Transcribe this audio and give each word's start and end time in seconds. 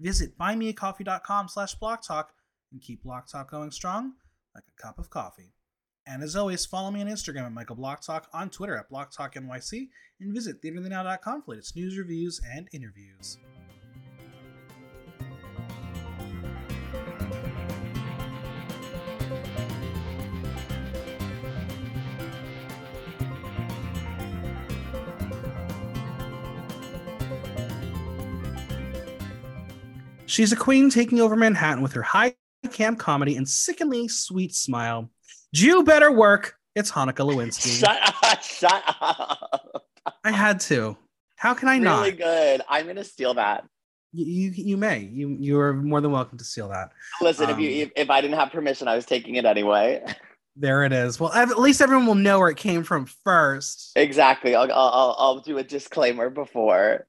Visit 0.00 0.38
buymeacoffee.com 0.38 1.48
slash 1.48 1.78
blocktalk 1.78 2.26
and 2.72 2.80
keep 2.80 3.02
Block 3.02 3.28
Talk 3.28 3.50
going 3.50 3.70
strong 3.70 4.14
like 4.54 4.64
a 4.66 4.82
cup 4.82 4.98
of 4.98 5.10
coffee. 5.10 5.52
And 6.06 6.22
as 6.22 6.34
always, 6.34 6.66
follow 6.66 6.90
me 6.90 7.02
on 7.02 7.06
Instagram 7.06 7.44
at 7.44 7.52
Michael 7.52 7.76
Blocktalk, 7.76 8.24
on 8.32 8.50
Twitter 8.50 8.76
at 8.76 8.90
BlockTalkNYC, 8.90 9.88
and 10.20 10.34
visit 10.34 10.62
theaterthenow.com 10.62 11.42
for 11.42 11.52
latest 11.52 11.76
news, 11.76 11.96
reviews, 11.98 12.40
and 12.50 12.68
interviews. 12.72 13.38
She's 30.30 30.52
a 30.52 30.56
queen 30.56 30.90
taking 30.90 31.20
over 31.20 31.34
Manhattan 31.34 31.82
with 31.82 31.92
her 31.94 32.02
high 32.02 32.36
camp 32.70 33.00
comedy 33.00 33.36
and 33.36 33.48
sickeningly 33.48 34.06
sweet 34.06 34.54
smile. 34.54 35.10
Jew 35.52 35.82
better 35.82 36.12
work. 36.12 36.54
It's 36.76 36.92
Hanukkah 36.92 37.28
Lewinsky. 37.28 37.80
Shut 37.80 37.98
up! 38.22 38.40
Shut 38.40 38.84
up! 39.00 39.84
I 40.22 40.30
had 40.30 40.60
to. 40.60 40.96
How 41.34 41.52
can 41.52 41.66
I 41.66 41.72
really 41.72 41.84
not? 41.84 42.00
Really 42.02 42.12
good. 42.12 42.60
I'm 42.68 42.86
gonna 42.86 43.02
steal 43.02 43.34
that. 43.34 43.64
You, 44.12 44.24
you 44.24 44.50
you 44.54 44.76
may. 44.76 45.00
You 45.00 45.36
you 45.40 45.58
are 45.58 45.72
more 45.72 46.00
than 46.00 46.12
welcome 46.12 46.38
to 46.38 46.44
steal 46.44 46.68
that. 46.68 46.92
Listen, 47.20 47.50
if 47.50 47.56
Um, 47.56 47.60
you 47.60 47.70
if, 47.70 47.90
if 47.96 48.08
I 48.10 48.20
didn't 48.20 48.38
have 48.38 48.52
permission, 48.52 48.86
I 48.86 48.94
was 48.94 49.06
taking 49.06 49.34
it 49.34 49.44
anyway. 49.44 50.04
There 50.54 50.84
it 50.84 50.92
is. 50.92 51.18
Well, 51.18 51.32
at 51.32 51.58
least 51.58 51.80
everyone 51.80 52.06
will 52.06 52.14
know 52.14 52.38
where 52.38 52.50
it 52.50 52.56
came 52.56 52.84
from 52.84 53.06
first. 53.24 53.90
exactly. 53.96 54.54
I'll 54.54 54.70
I'll 54.72 55.16
I'll 55.18 55.40
do 55.40 55.58
a 55.58 55.64
disclaimer 55.64 56.30
before. 56.30 57.08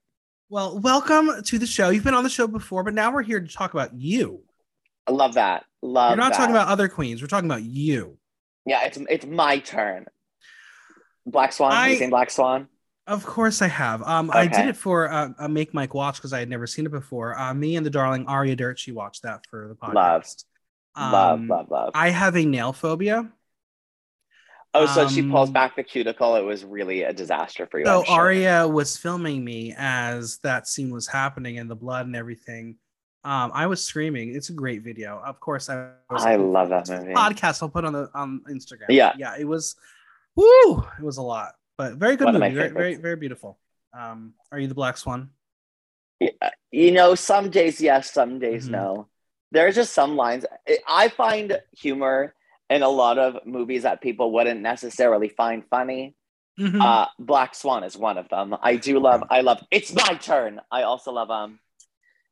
Well, 0.51 0.79
welcome 0.79 1.41
to 1.43 1.57
the 1.57 1.65
show. 1.65 1.91
You've 1.91 2.03
been 2.03 2.13
on 2.13 2.25
the 2.25 2.29
show 2.29 2.45
before, 2.45 2.83
but 2.83 2.93
now 2.93 3.13
we're 3.13 3.21
here 3.21 3.39
to 3.39 3.47
talk 3.47 3.73
about 3.73 3.93
you. 3.93 4.41
I 5.07 5.13
love 5.13 5.35
that. 5.35 5.63
Love. 5.81 6.11
We're 6.11 6.15
not 6.17 6.33
that. 6.33 6.37
talking 6.39 6.53
about 6.53 6.67
other 6.67 6.89
queens. 6.89 7.21
We're 7.21 7.29
talking 7.29 7.49
about 7.49 7.63
you. 7.63 8.17
Yeah, 8.65 8.83
it's 8.83 8.97
it's 9.09 9.25
my 9.25 9.59
turn. 9.59 10.07
Black 11.25 11.53
Swan. 11.53 11.71
Have 11.71 11.79
I- 11.83 11.87
you 11.87 11.95
seen 11.95 12.09
Black 12.09 12.29
Swan? 12.29 12.67
Of 13.07 13.25
course, 13.25 13.61
I 13.61 13.67
have. 13.69 14.03
Um, 14.03 14.29
I 14.31 14.45
did 14.45 14.67
it 14.67 14.75
for 14.75 15.09
uh, 15.09 15.29
a 15.39 15.47
Make 15.47 15.73
Mike 15.73 15.93
watch 15.93 16.17
because 16.17 16.33
I 16.33 16.39
had 16.39 16.49
never 16.49 16.67
seen 16.67 16.85
it 16.85 16.91
before. 16.91 17.37
Uh, 17.39 17.53
me 17.53 17.77
and 17.77 17.85
the 17.85 17.89
darling 17.89 18.25
Aria 18.27 18.57
Dirt, 18.57 18.77
she 18.77 18.91
watched 18.91 19.23
that 19.23 19.45
for 19.49 19.69
the 19.69 19.75
podcast. 19.75 19.93
Love. 19.95 21.13
love, 21.13 21.39
Um, 21.39 21.47
love, 21.47 21.71
love. 21.71 21.91
I 21.95 22.09
have 22.09 22.35
a 22.35 22.45
nail 22.45 22.73
phobia. 22.73 23.31
Oh, 24.73 24.85
so 24.85 25.07
she 25.07 25.21
pulls 25.23 25.49
um, 25.49 25.53
back 25.53 25.75
the 25.75 25.83
cuticle. 25.83 26.35
It 26.35 26.43
was 26.43 26.63
really 26.63 27.03
a 27.03 27.13
disaster 27.13 27.67
for 27.69 27.79
you. 27.79 27.85
So 27.85 28.03
sure. 28.03 28.15
Aria 28.15 28.67
was 28.67 28.97
filming 28.97 29.43
me 29.43 29.73
as 29.77 30.37
that 30.39 30.67
scene 30.67 30.91
was 30.91 31.07
happening 31.07 31.57
and 31.59 31.69
the 31.69 31.75
blood 31.75 32.05
and 32.05 32.15
everything. 32.15 32.77
Um, 33.23 33.51
I 33.53 33.67
was 33.67 33.83
screaming. 33.83 34.33
It's 34.35 34.49
a 34.49 34.53
great 34.53 34.81
video. 34.81 35.21
Of 35.23 35.39
course, 35.39 35.69
I 35.69 35.91
was. 36.09 36.25
I 36.25 36.35
love 36.35 36.69
that 36.69 36.89
movie. 36.89 37.13
Podcast 37.13 37.61
I'll 37.61 37.69
put 37.69 37.85
on 37.85 37.93
the 37.93 38.09
on 38.15 38.41
Instagram. 38.49 38.85
Yeah. 38.89 39.13
yeah. 39.17 39.35
It 39.37 39.45
was, 39.45 39.75
woo! 40.35 40.83
It 40.97 41.03
was 41.03 41.17
a 41.17 41.21
lot, 41.21 41.53
but 41.77 41.95
very 41.95 42.15
good 42.15 42.25
One 42.25 42.39
movie. 42.39 42.55
Very, 42.55 42.69
very, 42.69 42.95
very 42.95 43.15
beautiful. 43.15 43.59
Um, 43.97 44.33
are 44.51 44.59
you 44.59 44.67
the 44.67 44.73
Black 44.73 44.97
Swan? 44.97 45.29
Yeah, 46.19 46.29
you 46.71 46.91
know, 46.91 47.13
some 47.15 47.49
days 47.49 47.81
yes, 47.81 48.11
some 48.11 48.39
days 48.39 48.67
Mhm. 48.67 48.71
no. 48.71 49.07
There's 49.51 49.75
just 49.75 49.93
some 49.93 50.15
lines. 50.15 50.45
I 50.87 51.09
find 51.09 51.59
humor 51.77 52.33
in 52.71 52.81
a 52.81 52.89
lot 52.89 53.19
of 53.19 53.45
movies 53.45 53.83
that 53.83 54.01
people 54.01 54.31
wouldn't 54.31 54.61
necessarily 54.61 55.29
find 55.29 55.63
funny. 55.69 56.15
Mhm. 56.59 56.81
Uh, 56.81 57.07
Black 57.19 57.53
Swan 57.53 57.83
is 57.83 57.95
one 57.97 58.17
of 58.17 58.27
them. 58.29 58.55
I 58.61 58.75
do 58.77 58.99
love. 58.99 59.23
I 59.29 59.41
love. 59.41 59.63
It's 59.71 59.93
my 59.93 60.15
turn. 60.15 60.59
I 60.71 60.83
also 60.83 61.11
love 61.11 61.29
um 61.29 61.59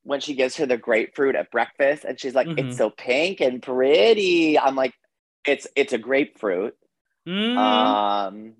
when 0.03 0.21
she 0.21 0.33
gives 0.33 0.55
her 0.57 0.65
the 0.65 0.77
grapefruit 0.77 1.35
at 1.35 1.51
breakfast, 1.51 2.05
and 2.05 2.19
she's 2.19 2.33
like, 2.33 2.47
Mhm. 2.47 2.59
"It's 2.59 2.77
so 2.77 2.89
pink 2.89 3.41
and 3.41 3.61
pretty." 3.61 4.57
I'm 4.57 4.75
like, 4.75 4.93
"It's 5.45 5.67
it's 5.75 5.93
a 5.93 5.97
grapefruit." 5.97 6.75
Mm. 7.27 7.57
Um, 7.57 8.53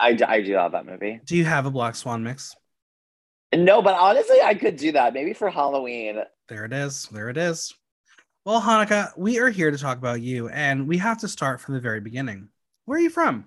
I 0.00 0.18
I 0.26 0.40
do 0.42 0.54
love 0.56 0.72
that 0.72 0.86
movie. 0.86 1.20
Do 1.24 1.36
you 1.36 1.44
have 1.44 1.66
a 1.66 1.70
Black 1.70 1.94
Swan 1.96 2.22
mix? 2.22 2.56
No, 3.54 3.80
but 3.82 3.94
honestly, 3.94 4.40
I 4.42 4.54
could 4.54 4.76
do 4.76 4.92
that 4.92 5.14
maybe 5.14 5.32
for 5.32 5.48
Halloween. 5.50 6.22
There 6.48 6.64
it 6.64 6.72
is. 6.72 7.04
There 7.12 7.28
it 7.28 7.36
is. 7.36 7.74
Well, 8.48 8.62
Hanukkah, 8.62 9.12
we 9.18 9.38
are 9.40 9.50
here 9.50 9.70
to 9.70 9.76
talk 9.76 9.98
about 9.98 10.22
you, 10.22 10.48
and 10.48 10.88
we 10.88 10.96
have 10.96 11.18
to 11.18 11.28
start 11.28 11.60
from 11.60 11.74
the 11.74 11.80
very 11.80 12.00
beginning. 12.00 12.48
Where 12.86 12.96
are 12.96 13.02
you 13.02 13.10
from? 13.10 13.44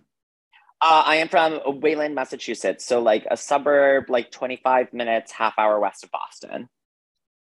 Uh, 0.79 1.01
I 1.03 1.15
am 1.15 1.27
from 1.27 1.59
Wayland, 1.81 2.13
Massachusetts, 2.13 2.85
so 2.85 3.01
like 3.01 3.25
a 3.31 3.35
suburb, 3.35 4.11
like 4.11 4.29
25 4.29 4.93
minutes, 4.93 5.31
half 5.31 5.55
hour 5.57 5.79
west 5.79 6.03
of 6.03 6.11
Boston. 6.11 6.69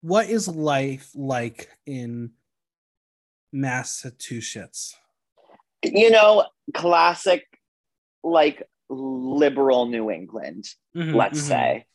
What 0.03 0.31
is 0.31 0.47
life 0.47 1.11
like 1.17 1.69
in 1.85 2.31
Massachusetts? 3.53 4.95
You 5.83 6.13
know, 6.13 6.47
classic, 6.73 7.43
like 8.23 8.63
liberal 8.89 9.87
New 9.87 10.13
England, 10.13 10.67
Mhm, 10.95 11.13
let's 11.13 11.41
mhm. 11.41 11.49
say, 11.49 11.87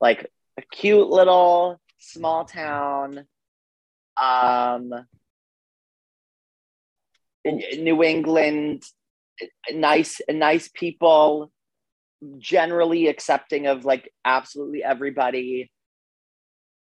like 0.00 0.32
a 0.56 0.62
cute 0.62 1.10
little 1.10 1.78
small 1.98 2.46
town. 2.46 3.26
Um, 4.20 4.92
New 7.44 8.02
England, 8.02 8.84
nice, 9.72 10.20
nice 10.28 10.68
people, 10.72 11.50
generally 12.38 13.08
accepting 13.08 13.66
of 13.66 13.84
like 13.84 14.12
absolutely 14.24 14.84
everybody. 14.84 15.70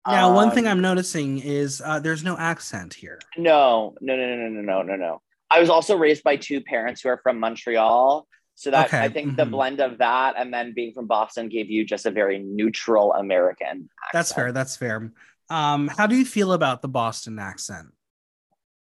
Now, 0.06 0.34
one 0.34 0.52
thing 0.52 0.66
Um, 0.66 0.72
I'm 0.72 0.80
noticing 0.80 1.38
is 1.38 1.82
uh, 1.84 1.98
there's 1.98 2.22
no 2.22 2.38
accent 2.38 2.94
here. 2.94 3.20
No, 3.36 3.94
no, 4.00 4.16
no, 4.16 4.36
no, 4.36 4.48
no, 4.48 4.60
no, 4.60 4.82
no, 4.82 4.96
no. 4.96 5.22
I 5.50 5.60
was 5.60 5.68
also 5.68 5.96
raised 5.96 6.22
by 6.22 6.36
two 6.36 6.60
parents 6.60 7.00
who 7.02 7.08
are 7.08 7.20
from 7.22 7.38
Montreal. 7.40 8.26
So 8.54 8.70
that 8.70 8.86
Okay, 8.86 9.00
I 9.00 9.08
think 9.10 9.36
the 9.36 9.44
mhm. 9.44 9.50
blend 9.50 9.80
of 9.80 9.98
that 9.98 10.34
and 10.38 10.52
then 10.54 10.72
being 10.74 10.94
from 10.94 11.06
Boston 11.06 11.48
gave 11.50 11.70
you 11.70 11.84
just 11.84 12.06
a 12.06 12.10
very 12.10 12.38
neutral 12.38 13.12
American. 13.12 13.90
That's 14.14 14.32
fair. 14.32 14.50
That's 14.52 14.76
fair. 14.76 15.12
Um, 15.48 15.88
how 15.88 16.06
do 16.06 16.16
you 16.16 16.24
feel 16.24 16.52
about 16.52 16.82
the 16.82 16.88
Boston 16.88 17.38
accent? 17.38 17.88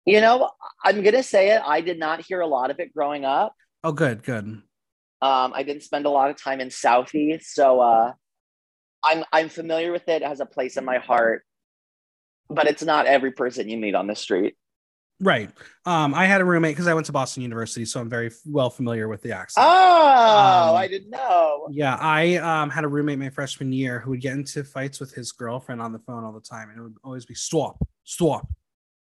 You 0.04 0.20
know, 0.20 0.50
I'm 0.84 1.02
gonna 1.02 1.22
say 1.22 1.50
it. 1.50 1.62
I 1.64 1.80
did 1.80 1.98
not 1.98 2.24
hear 2.24 2.40
a 2.40 2.46
lot 2.46 2.70
of 2.70 2.78
it 2.78 2.94
growing 2.94 3.24
up. 3.24 3.54
Oh, 3.82 3.92
good, 3.92 4.22
good. 4.22 4.44
Um, 4.44 5.52
I 5.54 5.62
didn't 5.64 5.82
spend 5.82 6.06
a 6.06 6.10
lot 6.10 6.30
of 6.30 6.40
time 6.40 6.60
in 6.60 6.68
Southie, 6.68 7.42
so 7.42 7.80
uh, 7.80 8.12
I'm 9.02 9.24
I'm 9.32 9.48
familiar 9.48 9.90
with 9.90 10.08
it. 10.08 10.22
It 10.22 10.28
has 10.28 10.40
a 10.40 10.46
place 10.46 10.76
in 10.76 10.84
my 10.84 10.98
heart, 10.98 11.44
but 12.48 12.68
it's 12.68 12.82
not 12.82 13.06
every 13.06 13.32
person 13.32 13.68
you 13.68 13.78
meet 13.78 13.94
on 13.94 14.06
the 14.06 14.14
street. 14.14 14.56
Right. 15.18 15.50
Um, 15.86 16.12
I 16.14 16.26
had 16.26 16.42
a 16.42 16.44
roommate 16.44 16.72
because 16.72 16.86
I 16.86 16.94
went 16.94 17.06
to 17.06 17.12
Boston 17.12 17.42
University, 17.42 17.86
so 17.86 18.00
I'm 18.00 18.10
very 18.10 18.30
well 18.44 18.68
familiar 18.68 19.08
with 19.08 19.22
the 19.22 19.32
accent. 19.32 19.66
Oh, 19.66 20.68
Um, 20.70 20.76
I 20.76 20.86
didn't 20.88 21.10
know. 21.10 21.68
Yeah, 21.70 21.96
I 21.98 22.36
um, 22.36 22.68
had 22.68 22.84
a 22.84 22.88
roommate 22.88 23.18
my 23.18 23.30
freshman 23.30 23.72
year 23.72 23.98
who 23.98 24.10
would 24.10 24.20
get 24.20 24.34
into 24.34 24.62
fights 24.62 25.00
with 25.00 25.14
his 25.14 25.32
girlfriend 25.32 25.80
on 25.80 25.92
the 25.92 25.98
phone 26.00 26.24
all 26.24 26.32
the 26.32 26.40
time, 26.40 26.68
and 26.68 26.78
it 26.78 26.82
would 26.82 26.96
always 27.02 27.24
be 27.24 27.34
stop, 27.34 27.78
stop. 28.04 28.46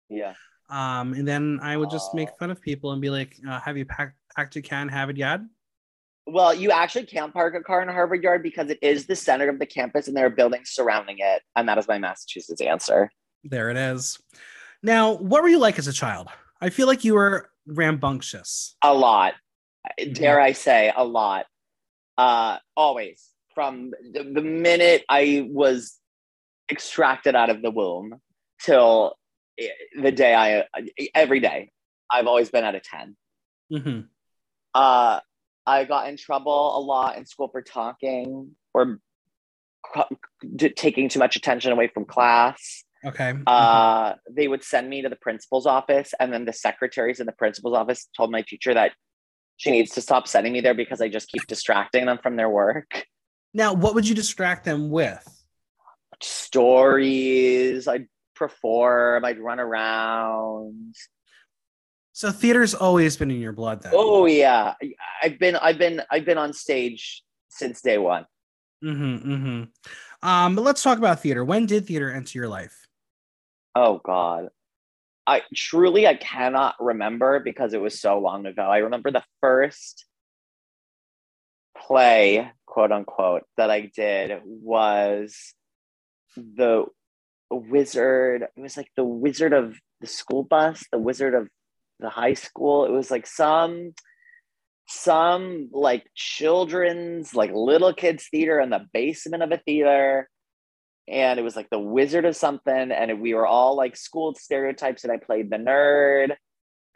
Yeah. 0.09 0.33
Um, 0.69 1.13
and 1.13 1.27
then 1.27 1.59
I 1.61 1.77
would 1.77 1.89
just 1.89 2.13
make 2.13 2.29
fun 2.39 2.51
of 2.51 2.61
people 2.61 2.91
and 2.91 3.01
be 3.01 3.09
like, 3.09 3.37
uh, 3.47 3.59
"Have 3.61 3.77
you 3.77 3.85
packed 3.85 4.17
packed 4.35 4.55
your 4.55 4.63
can? 4.63 4.89
Have 4.89 5.09
it 5.09 5.17
yet?" 5.17 5.41
Well, 6.27 6.53
you 6.53 6.71
actually 6.71 7.05
can't 7.05 7.33
park 7.33 7.55
a 7.55 7.61
car 7.61 7.81
in 7.81 7.89
Harvard 7.89 8.23
Yard 8.23 8.43
because 8.43 8.69
it 8.69 8.79
is 8.81 9.05
the 9.05 9.15
center 9.15 9.49
of 9.49 9.59
the 9.59 9.65
campus 9.65 10.07
and 10.07 10.15
there 10.15 10.27
are 10.27 10.29
buildings 10.29 10.69
surrounding 10.69 11.17
it. 11.19 11.41
And 11.55 11.67
that 11.67 11.77
is 11.77 11.87
my 11.87 11.97
Massachusetts 11.97 12.61
answer. 12.61 13.11
There 13.43 13.69
it 13.69 13.77
is. 13.77 14.19
Now, 14.83 15.13
what 15.13 15.43
were 15.43 15.49
you 15.49 15.59
like 15.59 15.77
as 15.77 15.87
a 15.87 15.93
child? 15.93 16.27
I 16.59 16.69
feel 16.69 16.87
like 16.87 17.03
you 17.03 17.13
were 17.15 17.49
rambunctious. 17.67 18.75
A 18.83 18.93
lot. 18.93 19.33
Dare 20.13 20.39
I 20.39 20.51
say, 20.51 20.91
a 20.95 21.03
lot. 21.03 21.45
Uh, 22.17 22.57
always. 22.75 23.27
From 23.53 23.91
the, 24.13 24.23
the 24.23 24.41
minute 24.41 25.03
I 25.09 25.47
was 25.49 25.97
extracted 26.71 27.35
out 27.35 27.49
of 27.49 27.61
the 27.61 27.69
womb 27.69 28.15
till 28.63 29.15
the 30.01 30.11
day 30.11 30.33
I, 30.33 30.65
every 31.13 31.39
day, 31.39 31.71
I've 32.09 32.27
always 32.27 32.49
been 32.49 32.63
at 32.63 32.75
a 32.75 32.79
10. 32.79 33.15
Mm-hmm. 33.73 33.99
Uh, 34.73 35.19
I 35.65 35.83
got 35.83 36.09
in 36.09 36.17
trouble 36.17 36.77
a 36.77 36.81
lot 36.81 37.17
in 37.17 37.25
school 37.25 37.49
for 37.49 37.61
talking 37.61 38.51
or 38.73 38.99
taking 40.75 41.09
too 41.09 41.19
much 41.19 41.35
attention 41.35 41.71
away 41.71 41.87
from 41.87 42.05
class. 42.05 42.83
Okay. 43.05 43.33
Mm-hmm. 43.33 43.43
Uh, 43.47 44.13
they 44.29 44.47
would 44.47 44.63
send 44.63 44.89
me 44.89 45.01
to 45.01 45.09
the 45.09 45.15
principal's 45.15 45.65
office, 45.65 46.13
and 46.19 46.31
then 46.31 46.45
the 46.45 46.53
secretaries 46.53 47.19
in 47.19 47.25
the 47.25 47.31
principal's 47.31 47.75
office 47.75 48.07
told 48.15 48.31
my 48.31 48.43
teacher 48.43 48.73
that 48.73 48.91
she 49.57 49.71
needs 49.71 49.91
to 49.91 50.01
stop 50.01 50.27
sending 50.27 50.53
me 50.53 50.61
there 50.61 50.73
because 50.73 51.01
I 51.01 51.09
just 51.09 51.29
keep 51.29 51.45
distracting 51.47 52.05
them 52.05 52.19
from 52.21 52.35
their 52.35 52.49
work. 52.49 53.05
now, 53.53 53.73
what 53.73 53.95
would 53.95 54.07
you 54.07 54.15
distract 54.15 54.65
them 54.65 54.89
with? 54.89 55.23
Stories, 56.21 57.87
I'd 57.87 58.07
perform, 58.35 59.25
I'd 59.25 59.39
run 59.39 59.59
around. 59.59 60.95
So 62.13 62.31
theater's 62.31 62.73
always 62.75 63.17
been 63.17 63.31
in 63.31 63.39
your 63.39 63.53
blood 63.53 63.81
then. 63.81 63.93
Oh 63.95 64.25
yeah, 64.25 64.73
I've 65.23 65.39
been, 65.39 65.55
I've 65.55 65.77
been, 65.77 66.01
I've 66.11 66.25
been 66.25 66.37
on 66.37 66.53
stage 66.53 67.23
since 67.49 67.81
day 67.81 67.97
one. 67.97 68.25
Mm-hmm. 68.83 69.31
Mm-hmm. 69.31 70.27
Um, 70.27 70.55
but 70.55 70.63
let's 70.63 70.83
talk 70.83 70.97
about 70.97 71.21
theater. 71.21 71.43
When 71.43 71.65
did 71.65 71.87
theater 71.87 72.11
enter 72.11 72.37
your 72.37 72.47
life? 72.47 72.87
Oh 73.75 74.01
God. 74.03 74.49
I 75.27 75.43
truly 75.55 76.07
I 76.07 76.15
cannot 76.15 76.75
remember 76.79 77.39
because 77.39 77.73
it 77.73 77.81
was 77.81 77.99
so 77.99 78.19
long 78.19 78.45
ago. 78.45 78.63
I 78.63 78.79
remember 78.79 79.11
the 79.11 79.23
first 79.39 80.05
play, 81.77 82.51
quote 82.65 82.91
unquote, 82.91 83.43
that 83.57 83.69
I 83.69 83.91
did 83.95 84.39
was 84.45 85.53
the 86.35 86.85
wizard. 87.49 88.47
It 88.55 88.61
was 88.61 88.77
like 88.77 88.91
the 88.95 89.03
wizard 89.03 89.53
of 89.53 89.77
the 89.99 90.07
school 90.07 90.43
bus, 90.43 90.83
the 90.91 90.99
wizard 90.99 91.35
of 91.35 91.47
the 91.99 92.09
high 92.09 92.33
school. 92.33 92.85
It 92.85 92.91
was 92.91 93.11
like 93.11 93.27
some 93.27 93.93
some 94.87 95.69
like 95.71 96.05
children's 96.15 97.33
like 97.33 97.51
little 97.53 97.93
kids 97.93 98.27
theater 98.29 98.59
in 98.59 98.69
the 98.69 98.85
basement 98.91 99.43
of 99.43 99.51
a 99.51 99.57
theater 99.57 100.29
and 101.07 101.39
it 101.39 101.43
was 101.43 101.55
like 101.55 101.69
the 101.69 101.79
wizard 101.79 102.25
of 102.25 102.35
something 102.35 102.91
and 102.91 103.21
we 103.21 103.33
were 103.33 103.47
all 103.47 103.75
like 103.75 103.95
schooled 103.95 104.37
stereotypes 104.37 105.03
and 105.03 105.11
i 105.11 105.17
played 105.17 105.49
the 105.49 105.57
nerd 105.57 106.35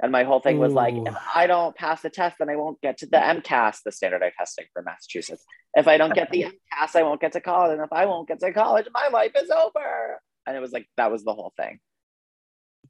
and 0.01 0.11
my 0.11 0.23
whole 0.23 0.39
thing 0.39 0.59
was 0.59 0.73
like 0.73 0.93
if 0.93 1.15
i 1.33 1.47
don't 1.47 1.75
pass 1.75 2.01
the 2.01 2.09
test 2.09 2.37
then 2.39 2.49
i 2.49 2.55
won't 2.55 2.79
get 2.81 2.97
to 2.97 3.05
the 3.05 3.17
mcas 3.17 3.79
the 3.83 3.91
standardized 3.91 4.35
testing 4.37 4.65
for 4.73 4.81
massachusetts. 4.81 5.43
If 5.73 5.87
i 5.87 5.97
don't 5.97 6.13
get 6.13 6.31
the 6.31 6.43
mcas 6.43 6.95
i 6.95 7.03
won't 7.03 7.21
get 7.21 7.33
to 7.33 7.41
college 7.41 7.73
and 7.73 7.81
if 7.81 7.91
i 7.91 8.05
won't 8.05 8.27
get 8.27 8.39
to 8.39 8.53
college 8.53 8.87
my 8.93 9.07
life 9.07 9.31
is 9.35 9.49
over. 9.49 10.21
And 10.47 10.55
it 10.55 10.59
was 10.59 10.71
like 10.71 10.87
that 10.97 11.11
was 11.11 11.23
the 11.23 11.33
whole 11.33 11.53
thing. 11.57 11.79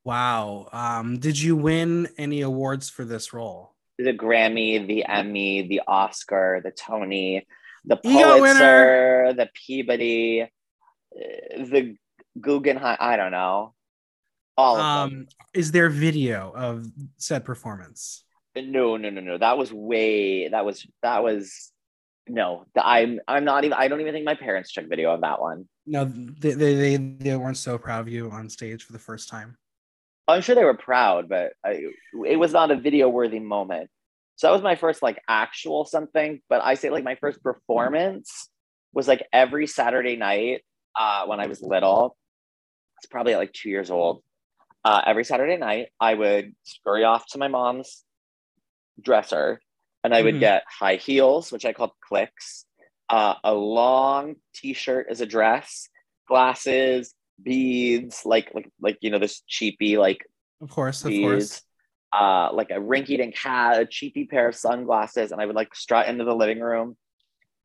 Wow. 0.04 0.68
Um, 0.74 1.20
did 1.20 1.40
you 1.40 1.56
win 1.56 2.10
any 2.18 2.42
awards 2.42 2.90
for 2.90 3.06
this 3.06 3.32
role? 3.32 3.76
the 3.98 4.14
grammy 4.14 4.86
the 4.86 5.06
emmy 5.06 5.68
the 5.68 5.82
oscar 5.88 6.62
the 6.64 6.72
tony 6.72 7.46
the 7.86 7.96
pulitzer 7.96 9.34
the 9.36 9.50
peabody 9.54 10.50
the 11.16 11.96
guggenheim 12.40 12.98
i 13.00 13.16
don't 13.16 13.32
know 13.32 13.74
all 14.58 14.78
of 14.78 15.10
them 15.12 15.20
Um, 15.20 15.28
is 15.54 15.72
there 15.72 15.90
video 15.90 16.52
of 16.56 16.86
said 17.18 17.44
performance? 17.46 18.24
No, 18.56 18.96
no, 18.96 19.10
no, 19.10 19.20
no. 19.20 19.38
That 19.38 19.58
was 19.58 19.74
way. 19.74 20.48
That 20.48 20.64
was 20.66 20.88
that 21.02 21.24
was 21.24 21.72
no. 22.28 22.66
I'm 22.78 23.20
I'm 23.28 23.44
not 23.44 23.66
even. 23.66 23.74
I 23.74 23.90
don't 23.90 24.00
even 24.00 24.14
think 24.14 24.26
my 24.26 24.36
parents 24.36 24.72
took 24.72 24.88
video 24.88 25.14
of 25.14 25.22
that 25.22 25.42
one. 25.42 25.68
No, 25.86 26.06
they, 26.06 26.52
they 26.54 26.76
they 26.76 26.98
they 26.98 27.36
weren't 27.36 27.58
so 27.58 27.78
proud 27.78 28.00
of 28.00 28.08
you 28.08 28.32
on 28.32 28.50
stage 28.50 28.84
for 28.84 28.94
the 28.94 29.00
first 29.00 29.28
time. 29.28 29.58
I'm 30.28 30.42
sure 30.42 30.56
they 30.56 30.64
were 30.64 30.74
proud, 30.78 31.28
but 31.28 31.52
I, 31.64 31.84
it 32.26 32.38
was 32.38 32.54
not 32.54 32.72
a 32.72 32.78
video 32.78 33.10
worthy 33.10 33.40
moment. 33.40 33.90
So 34.38 34.48
that 34.48 34.54
was 34.54 34.62
my 34.62 34.76
first 34.76 35.04
like 35.04 35.22
actual 35.28 35.84
something. 35.84 36.42
But 36.48 36.64
I 36.64 36.76
say 36.76 36.90
like 36.90 37.04
my 37.04 37.16
first 37.16 37.44
performance 37.44 38.50
was 38.94 39.08
like 39.08 39.28
every 39.34 39.68
Saturday 39.68 40.16
night 40.16 40.64
uh, 41.00 41.26
when 41.26 41.40
I 41.40 41.48
was 41.48 41.62
little. 41.62 42.18
It's 42.98 43.08
probably 43.08 43.34
at 43.34 43.40
like 43.40 43.54
two 43.54 43.70
years 43.70 43.92
old. 43.92 44.24
Uh, 44.86 45.02
every 45.06 45.26
Saturday 45.26 45.58
night, 45.58 45.90
I 46.00 46.14
would 46.14 46.56
scurry 46.64 47.04
off 47.04 47.26
to 47.30 47.38
my 47.40 47.48
mom's 47.48 48.04
dresser, 49.02 49.60
and 50.04 50.14
I 50.14 50.22
would 50.22 50.34
Mhm. 50.34 50.40
get 50.40 50.64
high 50.68 50.96
heels, 50.96 51.52
which 51.52 51.66
I 51.66 51.74
called 51.74 51.92
clicks, 52.08 52.66
uh, 53.10 53.36
a 53.44 53.54
long 53.54 54.36
T-shirt 54.56 55.08
as 55.10 55.22
a 55.22 55.26
dress, 55.26 55.90
glasses, 56.28 57.14
beads, 57.42 58.22
like 58.26 58.52
like 58.54 58.70
like 58.82 58.98
you 59.02 59.10
know 59.12 59.20
this 59.20 59.42
cheapy 59.48 59.98
like 59.98 60.26
Of 60.62 60.70
course, 60.70 61.06
of 61.06 61.14
beads, 61.14 61.22
course. 61.22 61.64
uh, 62.14 62.50
like 62.54 62.72
a 62.72 62.76
rinky-dink 62.76 63.38
hat, 63.38 63.82
a 63.82 63.86
cheapy 63.86 64.26
pair 64.26 64.50
of 64.50 64.56
sunglasses, 64.56 65.32
and 65.32 65.42
I 65.42 65.46
would 65.46 65.56
like 65.56 65.76
strut 65.76 66.08
into 66.08 66.24
the 66.26 66.36
living 66.36 66.60
room, 66.62 66.98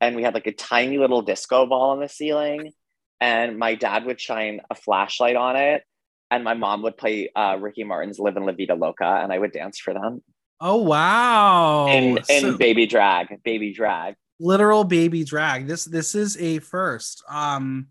and 0.01 0.17
we 0.17 0.23
had 0.23 0.35
like 0.35 0.47
a 0.49 0.53
tiny 0.53 0.99
little 0.99 1.23
disco 1.23 1.67
ball 1.67 1.91
on 1.93 2.01
the 2.01 2.09
ceiling, 2.09 2.73
and 3.21 3.59
my 3.59 3.75
dad 3.75 4.05
would 4.07 4.21
shine 4.21 4.61
a 4.71 4.75
flashlight 4.75 5.37
on 5.37 5.57
it, 5.57 5.83
and 6.31 6.45
my 6.45 6.55
mom 6.55 6.83
would 6.83 6.97
play 6.97 7.31
uh, 7.35 7.57
Ricky 7.61 7.85
Martin's 7.85 8.19
"Livin' 8.19 8.45
La 8.47 8.53
Vida 8.53 8.75
Loca," 8.75 9.05
and 9.23 9.33
I 9.33 9.39
would 9.39 9.53
dance 9.53 9.79
for 9.79 9.93
them 9.95 10.23
Oh 10.61 10.77
wow! 10.77 11.87
in 11.89 12.19
in 12.29 12.41
So- 12.43 12.57
baby 12.59 12.87
drag, 12.87 13.43
baby 13.45 13.73
drag. 13.73 14.15
literal 14.39 14.85
baby 14.85 15.25
drag. 15.25 15.67
This 15.67 15.85
this 15.85 16.15
is 16.15 16.37
a 16.39 16.59
first. 16.61 17.23
Um, 17.29 17.89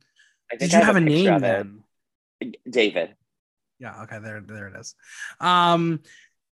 I 0.51 0.55
did 0.55 0.71
you 0.73 0.79
I 0.79 0.83
have 0.83 0.95
a 0.95 1.01
name 1.01 1.39
then? 1.39 1.83
David. 2.69 3.15
Yeah. 3.79 4.03
Okay. 4.03 4.19
There 4.19 4.41
there 4.41 4.67
it 4.67 4.75
is. 4.79 4.95
Um, 5.39 6.01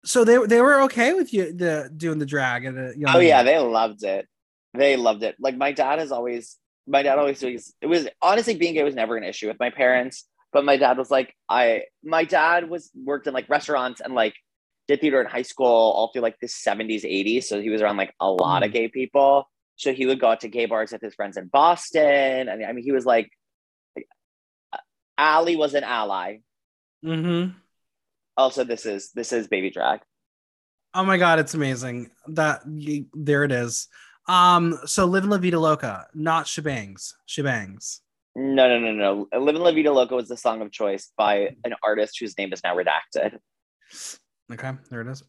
so 0.04 0.24
they 0.24 0.36
they 0.46 0.60
were 0.60 0.82
okay 0.82 1.14
with 1.14 1.32
you 1.32 1.52
the 1.52 1.90
doing 1.96 2.18
the 2.18 2.26
drag 2.26 2.64
at 2.64 2.74
a 2.74 2.92
young 2.96 3.14
Oh 3.16 3.18
yeah, 3.20 3.42
they 3.42 3.58
loved 3.58 4.04
it. 4.04 4.26
They 4.74 4.96
loved 4.96 5.22
it. 5.22 5.36
Like 5.40 5.56
my 5.56 5.72
dad 5.72 5.98
has 5.98 6.12
always, 6.12 6.56
my 6.86 7.02
dad 7.02 7.18
always 7.18 7.42
was. 7.42 7.74
It 7.80 7.86
was 7.86 8.08
honestly 8.22 8.56
being 8.56 8.74
gay 8.74 8.82
was 8.84 8.94
never 8.94 9.16
an 9.16 9.24
issue 9.24 9.48
with 9.48 9.58
my 9.60 9.70
parents. 9.70 10.24
But 10.52 10.64
my 10.64 10.76
dad 10.76 10.96
was 10.96 11.10
like, 11.10 11.34
I. 11.48 11.82
My 12.02 12.24
dad 12.24 12.70
was 12.70 12.90
worked 12.94 13.26
in 13.26 13.34
like 13.34 13.48
restaurants 13.48 14.00
and 14.00 14.14
like 14.14 14.34
did 14.88 15.00
theater 15.00 15.20
in 15.20 15.26
high 15.26 15.42
school 15.42 15.66
all 15.66 16.10
through 16.12 16.22
like 16.22 16.38
the 16.40 16.48
seventies, 16.48 17.04
eighties. 17.04 17.48
So 17.48 17.60
he 17.60 17.70
was 17.70 17.82
around 17.82 17.96
like 17.96 18.14
a 18.20 18.30
lot 18.30 18.62
of 18.62 18.70
Mm. 18.70 18.74
gay 18.74 18.88
people. 18.88 19.50
So 19.76 19.92
he 19.92 20.06
would 20.06 20.20
go 20.20 20.28
out 20.28 20.40
to 20.40 20.48
gay 20.48 20.64
bars 20.66 20.92
with 20.92 21.02
his 21.02 21.14
friends 21.14 21.36
in 21.36 21.48
Boston, 21.48 22.48
and 22.48 22.64
I 22.64 22.72
mean, 22.72 22.82
he 22.82 22.92
was 22.92 23.04
like, 23.04 23.28
Ali 25.18 25.56
was 25.56 25.74
an 25.74 25.84
ally. 25.84 26.38
Mm-hmm. 27.04 27.52
Also, 28.36 28.64
this 28.64 28.86
is 28.86 29.10
this 29.12 29.32
is 29.32 29.48
baby 29.48 29.70
drag. 29.70 30.00
Oh 30.94 31.04
my 31.04 31.18
god, 31.18 31.38
it's 31.38 31.54
amazing. 31.54 32.10
That 32.28 32.62
there 33.12 33.44
it 33.44 33.52
is. 33.52 33.88
Um, 34.28 34.78
so 34.86 35.04
Livin' 35.04 35.30
La 35.30 35.38
Vida 35.38 35.58
Loca, 35.58 36.06
not 36.14 36.46
shebangs, 36.46 37.14
shebangs. 37.28 38.00
No, 38.34 38.68
no, 38.68 38.78
no, 38.78 38.92
no. 38.92 39.40
Livin' 39.40 39.62
La 39.62 39.70
Vida 39.70 39.92
Loca 39.92 40.14
was 40.14 40.28
the 40.28 40.36
song 40.36 40.60
of 40.62 40.70
choice 40.70 41.12
by 41.16 41.56
an 41.64 41.74
artist 41.82 42.18
whose 42.18 42.36
name 42.36 42.52
is 42.52 42.62
now 42.62 42.76
redacted. 42.76 43.38
Okay, 44.52 44.72
there 44.90 45.00
it 45.00 45.08
is. 45.08 45.22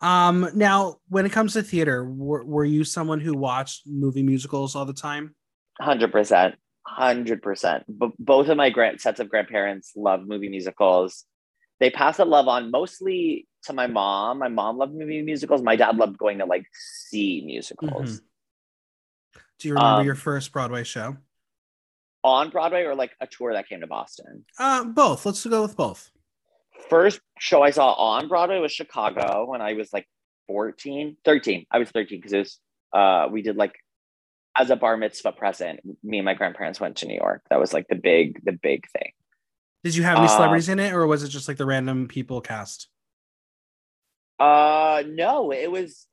Um, 0.00 0.48
now 0.54 0.98
when 1.08 1.26
it 1.26 1.32
comes 1.32 1.54
to 1.54 1.62
theater, 1.62 2.04
were, 2.04 2.44
were 2.44 2.64
you 2.64 2.84
someone 2.84 3.20
who 3.20 3.34
watched 3.34 3.86
movie 3.86 4.22
musicals 4.22 4.76
all 4.76 4.84
the 4.84 4.92
time? 4.92 5.34
Hundred 5.80 6.12
percent, 6.12 6.56
hundred 6.86 7.42
percent. 7.42 7.84
But 7.88 8.12
both 8.18 8.48
of 8.48 8.56
my 8.56 8.70
grand 8.70 9.00
sets 9.00 9.20
of 9.20 9.28
grandparents 9.28 9.92
love 9.96 10.26
movie 10.26 10.48
musicals. 10.48 11.24
They 11.80 11.90
pass 11.90 12.18
that 12.18 12.28
love 12.28 12.46
on 12.46 12.70
mostly 12.70 13.48
to 13.64 13.72
my 13.72 13.86
mom. 13.86 14.38
My 14.38 14.48
mom 14.48 14.76
loved 14.76 14.94
movie 14.94 15.22
musicals. 15.22 15.62
My 15.62 15.76
dad 15.76 15.96
loved 15.96 16.18
going 16.18 16.38
to 16.38 16.44
like 16.44 16.66
see 16.74 17.42
musicals 17.44 18.20
Do 19.60 19.68
you 19.68 19.74
remember 19.74 20.00
Um, 20.00 20.06
your 20.06 20.14
first 20.14 20.52
Broadway 20.52 20.82
show? 20.84 21.16
on 22.22 22.50
Broadway 22.50 22.82
or 22.84 22.94
like 22.94 23.12
a 23.22 23.26
tour 23.26 23.54
that 23.54 23.66
came 23.66 23.80
to 23.80 23.86
Boston. 23.86 24.44
Uh, 24.58 24.84
both. 24.84 25.24
Let's 25.24 25.46
go 25.46 25.62
with 25.62 25.74
both. 25.74 26.10
First 26.90 27.20
show 27.38 27.62
I 27.62 27.70
saw 27.70 27.92
on 27.92 28.28
Broadway 28.28 28.58
was 28.58 28.72
Chicago 28.72 29.46
when 29.46 29.62
I 29.62 29.72
was 29.72 29.90
like 29.90 30.06
14, 30.46 31.16
13. 31.24 31.64
I 31.70 31.78
was 31.78 31.88
13 31.90 32.18
because 32.18 32.32
it 32.34 32.38
was 32.38 32.58
uh 32.92 33.28
we 33.30 33.40
did 33.40 33.56
like 33.56 33.72
as 34.58 34.68
a 34.68 34.76
bar 34.76 34.96
mitzvah 34.98 35.32
present, 35.32 35.80
me 36.02 36.18
and 36.18 36.24
my 36.26 36.34
grandparents 36.34 36.78
went 36.80 36.96
to 36.98 37.06
New 37.06 37.14
York. 37.16 37.42
That 37.48 37.58
was 37.60 37.72
like 37.72 37.86
the 37.88 37.94
big, 37.94 38.44
the 38.44 38.52
big 38.52 38.86
thing. 38.90 39.12
Did 39.84 39.94
you 39.96 40.02
have 40.02 40.18
any 40.18 40.26
Uh, 40.26 40.30
celebrities 40.30 40.68
in 40.68 40.78
it, 40.78 40.92
or 40.92 41.06
was 41.06 41.22
it 41.22 41.28
just 41.28 41.48
like 41.48 41.56
the 41.56 41.64
random 41.64 42.06
people 42.08 42.42
cast? 42.42 42.88
Uh 44.38 45.02
no, 45.06 45.52
it 45.52 45.70
was 45.70 46.06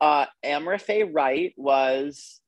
uh 0.00 0.26
Amra 0.42 0.78
Faye 0.78 1.04
Wright 1.04 1.54
was 1.56 2.40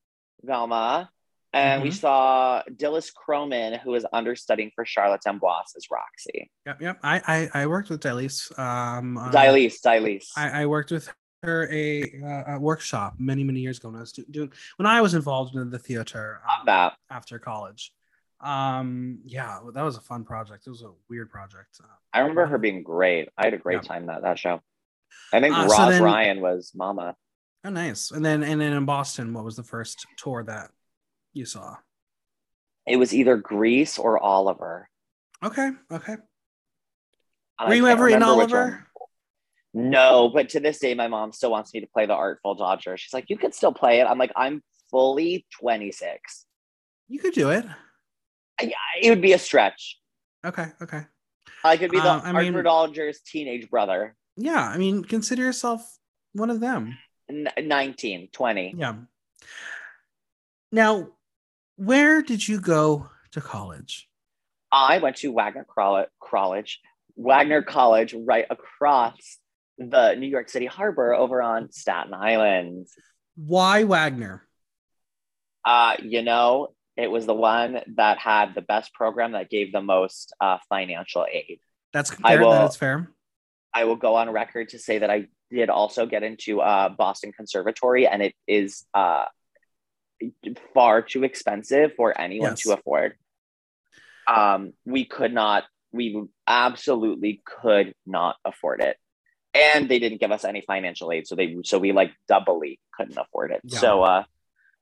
Velma, 0.46 1.10
and 1.52 1.82
we 1.82 1.88
Mhm. 1.90 2.00
saw 2.00 2.62
Dylis 2.70 3.12
Croman, 3.14 3.74
who 3.80 3.90
was 3.90 4.04
understudying 4.12 4.70
for 4.74 4.84
Charlotte 4.84 5.22
Amboise 5.26 5.74
as 5.76 5.86
Roxie. 5.90 6.50
Yep, 6.66 6.80
yep. 6.80 6.98
I 7.02 7.48
I, 7.54 7.62
I 7.62 7.66
worked 7.66 7.90
with 7.90 8.00
Dylis. 8.00 8.56
Um, 8.58 9.16
uh, 9.18 9.30
Dilise, 9.30 9.80
Dilise. 9.84 10.28
I, 10.36 10.62
I 10.62 10.66
worked 10.66 10.90
with 10.90 11.12
her 11.42 11.68
a, 11.70 12.02
uh, 12.24 12.54
a 12.56 12.58
workshop 12.58 13.14
many 13.18 13.44
many 13.44 13.60
years 13.60 13.78
ago 13.78 13.88
when 13.88 13.96
I 13.98 14.00
was 14.00 14.12
do- 14.12 14.24
doing 14.30 14.52
when 14.76 14.86
I 14.86 15.00
was 15.00 15.14
involved 15.14 15.54
in 15.54 15.70
the 15.70 15.78
theater 15.78 16.40
um, 16.50 16.66
that. 16.66 16.94
after 17.10 17.38
college. 17.38 17.92
Um, 18.40 19.20
yeah, 19.24 19.60
that 19.74 19.82
was 19.82 19.96
a 19.96 20.00
fun 20.00 20.24
project. 20.24 20.66
It 20.66 20.70
was 20.70 20.82
a 20.82 20.92
weird 21.08 21.30
project. 21.30 21.80
Uh, 21.82 21.86
I 22.12 22.20
remember 22.20 22.46
her 22.46 22.58
being 22.58 22.82
great. 22.82 23.28
I 23.38 23.46
had 23.46 23.54
a 23.54 23.58
great 23.58 23.76
Yeah. 23.82 23.88
time 23.88 24.06
that 24.06 24.22
that 24.22 24.38
show. 24.38 24.60
I 25.32 25.40
think 25.40 25.54
Uh, 25.56 25.62
Roz 25.70 25.96
so 25.96 26.04
Ryan 26.04 26.40
was 26.40 26.72
Mama. 26.74 27.16
Oh, 27.66 27.70
nice. 27.70 28.10
And 28.10 28.24
then 28.24 28.42
and 28.42 28.60
then 28.60 28.72
in 28.72 28.84
Boston, 28.84 29.32
what 29.34 29.44
was 29.44 29.56
the 29.56 29.62
first 29.62 30.06
tour 30.16 30.44
that 30.44 30.70
you 31.32 31.44
saw? 31.44 31.76
It 32.86 32.96
was 32.96 33.12
either 33.12 33.36
Grease 33.36 33.98
or 33.98 34.18
Oliver. 34.22 34.88
Okay. 35.42 35.70
Okay. 35.92 36.16
Were 37.66 37.74
you 37.74 37.86
ever 37.88 38.08
in 38.08 38.22
Oliver? 38.22 38.86
No, 39.74 40.30
but 40.32 40.50
to 40.50 40.60
this 40.60 40.78
day, 40.78 40.94
my 40.94 41.08
mom 41.08 41.32
still 41.32 41.50
wants 41.50 41.74
me 41.74 41.80
to 41.80 41.86
play 41.86 42.06
the 42.06 42.14
Artful 42.14 42.54
Dodger. 42.54 42.96
She's 42.96 43.12
like, 43.12 43.28
you 43.28 43.36
could 43.36 43.54
still 43.54 43.74
play 43.74 44.00
it. 44.00 44.04
I'm 44.04 44.16
like, 44.18 44.32
I'm 44.34 44.62
fully 44.90 45.46
26. 45.60 46.46
You 47.08 47.18
could 47.18 47.34
do 47.34 47.50
it. 47.50 47.66
I, 48.58 48.72
it 49.02 49.10
would 49.10 49.20
be 49.20 49.34
a 49.34 49.38
stretch. 49.38 49.98
Okay. 50.46 50.68
Okay. 50.80 51.02
I 51.62 51.76
could 51.76 51.90
be 51.90 52.00
the 52.00 52.10
Um, 52.10 52.22
I 52.24 52.32
mean- 52.32 52.54
Artful 52.54 52.62
Dodger's 52.62 53.20
teenage 53.20 53.68
brother. 53.68 54.16
Yeah. 54.36 54.66
I 54.66 54.78
mean, 54.78 55.04
consider 55.04 55.42
yourself 55.42 55.98
one 56.32 56.48
of 56.48 56.60
them. 56.60 56.96
N- 57.30 57.48
19, 57.60 58.28
20. 58.32 58.74
Yeah. 58.76 58.94
Now, 60.72 61.08
where 61.76 62.22
did 62.22 62.46
you 62.46 62.60
go 62.60 63.08
to 63.32 63.40
college? 63.40 64.08
I 64.72 64.98
went 64.98 65.16
to 65.16 65.32
Wagner 65.32 65.66
College, 66.20 66.80
Wagner 67.16 67.62
College, 67.62 68.14
right 68.14 68.46
across 68.50 69.38
the 69.78 70.14
New 70.14 70.26
York 70.26 70.48
City 70.48 70.66
Harbor 70.66 71.14
over 71.14 71.40
on 71.42 71.70
Staten 71.70 72.14
Island. 72.14 72.88
Why 73.36 73.84
Wagner? 73.84 74.46
Uh, 75.64 75.96
you 76.02 76.22
know, 76.22 76.68
it 76.96 77.10
was 77.10 77.26
the 77.26 77.34
one 77.34 77.80
that 77.96 78.18
had 78.18 78.54
the 78.54 78.62
best 78.62 78.92
program 78.94 79.32
that 79.32 79.50
gave 79.50 79.72
the 79.72 79.82
most 79.82 80.34
uh, 80.40 80.58
financial 80.68 81.26
aid. 81.30 81.60
That's 81.92 82.10
I 82.22 82.34
fair. 82.36 82.40
will- 82.42 82.50
That 82.50 82.70
is 82.70 82.76
fair. 82.76 83.10
I 83.76 83.84
will 83.84 83.96
go 83.96 84.14
on 84.14 84.30
record 84.30 84.70
to 84.70 84.78
say 84.78 84.98
that 84.98 85.10
I 85.10 85.26
did 85.50 85.68
also 85.68 86.06
get 86.06 86.22
into 86.22 86.62
uh, 86.62 86.88
Boston 86.88 87.32
Conservatory, 87.32 88.06
and 88.06 88.22
it 88.22 88.34
is 88.46 88.86
uh, 88.94 89.26
far 90.72 91.02
too 91.02 91.24
expensive 91.24 91.92
for 91.94 92.18
anyone 92.18 92.52
Yes. 92.52 92.62
to 92.62 92.72
afford. 92.72 93.18
Um, 94.26 94.72
we 94.86 95.04
could 95.04 95.34
not, 95.34 95.64
we 95.92 96.24
absolutely 96.46 97.42
could 97.44 97.92
not 98.06 98.36
afford 98.46 98.80
it, 98.80 98.96
and 99.52 99.90
they 99.90 99.98
didn't 99.98 100.20
give 100.20 100.32
us 100.32 100.44
any 100.46 100.62
financial 100.62 101.12
aid, 101.12 101.26
so 101.26 101.34
they, 101.36 101.56
so 101.64 101.78
we 101.78 101.92
like 101.92 102.12
doubly 102.26 102.80
couldn't 102.96 103.18
afford 103.18 103.50
it. 103.50 103.60
Yeah. 103.64 103.78
So, 103.78 104.02
uh, 104.02 104.24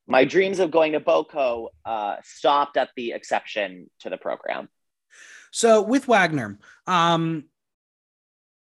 my 0.06 0.24
dreams 0.24 0.60
of 0.60 0.70
going 0.70 0.92
to 0.92 1.00
BOCO 1.00 1.68
uh, 1.84 2.16
stopped 2.22 2.76
at 2.76 2.90
the 2.94 3.10
exception 3.12 3.90
to 4.00 4.10
the 4.10 4.18
program. 4.18 4.68
So 5.50 5.82
with 5.82 6.06
Wagner, 6.06 6.58
um, 6.86 7.44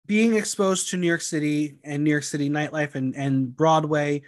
being 0.10 0.36
exposed 0.36 0.89
to 0.89 0.98
New 0.98 1.06
York 1.06 1.22
City 1.22 1.78
and 1.84 2.04
New 2.04 2.10
York 2.10 2.24
City 2.24 2.50
nightlife 2.50 2.96
and, 2.96 3.16
and 3.16 3.56
Broadway, 3.56 4.24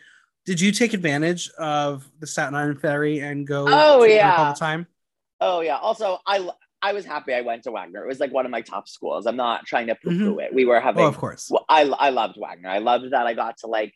did 0.45 0.61
you 0.61 0.71
take 0.71 0.93
advantage 0.93 1.49
of 1.57 2.07
the 2.19 2.27
Staten 2.27 2.53
Island 2.53 2.79
ferry 2.79 3.19
and 3.19 3.47
go 3.47 3.65
Oh, 3.67 4.03
yeah. 4.03 4.35
all 4.37 4.53
the 4.53 4.59
time? 4.59 4.85
Oh 5.39 5.61
yeah. 5.61 5.77
Also, 5.77 6.19
I 6.27 6.47
I 6.83 6.93
was 6.93 7.03
happy 7.03 7.33
I 7.33 7.41
went 7.41 7.63
to 7.63 7.71
Wagner. 7.71 8.03
It 8.03 8.07
was 8.07 8.19
like 8.19 8.31
one 8.31 8.45
of 8.45 8.51
my 8.51 8.61
top 8.61 8.87
schools. 8.87 9.25
I'm 9.25 9.35
not 9.35 9.65
trying 9.65 9.87
to 9.87 9.95
poo 9.95 10.15
poo 10.17 10.37
it. 10.39 10.53
We 10.53 10.65
were 10.65 10.79
having. 10.79 11.03
Oh, 11.03 11.07
of 11.07 11.17
course. 11.17 11.47
Well, 11.49 11.65
I 11.67 11.81
I 11.81 12.09
loved 12.11 12.37
Wagner. 12.39 12.69
I 12.69 12.77
loved 12.77 13.11
that 13.11 13.25
I 13.25 13.33
got 13.33 13.57
to 13.59 13.67
like 13.67 13.91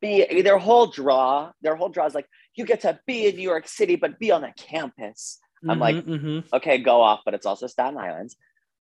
be 0.00 0.42
their 0.42 0.58
whole 0.58 0.86
draw. 0.86 1.50
Their 1.62 1.74
whole 1.74 1.88
draw 1.88 2.06
is 2.06 2.14
like 2.14 2.26
you 2.54 2.64
get 2.64 2.82
to 2.82 2.98
be 3.08 3.26
in 3.26 3.34
New 3.34 3.42
York 3.42 3.66
City, 3.66 3.96
but 3.96 4.20
be 4.20 4.30
on 4.30 4.44
a 4.44 4.52
campus. 4.52 5.40
I'm 5.68 5.80
like, 5.80 5.96
Mhm, 5.96 6.20
mhm. 6.20 6.44
Okay, 6.52 6.78
go 6.78 7.00
off, 7.00 7.22
but 7.24 7.34
it's 7.34 7.46
also 7.46 7.66
Staten 7.66 7.98
Island. 7.98 8.30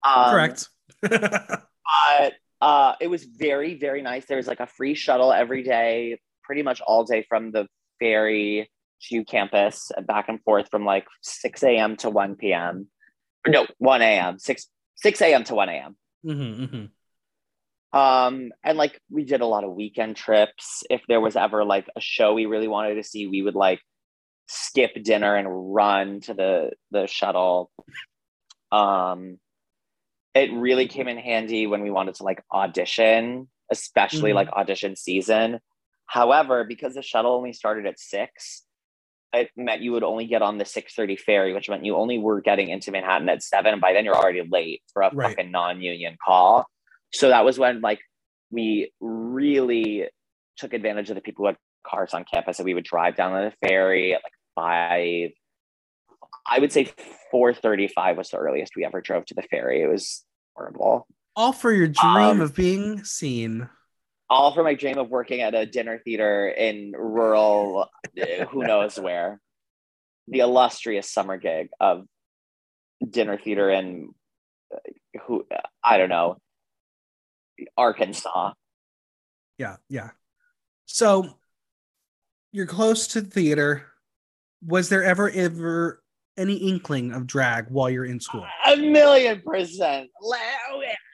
Um, 0.05 0.31
correct. 0.31 0.69
But 2.09 2.35
uh, 2.61 2.95
it 3.01 3.09
was 3.09 3.25
very 3.25 3.75
very 3.79 4.03
nice. 4.03 4.27
There 4.27 4.37
was 4.37 4.47
like 4.47 4.61
a 4.61 4.67
free 4.67 4.95
shuttle 4.95 5.33
every 5.33 5.63
day, 5.63 6.21
pretty 6.43 6.63
much 6.63 6.81
all 6.81 7.05
day 7.05 7.25
from 7.29 7.53
the 7.53 7.67
ferry 7.99 8.71
to 9.09 9.25
campus 9.25 9.91
and 9.97 10.07
back 10.07 10.29
and 10.29 10.43
forth 10.43 10.69
from 10.71 10.85
like 10.85 11.07
6 11.23 11.63
a.m. 11.63 11.97
to 11.97 12.11
1 12.11 12.37
p.m. 12.37 12.89
No, 13.47 13.67
1 13.79 14.03
a.m. 14.03 14.39
6 14.39 14.67
6 14.97 15.23
a.m. 15.23 15.45
to 15.45 15.55
1 15.55 15.69
a.m. 15.69 15.97
Mhm, 16.25 16.69
mhm. 16.69 16.91
Um, 17.99 18.53
and 18.63 18.79
like 18.79 19.01
we 19.11 19.25
did 19.25 19.41
a 19.41 19.47
lot 19.47 19.65
of 19.65 19.75
weekend 19.75 20.17
trips. 20.17 20.85
If 20.91 21.03
there 21.09 21.21
was 21.21 21.37
ever 21.37 21.65
like 21.65 21.89
a 21.97 22.01
show 22.01 22.35
we 22.35 22.47
really 22.47 22.69
wanted 22.69 22.97
to 22.97 23.03
see, 23.03 23.27
we 23.27 23.43
would 23.43 23.57
like 23.57 23.81
skip 24.47 24.91
dinner 25.03 25.35
and 25.35 25.75
run 25.75 26.21
to 26.23 26.35
the 26.35 26.73
the 26.91 27.07
shuttle. 27.07 27.71
Um, 28.71 29.39
it 30.35 30.53
really 30.53 30.87
came 30.87 31.09
in 31.09 31.19
handy 31.19 31.67
when 31.67 31.83
we 31.83 31.91
wanted 31.91 32.15
to 32.17 32.23
like 32.23 32.43
audition, 32.53 33.49
especially 33.71 34.31
Mhm. 34.33 34.35
like 34.37 34.49
audition 34.53 34.97
season. 34.97 35.61
However, 36.07 36.65
because 36.65 36.95
the 36.95 37.03
shuttle 37.03 37.33
only 37.35 37.53
started 37.53 37.87
at 37.87 37.99
six, 37.99 38.67
it 39.33 39.51
meant 39.57 39.81
you 39.83 39.93
would 39.93 40.03
only 40.03 40.27
get 40.27 40.43
on 40.43 40.59
the 40.59 40.65
6:30 40.65 41.15
ferry, 41.17 41.53
which 41.53 41.69
meant 41.69 41.85
you 41.85 41.97
only 41.97 42.19
were 42.19 42.41
getting 42.41 42.69
into 42.69 42.91
Manhattan 42.91 43.29
at 43.29 43.43
seven. 43.43 43.73
And 43.73 43.81
by 43.81 43.93
then 43.93 44.05
you're 44.05 44.17
already 44.17 44.43
late 44.43 44.83
for 44.93 45.03
a 45.03 45.11
Right. 45.15 45.31
fucking 45.37 45.51
non-union 45.53 46.17
call. 46.25 46.67
So 47.13 47.29
that 47.29 47.45
was 47.45 47.59
when 47.59 47.81
like 47.81 48.01
we 48.51 48.93
really 49.01 50.09
took 50.57 50.73
advantage 50.75 51.11
of 51.11 51.15
the 51.15 51.23
people 51.23 51.45
who 51.45 51.47
had 51.47 51.57
cars 51.85 52.13
on 52.13 52.25
campus 52.25 52.59
and 52.59 52.67
we 52.67 52.75
would 52.75 52.85
drive 52.85 53.15
down 53.17 53.33
on 53.33 53.45
the 53.45 53.69
ferry 53.69 54.15
at 54.15 54.23
like 54.25 54.33
five. 54.57 55.31
I 56.47 56.59
would 56.59 56.73
say 56.73 56.93
4:35 57.33 58.17
was 58.17 58.31
the 58.31 58.39
earliest 58.39 58.75
we 58.77 58.85
ever 58.85 59.01
drove 59.01 59.25
to 59.27 59.35
the 59.35 59.43
ferry. 59.43 59.83
It 59.83 59.87
was 59.89 60.25
horrible. 60.57 61.07
All 61.37 61.53
for 61.53 61.73
your 61.73 61.89
dream 61.89 62.17
Um, 62.17 62.41
of 62.41 62.55
being 62.55 63.05
seen. 63.05 63.69
all 64.29 64.53
for 64.55 64.63
my 64.63 64.75
dream 64.75 64.99
of 64.99 65.09
working 65.09 65.41
at 65.41 65.55
a 65.55 65.67
dinner 65.67 65.99
theater 66.05 66.49
in 66.49 66.93
rural, 66.93 67.89
uh, 68.21 68.45
who 68.47 68.63
knows 68.65 68.97
where. 69.01 69.41
The 70.29 70.41
illustrious 70.41 71.11
summer 71.11 71.37
gig 71.39 71.71
of 71.81 72.07
dinner 73.09 73.37
theater 73.39 73.71
in 73.71 74.13
uh, 74.73 74.79
who 75.27 75.47
I 75.83 75.99
don't 75.99 76.09
know, 76.11 76.37
Arkansas. 77.77 78.53
Yeah, 79.59 79.77
yeah. 79.89 80.11
So 80.87 81.39
you're 82.53 82.67
close 82.67 83.09
to 83.09 83.21
theater. 83.21 83.87
Was 84.65 84.89
there 84.89 85.03
ever 85.03 85.29
ever 85.31 86.00
any 86.41 86.57
inkling 86.57 87.13
of 87.13 87.27
drag 87.27 87.67
while 87.69 87.91
you're 87.91 88.05
in 88.07 88.19
school? 88.19 88.47
A 88.67 88.77
million 88.77 89.43
percent. 89.43 90.09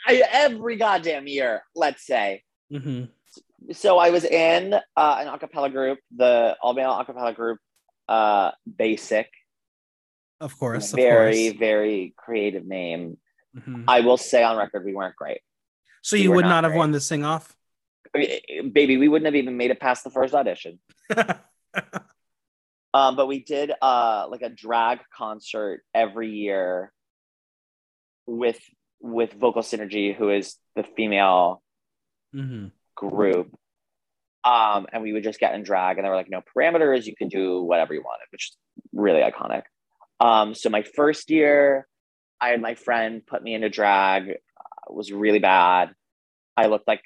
Every 0.08 0.76
goddamn 0.76 1.26
year, 1.26 1.62
let's 1.74 2.06
say. 2.06 2.42
hmm 2.70 3.04
so 3.72 3.98
I 3.98 4.10
was 4.10 4.24
in 4.24 4.74
uh, 4.74 4.80
an 4.96 5.26
acapella 5.26 5.72
group, 5.72 5.98
the 6.14 6.56
all 6.62 6.74
male 6.74 6.90
acapella 6.92 7.34
group, 7.34 7.58
uh, 8.08 8.52
Basic. 8.76 9.28
Of 10.40 10.56
course, 10.58 10.92
of 10.92 10.96
very, 10.96 11.48
course. 11.48 11.58
very 11.58 12.14
creative 12.16 12.66
name. 12.66 13.16
Mhm. 13.56 13.84
I 13.88 14.00
will 14.00 14.18
say 14.18 14.42
on 14.44 14.56
record, 14.56 14.84
we 14.84 14.94
weren't 14.94 15.16
great. 15.16 15.40
So 16.02 16.14
you 16.14 16.30
would 16.32 16.44
not 16.44 16.50
not 16.50 16.64
have 16.64 16.72
great. 16.72 16.78
won 16.78 16.92
the 16.92 17.00
sing 17.00 17.24
off. 17.24 17.56
Baby, 18.12 18.98
we 18.98 19.08
wouldn't 19.08 19.26
have 19.26 19.34
even 19.34 19.56
made 19.56 19.70
it 19.70 19.80
past 19.80 20.04
the 20.04 20.10
first 20.10 20.34
audition. 20.34 20.78
Um, 22.96 23.14
but 23.14 23.26
we 23.26 23.40
did 23.40 23.72
uh, 23.82 24.26
like 24.30 24.40
a 24.40 24.48
drag 24.48 25.00
concert 25.14 25.82
every 25.94 26.30
year 26.30 26.90
with 28.26 28.58
with 29.02 29.34
Vocal 29.34 29.60
Synergy, 29.60 30.16
who 30.16 30.30
is 30.30 30.56
the 30.74 30.82
female 30.82 31.62
hmm 32.32 32.68
group. 32.94 33.54
Um, 34.44 34.86
and 34.90 35.02
we 35.02 35.12
would 35.12 35.24
just 35.24 35.38
get 35.38 35.54
in 35.54 35.62
drag, 35.62 35.98
and 35.98 36.04
there 36.04 36.10
were 36.10 36.16
like 36.16 36.30
no 36.30 36.40
parameters. 36.56 37.04
You 37.04 37.14
could 37.14 37.28
do 37.28 37.60
whatever 37.60 37.92
you 37.92 38.00
wanted, 38.00 38.28
which 38.30 38.48
is 38.48 38.56
really 38.94 39.20
iconic. 39.20 39.64
Um, 40.18 40.54
so 40.54 40.70
my 40.70 40.82
first 40.82 41.28
year, 41.28 41.86
I 42.40 42.48
had 42.48 42.62
my 42.62 42.76
friend 42.76 43.20
put 43.26 43.42
me 43.42 43.52
into 43.52 43.68
drag. 43.68 44.22
Uh, 44.30 44.88
it 44.88 44.94
was 44.94 45.12
really 45.12 45.40
bad. 45.40 45.90
I 46.56 46.68
looked 46.68 46.88
like 46.88 47.02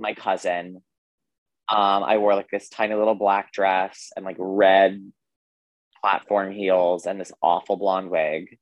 my 0.00 0.14
cousin. 0.14 0.82
Um, 1.68 2.02
I 2.02 2.18
wore 2.18 2.34
like 2.34 2.50
this 2.50 2.68
tiny 2.68 2.94
little 2.94 3.14
black 3.14 3.52
dress 3.52 4.12
and 4.16 4.24
like 4.24 4.36
red 4.38 5.12
platform 6.00 6.52
heels 6.52 7.06
and 7.06 7.20
this 7.20 7.32
awful 7.42 7.76
blonde 7.76 8.10
wig. 8.10 8.58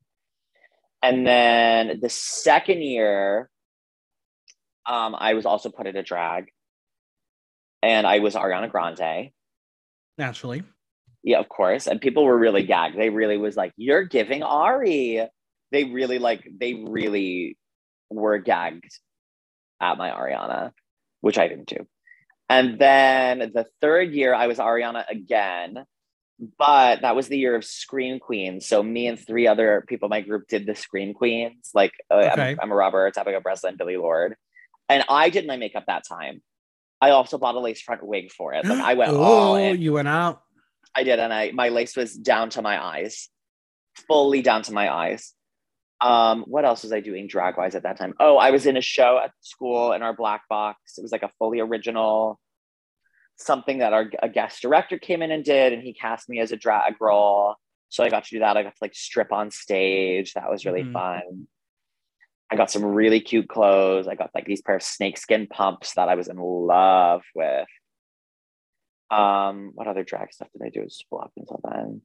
And 1.01 1.25
then 1.25 1.99
the 2.01 2.09
second 2.09 2.83
year, 2.83 3.49
um, 4.85 5.15
I 5.17 5.33
was 5.33 5.45
also 5.45 5.69
put 5.69 5.87
into 5.87 6.03
drag, 6.03 6.51
and 7.81 8.05
I 8.05 8.19
was 8.19 8.35
Ariana 8.35 8.69
Grande. 8.69 9.31
Naturally. 10.17 10.63
Yeah, 11.23 11.39
of 11.39 11.49
course. 11.49 11.87
And 11.87 12.01
people 12.01 12.23
were 12.23 12.37
really 12.37 12.63
gagged. 12.63 12.97
They 12.97 13.09
really 13.09 13.37
was 13.37 13.55
like, 13.55 13.73
"You're 13.77 14.03
giving 14.03 14.43
Ari." 14.43 15.27
They 15.71 15.83
really 15.85 16.19
like. 16.19 16.47
They 16.59 16.75
really 16.75 17.57
were 18.09 18.37
gagged 18.37 18.91
at 19.79 19.97
my 19.97 20.11
Ariana, 20.11 20.71
which 21.21 21.37
I 21.37 21.47
didn't 21.47 21.67
do. 21.67 21.87
And 22.51 22.77
then 22.77 23.39
the 23.53 23.65
third 23.79 24.11
year, 24.11 24.33
I 24.33 24.47
was 24.47 24.57
Ariana 24.57 25.05
again, 25.09 25.85
but 26.59 27.01
that 27.01 27.15
was 27.15 27.29
the 27.29 27.37
year 27.37 27.55
of 27.55 27.63
Scream 27.63 28.19
Queens. 28.19 28.67
So 28.67 28.83
me 28.83 29.07
and 29.07 29.17
three 29.17 29.47
other 29.47 29.85
people 29.87 30.07
in 30.07 30.09
my 30.09 30.19
group 30.19 30.49
did 30.49 30.65
the 30.65 30.75
Scream 30.75 31.13
Queens, 31.13 31.69
like 31.73 31.93
uh, 32.11 32.29
Okay. 32.33 32.57
Emma 32.61 32.75
Roberts, 32.75 33.17
Abigail 33.17 33.39
Breslin, 33.39 33.77
Billie 33.77 33.95
Lourd, 33.95 34.35
and 34.89 35.05
I 35.07 35.29
did 35.29 35.47
my 35.47 35.55
makeup 35.55 35.85
that 35.87 36.03
time. 36.05 36.41
I 36.99 37.11
also 37.11 37.37
bought 37.37 37.55
a 37.55 37.59
lace 37.61 37.81
front 37.81 38.05
wig 38.05 38.33
for 38.33 38.53
it. 38.53 38.65
Like 38.65 38.79
I 38.79 38.95
went 38.95 39.13
all 39.15 39.53
oh, 39.53 39.55
in. 39.55 39.81
you 39.81 39.93
went 39.93 40.09
out. 40.09 40.41
I 40.93 41.03
did, 41.03 41.19
and 41.19 41.33
I 41.33 41.51
my 41.51 41.69
lace 41.69 41.95
was 41.95 42.13
down 42.13 42.49
to 42.51 42.61
my 42.61 42.83
eyes. 42.83 43.29
fully 44.09 44.41
down 44.41 44.63
to 44.63 44.73
my 44.73 44.93
eyes. 44.93 45.33
Um, 46.01 46.43
what 46.47 46.65
else 46.65 46.83
was 46.83 46.91
I 46.91 46.99
doing 46.99 47.27
drag 47.27 47.57
wise 47.57 47.75
at 47.75 47.83
that 47.83 47.97
time? 47.97 48.15
Oh, 48.19 48.37
I 48.37 48.49
was 48.49 48.65
in 48.65 48.75
a 48.75 48.81
show 48.81 49.19
at 49.23 49.31
school 49.41 49.93
in 49.93 50.01
our 50.01 50.15
black 50.15 50.47
box. 50.49 50.97
It 50.97 51.01
was 51.01 51.11
like 51.11 51.23
a 51.23 51.29
fully 51.37 51.59
original, 51.59 52.39
something 53.37 53.79
that 53.79 53.93
our 53.93 54.09
a 54.21 54.27
guest 54.29 54.61
director 54.61 54.97
came 54.97 55.21
in 55.21 55.31
and 55.31 55.43
did, 55.43 55.73
and 55.73 55.83
he 55.83 55.93
cast 55.93 56.27
me 56.27 56.39
as 56.39 56.51
a 56.51 56.57
drag 56.57 56.95
role. 56.99 57.55
So 57.89 58.03
I 58.03 58.09
got 58.09 58.23
to 58.23 58.29
do 58.31 58.39
that. 58.39 58.57
I 58.57 58.63
got 58.63 58.71
to 58.71 58.81
like 58.81 58.95
strip 58.95 59.31
on 59.31 59.51
stage. 59.51 60.33
That 60.33 60.49
was 60.49 60.65
really 60.65 60.85
Mhm. 60.85 60.93
fun. 60.93 61.47
I 62.49 62.55
got 62.55 62.71
some 62.71 62.83
really 62.83 63.21
cute 63.21 63.47
clothes. 63.47 64.07
I 64.07 64.15
got 64.15 64.31
like 64.33 64.45
these 64.45 64.61
pair 64.61 64.75
of 64.75 64.83
snakeskin 64.83 65.47
pumps 65.47 65.93
that 65.93 66.09
I 66.09 66.15
was 66.15 66.27
in 66.27 66.37
love 66.37 67.23
with. 67.35 67.67
Um, 69.09 69.71
what 69.75 69.87
other 69.87 70.03
drag 70.03 70.33
stuff 70.33 70.49
did 70.51 70.65
I 70.65 70.69
do? 70.69 70.83
Just 70.83 71.05
up 71.11 71.31
until 71.37 71.59
then. 71.63 72.01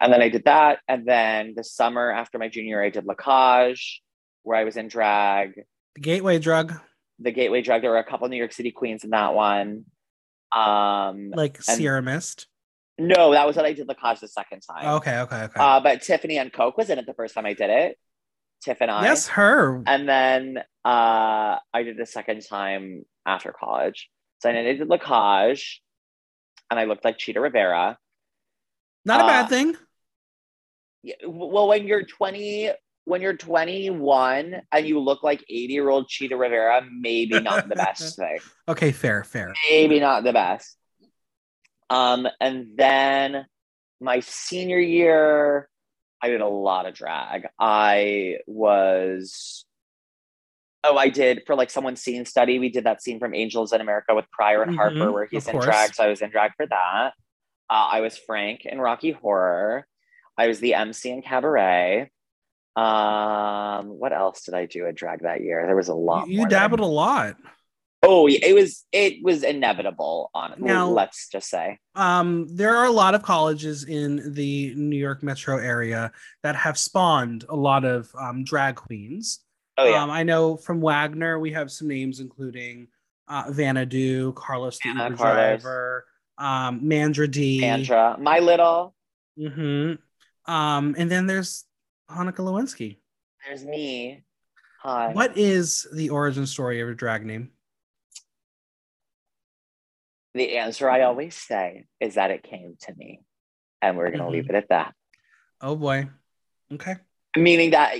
And 0.00 0.12
then 0.12 0.22
I 0.22 0.28
did 0.28 0.44
that. 0.44 0.78
And 0.86 1.06
then 1.06 1.54
the 1.56 1.64
summer 1.64 2.10
after 2.10 2.38
my 2.38 2.48
junior 2.48 2.76
year, 2.76 2.84
I 2.84 2.90
did 2.90 3.04
La 3.04 3.14
Cage, 3.14 4.02
where 4.42 4.56
I 4.56 4.64
was 4.64 4.76
in 4.76 4.88
drag. 4.88 5.54
The 5.94 6.00
gateway 6.00 6.38
drug, 6.38 6.74
The 7.18 7.32
Gateway 7.32 7.62
Drug. 7.62 7.82
There 7.82 7.90
were 7.90 7.98
a 7.98 8.04
couple 8.04 8.28
New 8.28 8.36
York 8.36 8.52
City 8.52 8.70
queens 8.70 9.02
in 9.04 9.10
that 9.10 9.34
one. 9.34 9.84
Um, 10.54 11.30
like 11.34 11.60
Sierra 11.60 12.00
Mist. 12.02 12.46
no, 12.98 13.32
that 13.32 13.46
was 13.46 13.56
what 13.56 13.64
I 13.64 13.72
did 13.72 13.88
La 13.88 13.94
Cage 13.94 14.20
the 14.20 14.28
second 14.28 14.60
time. 14.60 14.86
Okay, 14.96 15.18
okay, 15.20 15.42
okay. 15.42 15.60
Uh, 15.60 15.80
but 15.80 16.02
Tiffany 16.02 16.38
and 16.38 16.52
Coke 16.52 16.78
was 16.78 16.88
in 16.90 16.98
it 16.98 17.06
the 17.06 17.14
first 17.14 17.34
time 17.34 17.44
I 17.46 17.52
did 17.54 17.70
it. 17.70 17.98
Tiff 18.62 18.78
and 18.80 18.90
I. 18.90 19.04
yes, 19.04 19.28
her. 19.28 19.82
And 19.86 20.08
then 20.08 20.58
uh, 20.84 21.56
I 21.72 21.82
did 21.84 21.96
the 21.96 22.06
second 22.06 22.42
time 22.48 23.04
after 23.26 23.52
college. 23.52 24.08
So 24.40 24.50
I 24.50 24.52
did 24.52 24.88
La 24.88 24.98
Cage, 24.98 25.82
and 26.70 26.78
I 26.78 26.84
looked 26.84 27.04
like 27.04 27.18
Chita 27.18 27.40
Rivera. 27.40 27.98
Not 29.08 29.20
a 29.20 29.24
uh, 29.24 29.26
bad 29.26 29.48
thing. 29.48 29.74
Yeah, 31.02 31.14
Well, 31.26 31.66
when 31.66 31.86
you're 31.86 32.04
20, 32.04 32.70
when 33.04 33.22
you're 33.22 33.36
21 33.36 34.54
and 34.70 34.86
you 34.86 35.00
look 35.00 35.22
like 35.22 35.42
80 35.48 35.72
year 35.72 35.88
old 35.88 36.08
Chita 36.08 36.36
Rivera, 36.36 36.86
maybe 36.92 37.40
not 37.40 37.66
the 37.70 37.74
best 37.74 38.16
thing. 38.18 38.38
Okay, 38.68 38.92
fair, 38.92 39.24
fair. 39.24 39.54
Maybe 39.70 39.98
not 39.98 40.24
the 40.24 40.34
best. 40.34 40.76
Um, 41.88 42.28
and 42.38 42.66
then 42.76 43.46
my 43.98 44.20
senior 44.20 44.78
year, 44.78 45.70
I 46.22 46.28
did 46.28 46.42
a 46.42 46.48
lot 46.48 46.84
of 46.84 46.92
drag. 46.92 47.46
I 47.58 48.36
was 48.46 49.64
oh, 50.84 50.98
I 50.98 51.08
did 51.08 51.44
for 51.46 51.54
like 51.56 51.70
someone's 51.70 52.02
scene 52.02 52.26
study. 52.26 52.58
We 52.58 52.68
did 52.68 52.84
that 52.84 53.02
scene 53.02 53.18
from 53.18 53.34
Angels 53.34 53.72
in 53.72 53.80
America 53.80 54.14
with 54.14 54.30
Prior 54.30 54.62
and 54.62 54.76
Harper, 54.76 54.96
Mhm, 54.96 55.12
where 55.14 55.26
he's 55.30 55.46
in 55.46 55.52
course. 55.52 55.64
drag. 55.64 55.94
So 55.94 56.04
I 56.04 56.08
was 56.08 56.20
in 56.20 56.28
drag 56.30 56.52
for 56.58 56.66
that. 56.66 57.12
Uh, 57.70 57.88
I 57.92 58.00
was 58.00 58.16
Frank 58.16 58.64
in 58.64 58.78
Rocky 58.80 59.10
Horror. 59.12 59.86
I 60.36 60.48
was 60.48 60.60
the 60.60 60.74
MC 60.74 61.10
in 61.10 61.22
Cabaret. 61.22 62.10
Um, 62.76 63.88
what 63.88 64.12
else 64.12 64.42
did 64.44 64.54
I 64.54 64.66
do 64.66 64.86
at 64.86 64.94
drag 64.94 65.22
that 65.22 65.40
year? 65.42 65.64
There 65.66 65.76
was 65.76 65.88
a 65.88 65.94
lot. 65.94 66.28
You, 66.28 66.32
you 66.34 66.38
more 66.40 66.48
that 66.48 66.56
I- 66.56 66.60
dabbled 66.60 66.80
a 66.80 66.86
lot. 66.86 67.36
Oh, 68.04 68.28
it 68.28 68.54
was 68.54 68.84
it 68.92 69.24
was 69.24 69.42
inevitable. 69.42 70.30
On 70.32 70.54
Now- 70.58 70.88
let's 70.88 71.28
just 71.28 71.50
say. 71.50 71.78
Um, 71.96 72.46
there 72.48 72.76
are 72.76 72.86
a 72.86 72.92
lot 72.92 73.16
of 73.16 73.24
colleges 73.24 73.82
in 73.82 74.34
the 74.34 74.72
New 74.76 74.96
York 74.96 75.24
metro 75.24 75.58
area 75.58 76.12
that 76.44 76.54
have 76.54 76.78
spawned 76.78 77.44
a 77.48 77.56
lot 77.56 77.84
of 77.84 78.08
um, 78.16 78.44
drag 78.44 78.76
queens. 78.76 79.40
Oh 79.76 79.84
yeah, 79.84 80.04
Um, 80.04 80.10
I 80.10 80.22
know 80.22 80.56
from 80.56 80.80
Wagner, 80.80 81.40
we 81.40 81.50
have 81.52 81.72
some 81.72 81.88
names 81.88 82.20
including 82.20 82.86
uh, 83.26 83.46
Vanadu, 83.50 84.32
Carlos 84.36 84.78
the 84.78 84.90
Anna, 84.90 85.04
Uber 85.04 85.16
Carlos. 85.16 85.62
driver, 85.62 86.06
um, 86.38 86.80
Mandra 86.80 87.30
D. 87.30 87.60
Mandra, 87.60 88.18
my 88.18 88.38
little. 88.38 88.94
Mm-hmm. 89.38 90.50
Um, 90.50 90.94
and 90.96 91.10
then 91.10 91.26
there's 91.26 91.64
Hanukkah 92.10 92.36
Lewinsky. 92.38 92.98
There's 93.46 93.64
me. 93.64 94.24
Hi. 94.82 95.12
What 95.12 95.36
is 95.36 95.86
the 95.92 96.10
origin 96.10 96.46
story 96.46 96.80
of 96.80 96.86
your 96.86 96.94
drag 96.94 97.26
name? 97.26 97.50
The 100.34 100.58
answer 100.58 100.88
I 100.88 101.02
always 101.02 101.34
say 101.36 101.86
is 102.00 102.14
that 102.14 102.30
it 102.30 102.42
came 102.42 102.76
to 102.82 102.94
me, 102.94 103.20
and 103.82 103.96
we're 103.96 104.10
gonna 104.10 104.24
Mhm. 104.24 104.30
leave 104.30 104.48
it 104.48 104.54
at 104.54 104.68
that. 104.68 104.94
Oh 105.60 105.74
boy. 105.74 106.08
Okay. 106.72 106.96
Meaning 107.36 107.70
that 107.72 107.94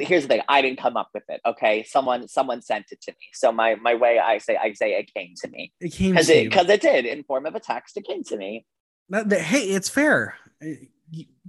here's 0.00 0.22
the 0.22 0.28
thing, 0.28 0.40
I 0.48 0.62
didn't 0.62 0.78
come 0.78 0.96
up 0.96 1.10
with 1.12 1.24
it. 1.28 1.40
Okay, 1.46 1.84
someone 1.84 2.26
someone 2.28 2.62
sent 2.62 2.86
it 2.92 3.00
to 3.02 3.12
me. 3.12 3.28
So 3.34 3.52
my 3.52 3.74
my 3.74 3.94
way 3.94 4.18
I 4.18 4.38
say 4.38 4.56
I 4.56 4.72
say 4.72 4.92
it 4.92 5.12
came 5.12 5.34
to 5.42 5.48
me 5.48 5.72
It 5.80 5.92
came 5.92 6.12
because 6.12 6.28
to 6.28 6.38
it 6.38 6.44
because 6.44 6.68
it 6.68 6.80
did 6.80 7.04
in 7.04 7.22
form 7.24 7.44
of 7.46 7.54
a 7.54 7.60
text. 7.60 7.96
It 7.98 8.06
came 8.06 8.24
to 8.24 8.36
me. 8.36 8.64
Hey, 9.12 9.64
it's 9.64 9.88
fair. 9.90 10.36
Uh, 10.64 10.68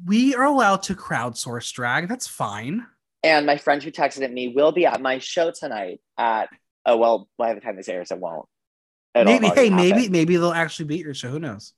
We 0.05 0.35
are 0.35 0.43
allowed 0.43 0.83
to 0.83 0.95
crowdsource 0.95 1.71
drag. 1.71 2.09
That's 2.09 2.27
fine. 2.27 2.85
And 3.23 3.45
my 3.45 3.57
friend 3.57 3.81
who 3.81 3.91
texted 3.91 4.21
it 4.21 4.33
me 4.33 4.49
will 4.49 4.71
be 4.71 4.85
at 4.85 5.01
my 5.01 5.19
show 5.19 5.51
tonight 5.51 6.01
at 6.17 6.49
oh 6.85 6.97
well 6.97 7.29
by 7.37 7.53
the 7.53 7.61
time 7.61 7.77
this 7.77 7.87
airs 7.87 8.11
it 8.11 8.19
won't. 8.19 8.45
It'll 9.13 9.25
maybe, 9.25 9.47
hey, 9.47 9.69
maybe, 9.69 9.99
happen. 9.99 10.11
maybe 10.11 10.37
they'll 10.37 10.51
actually 10.51 10.85
beat 10.85 11.05
your 11.05 11.13
show. 11.13 11.29
Who 11.29 11.39
knows? 11.39 11.73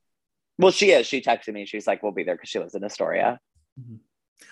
Well, 0.58 0.72
she 0.72 0.92
is. 0.92 1.08
She 1.08 1.22
texted 1.22 1.54
me. 1.54 1.66
She's 1.66 1.88
like, 1.88 2.04
"We'll 2.04 2.12
be 2.12 2.24
there" 2.24 2.36
because 2.36 2.50
she 2.50 2.60
lives 2.60 2.76
in 2.76 2.84
Astoria. 2.84 3.40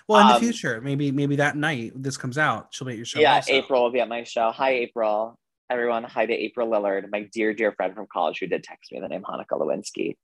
Well, 0.08 0.20
in 0.20 0.26
the 0.28 0.34
Um, 0.34 0.40
future, 0.40 0.80
maybe, 0.80 1.10
maybe 1.12 1.36
that 1.36 1.56
night 1.56 1.92
this 1.94 2.16
comes 2.16 2.38
out, 2.38 2.68
she'll 2.74 2.86
be 2.86 2.92
at 2.92 2.96
your 2.96 3.04
show. 3.06 3.20
yeah, 3.20 3.36
also. 3.36 3.52
April 3.52 3.82
will 3.82 3.90
be 3.90 4.00
at 4.00 4.08
my 4.08 4.24
show. 4.24 4.50
Hi, 4.52 4.70
April. 4.70 5.38
Everyone, 5.70 6.04
hi 6.04 6.26
to 6.26 6.32
April 6.32 6.68
Lillard, 6.68 7.08
my 7.10 7.22
dear, 7.32 7.54
dear 7.54 7.72
friend 7.72 7.94
from 7.94 8.06
college 8.12 8.38
who 8.40 8.46
did 8.46 8.62
text 8.62 8.92
me 8.92 9.00
the 9.00 9.08
name 9.08 9.22
Hanukkah 9.22 9.58
Lewinsky. 9.58 10.16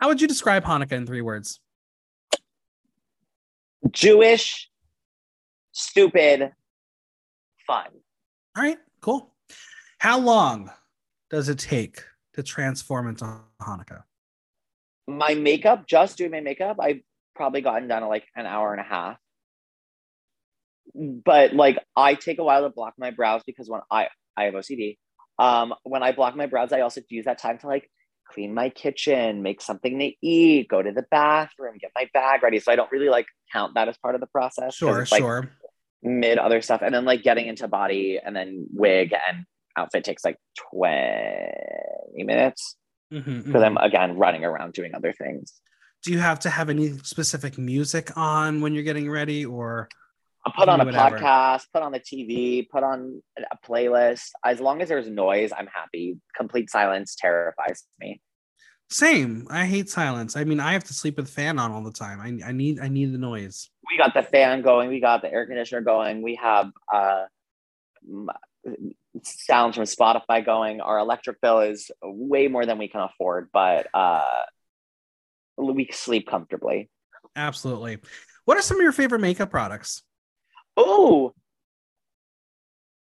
How 0.00 0.08
would 0.08 0.20
you 0.20 0.26
describe 0.26 0.64
Hanukkah 0.64 0.92
in 0.92 1.06
three 1.06 1.20
words? 1.20 1.60
Jewish, 3.90 4.68
stupid, 5.72 6.52
fun. 7.66 7.86
All 8.56 8.62
right, 8.62 8.78
cool. 9.00 9.34
How 9.98 10.18
long 10.18 10.70
does 11.30 11.48
it 11.48 11.58
take 11.58 12.02
to 12.34 12.42
transform 12.42 13.08
into 13.08 13.24
Hanukkah? 13.60 14.02
My 15.06 15.34
makeup, 15.34 15.86
just 15.86 16.18
doing 16.18 16.32
my 16.32 16.40
makeup, 16.40 16.78
I've 16.80 17.00
probably 17.36 17.60
gotten 17.60 17.88
done 17.88 18.02
in 18.02 18.08
like 18.08 18.26
an 18.34 18.46
hour 18.46 18.72
and 18.72 18.80
a 18.80 18.84
half. 18.84 19.16
But 20.94 21.52
like, 21.54 21.78
I 21.96 22.14
take 22.14 22.38
a 22.38 22.44
while 22.44 22.62
to 22.62 22.70
block 22.70 22.94
my 22.98 23.10
brows 23.10 23.42
because 23.46 23.68
when 23.68 23.80
I 23.90 24.08
I 24.36 24.44
have 24.44 24.54
OCD, 24.54 24.98
um, 25.38 25.74
when 25.84 26.02
I 26.02 26.12
block 26.12 26.36
my 26.36 26.46
brows, 26.46 26.72
I 26.72 26.80
also 26.80 27.00
use 27.08 27.26
that 27.26 27.38
time 27.38 27.58
to 27.58 27.66
like 27.66 27.90
clean 28.28 28.54
my 28.54 28.70
kitchen, 28.70 29.42
make 29.42 29.60
something 29.62 29.98
to 29.98 30.12
eat, 30.22 30.68
go 30.68 30.82
to 30.82 30.92
the 30.92 31.04
bathroom, 31.10 31.76
get 31.80 31.92
my 31.94 32.08
bag 32.12 32.42
ready. 32.42 32.58
So 32.58 32.72
I 32.72 32.76
don't 32.76 32.90
really 32.90 33.08
like 33.08 33.26
count 33.52 33.74
that 33.74 33.88
as 33.88 33.96
part 33.98 34.14
of 34.14 34.20
the 34.20 34.26
process. 34.26 34.74
Sure, 34.74 35.06
like, 35.10 35.20
sure. 35.20 35.50
mid 36.02 36.38
other 36.38 36.60
stuff 36.62 36.82
and 36.82 36.94
then 36.94 37.04
like 37.04 37.22
getting 37.22 37.46
into 37.46 37.68
body 37.68 38.18
and 38.24 38.34
then 38.34 38.66
wig 38.72 39.12
and 39.12 39.44
outfit 39.76 40.04
takes 40.04 40.24
like 40.24 40.36
20 40.72 42.24
minutes 42.24 42.76
Mhm, 43.12 43.44
because 43.44 43.62
mhm. 43.62 43.66
i'm 43.66 43.76
again 43.78 44.16
running 44.16 44.44
around 44.44 44.72
doing 44.72 44.94
other 44.94 45.12
things 45.12 45.60
Do 46.06 46.12
you 46.12 46.20
have 46.20 46.38
to 46.40 46.50
have 46.50 46.70
any 46.70 46.96
specific 46.98 47.58
music 47.58 48.16
on 48.16 48.60
when 48.60 48.74
you're 48.74 48.84
getting 48.84 49.10
ready, 49.10 49.44
or 49.44 49.88
i'll 50.46 50.52
put 50.52 50.68
on 50.68 50.80
a 50.80 50.84
Whatever. 50.84 51.18
podcast 51.18 51.64
put 51.74 51.82
on 51.82 51.90
the 51.90 51.98
tv 51.98 52.68
put 52.68 52.84
on 52.84 53.20
a 53.36 53.56
playlist 53.68 54.28
as 54.44 54.60
long 54.60 54.80
as 54.80 54.88
there's 54.88 55.08
noise 55.08 55.50
i'm 55.58 55.66
happy 55.66 56.16
complete 56.36 56.70
silence 56.70 57.16
terrifies 57.18 57.82
me 57.98 58.20
same? 58.88 59.48
I 59.50 59.64
hate 59.66 59.90
silence. 59.90 60.36
I 60.36 60.44
mean, 60.44 60.60
I 60.60 60.72
have 60.74 60.84
to 60.84 60.94
sleep 60.94 61.16
with 61.16 61.26
the 61.26 61.32
fan 61.32 61.58
on 61.58 61.72
all 61.72 61.82
the 61.82 61.90
time. 61.90 62.20
I, 62.20 62.50
I 62.50 62.52
need, 62.52 62.78
I 62.78 62.86
need 62.86 63.12
the 63.12 63.18
noise. 63.18 63.68
we 63.90 63.98
got 63.98 64.14
the 64.14 64.22
fan 64.22 64.62
going 64.62 64.88
we 64.88 65.00
got 65.00 65.22
the 65.22 65.32
air 65.32 65.44
conditioner 65.44 65.80
going 65.80 66.22
we 66.22 66.36
have 66.36 66.70
uh 66.94 67.24
sounds 69.24 69.74
from 69.76 69.84
spotify 69.84 70.44
going 70.44 70.80
our 70.80 70.98
electric 70.98 71.40
bill 71.40 71.60
is 71.60 71.90
way 72.02 72.46
more 72.48 72.64
than 72.66 72.78
we 72.78 72.86
can 72.88 73.00
afford 73.00 73.48
but 73.52 73.88
uh 73.94 74.22
we 75.56 75.88
sleep 75.92 76.26
comfortably 76.28 76.88
Absolutely. 77.34 77.98
What 78.46 78.56
are 78.56 78.62
some 78.62 78.78
of 78.78 78.82
your 78.82 78.92
favorite 78.92 79.20
makeup 79.20 79.50
products? 79.50 80.02
oh 80.76 81.32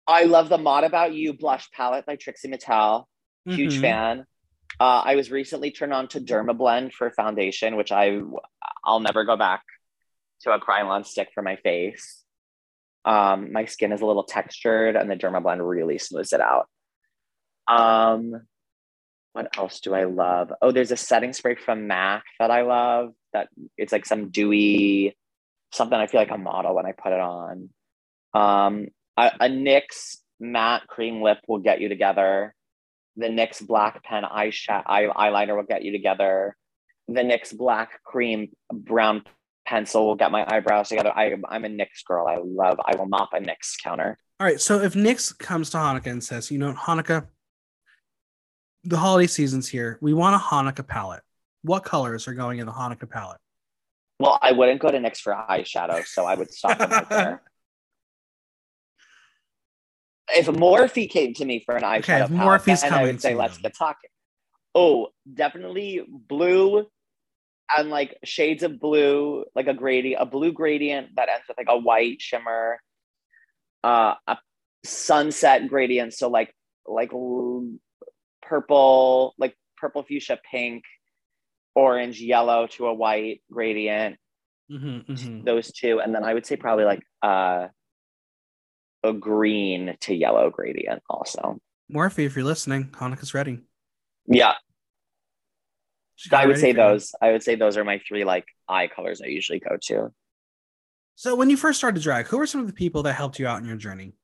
i 0.06 0.24
love 0.24 0.48
the 0.50 0.58
mod 0.58 0.84
about 0.84 1.14
you 1.14 1.32
blush 1.32 1.70
palette 1.70 2.04
by 2.04 2.14
trixie 2.16 2.48
mattel 2.48 3.04
huge 3.46 3.78
Mhm. 3.78 3.80
fan 3.80 4.26
uh, 4.80 5.02
i 5.04 5.16
was 5.16 5.30
recently 5.30 5.70
turned 5.70 5.92
on 5.94 6.06
to 6.08 6.20
dermablend 6.20 6.92
for 6.92 7.10
foundation 7.10 7.76
which 7.76 7.90
i 7.90 8.20
i'll 8.84 9.00
never 9.00 9.24
go 9.24 9.36
back 9.36 9.62
to 10.42 10.52
a 10.52 10.60
Kryolan 10.60 11.06
stick 11.06 11.28
for 11.34 11.42
my 11.42 11.56
face 11.56 12.22
um, 13.06 13.52
my 13.52 13.64
skin 13.66 13.92
is 13.92 14.00
a 14.02 14.06
little 14.06 14.24
textured 14.24 14.96
and 14.96 15.10
the 15.10 15.16
dermablend 15.16 15.66
really 15.66 15.96
smooths 15.98 16.32
it 16.34 16.40
out 16.42 16.68
um, 17.66 18.42
what 19.34 19.56
else 19.58 19.80
do 19.80 19.94
i 19.94 20.04
love 20.04 20.52
oh 20.62 20.72
there's 20.72 20.90
a 20.90 20.96
setting 20.96 21.32
spray 21.32 21.54
from 21.54 21.86
mac 21.86 22.24
that 22.40 22.50
i 22.50 22.62
love 22.62 23.12
that 23.32 23.48
it's 23.76 23.92
like 23.92 24.06
some 24.06 24.30
dewy 24.30 25.16
something 25.72 25.98
i 25.98 26.06
feel 26.06 26.20
like 26.20 26.30
a 26.30 26.38
model 26.38 26.74
when 26.74 26.86
i 26.86 26.92
put 26.92 27.12
it 27.12 27.20
on 27.20 27.68
um, 28.32 28.88
a, 29.16 29.30
a 29.40 29.48
nyx 29.48 30.16
matte 30.40 30.86
cream 30.88 31.22
lip 31.22 31.38
will 31.46 31.60
get 31.60 31.80
you 31.80 31.88
together 31.88 32.54
the 33.16 33.26
NYX 33.26 33.66
black 33.66 34.02
pen 34.02 34.24
eyeshadow 34.24 34.82
eye, 34.86 35.06
eyeliner 35.06 35.56
will 35.56 35.64
get 35.64 35.82
you 35.82 35.92
together. 35.92 36.56
The 37.08 37.20
NYX 37.20 37.56
black 37.56 38.02
cream 38.02 38.48
brown 38.72 39.22
pencil, 39.66 40.06
will 40.06 40.16
get 40.16 40.30
my 40.30 40.44
eyebrows 40.46 40.88
together. 40.88 41.12
I, 41.14 41.34
I'm 41.48 41.64
a 41.64 41.68
NYX 41.68 42.04
girl. 42.06 42.26
I 42.26 42.38
love, 42.44 42.78
I 42.84 42.96
will 42.96 43.06
mop 43.06 43.30
a 43.32 43.38
NYX 43.38 43.82
counter. 43.82 44.18
All 44.40 44.46
right. 44.46 44.60
So 44.60 44.80
if 44.82 44.94
NYX 44.94 45.38
comes 45.38 45.70
to 45.70 45.78
Hanukkah 45.78 46.06
and 46.06 46.24
says, 46.24 46.50
you 46.50 46.58
know, 46.58 46.72
Hanukkah, 46.72 47.26
the 48.84 48.96
holiday 48.96 49.26
season's 49.26 49.68
here. 49.68 49.98
We 50.00 50.12
want 50.12 50.36
a 50.36 50.38
Hanukkah 50.38 50.86
palette. 50.86 51.22
What 51.62 51.84
colors 51.84 52.28
are 52.28 52.34
going 52.34 52.58
in 52.58 52.66
the 52.66 52.72
Hanukkah 52.72 53.08
palette? 53.08 53.40
Well, 54.20 54.38
I 54.40 54.52
wouldn't 54.52 54.80
go 54.80 54.90
to 54.90 54.98
NYX 54.98 55.18
for 55.18 55.32
eyeshadow, 55.32 56.04
so 56.06 56.24
I 56.24 56.34
would 56.34 56.52
stop 56.52 56.78
them 56.78 56.90
right 56.90 57.08
there. 57.08 57.42
If 60.34 60.46
Morphe 60.46 61.10
came 61.10 61.34
to 61.34 61.44
me 61.44 61.62
for 61.66 61.76
an 61.76 61.82
eyeshadow 61.82 61.98
Okay, 61.98 62.34
palette, 62.34 62.62
Morphe's 62.62 62.80
then 62.80 62.94
I 62.94 63.02
would 63.02 63.20
say 63.20 63.34
let's 63.34 63.58
you. 63.58 63.62
get 63.64 63.76
talking. 63.76 64.08
Oh, 64.74 65.08
definitely 65.32 66.00
blue 66.08 66.86
and 67.76 67.90
like 67.90 68.16
shades 68.24 68.62
of 68.62 68.80
blue, 68.80 69.44
like 69.54 69.66
a 69.66 69.74
gradient, 69.74 70.22
a 70.22 70.26
blue 70.26 70.52
gradient 70.52 71.08
that 71.16 71.28
ends 71.28 71.44
with 71.46 71.58
like 71.58 71.66
a 71.68 71.78
white 71.78 72.22
shimmer, 72.22 72.80
uh, 73.82 74.14
a 74.26 74.38
sunset 74.84 75.68
gradient. 75.68 76.14
So 76.14 76.28
like 76.30 76.54
like 76.86 77.10
purple, 78.48 79.34
like 79.38 79.56
purple 79.76 80.02
fuchsia 80.02 80.38
pink, 80.50 80.84
orange, 81.74 82.20
yellow 82.20 82.66
to 82.68 82.86
a 82.86 82.94
white 82.94 83.42
gradient. 83.50 84.16
Mhm, 84.70 85.06
mhm. 85.06 85.44
Those 85.44 85.72
two, 85.72 86.00
and 86.00 86.14
then 86.14 86.24
I 86.24 86.32
would 86.34 86.46
say 86.46 86.56
probably 86.56 86.84
like 86.84 87.02
uh, 87.22 87.68
a 89.02 89.12
green 89.12 89.96
to 90.00 90.14
yellow 90.14 90.50
gradient 90.50 91.02
also. 91.08 91.58
Morphe, 91.92 92.24
if 92.24 92.34
you're 92.34 92.44
listening, 92.44 92.88
Hanukkah's 92.92 93.34
ready. 93.34 93.60
Yeah, 94.26 94.54
She's 96.16 96.32
I 96.32 96.46
would 96.46 96.58
say 96.58 96.68
you. 96.68 96.74
those. 96.74 97.12
I 97.20 97.32
would 97.32 97.42
say 97.42 97.56
those 97.56 97.76
are 97.76 97.84
my 97.84 98.00
three 98.06 98.24
like 98.24 98.46
eye 98.68 98.88
colors 98.88 99.20
I 99.22 99.26
usually 99.26 99.58
go 99.60 99.76
to. 99.88 100.12
So 101.16 101.34
when 101.36 101.50
you 101.50 101.56
first 101.56 101.78
started 101.78 102.02
drag, 102.02 102.26
who 102.26 102.38
were 102.38 102.46
some 102.46 102.60
of 102.60 102.66
the 102.66 102.72
people 102.72 103.02
that 103.04 103.12
helped 103.14 103.38
you 103.38 103.46
out 103.46 103.60
in 103.60 103.68
your 103.68 103.76
journey? 103.76 104.14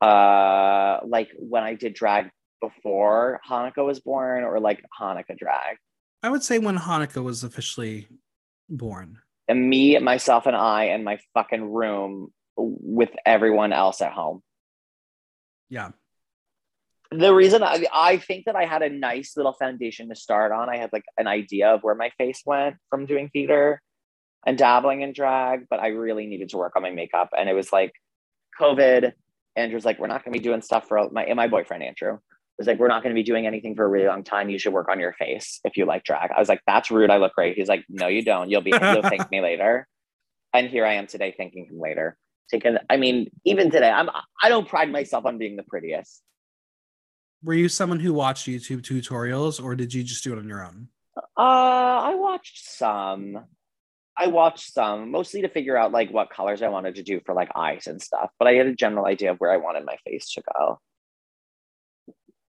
Uh, 0.00 1.00
like 1.06 1.30
when 1.38 1.62
I 1.62 1.74
did 1.74 1.94
drag 1.94 2.30
before 2.60 3.40
Hanukkah 3.48 3.84
was 3.84 4.00
born, 4.00 4.44
or 4.44 4.60
like 4.60 4.84
Hanukkah 5.00 5.36
drag. 5.36 5.76
I 6.22 6.30
would 6.30 6.42
say 6.42 6.58
when 6.58 6.78
Hanukkah 6.78 7.22
was 7.22 7.44
officially 7.44 8.08
born. 8.68 9.18
And 9.48 9.68
me, 9.68 9.98
myself, 9.98 10.46
and 10.46 10.56
I 10.56 10.84
in 10.86 11.04
my 11.04 11.18
fucking 11.34 11.72
room 11.72 12.32
with 12.56 13.10
everyone 13.24 13.72
else 13.72 14.00
at 14.00 14.12
home. 14.12 14.42
Yeah. 15.68 15.90
the 17.10 17.34
reason 17.34 17.62
I, 17.62 17.86
I 17.92 18.16
think 18.16 18.46
that 18.46 18.56
I 18.56 18.64
had 18.64 18.82
a 18.82 18.88
nice 18.88 19.36
little 19.36 19.52
foundation 19.52 20.08
to 20.08 20.16
start 20.16 20.52
on, 20.52 20.68
I 20.68 20.78
had 20.78 20.90
like 20.92 21.04
an 21.16 21.26
idea 21.26 21.68
of 21.70 21.82
where 21.82 21.94
my 21.94 22.10
face 22.18 22.42
went 22.44 22.76
from 22.90 23.06
doing 23.06 23.30
theater 23.32 23.80
and 24.44 24.58
dabbling 24.58 25.02
in 25.02 25.12
drag, 25.12 25.66
but 25.68 25.80
I 25.80 25.88
really 25.88 26.26
needed 26.26 26.48
to 26.50 26.56
work 26.56 26.74
on 26.76 26.82
my 26.82 26.90
makeup. 26.90 27.30
And 27.36 27.48
it 27.48 27.54
was 27.54 27.72
like 27.72 27.92
COVID. 28.60 29.12
Andrew's 29.54 29.84
like, 29.84 29.98
we're 29.98 30.08
not 30.08 30.24
going 30.24 30.32
to 30.32 30.38
be 30.38 30.42
doing 30.42 30.62
stuff 30.62 30.88
for 30.88 31.08
my, 31.10 31.24
and 31.24 31.36
my 31.36 31.48
boyfriend, 31.48 31.82
Andrew, 31.82 32.18
was 32.58 32.66
like, 32.66 32.78
we're 32.78 32.88
not 32.88 33.02
going 33.02 33.14
to 33.14 33.18
be 33.18 33.24
doing 33.24 33.46
anything 33.46 33.74
for 33.74 33.84
a 33.84 33.88
really 33.88 34.06
long 34.06 34.24
time. 34.24 34.48
You 34.48 34.58
should 34.58 34.72
work 34.72 34.88
on 34.88 34.98
your 34.98 35.12
face 35.12 35.60
if 35.64 35.76
you 35.76 35.84
like 35.84 36.04
drag. 36.04 36.30
I 36.30 36.40
was 36.40 36.48
like, 36.48 36.62
that's 36.66 36.90
rude. 36.90 37.10
I 37.10 37.18
look 37.18 37.34
great. 37.34 37.56
He's 37.56 37.68
like, 37.68 37.84
no, 37.88 38.06
you 38.06 38.22
don't. 38.22 38.50
You'll 38.50 38.62
be, 38.62 38.70
you'll 38.70 39.02
thank 39.02 39.30
me 39.30 39.40
later. 39.40 39.86
And 40.54 40.68
here 40.68 40.86
I 40.86 40.94
am 40.94 41.06
today 41.06 41.34
thanking 41.36 41.66
him 41.66 41.78
later. 41.78 42.16
Taking, 42.50 42.78
I 42.88 42.96
mean, 42.96 43.30
even 43.44 43.70
today, 43.70 43.90
I'm, 43.90 44.08
I 44.42 44.48
don't 44.48 44.68
pride 44.68 44.90
myself 44.90 45.26
on 45.26 45.36
being 45.36 45.56
the 45.56 45.64
prettiest. 45.64 46.22
Were 47.42 47.54
you 47.54 47.68
someone 47.68 48.00
who 48.00 48.14
watched 48.14 48.46
YouTube 48.46 48.82
tutorials 48.82 49.62
or 49.62 49.74
did 49.74 49.92
you 49.92 50.02
just 50.02 50.24
do 50.24 50.32
it 50.32 50.38
on 50.38 50.48
your 50.48 50.64
own? 50.64 50.88
Uh, 51.36 51.40
I 51.40 52.14
watched 52.14 52.64
some. 52.64 53.44
I 54.18 54.28
watched 54.28 54.72
some, 54.72 55.10
mostly 55.10 55.42
to 55.42 55.48
figure 55.50 55.76
out 55.76 55.92
like 55.92 56.10
what 56.10 56.30
colors 56.30 56.62
I 56.62 56.68
wanted 56.68 56.94
to 56.94 57.02
do 57.02 57.20
for 57.26 57.34
like 57.34 57.50
eyes 57.54 57.86
and 57.86 58.00
stuff. 58.00 58.30
But 58.38 58.48
I 58.48 58.54
had 58.54 58.66
a 58.66 58.74
general 58.74 59.04
idea 59.04 59.30
of 59.30 59.36
where 59.38 59.52
I 59.52 59.58
wanted 59.58 59.84
my 59.84 59.96
face 60.06 60.32
to 60.32 60.42
go. 60.54 60.80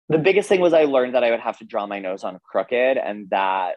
The 0.08 0.18
biggest 0.18 0.48
thing 0.48 0.60
was 0.60 0.72
I 0.72 0.84
learned 0.84 1.14
that 1.14 1.24
I 1.24 1.30
would 1.30 1.40
have 1.40 1.58
to 1.58 1.64
draw 1.64 1.86
my 1.86 1.98
nose 1.98 2.22
on 2.22 2.38
crooked, 2.44 2.96
and 2.96 3.28
that 3.30 3.76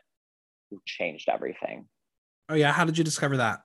changed 0.85 1.29
everything. 1.29 1.87
Oh 2.47 2.55
yeah, 2.55 2.71
how 2.71 2.85
did 2.85 2.97
you 2.97 3.03
discover 3.03 3.37
that? 3.37 3.61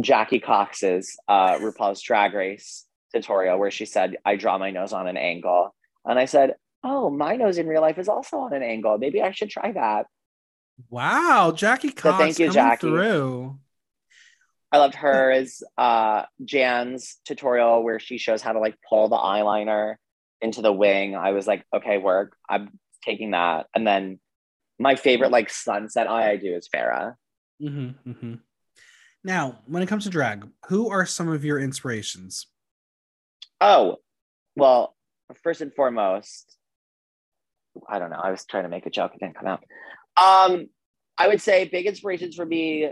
Jackie 0.00 0.40
Cox's 0.40 1.16
uh, 1.28 1.56
RuPaul's 1.58 2.02
Drag 2.02 2.34
Race 2.34 2.86
tutorial, 3.14 3.58
where 3.58 3.70
she 3.70 3.86
said, 3.86 4.16
"I 4.24 4.36
draw 4.36 4.58
my 4.58 4.70
nose 4.70 4.92
on 4.92 5.06
an 5.06 5.16
angle," 5.16 5.74
and 6.04 6.18
I 6.18 6.26
said, 6.26 6.54
"Oh, 6.84 7.10
my 7.10 7.36
nose 7.36 7.58
in 7.58 7.66
real 7.66 7.82
life 7.82 7.98
is 7.98 8.08
also 8.08 8.38
on 8.38 8.52
an 8.52 8.62
angle. 8.62 8.98
Maybe 8.98 9.22
I 9.22 9.32
should 9.32 9.50
try 9.50 9.72
that." 9.72 10.06
Wow, 10.88 11.52
Jackie 11.54 11.92
Cox 11.92 12.18
thank 12.18 12.38
you, 12.38 12.50
Jackie. 12.50 12.88
through. 12.88 13.58
I 14.72 14.78
loved 14.78 14.94
hers. 14.94 15.62
Uh, 15.76 16.24
Jan's 16.44 17.18
tutorial 17.24 17.82
where 17.82 17.98
she 17.98 18.18
shows 18.18 18.40
how 18.40 18.52
to 18.52 18.60
like 18.60 18.76
pull 18.88 19.08
the 19.08 19.16
eyeliner 19.16 19.96
into 20.40 20.62
the 20.62 20.72
wing. 20.72 21.16
I 21.16 21.32
was 21.32 21.46
like, 21.46 21.64
okay, 21.74 21.98
work. 21.98 22.36
I'm 22.48 22.78
taking 23.04 23.32
that. 23.32 23.66
And 23.74 23.86
then 23.86 24.20
my 24.78 24.96
favorite 24.96 25.30
like 25.30 25.50
sunset 25.50 26.08
eye 26.08 26.30
I 26.30 26.36
do 26.36 26.54
is 26.54 26.68
Farah. 26.74 27.14
Mm-hmm, 27.62 28.10
mm-hmm. 28.10 28.34
Now, 29.22 29.58
when 29.66 29.82
it 29.82 29.88
comes 29.88 30.04
to 30.04 30.10
drag, 30.10 30.48
who 30.68 30.90
are 30.90 31.04
some 31.04 31.28
of 31.28 31.44
your 31.44 31.58
inspirations? 31.58 32.46
Oh, 33.60 33.96
well, 34.56 34.96
first 35.42 35.60
and 35.60 35.74
foremost, 35.74 36.56
I 37.88 37.98
don't 37.98 38.10
know. 38.10 38.20
I 38.22 38.30
was 38.30 38.46
trying 38.46 38.62
to 38.62 38.70
make 38.70 38.86
a 38.86 38.90
joke, 38.90 39.12
it 39.14 39.20
didn't 39.20 39.36
come 39.36 39.46
out. 39.46 39.62
Um, 40.16 40.68
I 41.18 41.28
would 41.28 41.42
say 41.42 41.66
big 41.66 41.86
inspirations 41.86 42.34
for 42.34 42.46
me 42.46 42.90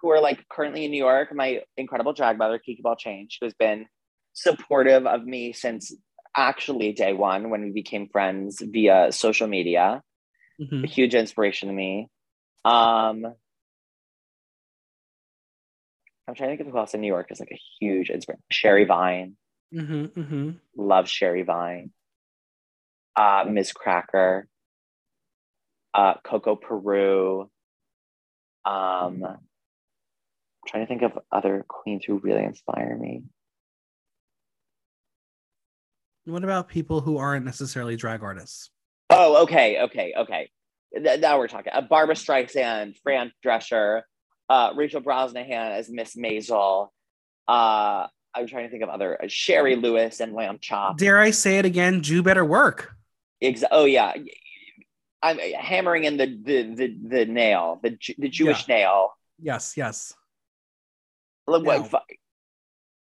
who 0.00 0.10
are 0.10 0.20
like 0.20 0.48
currently 0.48 0.84
in 0.84 0.90
New 0.90 0.98
York, 0.98 1.34
my 1.34 1.60
incredible 1.76 2.14
drag 2.14 2.38
mother, 2.38 2.58
Kiki 2.58 2.80
Ball 2.82 2.96
Change, 2.96 3.38
who 3.40 3.46
has 3.46 3.54
been 3.54 3.86
supportive 4.32 5.06
of 5.06 5.24
me 5.24 5.52
since 5.52 5.92
actually 6.36 6.92
day 6.92 7.12
one 7.12 7.50
when 7.50 7.62
we 7.62 7.70
became 7.70 8.08
friends 8.08 8.60
via 8.60 9.12
social 9.12 9.46
media. 9.46 10.02
Mhm. 10.60 10.84
A 10.84 10.86
huge 10.86 11.14
inspiration 11.14 11.68
to 11.68 11.74
me. 11.74 12.08
Um, 12.64 13.24
I'm 16.26 16.34
trying 16.34 16.50
to 16.50 16.56
think 16.56 16.60
of 16.68 16.72
who 16.72 16.78
else 16.78 16.94
in 16.94 17.00
New 17.00 17.06
York 17.06 17.30
is 17.30 17.40
like 17.40 17.52
a 17.52 17.60
huge 17.80 18.10
inspiration. 18.10 18.42
Sherry 18.50 18.84
Vine. 18.84 19.36
Mhm, 19.72 20.08
mhm. 20.14 20.60
love 20.76 21.08
Sherry 21.08 21.42
Vine, 21.42 21.92
uh, 23.16 23.44
Miz 23.46 23.72
Cracker, 23.72 24.48
uh, 25.92 26.14
Coco 26.24 26.56
Peru. 26.56 27.50
Um, 28.64 29.22
I'm 29.24 29.38
trying 30.66 30.84
to 30.84 30.86
think 30.86 31.02
of 31.02 31.18
other 31.30 31.64
queens 31.68 32.04
who 32.04 32.18
really 32.18 32.44
inspire 32.44 32.96
me. 32.96 33.24
What 36.28 36.44
about 36.44 36.68
people 36.68 37.00
who 37.00 37.16
aren't 37.16 37.46
necessarily 37.46 37.96
drag 37.96 38.22
artists? 38.22 38.70
Oh, 39.08 39.42
okay, 39.44 39.80
okay, 39.84 40.12
okay. 40.18 40.50
Th- 40.94 41.18
now 41.20 41.38
we're 41.38 41.48
talking. 41.48 41.72
Uh, 41.72 41.80
Barbra 41.80 42.14
Streisand, 42.14 42.96
Fran 43.02 43.32
Drescher, 43.42 44.02
uh, 44.50 44.72
Rachel 44.76 45.00
Brosnahan 45.00 45.70
as 45.70 45.88
Miss 45.88 46.14
Maisel. 46.16 46.88
Uh, 47.48 48.06
I'm 48.34 48.46
trying 48.46 48.64
to 48.66 48.70
think 48.70 48.82
of 48.82 48.90
other 48.90 49.22
uh, 49.22 49.26
Shari 49.28 49.76
Lewis 49.76 50.20
and 50.20 50.34
Lamb 50.34 50.58
Chop. 50.60 50.98
Dare 50.98 51.18
I 51.18 51.30
say 51.30 51.58
it 51.58 51.64
again? 51.64 52.02
Jew 52.02 52.22
better 52.22 52.44
work. 52.44 52.92
Ex- 53.40 53.64
oh 53.70 53.86
yeah, 53.86 54.12
I'm 55.22 55.38
hammering 55.38 56.04
in 56.04 56.18
the 56.18 56.26
the 56.26 56.74
the, 56.74 56.96
the 57.08 57.24
nail, 57.24 57.80
the 57.82 57.96
the 58.18 58.28
Jewish 58.28 58.68
nail. 58.68 59.12
Yes, 59.40 59.78
yes. 59.78 60.12
Look, 61.46 61.64
what- 61.64 61.90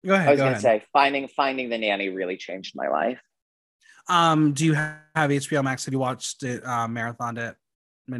Go 0.05 0.15
ahead. 0.15 0.29
I 0.29 0.31
was 0.33 0.39
go 0.39 0.45
gonna 0.45 0.51
ahead. 0.57 0.63
say 0.63 0.85
finding 0.93 1.29
finding 1.29 1.71
the 1.71 1.79
nanny 1.79 2.09
really 2.11 2.37
changed 2.37 2.75
my 2.77 2.89
life. 2.89 3.21
Um, 4.09 4.53
do 4.53 4.67
you 4.67 4.75
have 4.75 4.99
HBO 5.17 5.65
Max? 5.65 5.85
Have 5.87 5.95
you 5.95 5.99
watched 5.99 6.43
it? 6.43 6.63
Uh, 6.65 6.87
marathoned 6.87 7.39
it? 7.39 7.57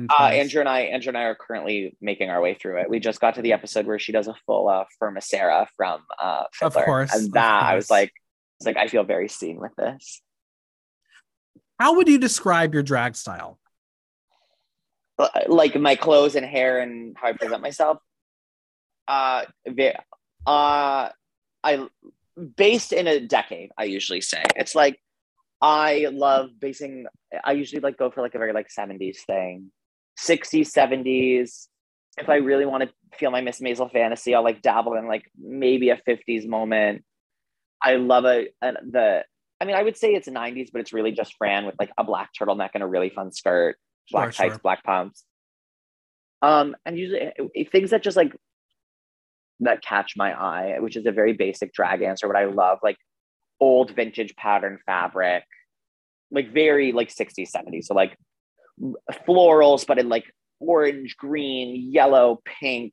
Uh. 0.09 0.15
Andrew 0.25 0.61
and 0.61 0.69
I, 0.69 0.81
Andrew 0.83 1.11
and 1.11 1.19
I 1.19 1.25
are 1.25 1.35
currently 1.35 1.95
making 2.01 2.31
our 2.31 2.41
way 2.41 2.55
through 2.55 2.79
it. 2.81 2.89
We 2.89 3.01
just 3.01 3.21
got 3.21 3.35
to 3.35 3.43
the 3.43 3.53
episode 3.53 3.87
where 3.87 3.99
she 3.99 4.13
does 4.13 4.29
a 4.29 4.35
full 4.47 4.69
uh, 4.69 4.85
Fruma 4.99 5.23
Sarah 5.23 5.69
from 5.77 6.01
uh, 6.19 6.45
Of 6.63 6.73
Fiddler, 6.73 6.85
course, 6.87 7.15
and 7.15 7.27
of 7.27 7.33
that 7.33 7.63
I 7.65 7.75
was 7.75 7.89
course. 7.89 7.91
like, 7.91 8.13
it's 8.59 8.67
like 8.67 8.79
I 8.79 8.89
feel 8.89 9.05
very 9.05 9.29
seen 9.29 9.61
with 9.61 9.75
this. 9.77 10.23
How 11.79 11.97
would 11.97 12.09
you 12.09 12.19
describe 12.19 12.73
your 12.73 12.83
drag 12.83 13.15
style? 13.15 13.59
Uh, 15.19 15.29
Like 15.49 15.79
my 15.79 15.97
clothes 15.97 16.35
and 16.35 16.47
hair 16.47 16.81
and 16.81 17.15
how 17.21 17.29
I 17.29 17.33
present 17.33 17.61
myself. 17.61 17.99
Uh, 19.07 19.45
uh, 20.47 21.09
I 21.65 21.87
based 22.57 22.93
in 22.93 23.07
a 23.07 23.21
decade. 23.21 23.71
I 23.79 23.85
usually 23.85 24.21
say 24.21 24.43
it's 24.57 24.75
like 24.75 25.01
I 25.61 26.09
love 26.13 26.51
basing. 26.61 27.07
I 27.43 27.53
usually 27.53 27.81
like 27.81 27.97
go 27.97 28.11
for 28.11 28.21
like 28.21 28.35
a 28.35 28.39
very 28.39 28.53
like 28.53 28.71
seventies 28.71 29.23
thing, 29.27 29.71
sixties, 30.17 30.73
seventies. 30.73 31.69
If 32.19 32.29
I 32.29 32.37
really 32.37 32.67
want 32.67 32.85
to 32.85 32.91
feel 33.19 33.31
my 33.31 33.41
Miss 33.41 33.61
Maisel 33.61 33.91
fantasy, 33.91 34.35
I'll 34.35 34.45
like 34.45 34.63
dabble 34.63 34.95
in 34.95 35.09
like 35.09 35.25
maybe 35.37 35.89
a 35.91 35.97
fifties 35.97 36.47
moment. 36.47 37.05
I 37.83 37.97
love 37.97 38.25
a, 38.25 38.49
a 38.63 38.73
the. 38.73 39.25
I 39.61 39.65
mean, 39.65 39.77
I 39.77 39.83
would 39.83 39.97
say 39.97 40.15
it's 40.15 40.29
nineties, 40.29 40.71
but 40.71 40.81
it's 40.81 40.93
really 40.93 41.13
just 41.13 41.35
Fran 41.39 41.65
with 41.65 41.77
like 41.79 41.93
a 41.97 42.05
black 42.05 42.31
turtleneck 42.39 42.71
and 42.75 42.83
a 42.83 42.87
really 42.87 43.09
fun 43.09 43.33
skirt, 43.33 43.77
black 44.11 44.35
Sure, 44.35 44.45
tights, 44.45 44.55
sure. 44.57 44.61
black 44.61 44.85
pumps. 44.85 45.25
Um, 46.43 46.77
and 46.85 46.99
usually 46.99 47.33
things 47.73 47.91
that 47.91 48.03
just 48.03 48.19
like 48.19 48.37
that 49.61 49.83
catch 49.83 50.15
my 50.17 50.33
eye, 50.33 50.77
which 50.81 50.97
is 50.97 51.07
a 51.07 51.13
very 51.13 51.33
basic 51.33 51.73
drag 51.73 52.03
answer, 52.03 52.27
what 52.27 52.37
I 52.37 52.47
love, 52.47 52.79
like 52.83 52.97
old 53.61 53.91
vintage 53.93 54.35
pattern 54.37 54.79
fabric, 54.85 55.45
like 56.31 56.53
very 56.53 56.93
like 56.93 57.09
60s, 57.09 57.51
70s. 57.51 57.85
So 57.85 57.95
like 57.95 58.17
florals, 59.27 59.87
but 59.87 59.99
in 59.99 60.09
like 60.09 60.25
orange, 60.61 61.17
green, 61.17 61.91
yellow, 61.93 62.41
pink, 62.45 62.93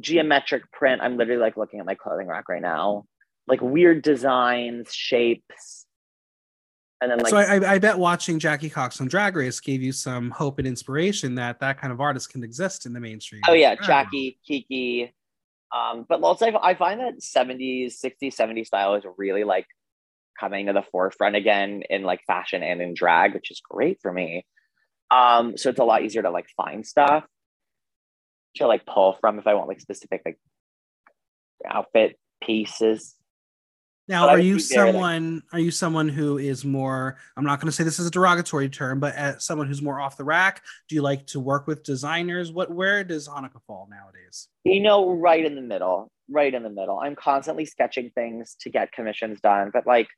geometric 0.00 0.70
print. 0.72 1.00
I'm 1.02 1.16
literally 1.16 1.40
like 1.40 1.56
looking 1.56 1.80
at 1.80 1.86
my 1.86 1.94
clothing 1.94 2.26
rack 2.26 2.48
right 2.48 2.62
now. 2.62 3.04
Like 3.46 3.60
weird 3.60 4.02
designs, 4.02 4.92
shapes. 4.92 5.86
And 7.00 7.10
then 7.10 7.18
like 7.18 7.28
so 7.28 7.36
I, 7.36 7.74
I 7.74 7.78
bet 7.78 7.98
watching 7.98 8.38
Jackie 8.38 8.70
Cox 8.70 9.00
on 9.00 9.08
Drag 9.08 9.36
Race 9.36 9.60
gave 9.60 9.82
you 9.82 9.92
some 9.92 10.30
hope 10.30 10.58
and 10.58 10.66
inspiration 10.66 11.34
that 11.34 11.60
that 11.60 11.78
kind 11.78 11.92
of 11.92 12.00
artist 12.00 12.30
can 12.30 12.42
exist 12.42 12.86
in 12.86 12.92
the 12.92 13.00
mainstream. 13.00 13.42
Oh 13.46 13.52
yeah, 13.52 13.74
Jackie, 13.74 14.38
Kiki. 14.46 15.12
Um, 15.74 16.06
but 16.08 16.22
also 16.22 16.46
I 16.62 16.74
find 16.74 17.00
that 17.00 17.20
70s, 17.20 17.94
60s, 18.04 18.34
70s 18.34 18.66
style 18.66 18.94
is 18.94 19.04
really 19.16 19.44
like 19.44 19.66
coming 20.38 20.66
to 20.66 20.72
the 20.72 20.82
forefront 20.82 21.36
again 21.36 21.82
in 21.88 22.02
like 22.02 22.20
fashion 22.26 22.62
and 22.62 22.80
in 22.80 22.94
drag, 22.94 23.34
which 23.34 23.50
is 23.50 23.60
great 23.68 23.98
for 24.00 24.12
me. 24.12 24.46
Um, 25.10 25.56
so 25.56 25.70
it's 25.70 25.78
a 25.78 25.84
lot 25.84 26.02
easier 26.02 26.22
to 26.22 26.30
like 26.30 26.46
find 26.56 26.86
stuff 26.86 27.24
to 28.56 28.66
like 28.66 28.86
pull 28.86 29.16
from 29.20 29.38
if 29.38 29.46
I 29.46 29.54
want 29.54 29.68
like 29.68 29.80
specific 29.80 30.22
like 30.24 30.38
outfit 31.66 32.18
pieces. 32.42 33.15
Now, 34.08 34.28
are 34.28 34.38
you 34.38 34.58
someone? 34.58 35.34
Like, 35.34 35.42
are 35.52 35.58
you 35.58 35.70
someone 35.70 36.08
who 36.08 36.38
is 36.38 36.64
more? 36.64 37.16
I'm 37.36 37.44
not 37.44 37.60
going 37.60 37.66
to 37.66 37.72
say 37.72 37.82
this 37.82 37.98
is 37.98 38.06
a 38.06 38.10
derogatory 38.10 38.68
term, 38.68 39.00
but 39.00 39.14
as 39.14 39.44
someone 39.44 39.66
who's 39.66 39.82
more 39.82 40.00
off 40.00 40.16
the 40.16 40.24
rack, 40.24 40.62
do 40.88 40.94
you 40.94 41.02
like 41.02 41.26
to 41.28 41.40
work 41.40 41.66
with 41.66 41.82
designers? 41.82 42.52
What? 42.52 42.70
Where 42.70 43.02
does 43.02 43.28
Hanukkah 43.28 43.62
fall 43.66 43.88
nowadays? 43.90 44.48
You 44.64 44.80
know, 44.80 45.10
right 45.10 45.44
in 45.44 45.56
the 45.56 45.62
middle. 45.62 46.10
Right 46.28 46.52
in 46.52 46.62
the 46.62 46.70
middle. 46.70 46.98
I'm 46.98 47.16
constantly 47.16 47.64
sketching 47.64 48.10
things 48.14 48.56
to 48.60 48.70
get 48.70 48.92
commissions 48.92 49.40
done, 49.40 49.70
but 49.72 49.86
like, 49.86 50.08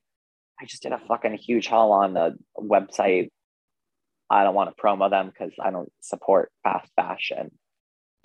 I 0.61 0.65
just 0.65 0.83
did 0.83 0.93
a 0.93 1.01
fucking 1.07 1.35
huge 1.35 1.67
haul 1.67 1.93
on 1.93 2.15
the 2.15 2.37
website. 2.59 3.31
I 4.31 4.45
don't 4.45 4.55
want 4.55 4.75
to 4.75 4.83
promo 4.83 5.09
them 5.09 5.27
because 5.29 5.53
I 5.63 5.71
don't 5.71 5.91
support 6.01 6.51
fast 6.65 6.91
fashion. 6.97 7.51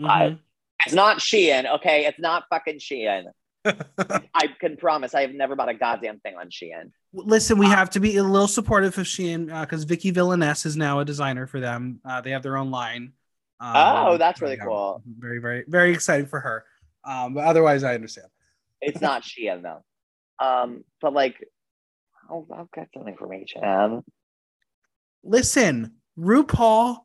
Mm-hmm. 0.01 0.05
I, 0.09 0.37
it's 0.85 0.95
not 0.95 1.19
Shein, 1.19 1.75
okay? 1.75 2.05
It's 2.05 2.19
not 2.19 2.45
fucking 2.49 2.79
Shein. 2.79 3.25
I 4.33 4.47
can 4.59 4.77
promise 4.77 5.13
I 5.13 5.21
have 5.21 5.33
never 5.33 5.55
bought 5.55 5.69
a 5.69 5.73
goddamn 5.73 6.19
thing 6.19 6.35
on 6.35 6.49
Shein. 6.49 6.91
Listen, 7.13 7.57
we 7.57 7.67
uh, 7.67 7.69
have 7.69 7.89
to 7.91 7.99
be 7.99 8.17
a 8.17 8.23
little 8.23 8.47
supportive 8.47 8.97
of 8.97 9.05
Shein 9.05 9.45
because 9.61 9.83
uh, 9.83 9.87
Viki 9.87 10.13
Villainess 10.13 10.65
is 10.65 10.75
now 10.75 10.99
a 10.99 11.05
designer 11.05 11.47
for 11.47 11.59
them. 11.59 11.99
Uh, 12.05 12.21
they 12.21 12.31
have 12.31 12.43
their 12.43 12.57
own 12.57 12.71
line. 12.71 13.13
Um, 13.59 13.73
oh, 13.75 14.17
that's 14.17 14.41
really 14.41 14.57
cool. 14.57 15.01
Very, 15.19 15.39
very, 15.39 15.63
very 15.67 15.93
exciting 15.93 16.25
for 16.25 16.39
her. 16.39 16.65
Um, 17.05 17.33
but 17.33 17.45
otherwise, 17.45 17.83
I 17.83 17.95
understand. 17.95 18.27
it's 18.81 19.01
not 19.01 19.23
Shein 19.23 19.61
though. 19.61 19.83
Um, 20.45 20.83
but 21.01 21.13
like, 21.13 21.35
I'll, 22.29 22.45
I'll 22.53 22.69
get 22.73 22.89
some 22.93 23.07
information. 23.07 24.03
Listen, 25.23 25.93
RuPaul 26.19 26.97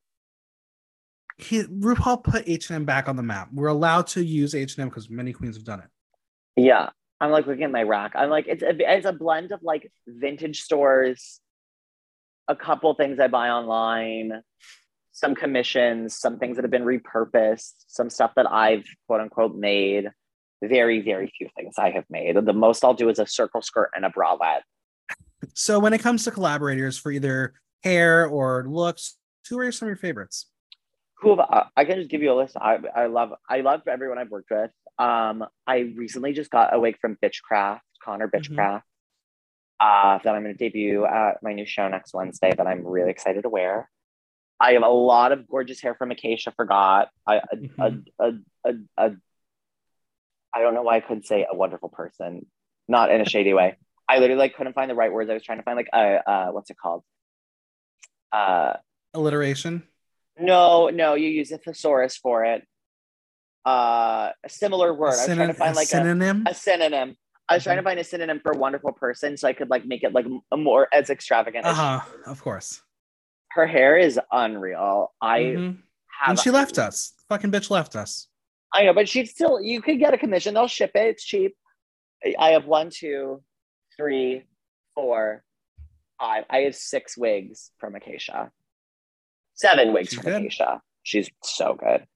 he 1.38 1.62
RuPaul 1.62 2.22
put 2.24 2.48
H 2.48 2.68
and 2.68 2.76
M 2.76 2.84
back 2.84 3.08
on 3.08 3.16
the 3.16 3.22
map. 3.22 3.48
We're 3.52 3.68
allowed 3.68 4.08
to 4.08 4.24
use 4.24 4.54
H 4.54 4.76
and 4.76 4.82
M 4.82 4.88
because 4.88 5.08
many 5.08 5.32
queens 5.32 5.56
have 5.56 5.64
done 5.64 5.80
it. 5.80 5.88
Yeah, 6.58 6.90
I'm 7.20 7.30
like 7.30 7.46
looking 7.46 7.62
at 7.62 7.70
my 7.70 7.84
rack. 7.84 8.12
I'm 8.16 8.30
like, 8.30 8.46
it's 8.48 8.64
a 8.64 8.74
it's 8.78 9.06
a 9.06 9.12
blend 9.12 9.52
of 9.52 9.62
like 9.62 9.90
vintage 10.08 10.60
stores, 10.62 11.40
a 12.48 12.56
couple 12.56 12.92
things 12.94 13.20
I 13.20 13.28
buy 13.28 13.48
online, 13.48 14.42
some 15.12 15.36
commissions, 15.36 16.18
some 16.18 16.38
things 16.38 16.56
that 16.56 16.64
have 16.64 16.70
been 16.72 16.84
repurposed, 16.84 17.74
some 17.86 18.10
stuff 18.10 18.32
that 18.34 18.50
I've 18.50 18.84
quote 19.06 19.20
unquote 19.20 19.54
made. 19.54 20.10
Very 20.60 21.00
very 21.00 21.32
few 21.38 21.48
things 21.56 21.76
I 21.78 21.90
have 21.90 22.06
made. 22.10 22.34
The 22.34 22.52
most 22.52 22.84
I'll 22.84 22.92
do 22.92 23.08
is 23.08 23.20
a 23.20 23.26
circle 23.26 23.62
skirt 23.62 23.90
and 23.94 24.04
a 24.04 24.10
bralette. 24.10 24.62
So 25.54 25.78
when 25.78 25.92
it 25.92 26.00
comes 26.00 26.24
to 26.24 26.32
collaborators 26.32 26.98
for 26.98 27.12
either 27.12 27.54
hair 27.84 28.26
or 28.26 28.66
looks, 28.68 29.16
who 29.48 29.60
are 29.60 29.70
some 29.70 29.86
of 29.86 29.90
your 29.90 29.96
favorites? 29.96 30.46
who 31.20 31.40
I, 31.40 31.66
I 31.76 31.84
can 31.84 31.96
just 31.96 32.10
give 32.10 32.22
you 32.22 32.32
a 32.32 32.36
list. 32.36 32.56
I, 32.56 32.78
I 32.94 33.06
love 33.06 33.32
I 33.48 33.60
love 33.60 33.82
everyone 33.86 34.18
I've 34.18 34.30
worked 34.30 34.50
with. 34.50 34.70
Um, 34.98 35.44
I 35.66 35.92
recently 35.96 36.32
just 36.32 36.50
got 36.50 36.74
a 36.74 36.80
wig 36.80 36.98
from 37.00 37.16
Bitchcraft, 37.22 37.80
Connor 38.02 38.28
mm-hmm. 38.28 38.54
Bitchcraft, 38.54 38.82
mm-hmm. 38.82 40.16
uh, 40.16 40.18
that 40.18 40.34
I'm 40.34 40.42
going 40.42 40.56
to 40.56 40.58
debut 40.58 41.04
at 41.04 41.42
my 41.42 41.52
new 41.52 41.66
show 41.66 41.88
next 41.88 42.14
Wednesday. 42.14 42.52
That 42.56 42.66
I'm 42.66 42.86
really 42.86 43.10
excited 43.10 43.42
to 43.42 43.48
wear. 43.48 43.88
I 44.60 44.72
have 44.72 44.82
a 44.82 44.88
lot 44.88 45.32
of 45.32 45.46
gorgeous 45.48 45.80
hair 45.80 45.94
from 45.94 46.10
Acacia 46.10 46.52
Forgot. 46.52 47.08
I 47.26 47.36
a, 47.36 47.56
mm-hmm. 47.56 47.80
a, 47.80 48.24
a, 48.24 48.32
a, 48.64 48.74
a 48.96 49.16
I 50.52 50.62
don't 50.62 50.74
know 50.74 50.82
why 50.82 50.96
I 50.96 51.00
couldn't 51.00 51.26
say 51.26 51.46
a 51.50 51.54
wonderful 51.54 51.90
person, 51.90 52.46
not 52.88 53.10
in 53.10 53.20
a 53.20 53.28
shady 53.28 53.52
way. 53.52 53.76
I 54.08 54.18
literally 54.18 54.40
like 54.40 54.56
couldn't 54.56 54.72
find 54.72 54.90
the 54.90 54.94
right 54.94 55.12
words. 55.12 55.30
I 55.30 55.34
was 55.34 55.42
trying 55.42 55.58
to 55.58 55.64
find 55.64 55.76
like 55.76 55.90
a 55.92 56.30
uh, 56.30 56.48
what's 56.50 56.70
it 56.70 56.76
called? 56.76 57.04
Uh, 58.32 58.74
alliteration 59.14 59.84
no, 60.38 60.88
no, 60.88 61.14
you 61.14 61.28
use 61.28 61.50
a 61.52 61.58
thesaurus 61.58 62.16
for 62.16 62.44
it. 62.44 62.66
Uh, 63.64 64.30
a 64.44 64.48
similar 64.48 64.94
word. 64.94 65.08
I 65.08 65.10
was 65.10 65.26
trying 65.26 65.48
to 65.48 65.54
find 65.54 65.76
like 65.76 65.88
synonym. 65.88 66.44
A, 66.46 66.50
a 66.50 66.54
synonym. 66.54 67.16
I 67.48 67.54
was 67.54 67.64
trying 67.64 67.78
to 67.78 67.82
find 67.82 67.98
a 67.98 68.04
synonym 68.04 68.40
for 68.40 68.52
wonderful 68.52 68.92
person, 68.92 69.36
so 69.36 69.48
I 69.48 69.52
could 69.52 69.70
like 69.70 69.86
make 69.86 70.02
it 70.02 70.12
like 70.12 70.26
a 70.52 70.56
more 70.56 70.88
as 70.92 71.10
extravagant. 71.10 71.64
Uh 71.64 71.74
huh. 71.74 72.00
Of 72.26 72.42
course. 72.42 72.82
Her 73.50 73.66
hair 73.66 73.96
is 73.96 74.20
unreal. 74.30 75.12
I 75.20 75.40
mm-hmm. 75.40 75.80
have. 76.20 76.30
And 76.30 76.38
she 76.38 76.50
left 76.50 76.78
us. 76.78 77.14
Fucking 77.28 77.50
bitch 77.50 77.70
left 77.70 77.96
us. 77.96 78.28
I 78.74 78.84
know, 78.84 78.92
but 78.92 79.08
she's 79.08 79.30
still. 79.30 79.60
You 79.60 79.80
could 79.80 79.98
get 79.98 80.12
a 80.12 80.18
commission. 80.18 80.54
They'll 80.54 80.68
ship 80.68 80.92
it. 80.94 81.06
It's 81.06 81.24
cheap. 81.24 81.56
I 82.38 82.50
have 82.50 82.66
one, 82.66 82.90
two, 82.90 83.42
three, 83.96 84.44
four, 84.94 85.42
five. 86.20 86.44
I 86.50 86.58
have 86.58 86.74
six 86.74 87.16
wigs 87.16 87.70
from 87.78 87.94
Acacia. 87.94 88.50
Seven 89.54 89.92
wigs 89.92 90.10
She's 90.10 90.18
from 90.20 90.32
good. 90.32 90.42
Acacia. 90.42 90.82
She's 91.02 91.30
so 91.42 91.74
good. 91.74 92.06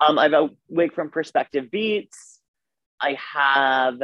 Um, 0.00 0.18
I 0.18 0.24
have 0.24 0.32
a 0.32 0.50
wig 0.68 0.94
from 0.94 1.10
Perspective 1.10 1.70
Beats. 1.70 2.40
I 3.00 3.18
have 3.34 4.00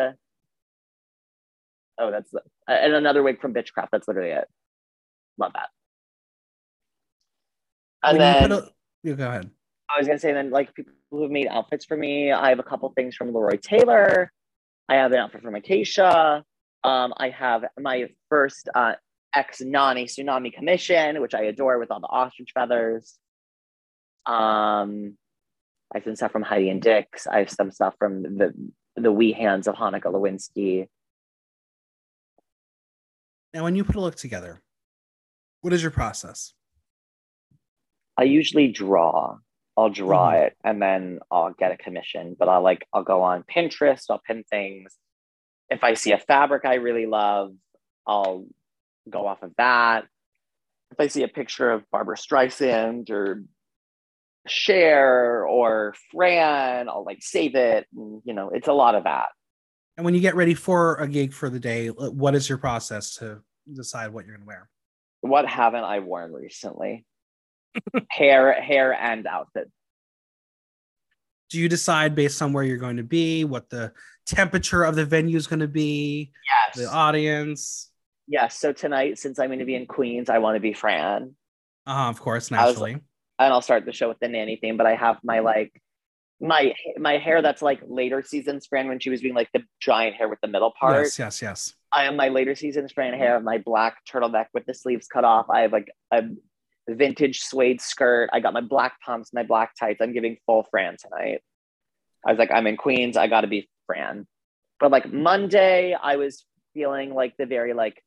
oh, 1.98 2.10
that's 2.10 2.32
and 2.68 2.94
another 2.94 3.22
wig 3.22 3.40
from 3.40 3.54
Bitchcraft. 3.54 3.88
That's 3.92 4.08
literally 4.08 4.30
it. 4.30 4.48
Love 5.38 5.52
that. 5.54 5.68
And 8.02 8.18
when 8.18 8.50
then 8.50 8.62
you, 9.02 9.12
a, 9.12 9.16
go 9.16 9.28
ahead. 9.28 9.50
I 9.94 9.98
was 9.98 10.06
gonna 10.06 10.18
say 10.18 10.32
then 10.32 10.50
like 10.50 10.74
people 10.74 10.92
who've 11.10 11.30
made 11.30 11.48
outfits 11.48 11.84
for 11.84 11.96
me. 11.96 12.32
I 12.32 12.50
have 12.50 12.58
a 12.58 12.64
couple 12.64 12.90
things 12.90 13.16
from 13.16 13.32
Leroy 13.32 13.56
Taylor. 13.56 14.32
I 14.88 14.96
have 14.96 15.12
an 15.12 15.18
outfit 15.18 15.42
from 15.42 15.54
Acacia. 15.54 16.44
Um, 16.84 17.14
I 17.16 17.30
have 17.30 17.64
my 17.78 18.08
first 18.28 18.68
uh, 18.74 18.92
ex 19.34 19.60
Nani 19.60 20.06
Tsunami 20.06 20.52
Commission, 20.52 21.20
which 21.20 21.34
I 21.34 21.42
adore 21.42 21.78
with 21.78 21.90
all 21.90 22.00
the 22.00 22.06
ostrich 22.06 22.50
feathers. 22.54 23.14
Um, 24.24 25.16
I 25.94 25.98
have 25.98 26.04
some 26.04 26.16
stuff 26.16 26.32
from 26.32 26.42
Heidi 26.42 26.70
and 26.70 26.82
Dix. 26.82 27.26
I 27.26 27.38
have 27.38 27.50
some 27.50 27.70
stuff 27.70 27.94
from 27.98 28.22
the 28.22 28.52
the 28.96 29.12
wee 29.12 29.32
hands 29.32 29.66
of 29.66 29.74
Hanukkah 29.74 30.04
Lewinsky. 30.04 30.88
Now, 33.52 33.64
when 33.64 33.76
you 33.76 33.84
put 33.84 33.96
a 33.96 34.00
look 34.00 34.16
together, 34.16 34.62
what 35.60 35.72
is 35.72 35.82
your 35.82 35.90
process? 35.90 36.52
I 38.16 38.24
usually 38.24 38.68
draw. 38.68 39.38
I'll 39.76 39.90
draw 39.90 40.32
mm-hmm. 40.32 40.44
it 40.44 40.56
and 40.64 40.80
then 40.80 41.20
I'll 41.30 41.52
get 41.52 41.72
a 41.72 41.76
commission. 41.76 42.34
But 42.38 42.48
I'll 42.48 42.62
like 42.62 42.86
I'll 42.92 43.02
go 43.02 43.22
on 43.22 43.44
Pinterest. 43.44 44.04
I'll 44.10 44.22
pin 44.26 44.44
things. 44.50 44.96
If 45.68 45.84
I 45.84 45.94
see 45.94 46.12
a 46.12 46.18
fabric 46.18 46.64
I 46.64 46.76
really 46.76 47.06
love, 47.06 47.52
I'll 48.06 48.46
go 49.08 49.26
off 49.26 49.42
of 49.42 49.52
that. 49.58 50.06
If 50.92 51.00
I 51.00 51.08
see 51.08 51.24
a 51.24 51.28
picture 51.28 51.70
of 51.70 51.84
Barbra 51.90 52.16
Streisand 52.16 53.10
or 53.10 53.42
Cher 54.48 55.46
or 55.46 55.94
Fran, 56.10 56.88
I'll 56.88 57.04
like 57.04 57.22
save 57.22 57.54
it. 57.54 57.86
And, 57.94 58.22
you 58.24 58.34
know, 58.34 58.50
it's 58.50 58.68
a 58.68 58.72
lot 58.72 58.94
of 58.94 59.04
that. 59.04 59.28
And 59.96 60.04
when 60.04 60.14
you 60.14 60.20
get 60.20 60.34
ready 60.34 60.54
for 60.54 60.96
a 60.96 61.08
gig 61.08 61.32
for 61.32 61.48
the 61.48 61.60
day, 61.60 61.88
what 61.88 62.34
is 62.34 62.48
your 62.48 62.58
process 62.58 63.16
to 63.16 63.40
decide 63.72 64.12
what 64.12 64.26
you're 64.26 64.36
going 64.36 64.46
to 64.46 64.46
wear? 64.46 64.68
What 65.22 65.46
haven't 65.46 65.84
I 65.84 66.00
worn 66.00 66.32
recently? 66.32 67.04
hair, 68.10 68.60
hair, 68.60 68.92
and 68.92 69.26
outfit. 69.26 69.70
Do 71.50 71.60
you 71.60 71.68
decide 71.68 72.14
based 72.14 72.42
on 72.42 72.52
where 72.52 72.64
you're 72.64 72.76
going 72.76 72.96
to 72.96 73.04
be, 73.04 73.44
what 73.44 73.70
the 73.70 73.92
temperature 74.26 74.82
of 74.82 74.96
the 74.96 75.04
venue 75.04 75.36
is 75.36 75.46
going 75.46 75.60
to 75.60 75.68
be, 75.68 76.32
yes. 76.66 76.76
the 76.76 76.90
audience? 76.90 77.90
Yes. 78.26 78.58
So 78.58 78.72
tonight, 78.72 79.18
since 79.18 79.38
I'm 79.38 79.48
going 79.48 79.60
to 79.60 79.64
be 79.64 79.76
in 79.76 79.86
Queens, 79.86 80.28
I 80.28 80.38
want 80.38 80.56
to 80.56 80.60
be 80.60 80.72
Fran. 80.72 81.34
Uh, 81.86 82.08
of 82.10 82.20
course, 82.20 82.50
naturally. 82.50 82.94
Was, 82.94 83.02
and 83.38 83.52
I'll 83.52 83.62
start 83.62 83.84
the 83.84 83.92
show 83.92 84.08
with 84.08 84.18
the 84.20 84.28
nanny 84.28 84.56
theme, 84.56 84.76
but 84.76 84.86
I 84.86 84.94
have 84.94 85.18
my 85.22 85.36
mm-hmm. 85.36 85.46
like 85.46 85.82
my 86.40 86.74
my 86.98 87.18
hair 87.18 87.40
that's 87.42 87.62
like 87.62 87.80
later 87.86 88.22
season 88.22 88.60
Fran 88.60 88.88
when 88.88 89.00
she 89.00 89.10
was 89.10 89.20
being 89.22 89.34
like 89.34 89.48
the 89.52 89.62
giant 89.80 90.16
hair 90.16 90.28
with 90.28 90.40
the 90.42 90.48
middle 90.48 90.72
part. 90.78 91.04
Yes, 91.04 91.18
yes, 91.18 91.42
yes. 91.42 91.74
I 91.92 92.04
have 92.04 92.14
my 92.14 92.28
later 92.28 92.54
season 92.54 92.88
Fran 92.88 93.14
hair, 93.14 93.36
mm-hmm. 93.36 93.44
my 93.44 93.58
black 93.58 93.98
turtleneck 94.10 94.46
with 94.52 94.66
the 94.66 94.74
sleeves 94.74 95.06
cut 95.06 95.24
off. 95.24 95.46
I 95.50 95.60
have 95.60 95.72
like 95.72 95.90
a 96.12 96.24
vintage 96.88 97.40
suede 97.40 97.80
skirt. 97.80 98.30
I 98.32 98.40
got 98.40 98.52
my 98.52 98.60
black 98.60 99.00
pumps, 99.00 99.32
my 99.32 99.42
black 99.42 99.72
tights. 99.78 100.00
I'm 100.00 100.12
giving 100.12 100.36
full 100.46 100.66
Fran 100.70 100.96
tonight. 100.98 101.40
I 102.26 102.32
was 102.32 102.38
like, 102.38 102.50
I'm 102.52 102.66
in 102.66 102.76
Queens. 102.76 103.16
I 103.16 103.28
got 103.28 103.42
to 103.42 103.46
be 103.46 103.68
Fran. 103.86 104.26
But 104.78 104.90
like 104.90 105.10
Monday, 105.12 105.94
I 105.94 106.16
was 106.16 106.44
feeling 106.74 107.14
like 107.14 107.34
the 107.38 107.46
very 107.46 107.72
like 107.72 108.02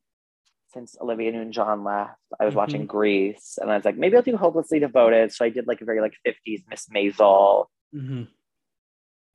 since 0.71 0.95
Olivia 1.01 1.31
Newton 1.31 1.51
John 1.51 1.83
left, 1.83 2.19
I 2.39 2.45
was 2.45 2.53
Mhm. 2.53 2.57
watching 2.57 2.85
Grease, 2.85 3.57
and 3.61 3.71
I 3.71 3.75
was 3.75 3.85
like, 3.85 3.97
maybe 3.97 4.15
I'll 4.15 4.21
do 4.21 4.37
Hopelessly 4.37 4.79
Devoted. 4.79 5.31
So 5.33 5.43
I 5.45 5.49
did 5.49 5.67
like 5.67 5.81
a 5.81 5.85
very 5.85 6.01
like 6.01 6.13
50s 6.23 6.63
Miss 6.69 6.87
Maisel 6.89 7.67
hmm 7.91 8.23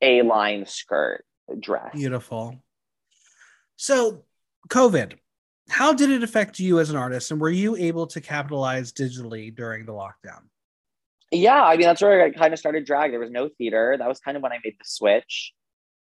A 0.01 0.21
line 0.21 0.65
skirt 0.65 1.25
dress. 1.59 1.91
Beautiful. 1.93 2.63
So, 3.75 4.23
COVID, 4.69 5.17
how 5.69 5.93
did 5.93 6.09
it 6.09 6.23
affect 6.23 6.59
you 6.59 6.79
as 6.79 6.89
an 6.89 6.95
artist, 6.95 7.31
and 7.31 7.41
were 7.41 7.49
you 7.49 7.75
able 7.75 8.07
to 8.07 8.21
capitalize 8.21 8.93
digitally 8.93 9.53
during 9.53 9.85
the 9.85 9.91
lockdown? 9.93 10.43
Yeah, 11.31 11.61
I 11.63 11.75
mean 11.75 11.87
that's 11.87 12.01
where 12.01 12.23
I 12.23 12.29
kind 12.31 12.53
of 12.53 12.59
started 12.59 12.85
drag. 12.85 13.11
There 13.11 13.19
was 13.19 13.31
no 13.31 13.49
theater. 13.49 13.95
That 13.97 14.07
was 14.07 14.19
kind 14.19 14.37
of 14.37 14.43
when 14.43 14.53
I 14.53 14.59
made 14.63 14.75
the 14.79 14.85
switch. 14.85 15.53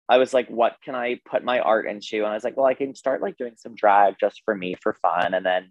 I 0.09 0.19
was 0.19 0.33
like, 0.33 0.49
what 0.49 0.77
can 0.85 0.95
I 0.95 1.21
put 1.29 1.45
my 1.45 1.59
art 1.59 1.87
into? 1.87 2.19
And 2.19 2.27
I 2.27 2.35
was 2.35 2.45
like, 2.45 2.57
well, 2.57 2.67
I 2.67 2.75
can 2.75 2.95
start 2.95 3.23
like 3.23 3.37
doing 3.37 3.55
some 3.57 3.75
drag 3.75 4.15
just 4.21 4.43
for 4.45 4.55
me 4.55 4.77
for 4.81 4.95
fun. 5.03 5.35
And 5.35 5.45
then 5.45 5.71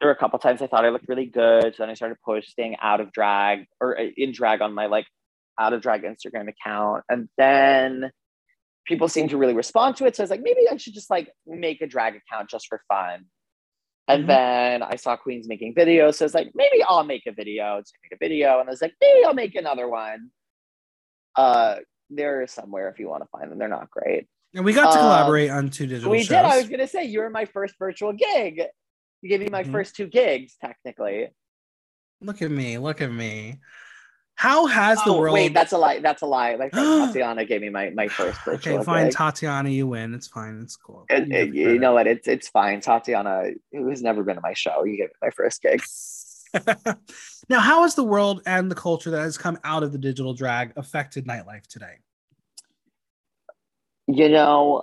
there 0.00 0.08
were 0.08 0.12
a 0.14 0.18
couple 0.18 0.38
times 0.38 0.62
I 0.62 0.66
thought 0.66 0.84
I 0.84 0.90
looked 0.90 1.08
really 1.08 1.26
good. 1.26 1.74
So 1.74 1.82
then 1.82 1.90
I 1.90 1.94
started 1.94 2.18
posting 2.24 2.76
out 2.80 3.00
of 3.00 3.12
drag 3.12 3.66
or 3.80 3.98
uh, 3.98 4.04
in 4.16 4.32
drag 4.32 4.60
on 4.60 4.72
my 4.72 4.86
like 4.86 5.06
out 5.58 5.72
of 5.72 5.82
drag 5.82 6.02
Instagram 6.02 6.48
account. 6.48 7.02
And 7.08 7.28
then 7.36 8.10
people 8.86 9.08
seemed 9.08 9.30
to 9.30 9.36
really 9.36 9.54
respond 9.54 9.96
to 9.96 10.06
it. 10.06 10.14
So 10.14 10.22
I 10.22 10.24
was 10.24 10.30
like, 10.30 10.42
maybe 10.42 10.60
I 10.70 10.76
should 10.76 10.94
just 10.94 11.10
like 11.10 11.30
make 11.46 11.80
a 11.80 11.86
drag 11.86 12.14
account 12.16 12.50
just 12.50 12.66
for 12.68 12.82
fun. 12.88 13.24
And 14.06 14.24
Mhm. 14.24 14.28
then 14.28 14.82
I 14.82 14.96
saw 14.96 15.16
Queens 15.16 15.48
making 15.48 15.74
videos. 15.74 16.16
So 16.16 16.24
I 16.24 16.26
was 16.26 16.34
like, 16.34 16.52
maybe 16.54 16.82
I'll 16.84 17.04
make 17.04 17.26
a 17.26 17.32
video 17.32 17.80
to 17.80 17.92
make 18.02 18.12
a 18.12 18.18
video. 18.22 18.60
And 18.60 18.68
I 18.68 18.72
was 18.72 18.82
like, 18.82 18.94
maybe 19.00 19.24
I'll 19.24 19.34
make 19.34 19.54
another 19.54 19.88
one. 19.88 20.30
Uh, 21.36 21.76
they're 22.10 22.46
somewhere 22.46 22.88
if 22.88 22.98
you 22.98 23.08
want 23.08 23.22
to 23.22 23.28
find 23.28 23.50
them. 23.50 23.58
They're 23.58 23.68
not 23.68 23.90
great. 23.90 24.26
And 24.54 24.64
we 24.64 24.72
got 24.72 24.92
to 24.92 24.98
Um, 24.98 25.04
collaborate 25.04 25.50
on 25.50 25.70
two 25.70 25.86
digital 25.86 26.10
we 26.10 26.18
shows. 26.20 26.28
did. 26.28 26.36
I 26.44 26.56
was 26.58 26.68
gonna 26.68 26.86
say 26.86 27.04
you 27.04 27.20
were 27.20 27.30
my 27.30 27.44
first 27.44 27.74
virtual 27.78 28.12
gig. 28.12 28.62
You 29.22 29.28
gave 29.28 29.40
me 29.40 29.48
my 29.50 29.64
Mhm. 29.64 29.72
first 29.72 29.96
two 29.96 30.06
gigs, 30.06 30.56
technically. 30.60 31.28
Look 32.20 32.40
at 32.42 32.50
me, 32.50 32.78
look 32.78 33.00
at 33.00 33.10
me. 33.10 33.60
How 34.36 34.66
has 34.66 35.02
the 35.04 35.12
Oh, 35.12 35.18
world? 35.20 35.34
wait, 35.34 35.54
that's 35.54 35.72
a 35.72 35.78
lie. 35.78 36.00
That's 36.00 36.22
a 36.22 36.26
lie. 36.26 36.56
My 36.56 36.68
friend 36.68 36.72
Tatiana 37.14 37.44
gave 37.44 37.60
me 37.60 37.68
my, 37.70 37.90
my 37.90 38.08
first 38.08 38.40
virtual 38.44 38.76
okay, 38.76 38.84
fine, 38.84 39.06
gig. 39.06 39.14
Tatiana, 39.14 39.68
you 39.70 39.86
win. 39.86 40.12
It's 40.14 40.26
fine. 40.26 40.60
It's 40.62 40.76
cool. 40.76 41.06
You 41.10 41.16
and 41.16 41.54
you 41.54 41.78
know 41.78 41.92
what? 41.94 42.06
It's 42.06 42.26
it's 42.28 42.48
fine. 42.48 42.80
Tatiana, 42.80 43.50
who 43.72 43.88
has 43.90 44.02
never 44.02 44.22
been 44.24 44.34
to 44.36 44.40
my 44.42 44.52
show, 44.54 44.84
you 44.84 44.96
gave 44.96 45.08
me 45.08 45.14
my 45.22 45.30
first 45.30 45.62
gig. 45.62 45.82
now, 47.48 47.60
how 47.60 47.82
has 47.82 47.94
the 47.94 48.04
world 48.04 48.42
and 48.46 48.70
the 48.70 48.74
culture 48.74 49.10
that 49.10 49.20
has 49.20 49.36
come 49.36 49.58
out 49.64 49.82
of 49.82 49.92
the 49.92 49.98
digital 49.98 50.34
drag 50.34 50.72
affected 50.76 51.26
nightlife 51.26 51.66
today? 51.66 51.98
you 54.06 54.28
know 54.28 54.82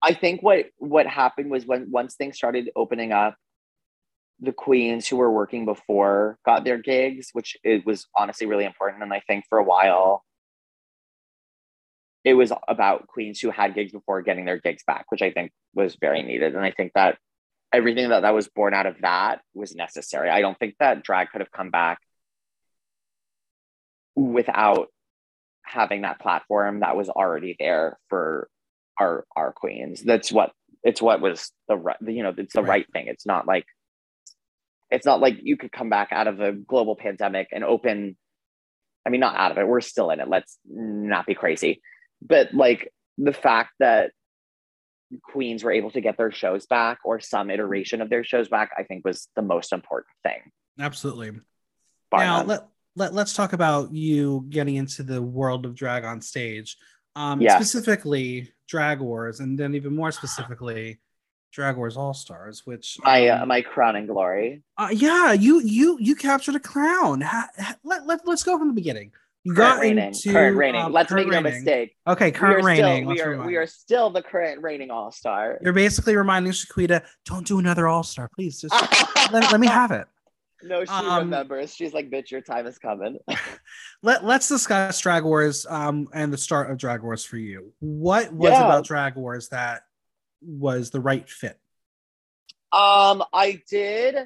i 0.00 0.14
think 0.14 0.42
what 0.42 0.66
what 0.78 1.06
happened 1.06 1.50
was 1.50 1.66
when 1.66 1.90
once 1.90 2.14
things 2.14 2.36
started 2.36 2.70
opening 2.76 3.12
up 3.12 3.36
the 4.40 4.52
queens 4.52 5.06
who 5.06 5.16
were 5.16 5.30
working 5.30 5.64
before 5.64 6.38
got 6.44 6.64
their 6.64 6.78
gigs 6.78 7.30
which 7.32 7.56
it 7.64 7.84
was 7.84 8.06
honestly 8.16 8.46
really 8.46 8.64
important 8.64 9.02
and 9.02 9.12
i 9.12 9.20
think 9.26 9.44
for 9.48 9.58
a 9.58 9.64
while 9.64 10.24
it 12.24 12.34
was 12.34 12.52
about 12.68 13.08
queens 13.08 13.40
who 13.40 13.50
had 13.50 13.74
gigs 13.74 13.90
before 13.90 14.22
getting 14.22 14.44
their 14.44 14.58
gigs 14.58 14.84
back 14.86 15.06
which 15.10 15.22
i 15.22 15.30
think 15.30 15.50
was 15.74 15.96
very 16.00 16.22
needed 16.22 16.54
and 16.54 16.64
i 16.64 16.70
think 16.70 16.92
that 16.94 17.18
everything 17.72 18.10
that 18.10 18.20
that 18.20 18.34
was 18.34 18.48
born 18.48 18.74
out 18.74 18.86
of 18.86 18.96
that 19.02 19.40
was 19.54 19.74
necessary. 19.74 20.28
I 20.30 20.40
don't 20.40 20.58
think 20.58 20.74
that 20.78 21.02
drag 21.02 21.30
could 21.30 21.40
have 21.40 21.50
come 21.52 21.70
back 21.70 21.98
without 24.14 24.88
having 25.64 26.02
that 26.02 26.20
platform 26.20 26.80
that 26.80 26.96
was 26.96 27.08
already 27.08 27.56
there 27.58 27.98
for 28.08 28.48
our 29.00 29.24
our 29.36 29.52
queens. 29.52 30.02
That's 30.02 30.30
what 30.30 30.52
it's 30.82 31.00
what 31.00 31.20
was 31.20 31.50
the 31.68 31.76
right 31.76 31.96
you 32.06 32.22
know 32.22 32.34
it's 32.36 32.54
the 32.54 32.62
Right. 32.62 32.68
right 32.68 32.86
thing. 32.92 33.06
It's 33.08 33.26
not 33.26 33.46
like 33.46 33.66
it's 34.90 35.06
not 35.06 35.20
like 35.20 35.38
you 35.42 35.56
could 35.56 35.72
come 35.72 35.88
back 35.88 36.08
out 36.12 36.26
of 36.26 36.40
a 36.40 36.52
global 36.52 36.96
pandemic 36.96 37.48
and 37.50 37.64
open 37.64 38.14
i 39.06 39.08
mean 39.10 39.20
not 39.20 39.34
out 39.36 39.50
of 39.50 39.56
it 39.56 39.66
we're 39.66 39.80
still 39.80 40.10
in 40.10 40.20
it 40.20 40.28
let's 40.28 40.58
not 40.68 41.24
be 41.26 41.34
crazy. 41.34 41.80
But 42.20 42.52
like 42.54 42.92
the 43.18 43.32
fact 43.32 43.70
that 43.78 44.12
queens 45.22 45.64
were 45.64 45.72
able 45.72 45.90
to 45.90 46.00
get 46.00 46.16
their 46.16 46.32
shows 46.32 46.66
back 46.66 46.98
or 47.04 47.20
some 47.20 47.50
iteration 47.50 48.00
of 48.00 48.08
their 48.08 48.24
shows 48.24 48.48
back 48.48 48.70
i 48.78 48.82
think 48.82 49.04
was 49.04 49.28
the 49.36 49.42
most 49.42 49.72
important 49.72 50.14
thing. 50.22 50.40
Absolutely. 50.78 51.32
bar 52.10 52.20
now 52.20 52.38
none. 52.38 52.46
let, 52.46 52.68
let 52.96 53.14
let's 53.14 53.34
talk 53.34 53.52
about 53.52 53.92
you 53.92 54.46
getting 54.48 54.76
into 54.76 55.02
the 55.02 55.20
world 55.20 55.66
of 55.66 55.74
drag 55.74 56.04
on 56.04 56.20
stage. 56.20 56.76
Um 57.14 57.42
specifically 57.46 58.52
drag 58.68 59.00
wars 59.00 59.40
and 59.40 59.58
then 59.58 59.74
even 59.74 59.94
more 59.94 60.10
specifically 60.12 60.98
drag 61.52 61.76
wars 61.76 61.98
all 61.98 62.14
stars 62.14 62.62
which 62.64 62.96
my 63.04 63.28
uh, 63.28 63.42
um, 63.42 63.48
my 63.48 63.60
crown 63.60 63.96
and 63.96 64.08
glory. 64.08 64.62
Uh, 64.78 64.88
yeah 64.90 65.32
you 65.32 65.60
you 65.60 65.98
you 66.00 66.14
captured 66.14 66.54
a 66.54 66.60
crown 66.60 67.20
ha, 67.20 67.48
ha- 67.58 67.76
let, 67.84 68.06
let, 68.06 68.26
let's 68.26 68.42
go 68.42 68.58
from 68.58 68.68
the 68.68 68.74
beginning 68.74 69.12
you 69.44 69.54
current 69.54 69.74
got 69.74 69.80
reigning 69.80 70.04
into 70.04 70.32
current 70.32 70.56
reigning 70.56 70.80
um, 70.82 70.92
let's 70.92 71.08
current 71.10 71.26
make 71.26 71.32
no 71.32 71.42
reigning. 71.42 71.52
mistake 71.64 71.96
okay 72.06 72.30
current 72.30 72.62
are 72.62 72.66
reigning 72.66 73.04
still 73.04 73.14
we 73.14 73.20
are 73.20 73.46
we 73.46 73.56
are 73.56 73.66
still 73.66 74.10
the 74.10 74.22
current 74.22 74.62
reigning 74.62 74.90
all 74.90 75.10
star. 75.10 75.58
you're 75.62 75.72
basically 75.72 76.14
reminding 76.16 76.52
Shaquita, 76.52 77.02
don't 77.24 77.46
do 77.46 77.58
another 77.58 77.88
all 77.88 78.02
star 78.02 78.28
please 78.34 78.60
just 78.60 78.74
let, 79.32 79.50
let 79.50 79.60
me 79.60 79.66
have 79.66 79.90
it 79.90 80.06
no, 80.64 80.84
she 80.84 80.92
Um, 80.92 81.24
remembers. 81.24 81.74
She's 81.74 81.92
like, 81.92 82.08
"Bitch, 82.08 82.30
your 82.30 82.40
time 82.40 82.68
is 82.68 82.78
coming." 82.78 83.18
let, 84.04 84.24
let's 84.24 84.46
discuss 84.46 85.00
drag 85.00 85.24
wars 85.24 85.66
um 85.68 86.06
and 86.14 86.32
the 86.32 86.38
start 86.38 86.70
of 86.70 86.78
drag 86.78 87.02
wars 87.02 87.24
for 87.24 87.36
you 87.36 87.72
what 87.80 88.32
was 88.32 88.52
Yeah. 88.52 88.66
about 88.66 88.84
drag 88.84 89.16
wars 89.16 89.48
that 89.48 89.82
was 90.40 90.90
the 90.90 91.00
right 91.00 91.28
fit 91.28 91.58
um, 92.72 93.22
I 93.34 93.60
did 93.68 94.16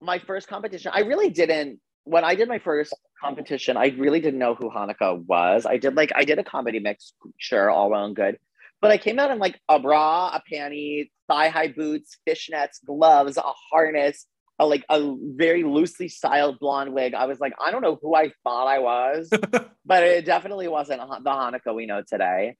my 0.00 0.18
first 0.20 0.46
competition. 0.48 0.92
I 0.94 1.00
really 1.00 1.28
didn't. 1.30 1.80
When 2.08 2.24
I 2.24 2.34
did 2.34 2.48
my 2.48 2.58
first 2.58 2.94
competition, 3.20 3.76
I 3.76 3.88
really 3.98 4.20
didn't 4.20 4.38
know 4.38 4.54
who 4.54 4.70
Hanukkah 4.70 5.22
was. 5.26 5.66
I 5.66 5.76
did 5.76 5.94
like 5.94 6.10
I 6.14 6.24
did 6.24 6.38
a 6.38 6.44
comedy 6.44 6.78
mix, 6.78 7.12
sure, 7.36 7.68
all 7.68 7.90
well 7.90 8.06
and 8.06 8.16
good, 8.16 8.38
but 8.80 8.90
I 8.90 8.96
came 8.96 9.18
out 9.18 9.30
in 9.30 9.38
like 9.38 9.60
a 9.68 9.78
bra, 9.78 10.28
a 10.28 10.42
panty, 10.50 11.10
thigh 11.28 11.48
high 11.48 11.68
boots, 11.68 12.16
fishnets, 12.26 12.82
gloves, 12.84 13.36
a 13.36 13.42
harness, 13.70 14.24
a 14.58 14.64
like 14.64 14.86
a 14.88 15.14
very 15.20 15.64
loosely 15.64 16.08
styled 16.08 16.58
blonde 16.58 16.94
wig. 16.94 17.12
I 17.12 17.26
was 17.26 17.40
like, 17.40 17.52
I 17.62 17.70
don't 17.70 17.82
know 17.82 17.98
who 18.00 18.14
I 18.14 18.32
thought 18.42 18.66
I 18.66 18.78
was. 18.78 19.28
but 19.84 20.02
it 20.02 20.24
definitely 20.24 20.68
wasn't 20.68 21.00
the 21.00 21.30
Hanukkah 21.30 21.74
we 21.74 21.84
know 21.84 22.02
today. 22.08 22.56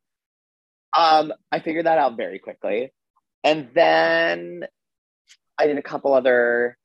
Um, 0.96 1.32
I 1.50 1.60
figured 1.60 1.86
that 1.86 1.98
out 1.98 2.18
very 2.18 2.38
quickly, 2.38 2.92
and 3.44 3.70
then 3.74 4.66
I 5.58 5.66
did 5.66 5.78
a 5.78 5.82
couple 5.82 6.12
other 6.12 6.76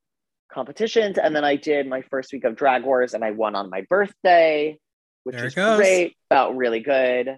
competitions, 0.53 1.17
and 1.17 1.35
then 1.35 1.43
I 1.43 1.55
did 1.55 1.87
my 1.87 2.01
first 2.01 2.31
week 2.31 2.43
of 2.43 2.55
Drag 2.55 2.83
Wars, 2.83 3.13
and 3.13 3.23
I 3.23 3.31
won 3.31 3.55
on 3.55 3.69
my 3.69 3.85
birthday, 3.89 4.77
which 5.23 5.35
There 5.35 5.45
was 5.45 5.53
great. 5.53 6.15
Felt 6.29 6.55
really 6.55 6.79
good. 6.79 7.37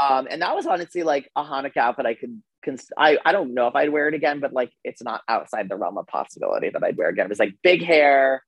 Um, 0.00 0.26
and 0.28 0.42
that 0.42 0.54
was 0.54 0.66
honestly 0.66 1.02
like 1.02 1.30
a 1.36 1.42
Hanukkah 1.42 1.76
outfit 1.78 2.06
I 2.06 2.14
could. 2.14 2.42
Cons- 2.64 2.92
I 2.96 3.18
I 3.24 3.32
don't 3.32 3.52
know 3.52 3.68
if 3.68 3.74
I'd 3.74 3.90
wear 3.90 4.08
it 4.08 4.14
again, 4.14 4.40
but 4.40 4.52
like 4.52 4.72
it's 4.82 5.02
not 5.02 5.20
outside 5.28 5.68
the 5.68 5.76
realm 5.76 5.98
of 5.98 6.06
possibility 6.06 6.70
that 6.70 6.82
I'd 6.82 6.96
wear 6.96 7.10
again. 7.10 7.26
It 7.26 7.28
was 7.28 7.38
like 7.38 7.54
big 7.62 7.84
hair, 7.84 8.42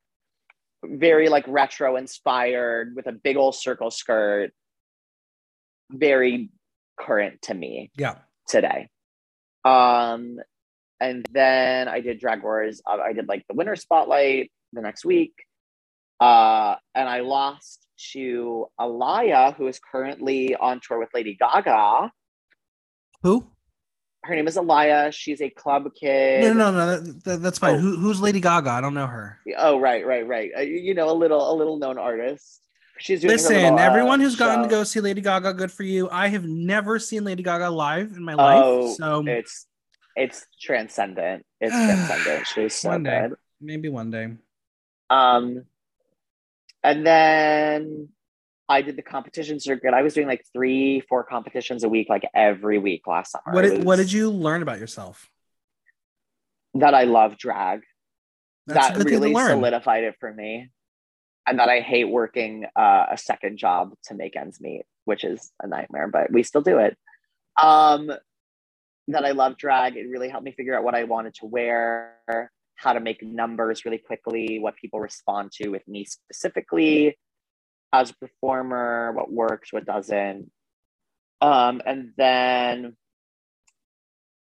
very 0.83 1.29
like 1.29 1.45
retro 1.47 1.97
inspired 1.97 2.95
with 2.95 3.07
a 3.07 3.13
big 3.13 3.37
old 3.37 3.55
circle 3.55 3.91
skirt 3.91 4.53
very 5.91 6.51
current 6.99 7.41
to 7.43 7.55
me 7.55 7.91
yeah 7.97 8.17
today 8.49 8.89
um 9.65 10.39
and 11.01 11.27
then 11.31 11.89
i 11.89 12.01
did 12.01 12.19
drag 12.19 12.43
wars. 12.43 12.81
Uh, 12.87 12.99
i 13.03 13.13
did 13.13 13.29
like 13.29 13.45
the 13.49 13.55
winter 13.55 13.77
spotlight 13.77 14.51
the 14.73 14.81
next 14.81 15.05
week. 15.05 15.35
Uh 16.21 16.77
and 16.95 17.09
i 17.09 17.21
lost 17.21 17.87
to 18.13 18.67
alaya 18.81 19.55
who 19.57 19.67
is 19.67 19.79
currently 19.79 20.55
on 20.55 20.81
tour 20.87 20.99
with 20.99 21.09
lady 21.15 21.37
gaga. 21.39 22.11
Who? 23.23 23.47
Her 24.25 24.35
name 24.35 24.49
is 24.49 24.57
alaya. 24.57 25.13
She's 25.13 25.41
a 25.41 25.51
club 25.51 25.89
kid. 25.99 26.43
No 26.43 26.53
no 26.53 26.71
no 26.73 26.87
that, 27.01 27.25
that- 27.25 27.43
that's 27.43 27.59
fine. 27.59 27.77
Oh. 27.77 27.79
Who, 27.79 27.97
who's 27.97 28.21
lady 28.21 28.41
gaga? 28.41 28.71
I 28.71 28.81
don't 28.81 28.95
know 28.95 29.07
her. 29.07 29.39
Oh 29.57 29.79
right 29.79 30.05
right 30.07 30.27
right. 30.27 30.51
Uh, 30.57 30.61
you 30.63 30.95
know 30.95 31.11
a 31.11 31.15
little 31.15 31.53
a 31.53 31.55
little 31.55 31.79
known 31.79 31.99
artist. 31.99 32.61
She's 32.99 33.21
doing 33.21 33.33
Listen, 33.33 33.57
little, 33.57 33.79
uh, 33.79 33.83
everyone 33.83 34.21
who's 34.21 34.37
gotten 34.37 34.63
to 34.63 34.71
go 34.71 34.83
see 34.83 35.01
Lady 35.01 35.21
Gaga, 35.21 35.53
good 35.53 35.71
for 35.71 35.83
you. 35.83 36.09
I 36.11 36.29
have 36.29 36.45
never 36.45 36.99
seen 36.99 37.25
Lady 37.25 37.43
Gaga 37.43 37.69
live 37.69 38.13
in 38.13 38.23
my 38.25 38.33
Oh, 38.33 38.87
life, 38.87 38.97
so 38.97 39.23
it's 39.27 39.67
it's 40.17 40.47
transcendent. 40.61 41.45
It's 41.61 41.75
transcendent. 41.75 42.47
She's 42.47 42.75
so 42.75 42.89
One 42.91 43.03
day. 43.05 43.27
good. 43.29 43.37
maybe 43.61 43.89
one 43.89 44.11
day. 44.11 44.33
Um, 45.11 45.65
and 46.83 47.07
then 47.07 48.09
I 48.69 48.83
did 48.83 48.97
the 48.97 49.03
competition 49.03 49.61
circuit. 49.61 49.95
I 49.95 50.03
was 50.03 50.15
doing 50.15 50.27
like 50.27 50.45
three, 50.53 51.01
four 51.09 51.23
competitions 51.23 51.85
a 51.85 51.89
week, 51.89 52.09
like 52.09 52.25
every 52.35 52.79
week 52.79 53.07
last 53.07 53.33
summer. 53.33 53.55
What 53.55 53.63
did, 53.63 53.85
what 53.85 53.97
did 53.97 54.11
you 54.11 54.31
learn 54.31 54.63
about 54.63 54.81
yourself? 54.81 55.31
that 56.81 56.95
I 56.95 57.05
love 57.05 57.39
drag. 57.39 57.83
That's 58.67 58.89
that 58.89 58.97
good 58.97 59.05
thing 59.09 59.21
to 59.21 59.29
really 59.29 59.35
solidified 59.35 60.05
it 60.05 60.17
for 60.21 60.33
me. 60.33 60.71
And 61.47 61.59
that 61.61 61.69
I 61.69 61.81
hate 61.81 62.09
working 62.09 62.67
uh, 62.75 63.07
a 63.13 63.17
second 63.17 63.57
job 63.57 63.93
to 64.07 64.15
make 64.15 64.35
ends 64.37 64.61
meet, 64.61 64.83
which 65.05 65.23
is 65.23 65.53
a 65.63 65.69
nightmare, 65.69 66.09
but 66.09 66.33
we 66.33 66.43
still 66.43 66.61
do 66.63 66.79
it. 66.79 66.97
Um, 67.61 68.11
that 69.09 69.25
I 69.25 69.33
love 69.33 69.57
drag. 69.57 69.97
It 69.97 70.09
really 70.09 70.29
helped 70.29 70.45
me 70.45 70.53
figure 70.53 70.77
out 70.77 70.85
what 70.85 70.95
I 70.95 71.05
wanted 71.05 71.35
to 71.37 71.47
wear, 71.47 72.51
how 72.75 72.93
to 72.93 73.01
make 73.01 73.23
numbers 73.23 73.85
really 73.85 73.99
quickly, 73.99 74.59
what 74.59 74.77
people 74.77 75.01
respond 75.01 75.53
to 75.53 75.69
with 75.69 75.87
me 75.87 76.05
specifically 76.05 77.19
as 77.93 78.11
a 78.11 78.15
performer, 78.15 79.13
what 79.13 79.33
works, 79.33 79.73
what 79.73 79.87
doesn't. 79.87 80.51
Um, 81.41 81.83
and 81.87 82.13
then 82.17 82.97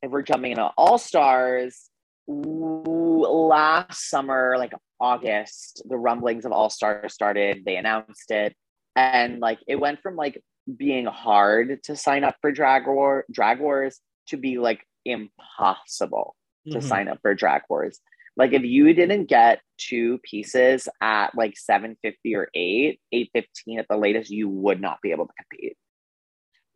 if 0.01 0.11
we're 0.11 0.21
jumping 0.21 0.51
into 0.51 0.69
All 0.77 0.97
Stars, 0.97 1.89
last 2.27 4.09
summer, 4.09 4.55
like 4.57 4.73
August, 4.99 5.81
the 5.89 5.97
rumblings 5.97 6.45
of 6.45 6.51
All 6.51 6.69
Stars 6.69 7.13
started. 7.13 7.63
They 7.65 7.77
announced 7.77 8.31
it, 8.31 8.55
and 8.95 9.39
like 9.39 9.59
it 9.67 9.77
went 9.77 10.01
from 10.01 10.15
like 10.15 10.41
being 10.77 11.05
hard 11.05 11.83
to 11.83 11.95
sign 11.95 12.23
up 12.23 12.35
for 12.41 12.51
Drag 12.51 12.87
War, 12.87 13.25
Drag 13.31 13.59
Wars, 13.59 13.99
to 14.31 14.37
be 14.37 14.57
like 14.57 14.85
impossible 15.05 16.35
to 16.71 16.79
Mhm. 16.79 16.83
sign 16.83 17.07
up 17.07 17.19
for 17.21 17.33
Drag 17.33 17.61
Wars. 17.69 17.99
Like 18.37 18.53
if 18.53 18.63
you 18.63 18.93
didn't 18.93 19.25
get 19.25 19.61
two 19.77 20.19
pieces 20.19 20.87
at 21.01 21.35
like 21.35 21.57
750 21.57 22.35
or 22.35 22.49
8, 22.53 22.99
815 23.11 23.79
at 23.79 23.87
the 23.89 23.97
latest, 23.97 24.31
you 24.31 24.49
would 24.49 24.81
not 24.81 24.99
be 25.01 25.11
able 25.11 25.27
to 25.27 25.33
compete. 25.39 25.77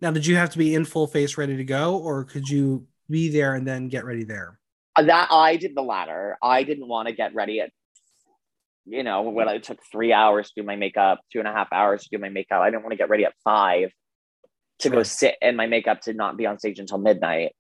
Now, 0.02 0.12
did 0.12 0.26
you 0.26 0.36
have 0.36 0.50
to 0.52 0.58
be 0.58 0.76
in 0.76 0.86
full 0.86 1.08
face 1.08 1.38
ready 1.38 1.56
to 1.56 1.64
go, 1.64 1.98
or 1.98 2.26
could 2.26 2.50
you 2.50 2.88
be 3.10 3.30
there 3.30 3.56
and 3.56 3.66
then 3.66 3.88
get 3.88 4.04
ready 4.06 4.24
there? 4.26 4.60
Uh, 4.96 5.04
That 5.04 5.30
I 5.32 5.56
did 5.56 5.76
the 5.76 5.82
latter. 5.82 6.38
I 6.42 6.64
didn't 6.64 6.88
want 6.88 7.08
to 7.08 7.14
get 7.14 7.34
ready 7.34 7.62
at 7.62 7.72
you 8.88 9.02
know, 9.02 9.24
when 9.24 9.50
I 9.50 9.58
took 9.58 9.80
three 9.92 10.14
hours 10.14 10.52
to 10.52 10.62
do 10.62 10.66
my 10.66 10.76
makeup, 10.76 11.20
two 11.34 11.40
and 11.40 11.48
a 11.48 11.52
half 11.52 11.70
hours 11.74 12.04
to 12.04 12.10
do 12.12 12.20
my 12.20 12.30
makeup. 12.30 12.62
I 12.62 12.70
didn't 12.70 12.84
want 12.84 12.92
to 12.92 12.98
get 12.98 13.10
ready 13.10 13.26
at 13.26 13.34
five 13.44 13.92
to 14.80 14.90
go 14.90 15.04
sit 15.04 15.36
in 15.42 15.56
my 15.56 15.68
makeup 15.68 16.02
to 16.02 16.14
not 16.14 16.38
be 16.38 16.46
on 16.46 16.60
stage 16.60 16.80
until 16.80 16.98
midnight. 16.98 17.56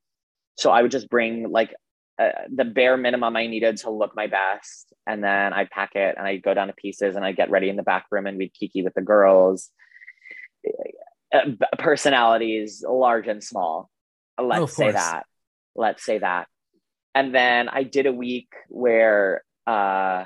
So 0.57 0.71
I 0.71 0.81
would 0.81 0.91
just 0.91 1.09
bring 1.09 1.49
like 1.49 1.73
uh, 2.19 2.29
the 2.53 2.65
bare 2.65 2.97
minimum 2.97 3.35
I 3.35 3.47
needed 3.47 3.77
to 3.77 3.89
look 3.89 4.15
my 4.15 4.27
best, 4.27 4.93
and 5.05 5.23
then 5.23 5.53
I'd 5.53 5.69
pack 5.69 5.95
it 5.95 6.15
and 6.17 6.25
I'd 6.25 6.43
go 6.43 6.53
down 6.53 6.67
to 6.67 6.73
pieces 6.73 7.15
and 7.15 7.25
I'd 7.25 7.35
get 7.35 7.49
ready 7.49 7.69
in 7.69 7.75
the 7.75 7.83
back 7.83 8.05
room 8.11 8.25
and 8.25 8.37
we'd 8.37 8.53
kiki 8.53 8.83
with 8.83 8.93
the 8.93 9.01
girls. 9.01 9.69
Uh, 11.33 11.51
personalities, 11.77 12.83
large 12.87 13.27
and 13.27 13.43
small. 13.43 13.89
Let's 14.41 14.61
of 14.61 14.71
say 14.71 14.91
that. 14.91 15.25
Let's 15.75 16.03
say 16.03 16.19
that. 16.19 16.47
And 17.13 17.33
then 17.33 17.69
I 17.69 17.83
did 17.83 18.05
a 18.05 18.13
week 18.13 18.49
where 18.67 19.43
uh 19.67 20.25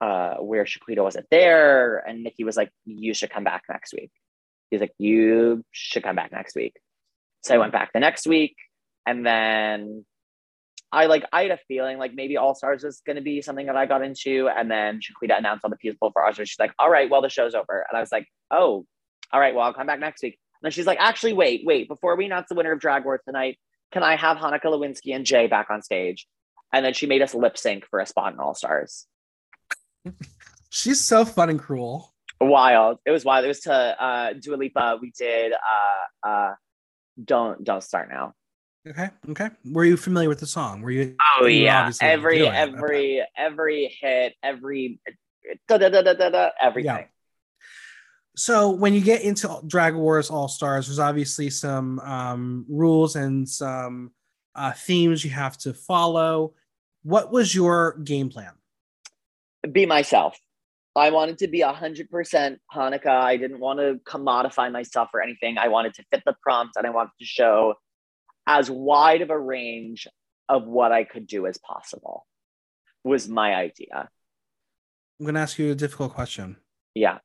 uh, 0.00 0.36
where 0.36 0.64
Shaquita 0.64 1.02
wasn't 1.02 1.26
there, 1.30 1.98
and 1.98 2.22
Nikki 2.22 2.44
was 2.44 2.56
like, 2.56 2.70
"You 2.86 3.12
should 3.12 3.30
come 3.30 3.44
back 3.44 3.64
next 3.68 3.92
week." 3.92 4.10
He's 4.70 4.80
like, 4.80 4.94
"You 4.98 5.64
should 5.70 6.02
come 6.02 6.16
back 6.16 6.32
next 6.32 6.54
week." 6.54 6.74
So 7.42 7.54
I 7.54 7.58
went 7.58 7.72
back 7.72 7.92
the 7.92 8.00
next 8.00 8.26
week, 8.26 8.56
and 9.06 9.24
then 9.24 10.04
I 10.92 11.06
like 11.06 11.24
I 11.32 11.42
had 11.42 11.52
a 11.52 11.58
feeling 11.68 11.98
like 11.98 12.14
maybe 12.14 12.36
All 12.36 12.54
Stars 12.54 12.82
was 12.82 13.00
going 13.06 13.16
to 13.16 13.22
be 13.22 13.42
something 13.42 13.66
that 13.66 13.76
I 13.76 13.86
got 13.86 14.02
into, 14.02 14.48
and 14.48 14.70
then 14.70 15.00
Shaquita 15.00 15.38
announced 15.38 15.64
on 15.64 15.70
the 15.70 15.76
Peaceful 15.76 16.10
for 16.12 16.24
All 16.24 16.32
Stars. 16.32 16.48
She's 16.48 16.58
like, 16.58 16.72
"All 16.78 16.90
right, 16.90 17.08
well 17.08 17.22
the 17.22 17.28
show's 17.28 17.54
over," 17.54 17.86
and 17.88 17.96
I 17.96 18.00
was 18.00 18.10
like, 18.10 18.26
"Oh, 18.50 18.84
all 19.32 19.40
right, 19.40 19.54
well 19.54 19.64
I'll 19.64 19.74
come 19.74 19.86
back 19.86 20.00
next 20.00 20.22
week." 20.22 20.38
And 20.60 20.66
then 20.66 20.72
she's 20.72 20.86
like, 20.86 20.98
"Actually, 21.00 21.34
wait, 21.34 21.62
wait, 21.64 21.88
before 21.88 22.16
we 22.16 22.26
announce 22.26 22.48
the 22.48 22.54
winner 22.54 22.72
of 22.72 22.80
Drag 22.80 23.04
Wars 23.04 23.20
tonight, 23.24 23.58
can 23.92 24.02
I 24.02 24.16
have 24.16 24.36
Hanukkah 24.36 24.64
Lewinsky 24.64 25.14
and 25.14 25.24
Jay 25.24 25.46
back 25.46 25.70
on 25.70 25.82
stage?" 25.82 26.26
And 26.72 26.84
then 26.84 26.92
she 26.92 27.06
made 27.06 27.22
us 27.22 27.34
lip 27.34 27.56
sync 27.56 27.86
for 27.86 28.00
a 28.00 28.06
spot 28.06 28.32
in 28.32 28.40
All 28.40 28.54
Stars. 28.54 29.06
She's 30.70 31.00
so 31.00 31.24
fun 31.24 31.50
and 31.50 31.58
cruel. 31.58 32.14
Wild. 32.40 32.98
It 33.04 33.10
was 33.10 33.24
wild. 33.24 33.44
It 33.44 33.48
was 33.48 33.60
to 33.60 33.72
uh 33.72 34.32
Dua 34.34 34.56
Lipa. 34.56 34.98
We 35.00 35.12
did 35.16 35.52
uh 35.52 36.28
uh 36.28 36.54
don't 37.22 37.62
don't 37.62 37.82
start 37.82 38.08
now. 38.10 38.34
Okay, 38.88 39.10
okay. 39.28 39.50
Were 39.64 39.84
you 39.84 39.96
familiar 39.96 40.28
with 40.28 40.40
the 40.40 40.46
song? 40.46 40.80
Were 40.80 40.90
you? 40.90 41.16
Oh 41.38 41.46
you 41.46 41.64
yeah. 41.64 41.90
Every 42.00 42.46
every 42.46 43.22
every 43.36 43.94
hit, 44.00 44.34
every 44.42 45.00
da, 45.68 45.78
da, 45.78 45.88
da, 45.90 46.02
da, 46.02 46.14
da, 46.14 46.30
da, 46.30 46.50
everything. 46.60 46.96
Yeah. 46.96 47.04
So 48.36 48.70
when 48.70 48.94
you 48.94 49.02
get 49.02 49.22
into 49.22 49.60
Drag 49.66 49.94
Wars 49.94 50.30
All 50.30 50.48
Stars, 50.48 50.86
there's 50.86 50.98
obviously 50.98 51.50
some 51.50 51.98
um, 52.00 52.64
rules 52.70 53.16
and 53.16 53.46
some 53.46 54.12
uh, 54.54 54.72
themes 54.72 55.24
you 55.24 55.30
have 55.30 55.58
to 55.58 55.74
follow. 55.74 56.54
What 57.02 57.30
was 57.30 57.54
your 57.54 57.98
game 57.98 58.30
plan? 58.30 58.52
Be 59.70 59.84
myself. 59.84 60.38
I 60.96 61.10
wanted 61.10 61.38
to 61.38 61.48
be 61.48 61.60
hundred 61.60 62.10
percent 62.10 62.58
Hanukkah. 62.74 63.06
I 63.06 63.36
didn't 63.36 63.60
want 63.60 63.78
to 63.78 64.00
commodify 64.04 64.72
myself 64.72 65.08
or 65.14 65.22
anything. 65.22 65.56
I 65.58 65.68
wanted 65.68 65.94
to 65.94 66.04
fit 66.10 66.22
the 66.26 66.34
prompt 66.42 66.76
and 66.76 66.86
I 66.86 66.90
wanted 66.90 67.12
to 67.20 67.24
show 67.24 67.74
as 68.46 68.70
wide 68.70 69.22
of 69.22 69.30
a 69.30 69.38
range 69.38 70.08
of 70.48 70.64
what 70.66 70.90
I 70.90 71.04
could 71.04 71.26
do 71.26 71.46
as 71.46 71.58
possible. 71.58 72.26
Was 73.04 73.28
my 73.28 73.54
idea. 73.54 74.08
I'm 75.18 75.24
going 75.26 75.34
to 75.34 75.40
ask 75.40 75.58
you 75.58 75.70
a 75.70 75.74
difficult 75.74 76.12
question. 76.14 76.56
Yeah. 76.94 77.18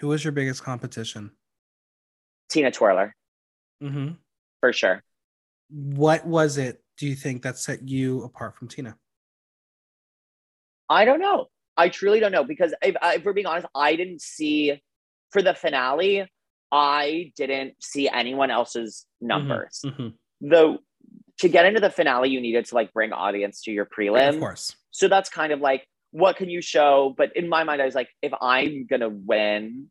Who 0.00 0.08
was 0.08 0.22
your 0.24 0.32
biggest 0.32 0.62
competition? 0.62 1.30
Tina 2.48 2.70
Twirler, 2.70 3.14
Mm-hmm. 3.82 4.14
for 4.60 4.72
sure. 4.72 5.02
What 5.70 6.26
was 6.26 6.58
it? 6.58 6.82
Do 6.98 7.06
you 7.06 7.14
think 7.14 7.42
that 7.42 7.56
set 7.58 7.88
you 7.88 8.24
apart 8.24 8.56
from 8.56 8.68
Tina? 8.68 8.96
I 10.88 11.04
don't 11.04 11.20
know. 11.20 11.46
I 11.80 11.88
truly 11.88 12.20
don't 12.20 12.32
know 12.32 12.44
because 12.44 12.74
if, 12.82 12.94
if 13.02 13.24
we're 13.24 13.32
being 13.32 13.46
honest, 13.46 13.66
I 13.74 13.96
didn't 13.96 14.20
see 14.20 14.78
for 15.30 15.40
the 15.40 15.54
finale. 15.54 16.30
I 16.70 17.32
didn't 17.36 17.74
see 17.80 18.06
anyone 18.08 18.50
else's 18.50 19.06
numbers. 19.20 19.80
Mhm. 19.84 20.12
Though 20.42 20.78
to 21.38 21.48
get 21.48 21.64
into 21.64 21.80
the 21.80 21.88
finale, 21.90 22.28
you 22.28 22.40
needed 22.40 22.66
to 22.66 22.74
like 22.74 22.92
bring 22.92 23.12
audience 23.12 23.62
to 23.62 23.70
your 23.70 23.86
prelim. 23.86 24.28
Of 24.28 24.40
course. 24.40 24.76
So 24.90 25.08
that's 25.08 25.30
kind 25.30 25.52
of 25.52 25.60
like 25.60 25.86
what 26.10 26.36
can 26.36 26.50
you 26.50 26.60
show? 26.60 27.14
But 27.16 27.34
in 27.34 27.48
my 27.48 27.64
mind, 27.64 27.80
I 27.80 27.86
was 27.86 27.94
like, 27.94 28.10
if 28.20 28.32
I'm 28.42 28.86
gonna 28.86 29.08
win, 29.08 29.90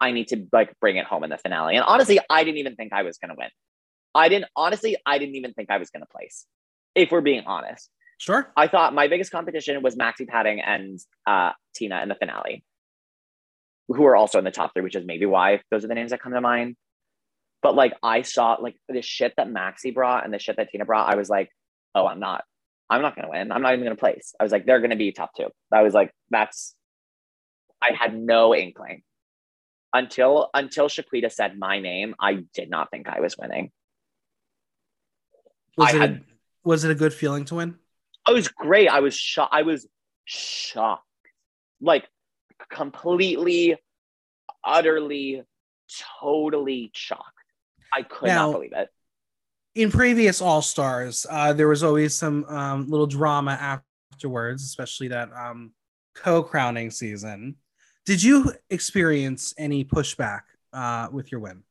I 0.00 0.12
need 0.12 0.28
to 0.28 0.46
like 0.52 0.78
bring 0.80 0.96
it 0.96 1.06
home 1.06 1.24
in 1.24 1.30
the 1.30 1.38
finale. 1.38 1.76
And 1.76 1.84
honestly, 1.86 2.20
I 2.28 2.44
didn't 2.44 2.58
even 2.58 2.76
think 2.76 2.92
I 2.92 3.04
was 3.04 3.16
gonna 3.16 3.36
win. 3.38 3.48
I 4.14 4.28
didn't 4.28 4.50
honestly, 4.54 4.98
I 5.06 5.16
didn't 5.16 5.36
even 5.36 5.54
think 5.54 5.70
I 5.70 5.78
was 5.78 5.88
gonna 5.88 6.06
place. 6.06 6.44
If 6.94 7.10
we're 7.10 7.22
being 7.22 7.44
honest. 7.46 7.88
Sure. 8.22 8.52
I 8.56 8.68
thought 8.68 8.94
my 8.94 9.08
biggest 9.08 9.32
competition 9.32 9.82
was 9.82 9.96
Maxi 9.96 10.28
Padding 10.28 10.60
and 10.60 11.00
uh, 11.26 11.50
Tina 11.74 12.00
in 12.04 12.08
the 12.08 12.14
finale, 12.14 12.62
who 13.88 14.04
are 14.04 14.14
also 14.14 14.38
in 14.38 14.44
the 14.44 14.52
top 14.52 14.72
three, 14.72 14.82
which 14.84 14.94
is 14.94 15.04
maybe 15.04 15.26
why 15.26 15.60
those 15.72 15.84
are 15.84 15.88
the 15.88 15.96
names 15.96 16.12
that 16.12 16.22
come 16.22 16.32
to 16.32 16.40
mind. 16.40 16.76
But 17.62 17.74
like 17.74 17.94
I 18.00 18.22
saw 18.22 18.58
like 18.60 18.76
the 18.88 19.02
shit 19.02 19.34
that 19.38 19.48
Maxi 19.48 19.92
brought 19.92 20.24
and 20.24 20.32
the 20.32 20.38
shit 20.38 20.54
that 20.58 20.68
Tina 20.70 20.84
brought, 20.84 21.12
I 21.12 21.16
was 21.16 21.28
like, 21.28 21.50
oh, 21.96 22.06
I'm 22.06 22.20
not, 22.20 22.44
I'm 22.88 23.02
not 23.02 23.16
gonna 23.16 23.28
win. 23.28 23.50
I'm 23.50 23.60
not 23.60 23.72
even 23.72 23.82
gonna 23.86 23.96
place. 23.96 24.36
I 24.38 24.44
was 24.44 24.52
like, 24.52 24.66
they're 24.66 24.80
gonna 24.80 24.94
be 24.94 25.10
top 25.10 25.32
two. 25.36 25.48
I 25.72 25.82
was 25.82 25.92
like, 25.92 26.12
that's 26.30 26.76
I 27.82 27.90
had 27.92 28.16
no 28.16 28.54
inkling. 28.54 29.02
Until 29.92 30.48
until 30.54 30.86
Shaquita 30.86 31.32
said 31.32 31.58
my 31.58 31.80
name, 31.80 32.14
I 32.20 32.44
did 32.54 32.70
not 32.70 32.92
think 32.92 33.08
I 33.08 33.18
was 33.18 33.36
winning. 33.36 33.72
Was 35.76 35.92
I 35.92 35.96
it 35.96 36.00
had- 36.00 36.24
was 36.62 36.84
it 36.84 36.92
a 36.92 36.94
good 36.94 37.12
feeling 37.12 37.44
to 37.46 37.56
win? 37.56 37.78
It 38.28 38.32
was 38.32 38.48
great. 38.48 38.88
I 38.88 39.00
was 39.00 39.14
shocked. 39.16 39.52
I 39.54 39.62
was 39.62 39.86
shocked, 40.24 41.06
like 41.80 42.08
completely, 42.70 43.76
utterly, 44.64 45.42
totally 46.20 46.90
shocked. 46.94 47.26
I 47.92 48.02
could 48.02 48.28
Now- 48.28 48.46
not 48.46 48.52
believe 48.54 48.72
it. 48.74 48.88
in 49.74 49.90
previous 49.90 50.40
All 50.40 50.62
Stars, 50.62 51.26
uh, 51.28 51.52
there 51.52 51.68
was 51.68 51.82
always 51.82 52.14
some 52.16 52.44
um, 52.46 52.88
little 52.88 53.06
drama 53.06 53.52
afterwards, 53.52 54.62
especially 54.64 55.08
that 55.08 55.30
um, 55.32 55.72
co-crowning 56.14 56.90
season. 56.90 57.56
Did 58.04 58.22
you 58.22 58.52
experience 58.70 59.54
any 59.58 59.84
pushback 59.84 60.42
uh, 60.72 61.08
with 61.12 61.30
your 61.32 61.40
win? 61.40 61.62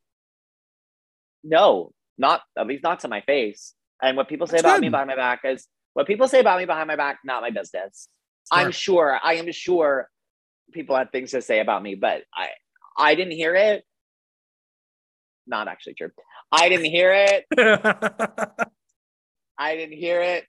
No, 1.43 1.91
not 2.17 2.41
at 2.57 2.67
least 2.67 2.83
not 2.83 2.99
to 3.01 3.07
my 3.07 3.21
face. 3.21 3.73
And 4.01 4.17
what 4.17 4.27
people 4.29 4.47
say 4.47 4.53
That's 4.53 4.63
about 4.63 4.75
good. 4.75 4.81
me 4.81 4.89
behind 4.89 5.07
my 5.07 5.15
back 5.15 5.41
is 5.43 5.67
what 5.93 6.07
people 6.07 6.27
say 6.27 6.39
about 6.39 6.59
me 6.59 6.65
behind 6.65 6.87
my 6.87 6.95
back, 6.95 7.19
not 7.23 7.41
my 7.41 7.49
business. 7.49 8.07
I'm 8.51 8.71
Sure. 8.71 9.09
sure. 9.11 9.19
I 9.23 9.35
am 9.35 9.51
sure 9.51 10.09
people 10.71 10.95
have 10.95 11.09
things 11.11 11.31
to 11.31 11.41
say 11.41 11.59
about 11.59 11.83
me, 11.83 11.95
but 11.95 12.23
I 12.33 12.49
I 12.97 13.15
didn't 13.15 13.33
hear 13.33 13.55
it. 13.55 13.83
Not 15.47 15.67
actually 15.67 15.93
true. 15.95 16.11
I 16.51 16.69
didn't 16.69 16.85
hear 16.85 17.11
it. 17.13 17.45
I 19.57 19.75
didn't 19.75 19.97
hear 19.97 20.21
it. 20.21 20.45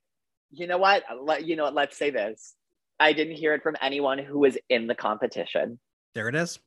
You 0.51 0.67
know 0.67 0.77
what? 0.77 1.03
Let 1.21 1.45
you 1.45 1.55
know. 1.55 1.63
what? 1.65 1.73
Let's 1.73 1.97
say 1.97 2.09
this. 2.09 2.53
I 2.99 3.13
didn't 3.13 3.35
hear 3.35 3.53
it 3.53 3.63
from 3.63 3.75
anyone 3.81 4.17
who 4.19 4.39
was 4.39 4.57
in 4.69 4.87
the 4.87 4.95
competition. 4.95 5.79
there 6.13 6.29
it 6.29 6.35
is. 6.35 6.59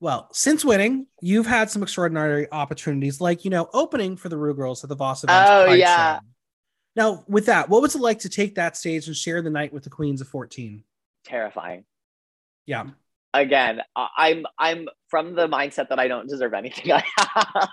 Well, 0.00 0.28
since 0.32 0.64
winning, 0.64 1.06
you've 1.20 1.46
had 1.46 1.70
some 1.70 1.82
extraordinary 1.82 2.50
opportunities, 2.50 3.20
like 3.20 3.44
you 3.44 3.50
know, 3.50 3.68
opening 3.72 4.16
for 4.16 4.28
the 4.28 4.36
Ru 4.36 4.54
Girls 4.54 4.82
at 4.82 4.88
the 4.88 4.96
Voss 4.96 5.24
event. 5.24 5.46
Oh, 5.50 5.72
yeah. 5.72 6.20
Now, 7.00 7.24
with 7.26 7.46
that, 7.46 7.70
what 7.70 7.80
was 7.80 7.94
it 7.94 8.02
like 8.02 8.18
to 8.18 8.28
take 8.28 8.56
that 8.56 8.76
stage 8.76 9.06
and 9.06 9.16
share 9.16 9.40
the 9.40 9.48
night 9.48 9.72
with 9.72 9.84
the 9.84 9.88
queens 9.88 10.20
of 10.20 10.28
14? 10.28 10.84
Terrifying. 11.24 11.86
Yeah. 12.66 12.88
Again, 13.32 13.80
I'm 13.96 14.44
I'm 14.58 14.86
from 15.08 15.34
the 15.34 15.48
mindset 15.48 15.88
that 15.88 15.98
I 15.98 16.08
don't 16.08 16.28
deserve 16.28 16.52
anything 16.52 16.92
I 16.98 17.02
have. 17.16 17.68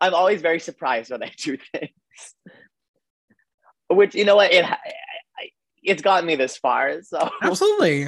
I'm 0.00 0.14
always 0.14 0.40
very 0.40 0.60
surprised 0.60 1.10
when 1.10 1.24
I 1.24 1.32
do 1.36 1.58
things. 1.72 1.90
Which 3.88 4.14
you 4.14 4.24
know 4.24 4.36
what 4.36 4.52
it 4.52 4.64
it's 5.82 6.02
gotten 6.02 6.24
me 6.24 6.36
this 6.36 6.56
far. 6.56 7.02
So 7.02 7.30
Absolutely. 7.42 8.06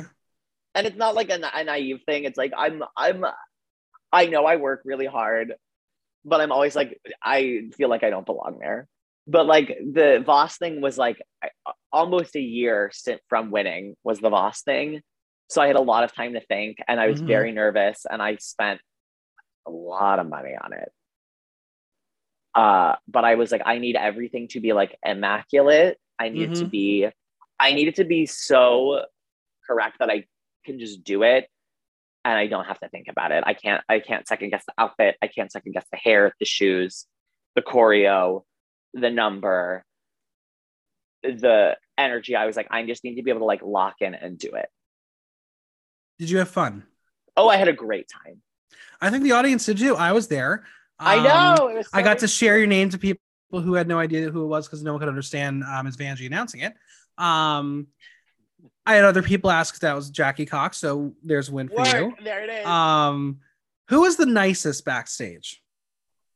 and 0.76 0.86
it's 0.86 0.96
not 0.96 1.16
like 1.16 1.30
a, 1.30 1.40
a 1.52 1.64
naive 1.64 2.02
thing. 2.06 2.22
It's 2.22 2.38
like 2.38 2.52
I'm 2.56 2.84
I'm 2.96 3.24
I 4.12 4.26
know 4.26 4.46
I 4.46 4.54
work 4.54 4.82
really 4.84 5.06
hard, 5.06 5.54
but 6.24 6.40
I'm 6.40 6.52
always 6.52 6.76
like 6.76 7.00
I 7.22 7.68
feel 7.76 7.88
like 7.88 8.02
I 8.04 8.10
don't 8.10 8.26
belong 8.26 8.58
there. 8.60 8.88
But 9.26 9.46
like 9.46 9.68
the 9.68 10.22
Voss 10.24 10.56
thing 10.58 10.80
was 10.80 10.98
like 10.98 11.20
I- 11.42 11.50
almost 11.92 12.36
a 12.36 12.40
year 12.40 12.90
since 12.92 13.20
from 13.28 13.50
winning 13.50 13.96
was 14.04 14.18
the 14.20 14.30
Voss 14.30 14.62
thing, 14.62 15.02
so 15.48 15.60
I 15.62 15.66
had 15.66 15.76
a 15.76 15.80
lot 15.80 16.04
of 16.04 16.14
time 16.14 16.32
to 16.34 16.40
think, 16.40 16.78
and 16.88 17.00
I 17.00 17.08
was 17.08 17.20
Mhm. 17.22 17.26
very 17.26 17.52
nervous, 17.52 18.06
and 18.10 18.22
I 18.22 18.36
spent 18.36 18.80
a 19.66 19.70
lot 19.70 20.18
of 20.18 20.28
money 20.28 20.54
on 20.60 20.72
it. 20.72 20.90
Uh, 22.54 22.96
but 23.06 23.24
I 23.24 23.36
was 23.36 23.52
like, 23.52 23.62
I 23.64 23.78
need 23.78 23.96
everything 23.96 24.48
to 24.48 24.60
be 24.60 24.72
like 24.72 24.96
immaculate. 25.04 25.98
I 26.18 26.28
need 26.30 26.42
it 26.42 26.54
to 26.56 26.64
be, 26.66 27.08
I 27.58 27.72
need 27.72 27.88
it 27.88 27.96
to 27.96 28.04
be 28.04 28.26
so 28.26 29.04
correct 29.66 29.98
that 30.00 30.10
I 30.10 30.24
can 30.64 30.78
just 30.78 31.04
do 31.04 31.22
it 31.22 31.48
and 32.24 32.34
I 32.38 32.46
don't 32.46 32.66
have 32.66 32.80
to 32.80 32.88
think 32.88 33.06
about 33.08 33.32
it. 33.32 33.44
I 33.46 33.54
can't 33.54 33.82
I 33.88 34.00
can't 34.00 34.26
second 34.28 34.50
guess 34.50 34.64
the 34.66 34.74
outfit. 34.78 35.16
I 35.22 35.26
can't 35.26 35.50
second 35.50 35.72
guess 35.72 35.86
the 35.90 35.98
hair, 35.98 36.34
the 36.38 36.44
shoes, 36.46 37.06
the 37.54 37.62
choreo, 37.62 38.44
the 38.94 39.10
number, 39.10 39.84
the 41.22 41.76
energy. 41.98 42.36
I 42.36 42.46
was 42.46 42.56
like, 42.56 42.68
I 42.70 42.84
just 42.86 43.04
need 43.04 43.16
to 43.16 43.22
be 43.22 43.30
able 43.30 43.40
to 43.40 43.46
like 43.46 43.62
lock 43.62 43.96
in 44.00 44.14
and 44.14 44.38
do 44.38 44.50
it. 44.54 44.68
Did 46.18 46.30
you 46.30 46.38
have 46.38 46.48
fun? 46.48 46.84
Oh, 47.36 47.48
I 47.48 47.56
had 47.56 47.68
a 47.68 47.72
great 47.72 48.08
time. 48.08 48.42
I 49.00 49.10
think 49.10 49.24
the 49.24 49.32
audience 49.32 49.64
did 49.64 49.78
too. 49.78 49.96
I 49.96 50.12
was 50.12 50.28
there. 50.28 50.64
I 50.98 51.16
Um, 51.16 51.24
know. 51.24 51.68
It 51.68 51.76
was 51.78 51.88
I 51.92 52.00
so 52.00 52.04
got 52.04 52.18
to 52.18 52.28
share 52.28 52.58
your 52.58 52.66
name 52.66 52.90
to 52.90 52.98
people 52.98 53.22
who 53.50 53.74
had 53.74 53.88
no 53.88 53.98
idea 53.98 54.30
who 54.30 54.44
it 54.44 54.48
was 54.48 54.66
because 54.66 54.82
no 54.82 54.92
one 54.92 55.00
could 55.00 55.08
understand 55.08 55.64
um, 55.64 55.86
Ms. 55.86 55.96
Vanjie 55.96 56.26
announcing 56.26 56.60
it. 56.60 56.74
Um, 57.16 57.86
I 58.86 58.94
had 58.94 59.04
other 59.04 59.22
people 59.22 59.50
ask 59.50 59.78
that 59.80 59.94
was 59.94 60.10
Jackie 60.10 60.46
Cox, 60.46 60.78
so 60.78 61.12
there's 61.22 61.48
a 61.48 61.52
win 61.52 61.68
for 61.68 61.86
you. 61.86 62.14
There 62.22 62.44
it 62.44 62.50
is. 62.50 62.66
Um, 62.66 63.40
who 63.88 64.02
was 64.02 64.16
the 64.16 64.26
nicest 64.26 64.84
backstage? 64.84 65.62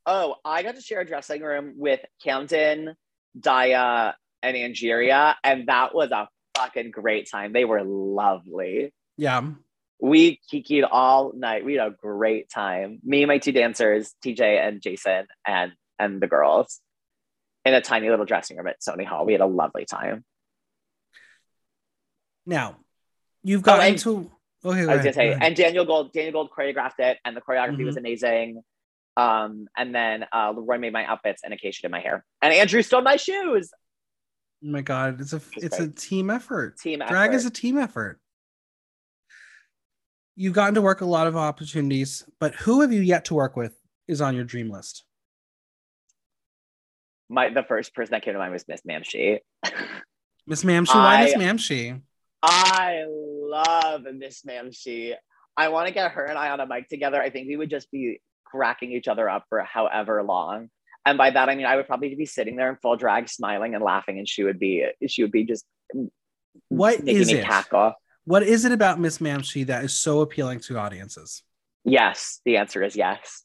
oh, 0.07 0.37
I 0.45 0.63
got 0.63 0.75
to 0.75 0.81
share 0.81 1.01
a 1.01 1.07
dressing 1.07 1.43
room 1.43 1.75
with 1.77 2.01
Camden, 2.23 2.95
Daya, 3.39 4.15
and 4.43 4.57
Angeria, 4.57 5.35
and 5.43 5.69
that 5.69 5.95
was 5.95 6.11
a 6.11 6.29
fucking 6.57 6.91
great 6.91 7.31
time. 7.31 7.53
They 7.53 7.65
were 7.65 7.83
lovely. 7.83 8.93
Yeah, 9.17 9.51
we 10.01 10.41
kikied 10.53 10.87
all 10.91 11.33
night. 11.35 11.65
We 11.65 11.75
had 11.75 11.87
a 11.87 11.91
great 11.91 12.51
time. 12.51 13.01
Me 13.05 13.23
and 13.23 13.29
my 13.29 13.39
two 13.39 13.53
dancers, 13.53 14.13
TJ 14.25 14.41
and 14.41 14.83
Jason, 14.83 15.27
and 15.47 15.73
and 15.99 16.21
the 16.21 16.27
girls, 16.27 16.81
in 17.65 17.75
a 17.75 17.81
tiny 17.81 18.11
little 18.11 18.27
dressing 18.27 18.57
room 18.57 18.67
at 18.67 18.81
Sony 18.81 19.07
Hall. 19.07 19.25
We 19.25 19.33
had 19.33 19.41
a 19.41 19.47
lovely 19.47 19.87
time. 19.87 20.25
Now 22.47 22.77
you've 23.43 23.63
got 23.63 23.81
and- 23.81 23.95
into. 23.95 24.31
Okay, 24.67 24.81
I 24.81 24.87
was 24.87 24.99
gonna 24.99 25.13
say, 25.13 25.37
and 25.39 25.55
Daniel 25.55 25.85
Gold, 25.85 26.13
Daniel 26.15 26.33
Gold 26.33 26.51
choreographed 26.57 26.99
it, 26.99 27.19
and 27.27 27.37
the 27.37 27.43
choreography 27.43 27.85
was 27.85 27.99
amazing. 27.99 28.63
Um, 29.15 29.69
and 29.77 29.95
then 29.95 30.25
uh, 30.33 30.55
Leroy 30.57 30.79
made 30.79 30.93
my 30.95 31.05
outfits, 31.05 31.43
and 31.45 31.53
Acacia 31.53 31.83
did 31.83 31.91
my 31.91 32.01
hair, 32.01 32.25
and 32.41 32.53
Andrew 32.53 32.81
stole 32.81 33.03
my 33.03 33.17
shoes. 33.17 33.71
oh 34.65 34.71
my 34.71 34.81
god, 34.81 35.21
it's 35.21 35.35
a 35.35 35.43
it's 35.57 35.79
a 35.79 35.89
team 35.89 36.31
effort. 36.31 36.79
Team 36.79 37.01
Drag 37.07 37.29
effort. 37.29 37.37
is 37.37 37.45
a 37.45 37.51
team 37.51 37.77
effort. 37.77 38.19
You've 40.35 40.55
gotten 40.55 40.75
to 40.77 40.83
work 40.83 41.03
a 41.03 41.05
lot 41.05 41.27
of 41.27 41.37
opportunities, 41.37 42.25
but 42.41 42.55
who 42.55 42.81
have 42.81 42.91
you 42.91 43.03
yet 43.03 43.27
to 43.27 43.35
work 43.35 43.57
with 43.57 43.79
is 44.09 44.23
on 44.23 44.35
your 44.35 44.45
dream 44.45 44.71
list? 44.71 45.05
my 47.29 47.51
the 47.51 47.63
first 47.63 47.95
person 47.95 48.13
that 48.13 48.23
came 48.23 48.35
to 48.35 48.39
mind 48.39 48.53
was 48.53 48.67
Miss 48.69 48.83
Mamshi. 48.83 49.41
Miss 50.47 50.65
Mamshi, 50.65 50.95
why 50.95 51.25
Miss 51.25 51.35
Mamshi? 51.35 52.01
I 52.47 53.05
love 53.09 54.03
Miss 54.15 54.43
Mamshi. 54.43 55.15
I 55.57 55.69
want 55.69 55.89
to 55.89 55.95
get 55.95 56.11
her 56.13 56.25
and 56.27 56.37
I 56.37 56.51
on 56.51 56.61
a 56.61 56.67
mic 56.67 56.89
together. 56.89 57.21
I 57.23 57.31
think 57.31 57.49
we 57.49 57.57
would 57.57 57.71
just 57.71 57.91
be 57.91 58.21
cracking 58.45 58.93
each 58.93 59.09
other 59.09 59.29
up 59.31 59.45
for 59.49 59.63
however 59.63 60.23
long. 60.23 60.69
And 61.07 61.17
by 61.17 61.31
that 61.31 61.49
I 61.49 61.55
mean 61.55 61.65
I 61.67 61.77
would 61.77 61.87
probably 61.87 62.15
be 62.15 62.27
sitting 62.27 62.57
there 62.57 62.69
in 62.71 62.77
full 62.83 62.97
drag, 62.97 63.29
smiling 63.29 63.75
and 63.75 63.83
laughing, 63.83 64.19
and 64.19 64.29
she 64.29 64.43
would 64.45 64.59
be 64.59 64.85
she 65.09 65.23
would 65.23 65.33
be 65.33 65.45
just 65.45 65.65
What 66.69 67.01
is 67.09 67.33
it? 67.33 67.45
cackle. 67.45 67.95
What 68.25 68.43
is 68.43 68.65
it 68.65 68.73
about 68.73 69.01
Miss 69.01 69.19
Mamshi 69.19 69.67
that 69.67 69.85
is 69.85 69.93
so 69.95 70.21
appealing 70.21 70.61
to 70.61 70.79
audiences? 70.79 71.43
Yes, 71.85 72.41
the 72.45 72.57
answer 72.59 72.83
is 72.83 72.95
yes. 72.97 73.43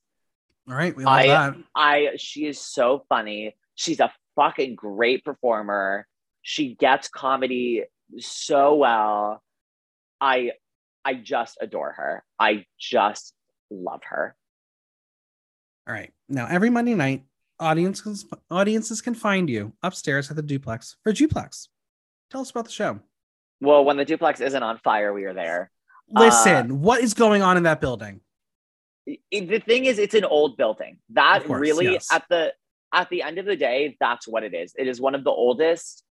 All 0.70 0.76
right, 0.76 0.96
we 0.96 1.04
love 1.06 1.14
I- 1.14 1.28
that. 1.28 1.56
I 1.76 2.10
she 2.18 2.46
is 2.48 2.60
so 2.60 3.06
funny. 3.10 3.56
She's 3.76 4.00
a 4.00 4.12
fucking 4.36 4.76
great 4.76 5.24
performer. 5.24 6.06
She 6.42 6.76
gets 6.76 7.08
comedy 7.10 7.84
so 8.18 8.76
well. 8.76 9.44
I 10.22 10.52
I 11.06 11.14
just 11.14 11.58
adore 11.62 11.94
her. 11.94 12.24
I 12.40 12.66
just 12.80 13.34
love 13.70 14.02
her. 14.06 14.36
All 15.88 15.94
right. 15.94 16.12
Now 16.28 16.48
every 16.50 16.70
Monday 16.70 16.96
night, 16.96 17.24
audiences 17.60 18.26
audiences 18.50 19.02
can 19.02 19.16
find 19.16 19.50
you 19.50 19.74
upstairs 19.84 20.30
at 20.30 20.36
the 20.36 20.42
duplex 20.42 20.98
for 21.04 21.14
duplex. 21.14 21.70
Tell 22.32 22.42
us 22.42 22.52
about 22.52 22.66
the 22.66 22.72
show. 22.72 23.00
Well, 23.62 23.84
when 23.84 23.98
the 23.98 24.06
duplex 24.06 24.40
isn't 24.40 24.64
on 24.64 24.78
fire, 24.78 25.14
we 25.14 25.26
are 25.26 25.34
there. 25.34 25.72
Listen, 26.12 26.72
uh, 26.72 26.76
what 26.76 27.02
is 27.02 27.14
going 27.14 27.42
on 27.42 27.58
in 27.58 27.64
that 27.64 27.82
building? 27.82 28.22
It- 29.06 29.50
the 29.50 29.60
thing 29.60 29.86
is, 29.86 30.00
it's 30.00 30.14
an 30.14 30.26
old 30.26 30.56
building. 30.58 31.00
That 31.10 31.44
course, 31.46 31.60
really 31.60 31.94
yes. 31.94 32.12
at 32.12 32.24
the 32.30 32.54
at 32.94 33.10
the 33.10 33.22
end 33.22 33.38
of 33.38 33.46
the 33.46 33.56
day, 33.56 33.98
that's 34.00 34.28
what 34.28 34.44
it 34.44 34.54
is. 34.54 34.74
It 34.78 34.88
is 34.88 35.00
one 35.00 35.14
of 35.16 35.24
the 35.24 35.32
oldest 35.32 36.04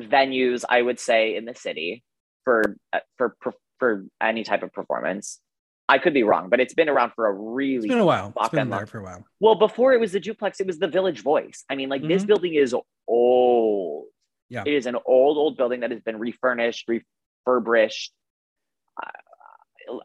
venues 0.00 0.64
I 0.68 0.82
would 0.82 0.98
say 0.98 1.36
in 1.36 1.44
the 1.44 1.54
city 1.54 2.02
for 2.44 2.76
for 3.18 3.36
for, 3.40 3.54
for 3.78 4.04
any 4.20 4.44
type 4.44 4.62
of 4.62 4.72
performance. 4.72 5.40
I 5.88 5.98
could 5.98 6.14
be 6.14 6.22
wrong, 6.22 6.48
but 6.48 6.60
it's 6.60 6.74
been 6.74 6.88
around 6.88 7.12
for 7.14 7.26
a 7.26 7.32
really 7.32 7.76
It's 7.78 7.86
been 7.88 7.98
a 7.98 8.04
while. 8.06 8.32
It's 8.40 8.48
been 8.50 8.70
there 8.70 8.86
for 8.86 8.98
a 9.00 9.02
while. 9.02 9.26
well 9.40 9.56
before 9.56 9.92
it 9.92 10.00
was 10.00 10.12
the 10.12 10.20
duplex. 10.20 10.60
It 10.60 10.66
was 10.66 10.78
the 10.78 10.88
Village 10.88 11.20
Voice. 11.22 11.64
I 11.68 11.74
mean, 11.74 11.88
like 11.88 12.02
this 12.02 12.22
Mhm. 12.24 12.28
building 12.28 12.54
is 12.54 12.74
old. 13.06 14.06
Yeah. 14.48 14.64
it 14.66 14.74
is 14.74 14.84
an 14.86 14.96
old 15.06 15.38
old 15.38 15.56
building 15.56 15.80
that 15.80 15.90
has 15.90 16.00
been 16.00 16.18
refurnished, 16.18 16.88
refurbished. 16.88 18.12
Uh, 19.02 19.98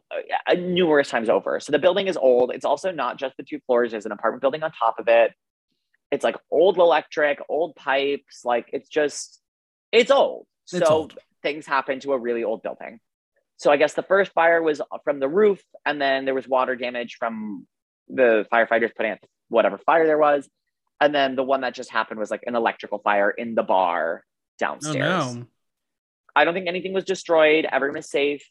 uh, 0.48 0.54
numerous 0.54 1.08
times 1.08 1.28
over. 1.28 1.60
So 1.60 1.70
the 1.70 1.78
building 1.78 2.08
is 2.08 2.16
old. 2.16 2.50
It's 2.52 2.64
also 2.64 2.90
not 2.90 3.18
just 3.18 3.36
the 3.36 3.42
two 3.44 3.60
floors. 3.66 3.92
There's 3.92 4.06
an 4.06 4.12
apartment 4.12 4.40
building 4.40 4.62
on 4.62 4.72
top 4.72 4.98
of 4.98 5.06
it. 5.08 5.32
It's 6.10 6.24
like 6.24 6.36
old 6.50 6.78
electric, 6.78 7.38
old 7.48 7.76
pipes. 7.76 8.44
Like 8.44 8.70
it's 8.72 8.88
just, 8.88 9.37
it's 9.92 10.10
old. 10.10 10.46
It's 10.72 10.86
so 10.86 10.92
old. 10.94 11.18
things 11.42 11.66
happen 11.66 12.00
to 12.00 12.12
a 12.12 12.18
really 12.18 12.44
old 12.44 12.62
building. 12.62 13.00
So 13.56 13.70
I 13.70 13.76
guess 13.76 13.94
the 13.94 14.02
first 14.02 14.32
fire 14.32 14.62
was 14.62 14.80
from 15.04 15.18
the 15.18 15.28
roof, 15.28 15.62
and 15.84 16.00
then 16.00 16.24
there 16.24 16.34
was 16.34 16.46
water 16.46 16.76
damage 16.76 17.16
from 17.18 17.66
the 18.08 18.46
firefighters 18.52 18.94
putting 18.94 19.12
out 19.12 19.18
whatever 19.48 19.78
fire 19.78 20.06
there 20.06 20.18
was. 20.18 20.48
And 21.00 21.14
then 21.14 21.36
the 21.36 21.42
one 21.44 21.60
that 21.62 21.74
just 21.74 21.90
happened 21.90 22.20
was 22.20 22.30
like 22.30 22.42
an 22.46 22.54
electrical 22.56 22.98
fire 22.98 23.30
in 23.30 23.54
the 23.54 23.62
bar 23.62 24.22
Oh 24.24 24.56
downstairs. 24.58 25.34
no. 25.36 25.46
I 26.36 26.44
don't 26.44 26.54
think 26.54 26.68
anything 26.68 26.92
was 26.92 27.04
destroyed. 27.04 27.66
Everyone 27.70 27.98
is 27.98 28.08
safe. 28.10 28.48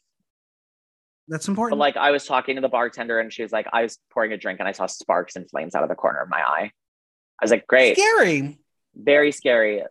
That's 1.28 1.46
But 1.46 1.52
important. 1.52 1.78
like 1.78 1.96
I 1.96 2.10
was 2.10 2.24
talking 2.26 2.54
to 2.56 2.60
the 2.62 2.68
bartender 2.68 3.18
and 3.20 3.32
she 3.32 3.42
was 3.42 3.52
like, 3.52 3.66
I 3.72 3.82
was 3.82 3.98
pouring 4.10 4.32
a 4.32 4.38
drink 4.38 4.60
and 4.60 4.68
I 4.68 4.72
saw 4.72 4.86
sparks 4.86 5.36
and 5.36 5.48
flames 5.48 5.74
out 5.74 5.82
of 5.82 5.88
the 5.90 5.94
corner 5.94 6.20
of 6.22 6.28
my 6.30 6.40
eye. 6.40 6.70
I 7.40 7.44
was 7.44 7.50
like, 7.50 7.66
great, 7.66 7.96
Scary. 7.98 8.58
very 8.94 9.30
scary. 9.32 9.82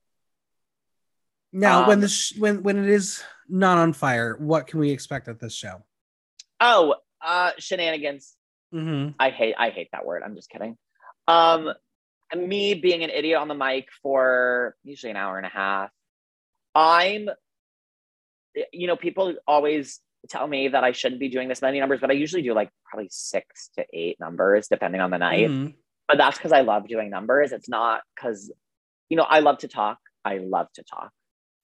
Now, 1.51 1.87
when 1.87 1.97
Um, 1.97 2.01
the 2.01 2.07
sh- 2.09 2.37
when 2.37 2.63
when 2.63 2.77
it 2.83 2.89
is 2.89 3.23
not 3.47 3.77
on 3.77 3.93
fire, 3.93 4.35
what 4.37 4.67
can 4.67 4.79
we 4.79 4.91
expect 4.91 5.27
at 5.27 5.39
this 5.39 5.53
show? 5.53 5.83
Oh, 6.59 6.95
uh, 7.21 7.51
shenanigans. 7.57 8.35
Mm-hmm. 8.73 9.15
I 9.19 9.29
hate 9.29 9.55
I 9.57 9.69
hate 9.69 9.89
that 9.91 10.05
word. 10.05 10.23
I'm 10.23 10.35
just 10.35 10.49
kidding. 10.49 10.77
Um, 11.27 11.73
me 12.35 12.73
being 12.73 13.03
an 13.03 13.09
idiot 13.09 13.39
on 13.39 13.47
the 13.47 13.55
mic 13.55 13.87
for 14.01 14.75
usually 14.83 15.11
an 15.11 15.17
hour 15.17 15.37
and 15.37 15.45
a 15.45 15.49
half. 15.49 15.89
I'm, 16.75 17.29
you 18.73 18.87
know, 18.87 18.97
people 18.97 19.35
always 19.47 19.99
tell 20.29 20.45
me 20.47 20.67
that 20.69 20.83
I 20.83 20.91
shouldn't 20.91 21.19
be 21.21 21.29
doing 21.29 21.47
this 21.47 21.61
many 21.61 21.79
numbers, 21.79 22.01
but 22.01 22.09
I 22.09 22.13
usually 22.13 22.41
do 22.41 22.53
like 22.53 22.69
probably 22.85 23.07
six 23.11 23.69
to 23.77 23.85
eight 23.93 24.19
numbers 24.19 24.67
depending 24.67 24.99
on 24.99 25.09
the 25.09 25.17
night. 25.17 25.49
Mhm. 25.49 25.75
But 26.07 26.17
that's 26.17 26.37
because 26.37 26.51
I 26.51 26.61
love 26.61 26.87
doing 26.87 27.09
numbers. 27.09 27.51
It's 27.51 27.69
not 27.69 28.01
because, 28.15 28.51
you 29.09 29.17
know, 29.17 29.23
I 29.23 29.39
love 29.39 29.59
to 29.59 29.67
talk. 29.67 29.99
I 30.25 30.37
love 30.39 30.67
to 30.73 30.83
talk. 30.83 31.11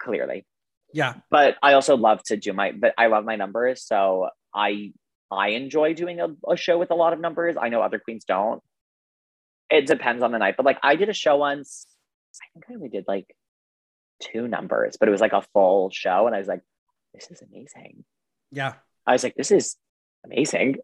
Clearly, 0.03 0.45
Yeah. 0.93 1.13
but 1.29 1.55
I 1.63 1.73
also 1.73 1.95
love 1.95 2.21
to 2.23 2.37
do 2.37 2.51
my. 2.53 2.71
But 2.73 2.93
I 2.97 3.07
love 3.07 3.23
my 3.25 3.35
numbers, 3.35 3.83
so 3.85 4.29
I 4.53 4.91
I 5.31 5.49
enjoy 5.49 5.93
doing 5.93 6.19
a, 6.19 6.27
a 6.49 6.55
show 6.57 6.77
with 6.77 6.91
a 6.91 6.95
lot 6.95 7.13
of 7.13 7.19
numbers. 7.19 7.55
I 7.59 7.69
know 7.69 7.81
other 7.81 7.99
queens 7.99 8.25
don't. 8.25 8.61
it 9.69 9.87
depends 9.87 10.21
on 10.21 10.31
the 10.31 10.37
night. 10.39 10.55
But 10.57 10.65
like 10.65 10.79
I 10.83 10.95
did 10.95 11.09
a 11.09 11.13
show 11.13 11.37
once. 11.37 11.87
I 12.41 12.45
think 12.53 12.65
I 12.69 12.73
only 12.75 12.89
did 12.89 13.05
like 13.07 13.33
two 14.21 14.47
numbers, 14.47 14.97
but 14.99 15.07
it 15.07 15.11
was 15.11 15.21
like 15.21 15.33
a 15.33 15.41
full 15.53 15.89
show, 15.91 16.27
and 16.27 16.35
I 16.35 16.39
was 16.39 16.47
like, 16.47 16.61
"This 17.13 17.29
is 17.31 17.41
amazing." 17.41 18.03
Yeah. 18.51 18.73
I 19.07 19.13
was 19.13 19.23
like, 19.23 19.35
"This 19.35 19.51
is 19.51 19.75
amazing." 20.25 20.77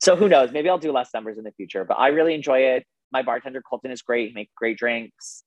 So 0.00 0.16
who 0.16 0.28
knows? 0.28 0.50
Maybe 0.52 0.68
I'll 0.68 0.78
do 0.78 0.90
less 0.92 1.10
numbers 1.14 1.38
in 1.38 1.44
the 1.44 1.52
future, 1.52 1.84
but 1.84 1.94
I 1.98 2.08
really 2.08 2.34
enjoy 2.34 2.60
it. 2.74 2.84
My 3.12 3.22
bartender 3.22 3.62
Colton 3.62 3.90
is 3.92 4.02
great. 4.02 4.28
He 4.28 4.34
makes 4.34 4.52
great 4.56 4.76
drinks. 4.78 5.44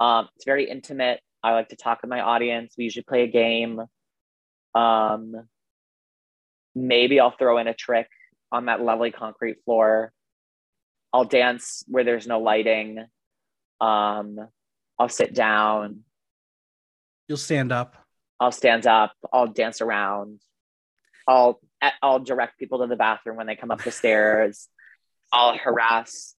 Um, 0.00 0.28
it's 0.36 0.44
very 0.44 0.68
intimate. 0.68 1.20
I 1.42 1.52
like 1.52 1.70
to 1.70 1.76
talk 1.76 2.02
with 2.02 2.10
my 2.10 2.20
audience. 2.20 2.74
We 2.76 2.84
usually 2.84 3.04
play 3.04 3.24
a 3.24 3.28
game. 3.28 3.80
Um, 4.74 5.34
maybe 6.74 7.20
I'll 7.20 7.36
throw 7.36 7.58
in 7.58 7.66
a 7.66 7.74
trick 7.74 8.08
on 8.50 8.66
that 8.66 8.80
lovely 8.80 9.10
concrete 9.10 9.58
floor. 9.64 10.12
I'll 11.12 11.24
dance 11.24 11.84
where 11.88 12.04
there's 12.04 12.26
no 12.26 12.40
lighting. 12.40 12.98
Um, 13.80 14.38
I'll 14.98 15.08
sit 15.08 15.34
down. 15.34 16.04
You'll 17.28 17.38
stand 17.38 17.72
up. 17.72 17.96
I'll 18.40 18.52
stand 18.52 18.86
up. 18.86 19.12
I'll 19.32 19.46
dance 19.46 19.80
around. 19.80 20.40
I'll 21.28 21.60
I'll 22.02 22.20
direct 22.20 22.58
people 22.58 22.80
to 22.80 22.86
the 22.86 22.96
bathroom 22.96 23.36
when 23.36 23.46
they 23.46 23.56
come 23.56 23.70
up 23.70 23.82
the 23.82 23.90
stairs. 23.90 24.68
I'll 25.32 25.56
harass 25.56 26.34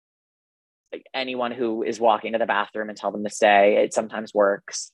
like 0.93 1.07
anyone 1.15 1.53
who 1.53 1.83
is 1.83 1.99
walking 2.01 2.33
to 2.33 2.39
the 2.39 2.47
bathroom 2.47 2.89
and 2.89 2.99
tell 2.99 3.11
them 3.13 3.25
to 3.25 3.31
stay. 3.31 3.83
It 3.85 3.95
sometimes 3.95 4.35
works. 4.35 4.93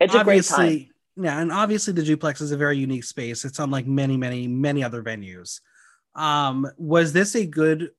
It's 0.00 0.14
a 0.14 0.22
great 0.24 0.44
time. 0.44 0.88
yeah, 1.16 1.40
and 1.40 1.50
obviously 1.50 1.92
the 1.94 2.02
duplex 2.02 2.40
is 2.40 2.52
a 2.52 2.56
very 2.56 2.76
unique 2.78 3.04
space. 3.04 3.44
It's 3.44 3.58
unlike 3.58 3.86
many, 3.86 4.16
many, 4.16 4.46
many 4.46 4.84
other 4.84 5.02
venues. 5.02 5.60
Um, 6.14 6.66
was 6.76 7.12
this 7.12 7.34
a 7.34 7.46
good 7.46 7.90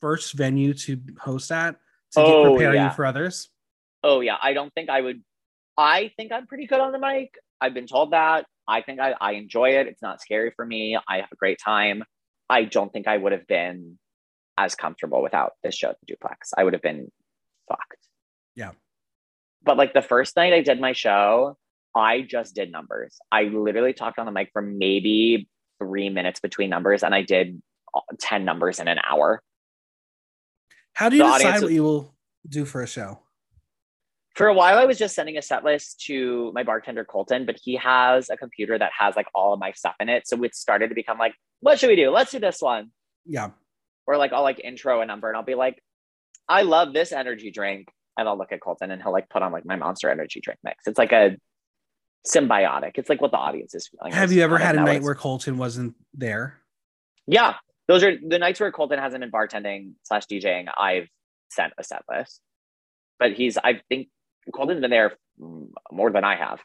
first 0.00 0.34
venue 0.34 0.74
to 0.74 1.00
host 1.18 1.50
at 1.50 1.76
to 2.12 2.20
Oh, 2.20 2.44
prepare 2.54 2.74
yeah. 2.74 2.84
you 2.88 2.94
for 2.94 3.04
others? 3.06 3.48
Oh 4.04 4.20
yeah, 4.20 4.36
I 4.40 4.52
don't 4.52 4.72
think 4.74 4.90
I 4.90 5.00
would. 5.00 5.22
I 5.76 6.12
think 6.16 6.32
I'm 6.32 6.46
pretty 6.46 6.66
good 6.66 6.80
on 6.80 6.92
the 6.92 6.98
mic. 6.98 7.34
I've 7.60 7.74
been 7.74 7.86
told 7.86 8.12
that. 8.12 8.46
I 8.68 8.82
think 8.82 9.00
I, 9.00 9.14
I 9.20 9.32
enjoy 9.32 9.70
it. 9.70 9.86
It's 9.88 10.02
not 10.02 10.20
scary 10.20 10.52
for 10.54 10.64
me. 10.64 10.96
I 11.08 11.16
have 11.18 11.28
a 11.32 11.36
great 11.36 11.58
time. 11.64 12.02
I 12.48 12.64
don't 12.64 12.92
think 12.92 13.06
I 13.08 13.16
would 13.16 13.32
have 13.32 13.46
been 13.46 13.98
as 14.58 14.74
comfortable 14.74 15.22
without 15.22 15.52
this 15.62 15.74
show 15.76 15.90
at 15.90 16.00
the 16.00 16.06
duplex. 16.06 16.52
I 16.56 16.64
would 16.64 16.72
have 16.72 16.82
been 16.82 17.10
fucked. 17.68 17.98
Yeah. 18.54 18.72
But 19.62 19.76
like 19.76 19.92
the 19.94 20.02
first 20.02 20.36
night 20.36 20.52
I 20.52 20.60
did 20.62 20.80
my 20.80 20.92
show, 20.92 21.56
I 21.94 22.22
just 22.22 22.54
did 22.54 22.70
numbers. 22.72 23.18
I 23.32 23.44
literally 23.44 23.92
talked 23.92 24.18
on 24.18 24.26
the 24.26 24.32
mic 24.32 24.50
for 24.52 24.62
maybe 24.62 25.48
three 25.78 26.08
minutes 26.08 26.40
between 26.40 26.70
numbers, 26.70 27.02
and 27.02 27.14
I 27.14 27.22
did 27.22 27.60
uh, 27.94 28.00
10 28.20 28.44
numbers 28.44 28.78
in 28.80 28.88
an 28.88 28.98
hour. 29.08 29.42
How 30.94 31.08
do 31.08 31.16
you 31.16 31.22
The 31.22 31.28
decide 31.32 31.46
audience- 31.46 31.62
what 31.62 31.72
you 31.72 31.82
will 31.82 32.14
do 32.48 32.64
for 32.64 32.82
a 32.82 32.86
show? 32.86 33.20
for 34.34 34.48
a 34.48 34.52
while 34.52 34.76
i 34.76 34.84
was 34.84 34.98
just 34.98 35.14
sending 35.14 35.38
a 35.38 35.40
set 35.40 35.64
list 35.64 35.98
to 35.98 36.52
my 36.54 36.62
bartender 36.62 37.06
colton 37.06 37.46
but 37.46 37.56
he 37.64 37.74
has 37.74 38.28
a 38.28 38.36
computer 38.36 38.76
that 38.78 38.92
has 38.98 39.16
like 39.16 39.26
all 39.34 39.54
of 39.54 39.58
my 39.58 39.72
stuff 39.72 39.94
in 39.98 40.10
it 40.10 40.28
so 40.28 40.42
it 40.44 40.54
started 40.54 40.88
to 40.90 40.94
become 40.94 41.16
like 41.16 41.32
what 41.60 41.78
should 41.78 41.88
we 41.88 41.96
do 41.96 42.10
let's 42.10 42.32
do 42.32 42.38
this 42.38 42.60
one 42.60 42.90
Yeah. 43.24 43.52
Or 44.06 44.16
like 44.16 44.32
i'll 44.32 44.42
like 44.42 44.60
intro 44.62 45.00
a 45.00 45.06
number 45.06 45.28
and 45.28 45.36
i'll 45.36 45.42
be 45.42 45.54
like 45.54 45.82
i 46.48 46.62
love 46.62 46.92
this 46.92 47.12
energy 47.12 47.50
drink 47.50 47.88
and 48.16 48.28
i'll 48.28 48.38
look 48.38 48.52
at 48.52 48.60
colton 48.60 48.90
and 48.90 49.02
he'll 49.02 49.12
like 49.12 49.28
put 49.28 49.42
on 49.42 49.52
like 49.52 49.64
my 49.64 49.76
monster 49.76 50.10
energy 50.10 50.40
drink 50.40 50.58
mix 50.62 50.86
it's 50.86 50.98
like 50.98 51.12
a 51.12 51.36
symbiotic 52.26 52.92
it's 52.94 53.08
like 53.08 53.20
what 53.20 53.30
the 53.30 53.36
audience 53.36 53.74
is 53.74 53.88
feeling 53.88 54.12
Have 54.12 54.32
you 54.32 54.42
ever 54.42 54.58
had 54.58 54.74
a 54.74 54.80
night 54.82 55.02
where 55.02 55.14
Colton 55.14 55.58
wasn't 55.58 55.94
there? 56.12 56.60
yeah 57.26 57.54
those 57.88 58.02
are 58.02 58.16
the 58.16 58.38
nights 58.38 58.58
where 58.58 58.72
colton 58.72 58.98
hasn't 58.98 59.20
been 59.20 59.30
bartending 59.30 59.92
slash 60.02 60.26
djing 60.26 60.66
i've 60.76 61.08
sent 61.50 61.72
a 61.78 61.84
set 61.84 62.02
list 62.10 62.40
but 63.18 63.32
he's 63.32 63.56
i 63.58 63.80
think 63.88 64.08
colton's 64.54 64.80
been 64.80 64.90
there 64.90 65.12
more 65.92 66.10
than 66.10 66.24
i 66.24 66.34
have 66.36 66.60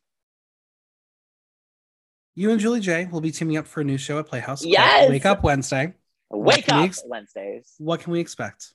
You 2.33 2.49
and 2.51 2.59
Julie 2.59 2.79
J 2.79 3.07
will 3.11 3.19
be 3.21 3.29
teaming 3.31 3.57
up 3.57 3.67
for 3.67 3.81
a 3.81 3.83
new 3.83 3.97
show 3.97 4.17
at 4.17 4.25
Playhouse. 4.25 4.63
Yes! 4.65 5.09
Wake 5.09 5.25
Up 5.25 5.43
Wednesday. 5.43 5.93
Wake 6.31 6.69
up 6.69 6.85
ex- 6.85 7.03
Wednesdays. 7.05 7.73
What 7.77 8.01
can 8.01 8.13
we 8.13 8.19
expect? 8.19 8.73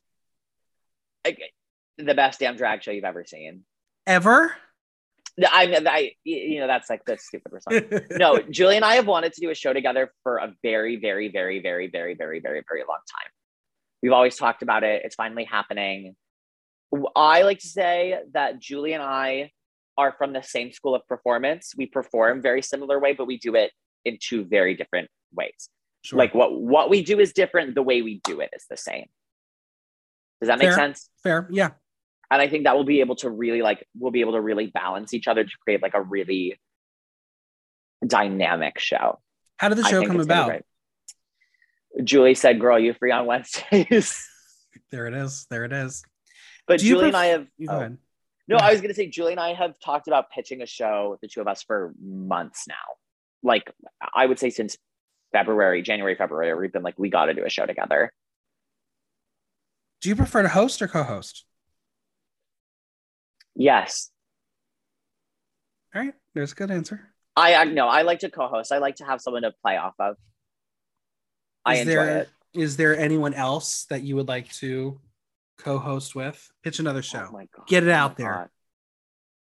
The 1.25 2.15
best 2.15 2.41
damn 2.41 2.57
drag 2.57 2.83
show 2.83 2.91
you've 2.91 3.05
ever 3.05 3.25
seen. 3.25 3.65
Ever? 4.07 4.55
I, 5.51 5.67
mean, 5.67 5.87
I, 5.87 6.13
you 6.25 6.61
know, 6.61 6.67
that's 6.67 6.89
like 6.89 7.05
the 7.05 7.19
stupid 7.19 7.53
response. 7.53 7.85
No, 8.13 8.39
Julie 8.51 8.77
and 8.77 8.85
I 8.85 8.95
have 8.95 9.07
wanted 9.07 9.33
to 9.35 9.41
do 9.41 9.51
a 9.51 9.55
show 9.55 9.73
together 9.73 10.13
for 10.23 10.39
a 10.39 10.55
very, 10.63 10.97
very, 10.97 11.29
very, 11.29 11.61
very, 11.61 11.89
very, 11.89 12.15
very, 12.15 12.41
very, 12.41 12.63
very 12.67 12.81
long 12.89 12.99
time. 13.11 13.31
We've 14.03 14.13
always 14.13 14.37
talked 14.37 14.63
about 14.63 14.83
it. 14.83 15.03
It's 15.05 15.15
finally 15.15 15.45
happening. 15.45 16.17
I 17.15 17.43
like 17.43 17.59
to 17.59 17.67
say 17.67 18.19
that 18.33 18.61
Julie 18.61 18.93
and 18.93 19.03
I 19.03 19.51
are 19.99 20.15
from 20.17 20.33
the 20.33 20.43
same 20.43 20.73
school 20.73 20.95
of 20.95 21.07
performance. 21.07 21.75
We 21.77 21.87
perform 21.87 22.41
very 22.41 22.63
similar 22.63 22.99
way, 22.99 23.13
but 23.13 23.27
we 23.27 23.39
do 23.39 23.55
it 23.57 23.73
in 24.05 24.19
two 24.21 24.45
very 24.45 24.75
different 24.75 25.09
ways. 25.35 25.69
Sure. 26.07 26.19
Like 26.19 26.35
what 26.35 26.55
what 26.61 26.89
we 26.89 27.03
do 27.03 27.19
is 27.19 27.33
different. 27.33 27.75
The 27.75 27.83
way 27.83 28.01
we 28.01 28.21
do 28.23 28.39
it 28.41 28.51
is 28.55 28.65
the 28.71 28.77
same. 28.77 29.07
Does 30.41 30.49
that 30.49 30.59
make 30.59 30.69
Fair. 30.69 30.77
sense? 30.77 31.09
fair. 31.23 31.49
Yeah. 31.51 31.71
and 32.31 32.43
i 32.43 32.49
think 32.49 32.65
that 32.65 32.77
will 32.77 32.85
be 32.85 33.01
able 33.01 33.17
to 33.17 33.31
really 33.31 33.63
like 33.63 33.87
we'll 33.99 34.13
be 34.13 34.21
able 34.21 34.33
to 34.35 34.41
really 34.41 34.67
balance 34.67 35.15
each 35.15 35.27
other 35.29 35.43
to 35.45 35.51
create 35.63 35.83
like 35.83 35.95
a 35.95 36.03
really 36.03 36.61
dynamic 38.07 38.79
show 38.79 39.19
How 39.57 39.69
did 39.71 39.79
the 39.79 39.85
show 39.85 40.03
come 40.07 40.21
it's 40.21 40.27
gonna 40.27 40.45
be 40.47 40.57
about? 41.95 42.05
julie 42.05 42.35
said 42.35 42.61
girl 42.61 42.79
you 42.79 42.93
free 42.95 43.11
on 43.13 43.27
wednesdays 43.27 44.29
There 44.93 45.07
it 45.07 45.15
is. 45.15 45.47
There 45.51 45.65
it 45.65 45.73
is. 45.73 46.05
but 46.69 46.81
julie 46.81 47.09
and 47.09 47.17
i 47.17 47.27
have 47.27 47.47
oh. 47.69 47.77
ahead. 47.77 47.99
no 48.47 48.57
i 48.57 48.71
was 48.71 48.81
going 48.83 48.91
to 48.91 48.95
say 48.95 49.09
julie 49.09 49.33
and 49.33 49.41
i 49.41 49.55
have 49.55 49.75
talked 49.83 50.07
about 50.07 50.31
pitching 50.31 50.61
a 50.61 50.67
show 50.67 51.17
the 51.23 51.29
two 51.29 51.41
of 51.41 51.49
us 51.49 51.63
for 51.63 51.95
months 52.03 52.67
now 52.69 52.75
like 53.43 53.73
i 54.15 54.27
would 54.27 54.39
say 54.39 54.51
since 54.51 54.77
february 55.37 55.82
january 55.82 56.14
february 56.14 56.55
we've 56.59 56.72
been 56.72 56.82
like 56.89 56.99
we 56.99 57.11
got 57.11 57.26
to 57.26 57.34
do 57.34 57.45
a 57.45 57.51
show 57.51 57.66
together 57.66 58.12
Do 60.01 60.09
you 60.09 60.16
prefer 60.16 60.43
to 60.43 60.49
host 60.49 60.80
or 60.82 60.89
co-host? 60.89 61.45
yes 63.55 64.11
All 65.95 66.03
right. 66.03 66.14
There's 66.34 66.53
a 66.53 66.55
good 66.55 66.70
answer. 66.70 67.01
i 67.37 67.55
i 67.55 67.64
no 67.64 67.87
i 67.89 68.03
like 68.03 68.20
to 68.20 68.30
co-host 68.30 68.72
i 68.72 68.78
like 68.78 68.97
to 68.97 69.05
have 69.05 69.20
someone 69.20 69.43
to 69.43 69.53
play 69.62 69.76
off 69.76 69.95
of 69.99 70.16
i 71.64 71.74
Is 71.74 71.80
enjoy 71.80 71.93
there 71.93 72.18
it 72.22 72.28
is 72.55 72.76
there 72.76 72.97
anyone 72.99 73.34
else 73.34 73.84
that 73.91 74.03
you 74.03 74.16
would 74.16 74.28
like 74.28 74.51
to 74.64 74.99
co-host 75.59 76.14
with? 76.14 76.39
Pitch 76.64 76.78
another 76.78 77.03
show. 77.03 77.26
Oh 77.28 77.32
my 77.32 77.47
God. 77.55 77.66
Get 77.66 77.82
it 77.84 77.91
Oh 77.91 77.93
out 77.93 78.12
my 78.18 78.24
there. 78.24 78.32
God. 78.32 78.49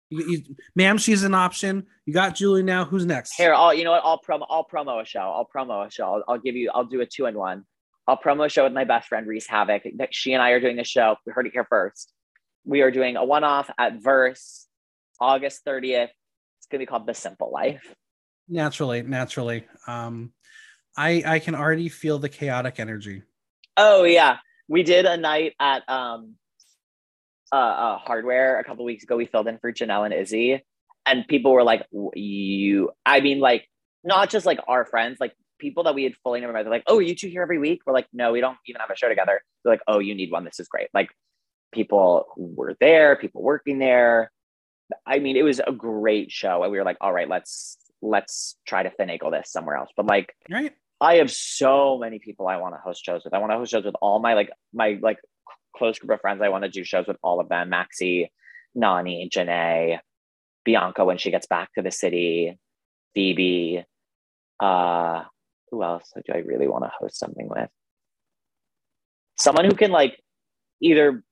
You, 0.09 0.29
you, 0.29 0.55
Mamshi's 0.77 1.23
an 1.23 1.33
option. 1.33 1.87
You 2.05 2.13
got 2.13 2.35
Julie 2.35 2.63
now. 2.63 2.85
Who's 2.85 3.05
next? 3.05 3.35
Here, 3.35 3.53
I'll 3.53 3.73
you 3.73 3.83
know 3.83 3.91
what? 3.91 4.01
I'll 4.03 4.21
promo. 4.21 4.45
I'll 4.49 4.65
promo 4.65 5.01
a 5.01 5.05
show. 5.05 5.19
I'll 5.19 5.47
promo 5.53 5.87
a 5.87 5.91
show. 5.91 6.05
I'll, 6.05 6.23
I'll 6.27 6.39
give 6.39 6.55
you. 6.55 6.71
I'll 6.73 6.85
do 6.85 7.01
a 7.01 7.05
two 7.05 7.25
in 7.25 7.35
one. 7.37 7.65
I'll 8.07 8.17
promo 8.17 8.45
a 8.45 8.49
show 8.49 8.63
with 8.63 8.73
my 8.73 8.83
best 8.83 9.07
friend 9.07 9.25
Reese 9.25 9.47
Havoc. 9.47 9.83
That 9.97 10.13
she 10.13 10.33
and 10.33 10.41
I 10.41 10.51
are 10.51 10.59
doing 10.59 10.79
a 10.79 10.83
show. 10.83 11.15
We 11.25 11.31
heard 11.33 11.47
it 11.47 11.53
here 11.53 11.65
first. 11.67 12.13
We 12.65 12.81
are 12.81 12.91
doing 12.91 13.15
a 13.15 13.25
one 13.25 13.43
off 13.43 13.69
at 13.77 14.01
Verse, 14.01 14.67
August 15.19 15.63
thirtieth. 15.65 16.11
It's 16.59 16.67
gonna 16.69 16.83
be 16.83 16.85
called 16.85 17.07
The 17.07 17.13
Simple 17.13 17.51
Life. 17.51 17.83
Naturally, 18.47 19.01
naturally. 19.01 19.65
Um, 19.87 20.33
I 20.95 21.23
I 21.25 21.39
can 21.39 21.55
already 21.55 21.89
feel 21.89 22.19
the 22.19 22.29
chaotic 22.29 22.79
energy. 22.79 23.23
Oh 23.75 24.03
yeah, 24.03 24.37
we 24.67 24.83
did 24.83 25.05
a 25.05 25.17
night 25.17 25.53
at 25.59 25.87
um, 25.89 26.35
uh, 27.51 27.55
uh 27.55 27.97
Hardware 27.97 28.59
a 28.59 28.63
couple 28.63 28.85
weeks 28.85 29.03
ago. 29.03 29.15
We 29.15 29.25
filled 29.25 29.47
in 29.47 29.57
for 29.59 29.71
Janelle 29.71 30.05
and 30.05 30.13
Izzy, 30.13 30.63
and 31.05 31.27
people 31.27 31.51
were 31.51 31.63
like, 31.63 31.85
"You," 32.13 32.91
I 33.05 33.21
mean, 33.21 33.39
like 33.39 33.69
not 34.03 34.29
just 34.29 34.45
like 34.45 34.59
our 34.67 34.85
friends, 34.85 35.17
like 35.19 35.33
people 35.59 35.83
that 35.83 35.95
we 35.95 36.03
had 36.03 36.13
fully 36.23 36.41
never 36.41 36.53
met. 36.53 36.63
They're 36.63 36.71
like, 36.71 36.83
"Oh, 36.87 36.97
are 36.97 37.01
you 37.01 37.15
two 37.15 37.27
here 37.27 37.41
every 37.41 37.59
week?" 37.59 37.81
We're 37.85 37.93
like, 37.93 38.07
"No, 38.13 38.31
we 38.31 38.41
don't 38.41 38.57
even 38.67 38.79
have 38.81 38.89
a 38.89 38.95
show 38.95 39.09
together." 39.09 39.41
They're 39.63 39.73
like, 39.73 39.83
"Oh, 39.87 39.99
you 39.99 40.15
need 40.15 40.31
one. 40.31 40.45
This 40.45 40.59
is 40.59 40.67
great." 40.67 40.89
Like 40.93 41.09
people 41.71 42.25
were 42.37 42.75
there, 42.79 43.15
people 43.15 43.41
working 43.41 43.79
there. 43.79 44.31
I 45.05 45.19
mean, 45.19 45.35
it 45.35 45.43
was 45.43 45.59
a 45.65 45.71
great 45.71 46.31
show, 46.31 46.63
and 46.63 46.71
we 46.71 46.77
were 46.77 46.85
like, 46.85 46.97
"All 47.01 47.13
right, 47.13 47.29
let's 47.29 47.77
let's 48.01 48.55
try 48.67 48.83
to 48.83 48.91
finagle 48.91 49.31
this 49.31 49.51
somewhere 49.51 49.75
else." 49.75 49.89
But 49.95 50.05
like. 50.05 50.35
Right? 50.49 50.73
I 51.01 51.15
have 51.15 51.29
so 51.29 51.97
many 51.97 52.19
people 52.19 52.47
I 52.47 52.55
want 52.55 52.73
to 52.73 52.79
host 52.79 53.03
shows 53.03 53.25
with. 53.25 53.33
I 53.33 53.39
want 53.39 53.51
to 53.51 53.57
host 53.57 53.71
shows 53.71 53.83
with 53.83 53.95
all 54.01 54.19
my 54.19 54.33
like 54.33 54.49
my 54.73 54.97
like 55.01 55.17
close 55.75 55.99
group 55.99 56.11
of 56.11 56.21
friends. 56.21 56.41
I 56.41 56.49
want 56.49 56.63
to 56.63 56.69
do 56.69 56.83
shows 56.83 57.07
with 57.07 57.17
all 57.23 57.39
of 57.39 57.49
them. 57.49 57.69
Maxi, 57.71 58.27
Nani, 58.73 59.29
Janae, 59.33 59.99
Bianca 60.63 61.05
when 61.05 61.17
she 61.17 61.31
gets 61.31 61.47
back 61.47 61.69
to 61.73 61.81
the 61.81 61.91
city, 61.91 62.57
Phoebe. 63.13 63.83
Uh 64.59 65.23
who 65.71 65.83
else 65.83 66.11
do 66.15 66.33
I 66.33 66.37
really 66.37 66.67
want 66.67 66.83
to 66.85 66.91
host 66.97 67.17
something 67.19 67.49
with? 67.49 67.69
Someone 69.37 69.65
who 69.65 69.75
can 69.75 69.91
like 69.91 70.21
either 70.81 71.23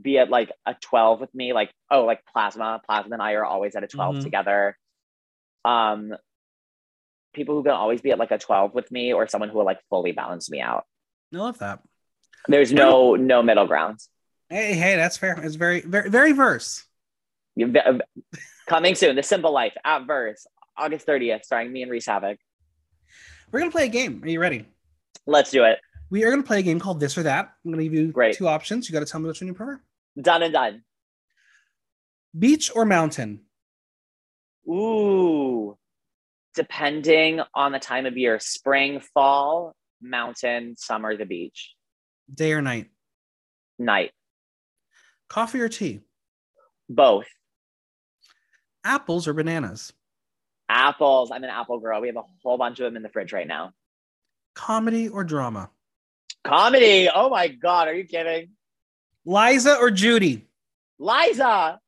be 0.00 0.18
at 0.18 0.30
like 0.30 0.52
a 0.64 0.74
12 0.80 1.20
with 1.20 1.34
me, 1.34 1.52
like, 1.52 1.72
oh, 1.90 2.04
like 2.04 2.20
Plasma. 2.32 2.80
Plasma 2.86 3.14
and 3.14 3.22
I 3.22 3.32
are 3.32 3.44
always 3.44 3.74
at 3.74 3.82
a 3.82 3.88
12 3.88 4.16
Mhm. 4.16 4.22
together. 4.22 4.78
Um 5.64 6.14
people 7.34 7.54
who 7.56 7.62
can 7.62 7.72
always 7.72 8.00
be 8.02 8.10
at 8.12 8.18
like 8.18 8.30
a 8.30 8.38
12 8.38 8.74
with 8.74 8.90
me 8.92 9.12
or 9.12 9.26
someone 9.26 9.48
who 9.48 9.58
will 9.58 9.64
like 9.64 9.80
fully 9.88 10.12
balance 10.12 10.50
me 10.50 10.60
out. 10.60 10.84
I 11.34 11.38
love 11.38 11.58
that. 11.58 11.80
There's 12.48 12.72
no 12.72 13.14
no 13.16 13.42
middle 13.42 13.66
ground. 13.66 13.98
Hey, 14.48 14.74
hey, 14.74 14.96
that's 14.96 15.16
fair. 15.16 15.40
It's 15.42 15.54
very, 15.54 15.80
very, 15.80 16.10
very 16.10 16.32
verse. 16.32 16.84
Uh, 17.60 17.98
coming 18.66 18.94
soon, 18.94 19.16
The 19.16 19.22
Simple 19.22 19.52
Life 19.52 19.74
at 19.84 20.06
Verse, 20.06 20.46
August 20.76 21.06
30th, 21.06 21.44
starring 21.44 21.72
me 21.72 21.82
and 21.82 21.90
Reese 21.90 22.06
Havoc. 22.06 22.38
We're 23.50 23.60
gonna 23.60 23.70
play 23.70 23.84
a 23.84 23.88
game. 23.88 24.22
Are 24.22 24.28
you 24.28 24.40
ready? 24.40 24.66
Let's 25.26 25.50
do 25.50 25.64
it. 25.64 25.78
We 26.10 26.24
are 26.24 26.30
gonna 26.30 26.42
play 26.42 26.58
a 26.58 26.62
game 26.62 26.80
called 26.80 27.00
This 27.00 27.16
or 27.16 27.22
That. 27.22 27.52
I'm 27.64 27.70
gonna 27.70 27.82
give 27.84 27.94
you 27.94 28.12
Great. 28.12 28.36
two 28.36 28.48
options. 28.48 28.88
You 28.88 28.92
got 28.92 29.00
to 29.00 29.06
tell 29.06 29.20
me 29.20 29.28
which 29.28 29.40
one 29.40 29.48
you 29.48 29.54
prefer: 29.54 29.80
Done 30.20 30.42
and 30.42 30.52
done. 30.52 30.82
beach 32.38 32.70
or 32.74 32.84
mountain. 32.84 33.40
Ooh. 34.68 35.76
Depending 36.54 37.40
on 37.54 37.72
the 37.72 37.78
time 37.78 38.04
of 38.06 38.16
year, 38.18 38.38
spring, 38.38 39.00
fall, 39.14 39.74
mountain, 40.02 40.76
summer, 40.76 41.16
the 41.16 41.24
beach, 41.24 41.72
Day 42.34 42.52
or 42.52 42.62
night. 42.62 42.88
night, 43.78 44.12
Coffee 45.28 45.60
or 45.60 45.68
tea. 45.68 46.00
both. 46.88 47.26
Apples 48.84 49.28
or 49.28 49.32
bananas. 49.34 49.92
Apples. 50.68 51.30
I'm 51.30 51.44
an 51.44 51.50
apple 51.50 51.78
girl. 51.78 52.00
We 52.00 52.08
have 52.08 52.16
a 52.16 52.22
whole 52.42 52.58
bunch 52.58 52.80
of 52.80 52.84
them 52.84 52.96
in 52.96 53.02
the 53.02 53.08
fridge 53.08 53.32
right 53.32 53.46
now. 53.46 53.72
Comedy 54.54 55.08
or 55.08 55.22
drama. 55.24 55.70
Comedy. 56.44 57.08
Oh 57.14 57.28
my 57.30 57.48
God. 57.48 57.88
Are 57.88 57.94
you 57.94 58.04
kidding? 58.04 58.50
Liza 59.24 59.76
or 59.76 59.90
Judy. 59.90 60.48
Liza. 60.98 61.78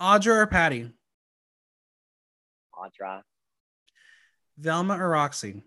Audra 0.00 0.36
or 0.42 0.46
Patty. 0.46 0.90
Audra. 2.74 3.22
Velma 4.58 4.94
or 4.98 5.08
Roxie. 5.10 5.62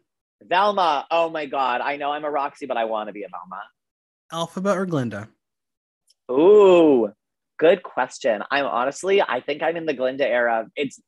Velma. 0.47 1.05
Oh 1.09 1.29
my 1.29 1.45
God. 1.45 1.81
I 1.81 1.97
know 1.97 2.11
I'm 2.11 2.25
a 2.25 2.31
Roxie, 2.31 2.65
but 2.65 2.77
I 2.77 2.85
want 2.85 3.09
to 3.09 3.13
be 3.13 3.23
a 3.23 3.27
Velma. 3.29 3.61
Elphaba 4.31 4.75
or 4.75 4.85
Glinda. 4.85 5.29
Ooh, 6.31 7.11
good 7.59 7.83
question. 7.83 8.43
I'm 8.49 8.65
honestly, 8.65 9.21
I 9.21 9.41
think 9.41 9.61
I'm 9.61 9.77
in 9.77 9.85
the 9.85 9.93
Glinda 9.93 10.27
era. 10.27 10.67
It's, 10.75 10.99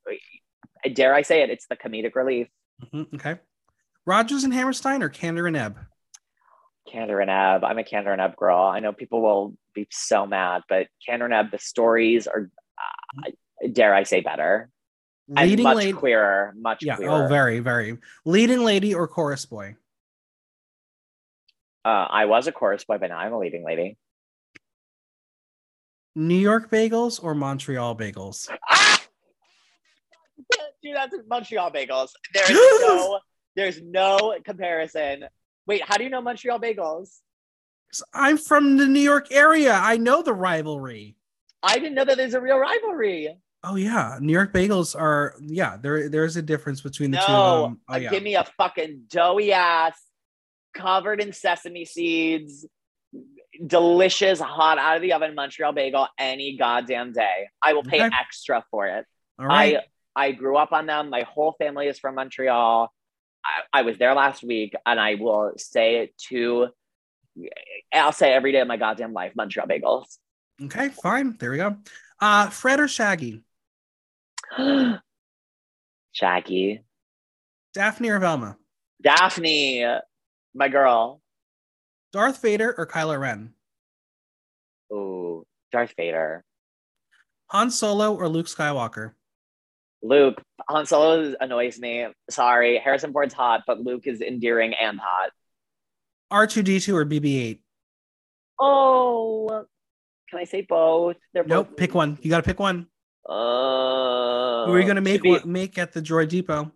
dare 0.94 1.14
I 1.14 1.22
say 1.22 1.42
it, 1.42 1.50
it's 1.50 1.68
the 1.68 1.76
comedic 1.76 2.16
relief. 2.16 2.48
Mhm, 2.94 3.14
okay. 3.16 3.40
Rodgers 4.06 4.44
and 4.44 4.54
Hammerstein 4.54 5.02
or 5.02 5.10
Kander 5.10 5.48
and 5.48 5.58
Ebb. 5.58 5.80
Kander 6.88 7.22
and 7.22 7.32
Ebb. 7.32 7.64
I'm 7.64 7.80
a 7.80 7.84
Kander 7.84 8.12
and 8.12 8.22
Ebb 8.22 8.36
girl. 8.36 8.60
I 8.60 8.80
know 8.80 8.94
people 8.94 9.22
will 9.22 9.56
be 9.74 9.88
so 9.90 10.26
mad, 10.28 10.62
but 10.70 10.88
Kander 11.08 11.26
and 11.26 11.34
Ebb, 11.34 11.52
the 11.52 11.58
stories 11.58 12.28
are, 12.28 12.52
uh, 12.78 13.32
dare 13.72 13.96
I 13.96 14.04
say, 14.04 14.22
better 14.22 14.70
Leading 15.28 15.50
lady. 15.50 15.64
much 15.64 15.76
lady. 15.78 15.94
queerer. 15.94 16.54
Much 16.58 16.84
Yeah. 16.84 16.96
queerer. 16.98 17.26
Oh, 17.26 17.28
very, 17.28 17.60
very. 17.60 17.98
Leading 18.26 18.60
lady 18.64 18.94
or 18.94 19.08
chorus 19.08 19.46
boy. 19.46 19.76
uh, 21.84 22.08
I 22.10 22.26
was 22.26 22.48
a 22.48 22.52
chorus 22.52 22.84
boy, 22.84 22.98
but 22.98 23.10
now 23.10 23.18
I'm 23.18 23.34
a 23.34 23.40
leading 23.40 23.64
lady. 23.64 23.98
New 26.16 26.36
York 26.38 26.70
bagels 26.72 27.22
or 27.24 27.36
Montreal 27.36 27.96
bagels. 27.96 28.50
Ah! 28.70 29.02
Dude, 30.84 30.96
that's 30.96 31.16
Montreal 31.28 31.72
bagels. 31.72 32.10
There's 32.34 32.50
no, 32.52 33.20
there's 33.56 33.82
no 33.82 34.36
comparison. 34.44 35.26
Wait, 35.68 35.82
how 35.84 35.98
do 35.98 36.04
you 36.04 36.10
know 36.10 36.22
Montreal 36.22 36.60
bagels? 36.60 37.18
I'm 38.14 38.38
from 38.38 38.78
the 38.78 38.86
New 38.88 39.00
York 39.00 39.32
area. 39.32 39.74
I 39.74 39.98
know 39.98 40.22
the 40.22 40.34
rivalry. 40.34 41.16
I 41.64 41.76
didn't 41.80 41.96
know 41.96 42.06
that 42.06 42.18
there's 42.18 42.34
a 42.36 42.42
real 42.42 42.58
rivalry. 42.60 43.36
Oh 43.68 43.76
yeah, 43.76 44.18
New 44.22 44.32
York 44.34 44.54
bagels 44.54 44.96
are 45.00 45.34
yeah. 45.42 45.78
There 45.78 46.08
there's 46.10 46.36
a 46.38 46.42
difference 46.42 46.82
between 46.82 47.12
the 47.12 47.18
two. 47.18 47.32
No, 47.32 47.44
Of 47.44 47.62
them. 47.72 47.82
Oh 47.90 47.94
uh, 47.94 47.98
yeah. 47.98 48.10
give 48.12 48.24
me 48.24 48.36
a 48.36 48.44
fucking 48.58 49.04
doughy 49.10 49.52
ass, 49.54 49.98
covered 50.74 51.20
in 51.22 51.34
sesame 51.34 51.86
seeds, 51.86 52.66
delicious, 53.66 54.40
hot 54.40 54.78
out 54.78 54.98
of 54.98 55.02
the 55.02 55.14
oven 55.14 55.36
Montreal 55.36 55.72
bagel 55.74 56.08
any 56.20 56.58
goddamn 56.58 57.12
day. 57.14 57.48
I 57.64 57.74
will 57.74 57.84
pay 57.84 58.04
Okay. 58.06 58.16
extra 58.20 58.64
for 58.72 58.88
it. 58.88 59.06
All 59.40 59.48
right. 59.48 59.78
I 60.16 60.28
I 60.28 60.32
grew 60.32 60.58
up 60.58 60.72
on 60.72 60.86
them. 60.86 61.10
My 61.10 61.22
whole 61.22 61.56
family 61.60 61.88
is 61.88 62.00
from 62.00 62.16
Montreal. 62.16 62.92
I, 63.44 63.80
I 63.80 63.82
was 63.84 63.98
there 63.98 64.14
last 64.14 64.44
week, 64.44 64.74
and 64.86 65.00
I 65.00 65.16
will 65.16 65.54
say 65.58 65.98
it 65.98 66.18
to. 66.30 66.68
I'll 67.94 68.12
say 68.14 68.32
every 68.34 68.52
day 68.52 68.60
of 68.62 68.68
my 68.68 68.78
goddamn 68.78 69.12
life, 69.14 69.34
Montreal 69.36 69.68
bagels. 69.68 70.06
okay, 70.64 70.90
fine. 70.90 71.36
There 71.38 71.52
we 71.52 71.58
go. 71.58 71.76
Uh, 72.20 72.50
Fred 72.50 72.80
or 72.80 72.88
Shaggy. 72.88 73.44
Shaggy, 76.14 76.82
Daphne 77.74 78.10
or 78.10 78.20
Velma. 78.20 78.58
Daphne, 79.02 79.86
my 80.54 80.68
girl. 80.70 81.22
Darth 82.14 82.42
Vader 82.42 82.74
or 82.78 82.88
Kylo 82.88 83.20
Ren. 83.20 83.54
Ooh, 84.94 85.46
Darth 85.72 85.94
Vader. 85.98 86.44
Han 87.48 87.70
Solo 87.70 88.16
or 88.16 88.30
Luke 88.30 88.48
Skywalker. 88.48 89.12
Luke, 90.02 90.42
Han 90.70 90.86
Solo 90.86 91.34
annoys 91.42 91.78
me. 91.80 92.08
Sorry, 92.30 92.78
Harrison 92.78 93.12
Ford's 93.12 93.34
hot, 93.34 93.64
but 93.68 93.82
Luke 93.82 94.08
is 94.08 94.22
endearing 94.22 94.74
and 94.74 95.00
hot. 95.00 95.32
R2D2 96.32 96.94
or 96.94 97.06
BB8. 97.06 97.60
Oh, 98.60 99.66
can 100.30 100.40
I 100.40 100.46
say 100.46 100.62
both? 100.62 101.18
They're 101.34 101.44
Nope. 101.44 101.70
both. 101.70 101.78
Pick 101.78 101.94
one. 101.94 102.18
You 102.22 102.30
got 102.30 102.38
to 102.38 102.44
pick 102.44 102.60
one. 102.60 102.88
Uh, 103.28 104.66
Who 104.68 104.74
are 104.74 104.80
you 104.80 104.86
gonna 104.88 105.02
make 105.02 105.22
be- 105.24 105.40
make 105.46 105.78
at 105.78 105.94
the 105.94 106.02
Droid 106.02 106.30
Depot? 106.30 106.72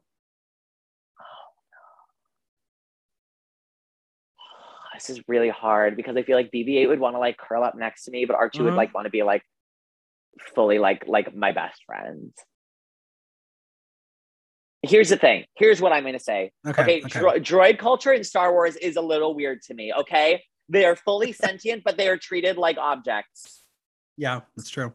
This 4.95 5.09
is 5.09 5.21
really 5.29 5.49
hard 5.49 5.95
because 5.95 6.17
I 6.17 6.23
feel 6.23 6.35
like 6.35 6.51
BB-8 6.51 6.89
would 6.89 6.99
want 6.99 7.15
to 7.15 7.19
like 7.19 7.37
curl 7.37 7.63
up 7.63 7.75
next 7.75 8.03
to 8.05 8.11
me, 8.11 8.25
but 8.25 8.35
R2 8.35 8.63
would 8.65 8.73
Mhm. 8.73 8.77
like 8.77 8.93
want 8.93 9.05
to 9.05 9.09
be 9.09 9.23
like 9.23 9.43
fully 10.55 10.77
like 10.77 11.07
like 11.07 11.33
my 11.33 11.51
best 11.53 11.81
friend. 11.85 12.33
Here's 14.81 15.09
the 15.09 15.17
thing. 15.17 15.45
Here's 15.55 15.81
what 15.81 15.93
I'm 15.93 16.03
going 16.03 16.13
to 16.17 16.19
say. 16.23 16.51
Okay. 16.67 16.81
Okay, 16.81 17.01
okay. 17.05 17.19
dro- 17.19 17.33
droid 17.39 17.79
culture 17.79 18.11
in 18.13 18.23
Star 18.23 18.51
Wars 18.51 18.75
is 18.77 18.95
a 18.97 19.01
little 19.01 19.35
weird 19.35 19.61
to 19.63 19.73
me. 19.73 19.93
Okay, 19.93 20.43
they 20.67 20.85
are 20.85 20.95
fully 20.95 21.31
sentient, 21.47 21.83
but 21.85 21.95
they 21.97 22.07
are 22.09 22.17
treated 22.17 22.57
like 22.57 22.77
objects. 22.77 23.63
yeah, 24.17 24.41
that's 24.57 24.69
true. 24.69 24.93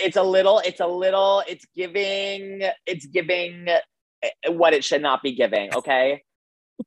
It's 0.00 0.16
a 0.16 0.22
little. 0.22 0.60
It's 0.60 0.80
a 0.80 0.86
little. 0.86 1.42
It's 1.48 1.66
giving. 1.76 2.62
It's 2.86 3.06
giving 3.06 3.68
eh, 3.68 4.28
what 4.48 4.72
it 4.74 4.84
should 4.84 5.02
not 5.02 5.22
be 5.22 5.32
giving. 5.34 5.70
Okay, 5.76 6.22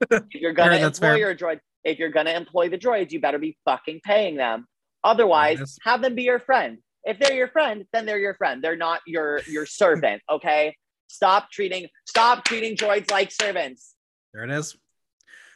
if 0.09 0.24
you're 0.34 0.53
gonna 0.53 0.78
Fair, 0.78 0.86
employ 0.88 1.16
your 1.16 1.36
droid, 1.36 1.59
if 1.84 1.99
you're 1.99 2.09
gonna 2.09 2.32
employ 2.32 2.70
the 2.70 2.78
droids, 2.78 3.12
you 3.12 3.20
better 3.20 3.39
be 3.39 3.57
fucking 3.66 3.99
paying 4.03 4.36
them. 4.38 4.66
Otherwise, 5.03 5.59
Yes. 5.59 5.78
have 5.84 6.01
them 6.01 6.16
be 6.16 6.24
your 6.24 6.39
friend. 6.39 6.78
If 7.03 7.20
they're 7.20 7.34
your 7.34 7.47
friend, 7.49 7.86
then 7.91 8.05
they're 8.05 8.20
your 8.20 8.36
friend. 8.36 8.64
They're 8.64 8.76
not 8.78 9.01
your 9.05 9.41
your 9.47 9.66
servant. 9.66 10.22
Okay, 10.32 10.76
stop 11.07 11.51
treating 11.51 11.88
stop 12.05 12.45
treating 12.45 12.78
droids 12.78 13.12
like 13.12 13.32
servants. 13.32 13.95
There 14.34 14.43
it 14.45 14.51
is. 14.51 14.78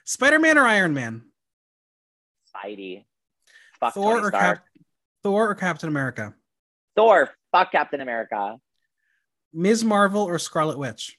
Spider 0.05 0.39
Man 0.39 0.57
or 0.57 0.65
Iron 0.65 0.93
Man? 0.93 1.23
Spidey. 2.53 3.05
Fuck 3.79 3.93
Thor 3.93 4.19
or. 4.25 4.31
Cap- 4.31 4.65
Thor 5.23 5.49
or 5.49 5.55
Captain 5.55 5.89
America? 5.89 6.33
Thor. 6.95 7.31
Fuck 7.55 7.71
Captain 7.71 8.01
America. 8.01 8.57
Ms. 9.53 9.85
Marvel 9.85 10.23
or 10.23 10.37
Scarlet 10.37 10.77
Witch? 10.77 11.17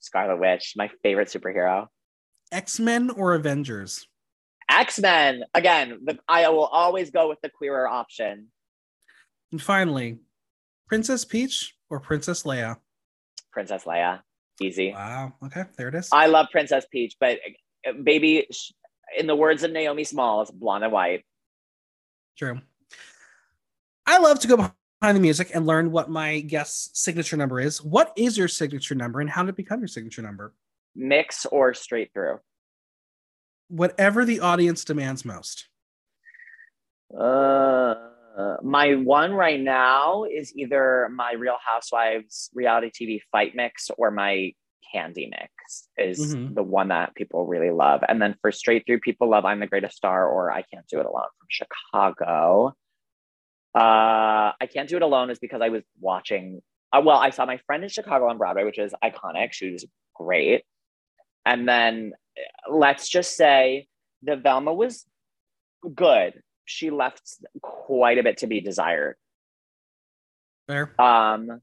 Scarlet 0.00 0.40
Witch, 0.40 0.72
my 0.74 0.90
favorite 1.04 1.28
superhero. 1.28 1.86
X 2.50 2.80
Men 2.80 3.08
or 3.10 3.34
Avengers? 3.34 4.08
X 4.68 4.98
Men. 4.98 5.44
Again, 5.54 6.00
the, 6.02 6.18
I 6.26 6.48
will 6.48 6.64
always 6.64 7.12
go 7.12 7.28
with 7.28 7.38
the 7.40 7.50
queerer 7.50 7.86
option. 7.86 8.48
And 9.52 9.62
finally, 9.62 10.18
Princess 10.88 11.24
Peach 11.24 11.76
or 11.88 12.00
Princess 12.00 12.42
Leia? 12.42 12.78
Princess 13.52 13.84
Leia. 13.84 14.22
Easy. 14.60 14.90
Wow. 14.90 15.34
Okay, 15.44 15.66
there 15.78 15.86
it 15.86 15.94
is. 15.94 16.08
I 16.10 16.26
love 16.26 16.48
Princess 16.50 16.84
Peach, 16.90 17.14
but 17.20 17.38
uh, 17.88 17.92
baby, 18.02 18.48
in 19.16 19.28
the 19.28 19.36
words 19.36 19.62
of 19.62 19.70
Naomi 19.70 20.02
Smalls, 20.02 20.50
blonde 20.50 20.82
and 20.82 20.92
white. 20.92 21.24
True. 22.36 22.60
I 24.04 24.18
love 24.18 24.40
to 24.40 24.48
go 24.48 24.72
behind 25.00 25.16
the 25.16 25.20
music 25.20 25.50
and 25.54 25.66
learn 25.66 25.90
what 25.90 26.08
my 26.08 26.40
guest's 26.40 26.98
signature 27.00 27.36
number 27.36 27.60
is. 27.60 27.82
What 27.82 28.12
is 28.16 28.38
your 28.38 28.48
signature 28.48 28.94
number 28.94 29.20
and 29.20 29.28
how 29.28 29.42
did 29.42 29.50
it 29.50 29.56
become 29.56 29.80
your 29.80 29.88
signature 29.88 30.22
number? 30.22 30.54
Mix 30.94 31.44
or 31.46 31.74
straight 31.74 32.12
through. 32.14 32.38
Whatever 33.68 34.24
the 34.24 34.40
audience 34.40 34.84
demands 34.84 35.24
most. 35.24 35.68
Uh, 37.18 37.94
my 38.62 38.94
one 38.94 39.32
right 39.32 39.60
now 39.60 40.24
is 40.24 40.54
either 40.56 41.08
my 41.12 41.32
Real 41.32 41.56
Housewives 41.64 42.50
reality 42.54 42.90
TV 42.90 43.20
fight 43.32 43.54
mix 43.54 43.90
or 43.98 44.10
my 44.10 44.52
candy 44.92 45.28
mix 45.30 45.88
is 45.98 46.34
Mhm. 46.36 46.54
the 46.54 46.62
one 46.62 46.88
that 46.88 47.14
people 47.14 47.44
really 47.46 47.70
love. 47.70 48.02
And 48.08 48.22
then 48.22 48.34
for 48.40 48.52
straight 48.52 48.86
through, 48.86 49.00
people 49.00 49.28
love 49.28 49.44
I'm 49.44 49.60
the 49.60 49.66
Greatest 49.66 49.96
Star 49.96 50.28
or 50.28 50.52
I 50.52 50.62
Can't 50.62 50.86
Do 50.86 51.00
It 51.00 51.06
Alone 51.06 51.28
from 51.38 51.48
Chicago. 51.50 52.74
Uh, 53.76 54.52
I 54.58 54.66
Can't 54.72 54.88
Do 54.88 54.96
It 54.96 55.02
Alone 55.02 55.28
is 55.28 55.38
because 55.38 55.60
I 55.60 55.68
was 55.68 55.82
watching. 56.00 56.62
Uh, 56.92 57.02
well, 57.04 57.18
I 57.18 57.28
saw 57.30 57.44
my 57.44 57.58
friend 57.66 57.82
in 57.82 57.90
Chicago 57.90 58.28
on 58.28 58.38
Broadway, 58.38 58.64
which 58.64 58.78
is 58.78 58.94
iconic. 59.04 59.52
She 59.52 59.70
was 59.70 59.84
great. 60.14 60.64
And 61.44 61.68
then 61.68 62.12
uh, 62.38 62.74
let's 62.74 63.08
just 63.08 63.36
say 63.36 63.86
the 64.22 64.36
Velma 64.36 64.72
was 64.72 65.04
good. 65.94 66.40
She 66.64 66.90
left 66.90 67.22
quite 67.60 68.18
a 68.18 68.22
bit 68.22 68.38
to 68.38 68.46
be 68.46 68.60
desired. 68.60 69.16
Fair. 70.66 71.00
Um, 71.00 71.60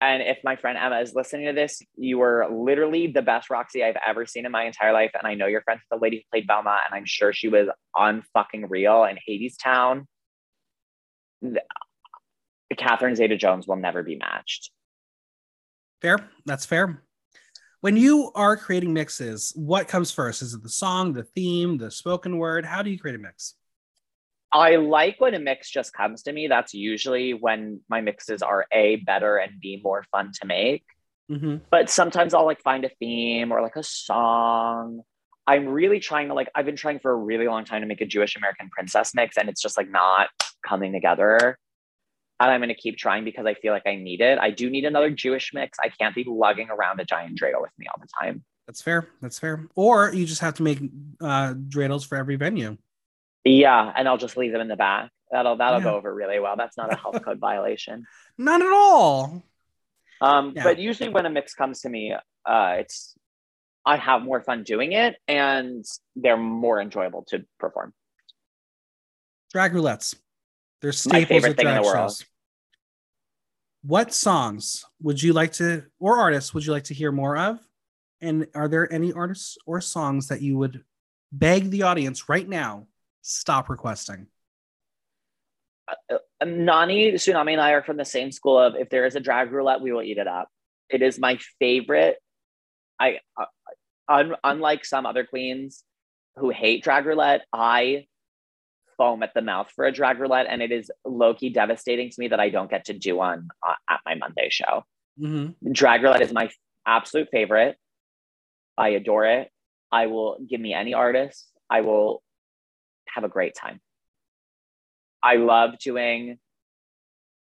and 0.00 0.22
if 0.22 0.38
my 0.44 0.54
friend 0.54 0.78
Emma 0.78 1.00
is 1.00 1.12
listening 1.12 1.46
to 1.46 1.52
this, 1.52 1.82
you 1.96 2.18
were 2.18 2.46
literally 2.50 3.08
the 3.08 3.20
best 3.20 3.50
Roxie 3.50 3.82
I've 3.82 3.96
ever 4.06 4.26
seen 4.26 4.46
in 4.46 4.52
my 4.52 4.64
entire 4.64 4.92
life. 4.92 5.10
And 5.14 5.26
I 5.26 5.34
know 5.34 5.46
you're 5.46 5.62
friends 5.62 5.80
with 5.90 5.98
the 5.98 6.02
lady 6.02 6.18
who 6.18 6.22
played 6.30 6.46
Velma, 6.46 6.78
and 6.86 6.96
I'm 6.96 7.04
sure 7.04 7.32
she 7.32 7.48
was 7.48 7.68
on 7.96 8.22
fucking 8.32 8.68
real 8.68 9.04
in 9.04 9.18
Hadestown. 9.28 10.02
The- 10.02 10.06
Catherine 12.76 13.16
Zeta 13.16 13.36
Jones 13.36 13.66
will 13.66 13.76
never 13.76 14.02
be 14.02 14.16
matched. 14.16 14.70
Fair. 16.00 16.18
That's 16.46 16.66
fair. 16.66 17.02
When 17.80 17.96
you 17.96 18.32
are 18.34 18.56
creating 18.56 18.92
mixes, 18.92 19.52
what 19.54 19.88
comes 19.88 20.10
first? 20.10 20.42
Is 20.42 20.54
it 20.54 20.62
the 20.62 20.68
song, 20.68 21.12
the 21.12 21.22
theme, 21.22 21.78
the 21.78 21.90
spoken 21.90 22.38
word? 22.38 22.64
How 22.64 22.82
do 22.82 22.90
you 22.90 22.98
create 22.98 23.14
a 23.14 23.18
mix? 23.18 23.54
I 24.52 24.76
like 24.76 25.20
when 25.20 25.34
a 25.34 25.38
mix 25.38 25.70
just 25.70 25.92
comes 25.92 26.22
to 26.24 26.32
me. 26.32 26.48
That's 26.48 26.74
usually 26.74 27.34
when 27.34 27.80
my 27.88 28.00
mixes 28.00 28.42
are 28.42 28.66
A, 28.72 28.96
better, 28.96 29.36
and 29.36 29.60
B, 29.60 29.80
more 29.82 30.04
fun 30.10 30.32
to 30.40 30.46
make. 30.46 30.84
Mm-hmm. 31.30 31.56
but 31.70 31.90
sometimes 31.90 32.32
I'll 32.32 32.46
like 32.46 32.62
find 32.62 32.86
a 32.86 32.90
theme 33.00 33.52
or 33.52 33.60
like 33.60 33.76
a 33.76 33.82
song. 33.82 35.02
I'm 35.48 35.66
really 35.66 35.98
trying 35.98 36.28
to 36.28 36.34
like 36.34 36.48
I've 36.54 36.66
been 36.66 36.76
trying 36.76 36.98
for 37.00 37.10
a 37.10 37.16
really 37.16 37.48
long 37.48 37.64
time 37.64 37.80
to 37.80 37.86
make 37.88 38.02
a 38.02 38.06
Jewish 38.06 38.36
American 38.36 38.68
princess 38.68 39.14
mix 39.14 39.38
and 39.38 39.48
it's 39.48 39.62
just 39.62 39.78
like 39.78 39.90
not 39.90 40.28
coming 40.66 40.92
together. 40.92 41.58
And 42.38 42.50
I'm 42.50 42.60
gonna 42.60 42.74
keep 42.74 42.98
trying 42.98 43.24
because 43.24 43.46
I 43.46 43.54
feel 43.54 43.72
like 43.72 43.86
I 43.86 43.96
need 43.96 44.20
it. 44.20 44.38
I 44.38 44.50
do 44.50 44.68
need 44.68 44.84
another 44.84 45.10
Jewish 45.10 45.52
mix. 45.54 45.78
I 45.82 45.88
can't 45.88 46.14
be 46.14 46.24
lugging 46.28 46.68
around 46.70 47.00
a 47.00 47.04
giant 47.06 47.40
dreidel 47.40 47.62
with 47.62 47.72
me 47.78 47.86
all 47.88 48.00
the 48.00 48.08
time. 48.22 48.44
That's 48.66 48.82
fair. 48.82 49.08
That's 49.22 49.38
fair. 49.38 49.66
Or 49.74 50.12
you 50.12 50.26
just 50.26 50.42
have 50.42 50.54
to 50.54 50.62
make 50.62 50.78
uh, 51.22 51.54
dreidels 51.54 52.06
for 52.06 52.16
every 52.18 52.36
venue. 52.36 52.76
Yeah, 53.44 53.90
and 53.96 54.06
I'll 54.06 54.18
just 54.18 54.36
leave 54.36 54.52
them 54.52 54.60
in 54.60 54.68
the 54.68 54.76
back. 54.76 55.10
That'll 55.32 55.56
that'll 55.56 55.78
Yeah. 55.80 55.84
go 55.84 55.96
over 55.96 56.14
really 56.14 56.38
well. 56.38 56.56
That's 56.56 56.76
not 56.76 56.92
a 56.92 56.96
health 56.96 57.22
code 57.24 57.38
violation. 57.38 58.04
Not 58.38 58.60
at 58.60 58.70
all. 58.72 59.42
Um, 60.20 60.52
Yeah. 60.54 60.64
but 60.64 60.78
usually 60.78 61.08
when 61.08 61.24
a 61.26 61.30
mix 61.30 61.54
comes 61.54 61.80
to 61.80 61.88
me, 61.88 62.14
uh, 62.44 62.74
it's 62.78 63.14
I 63.88 63.96
have 63.96 64.20
more 64.22 64.42
fun 64.42 64.64
doing 64.64 64.92
it 64.92 65.16
and 65.26 65.82
they're 66.14 66.36
more 66.36 66.78
enjoyable 66.78 67.24
to 67.28 67.46
perform. 67.58 67.94
Drag 69.50 69.72
roulettes. 69.72 70.14
They're 70.82 70.90
My 70.90 70.92
staples 70.92 71.28
favorite 71.28 71.50
at 71.52 71.56
thing 71.56 71.66
in 71.68 71.72
drag 71.72 71.82
the 71.82 71.88
world. 71.88 72.10
shows. 72.10 72.24
What 73.82 74.12
songs 74.12 74.84
would 75.00 75.22
you 75.22 75.32
like 75.32 75.52
to, 75.54 75.84
or 75.98 76.18
artists 76.18 76.52
would 76.52 76.66
you 76.66 76.72
like 76.72 76.84
to 76.84 76.94
hear 76.94 77.10
more 77.10 77.38
of? 77.38 77.58
And 78.20 78.46
are 78.54 78.68
there 78.68 78.92
any 78.92 79.10
artists 79.14 79.56
or 79.64 79.80
songs 79.80 80.28
that 80.28 80.42
you 80.42 80.58
would 80.58 80.84
beg 81.32 81.70
the 81.70 81.84
audience 81.84 82.28
right 82.28 82.46
now 82.46 82.88
stop 83.22 83.70
requesting? 83.70 84.26
Nani, 86.44 87.12
Tsunami, 87.12 87.52
and 87.52 87.60
I 87.62 87.70
are 87.70 87.82
from 87.82 87.96
the 87.96 88.04
same 88.04 88.32
school 88.32 88.58
of 88.58 88.74
if 88.74 88.90
there 88.90 89.06
is 89.06 89.16
a 89.16 89.20
drag 89.20 89.50
roulette, 89.50 89.80
we 89.80 89.92
will 89.92 90.02
eat 90.02 90.18
it 90.18 90.26
up. 90.26 90.50
It 90.90 91.00
is 91.00 91.18
my 91.18 91.38
favorite. 91.58 92.18
I, 93.00 93.20
uh, 93.34 93.46
un, 94.08 94.34
unlike 94.44 94.84
some 94.84 95.06
other 95.06 95.24
queens 95.24 95.84
who 96.36 96.50
hate 96.50 96.82
drag 96.82 97.06
roulette, 97.06 97.42
I 97.52 98.06
foam 98.96 99.22
at 99.22 99.32
the 99.34 99.42
mouth 99.42 99.70
for 99.74 99.84
a 99.84 99.92
drag 99.92 100.18
roulette, 100.18 100.46
and 100.48 100.60
it 100.60 100.72
is 100.72 100.90
low 101.04 101.34
key 101.34 101.50
devastating 101.50 102.10
to 102.10 102.16
me 102.18 102.28
that 102.28 102.40
I 102.40 102.50
don't 102.50 102.70
get 102.70 102.86
to 102.86 102.92
do 102.92 103.16
one 103.16 103.48
uh, 103.66 103.74
at 103.88 104.00
my 104.04 104.14
Monday 104.14 104.48
show. 104.50 104.84
Mm-hmm. 105.20 105.72
Drag 105.72 106.02
roulette 106.02 106.22
is 106.22 106.32
my 106.32 106.50
absolute 106.86 107.28
favorite. 107.30 107.76
I 108.76 108.90
adore 108.90 109.26
it. 109.26 109.50
I 109.90 110.06
will 110.06 110.38
give 110.48 110.60
me 110.60 110.74
any 110.74 110.94
artist. 110.94 111.50
I 111.70 111.80
will 111.80 112.22
have 113.08 113.24
a 113.24 113.28
great 113.28 113.54
time. 113.54 113.80
I 115.22 115.36
love 115.36 115.78
doing. 115.78 116.38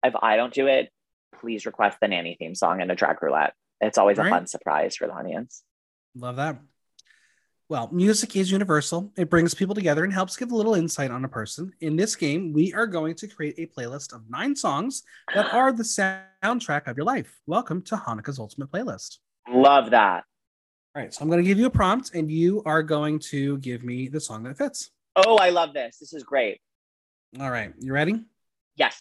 If 0.03 0.13
I 0.21 0.37
don't 0.37 0.53
do 0.53 0.67
it, 0.67 0.89
please 1.39 1.65
request 1.65 1.97
the 1.99 2.07
nanny 2.07 2.35
theme 2.39 2.55
song 2.55 2.81
and 2.81 2.91
a 2.91 2.95
drag 2.95 3.21
roulette. 3.21 3.53
It's 3.81 3.97
always 3.97 4.17
a 4.19 4.23
fun 4.29 4.47
surprise 4.47 4.95
for 4.95 5.07
the 5.07 5.13
audience. 5.13 5.63
Love 6.19 6.37
that. 6.37 6.59
Well, 7.69 7.89
music 7.91 8.35
is 8.35 8.49
universal. 8.49 9.11
It 9.17 9.29
brings 9.29 9.53
people 9.53 9.75
together 9.75 10.03
and 10.03 10.11
helps 10.11 10.35
give 10.35 10.51
a 10.51 10.55
little 10.55 10.73
insight 10.73 11.11
on 11.11 11.25
a 11.25 11.27
person. 11.27 11.73
In 11.81 11.95
this 11.95 12.15
game, 12.15 12.53
we 12.53 12.73
are 12.73 12.87
going 12.87 13.13
to 13.15 13.27
create 13.27 13.55
a 13.57 13.67
playlist 13.67 14.13
of 14.13 14.27
nine 14.29 14.55
songs 14.55 15.03
that 15.35 15.53
are 15.53 15.71
the 15.71 15.83
soundtrack 15.83 16.87
of 16.87 16.97
your 16.97 17.05
life. 17.05 17.39
Welcome 17.45 17.81
to 17.83 17.95
Hanukkah's 17.97 18.39
Ultimate 18.39 18.71
Playlist. 18.71 19.17
Love 19.49 19.91
that. 19.91 20.23
All 20.95 21.03
right, 21.03 21.13
so 21.13 21.21
I'm 21.21 21.29
going 21.29 21.43
to 21.43 21.47
give 21.47 21.59
you 21.59 21.67
a 21.67 21.69
prompt, 21.69 22.15
and 22.15 22.31
you 22.31 22.63
are 22.65 22.81
going 22.81 23.19
to 23.19 23.59
give 23.59 23.83
me 23.83 24.07
the 24.07 24.19
song 24.19 24.43
that 24.43 24.57
fits. 24.57 24.89
Oh, 25.15 25.35
I 25.35 25.51
love 25.51 25.73
this. 25.73 25.97
This 25.99 26.13
is 26.13 26.23
great. 26.23 26.59
All 27.39 27.51
right, 27.51 27.73
you 27.79 27.93
ready? 27.93 28.23
Yes. 28.75 28.99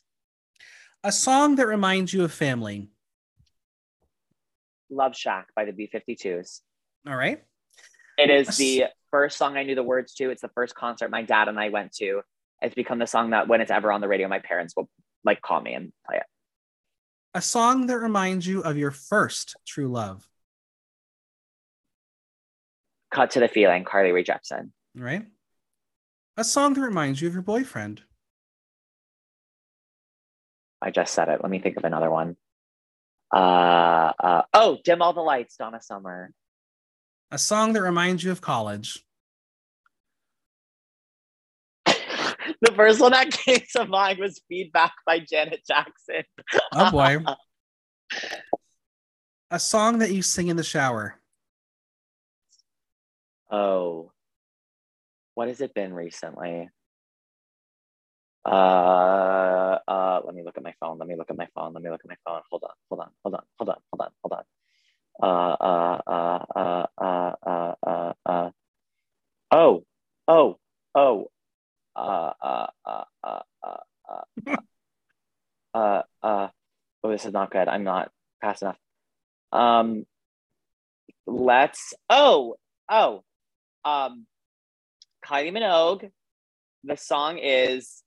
A 1.03 1.13
song 1.13 1.57
that 1.57 1.67
reminds 1.67 2.13
you 2.13 2.25
of 2.25 2.33
family. 2.33 2.91
Love 4.91 5.17
Shack 5.17 5.49
by 5.55 5.65
the 5.65 5.73
B 5.73 5.89
52s. 5.93 6.61
All 7.07 7.17
right. 7.17 7.43
It 8.19 8.31
is 8.31 8.57
the 8.57 8.87
first 9.11 9.39
song 9.39 9.57
I 9.57 9.63
knew 9.63 9.75
the 9.75 9.83
words 9.83 10.15
to. 10.15 10.31
It's 10.31 10.43
the 10.43 10.49
first 10.49 10.75
concert 10.75 11.11
my 11.11 11.23
dad 11.23 11.49
and 11.49 11.59
I 11.59 11.69
went 11.69 11.93
to. 11.97 12.23
It's 12.63 12.75
become 12.75 12.99
the 12.99 13.07
song 13.07 13.31
that 13.31 13.49
when 13.49 13.61
it's 13.61 13.71
ever 13.71 13.93
on 13.93 14.01
the 14.01 14.09
radio, 14.09 14.29
my 14.29 14.41
parents 14.41 14.75
will 14.77 14.89
like 15.25 15.41
call 15.43 15.61
me 15.61 15.75
and 15.75 15.93
play 16.07 16.17
it. 16.17 16.25
A 17.35 17.43
song 17.43 17.87
that 17.87 17.99
reminds 17.99 18.47
you 18.47 18.63
of 18.63 18.77
your 18.77 18.91
first 18.91 19.57
true 19.67 19.89
love. 19.89 20.27
Cut 23.11 23.33
to 23.33 23.41
the 23.41 23.49
feeling, 23.49 23.85
Carly 23.85 24.11
Rae 24.11 24.25
Jepsen. 24.25 24.71
All 24.97 25.05
right. 25.05 25.27
A 26.39 26.45
song 26.45 26.75
that 26.75 26.81
reminds 26.81 27.21
you 27.21 27.29
of 27.29 27.35
your 27.35 27.43
boyfriend. 27.43 28.03
I 30.83 30.91
just 30.91 31.15
said 31.15 31.29
it. 31.29 31.41
Let 31.43 31.51
me 31.51 31.59
think 31.59 31.77
of 31.77 31.85
another 31.85 32.11
one. 32.11 32.37
Uh, 33.35 34.13
uh 34.19 34.43
oh, 34.55 34.79
dim 34.85 35.03
all 35.03 35.13
the 35.13 35.21
lights, 35.21 35.57
Donna 35.57 35.81
Summer. 35.81 36.31
A 37.31 37.39
song 37.39 37.73
that 37.73 37.83
reminds 37.83 38.23
you 38.23 38.31
of 38.31 38.41
college. 38.41 39.05
the 41.87 42.73
first 42.77 43.01
one 43.01 43.13
that 43.13 43.33
came 43.33 43.61
to 43.73 43.87
mind 43.87 44.21
was 44.21 44.41
Feedback 44.49 44.93
by 45.05 45.19
Janet 45.19 45.63
Jackson. 45.67 46.23
Oh 46.73 46.91
boy. 46.91 47.19
a 49.51 49.59
song 49.59 49.99
that 49.99 50.13
you 50.13 50.23
sing 50.23 50.49
in 50.49 50.57
the 50.57 50.63
shower. 50.63 51.19
Oh, 53.51 54.13
what 55.35 55.49
has 55.49 55.61
it 55.61 55.75
been 55.75 55.93
recently? 55.93 56.71
Uh, 58.45 59.79
uh, 59.89 60.21
let 60.25 60.35
me 60.35 60.45
look 60.45 60.57
at 60.57 60.63
my 60.63 60.75
phone. 60.79 60.99
Let 60.99 61.09
me 61.09 61.17
look 61.17 61.31
at 61.31 61.37
my 61.37 61.49
phone. 61.55 61.73
Let 61.73 61.83
me 61.83 61.91
look 61.91 62.03
at 62.05 62.09
my 62.09 62.17
phone. 62.25 62.43
Hold 62.51 62.65
on, 62.65 62.71
hold 62.89 63.01
on, 63.01 63.11
hold 63.25 63.35
on, 63.35 63.43
hold 63.59 63.71
on, 63.71 63.77
hold 63.93 64.01
on, 64.01 64.11
hold 64.23 64.33
on. 64.33 64.45
Uh, 65.23 65.27
uh, 65.27 66.01
uh, 66.07 66.45
uh, 66.55 66.87
uh, 66.99 67.33
uh, 67.47 67.75
uh, 67.87 68.13
uh. 68.27 68.51
Oh, 69.51 69.85
oh, 70.29 70.59
oh. 70.95 71.31
Uh, 71.95 72.33
uh, 72.43 72.67
uh, 72.85 73.05
uh, 73.25 73.41
uh, 73.63 73.77
uh, 74.09 74.57
uh, 75.75 76.03
uh. 76.23 76.49
Oh, 77.03 77.11
this 77.11 77.25
is 77.25 77.33
not 77.33 77.51
good. 77.51 77.69
I'm 77.69 77.85
not 77.85 78.11
fast 78.41 78.63
enough. 78.63 78.77
Um, 79.53 80.05
let's. 81.27 81.95
Oh, 82.11 82.57
oh. 82.91 83.25
Um, 83.85 84.27
Kylie 85.25 85.53
Minogue. 85.53 86.11
The 86.85 86.97
song 86.97 87.39
is 87.39 88.03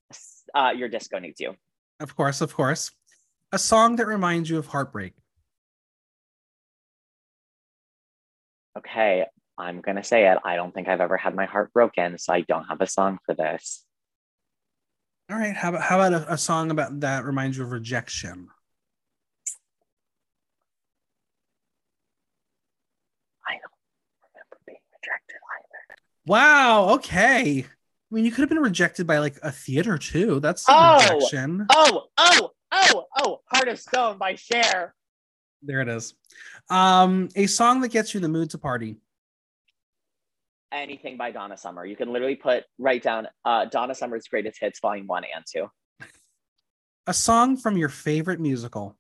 uh, 0.54 0.74
"Your 0.76 0.90
Disco 0.90 1.20
Needs 1.20 1.40
You." 1.40 1.56
Of 2.00 2.16
course, 2.16 2.42
of 2.42 2.54
course. 2.54 2.92
A 3.52 3.58
song 3.58 3.96
that 3.96 4.06
reminds 4.06 4.50
you 4.50 4.58
of 4.60 4.68
heartbreak. 4.68 5.14
Okay, 8.80 9.26
I'm 9.58 9.82
gonna 9.82 10.04
say 10.04 10.30
it. 10.32 10.38
I 10.46 10.56
don't 10.56 10.74
think 10.74 10.88
I've 10.88 11.02
ever 11.02 11.18
had 11.18 11.36
my 11.36 11.46
heart 11.46 11.74
broken, 11.74 12.18
so 12.18 12.34
I 12.34 12.42
don't 12.42 12.64
have 12.66 12.82
a 12.82 12.88
song 12.88 13.20
for 13.26 13.36
this. 13.36 13.84
All 15.30 15.38
right. 15.38 15.56
How 15.56 15.70
about 15.70 15.82
how 15.82 16.00
about 16.00 16.14
a, 16.22 16.34
a 16.34 16.38
song 16.38 16.72
about 16.72 17.02
that 17.02 17.26
reminds 17.26 17.58
you 17.58 17.64
of 17.64 17.72
rejection? 17.72 18.48
I 23.48 23.54
don't 23.54 23.72
remember 24.34 24.58
being 24.66 24.80
rejected 24.94 25.38
either. 25.58 25.96
Wow. 26.26 26.90
Okay. 26.96 27.66
I 27.66 28.16
mean, 28.16 28.26
you 28.26 28.32
could 28.32 28.42
have 28.42 28.50
been 28.50 28.60
rejected 28.60 29.06
by 29.06 29.20
like 29.20 29.38
a 29.44 29.52
theater 29.52 29.98
too. 29.98 30.40
That's 30.40 30.66
Oh! 30.68 30.98
rejection. 31.14 31.68
Oh, 31.70 32.06
oh, 32.18 32.52
oh, 32.72 33.06
oh! 33.20 33.42
Heart 33.52 33.68
of 33.68 33.80
Stone 33.80 34.18
by 34.18 34.36
Cher. 34.36 34.96
There 35.62 35.82
it 35.82 35.90
is. 35.90 36.14
Um, 36.70 37.30
a 37.36 37.48
song 37.48 37.82
that 37.82 37.90
gets 37.90 38.14
you 38.14 38.20
in 38.20 38.22
the 38.22 38.30
mood 38.30 38.50
to 38.52 38.58
party. 38.58 38.98
Anything 40.72 41.18
by 41.18 41.32
Donna 41.32 41.58
Summer. 41.58 41.86
You 41.86 41.96
can 41.96 42.14
literally 42.14 42.36
put 42.36 42.64
write 42.78 43.04
down 43.04 43.28
uh, 43.44 43.66
Donna 43.66 43.96
Summer's 43.96 44.28
greatest 44.28 44.60
hits, 44.62 44.80
volume 44.80 45.08
one 45.08 45.24
and 45.24 45.44
two. 45.52 45.70
A 47.08 47.14
song 47.14 47.58
from 47.58 47.76
your 47.76 47.90
favorite 47.90 48.40
musical. 48.40 48.96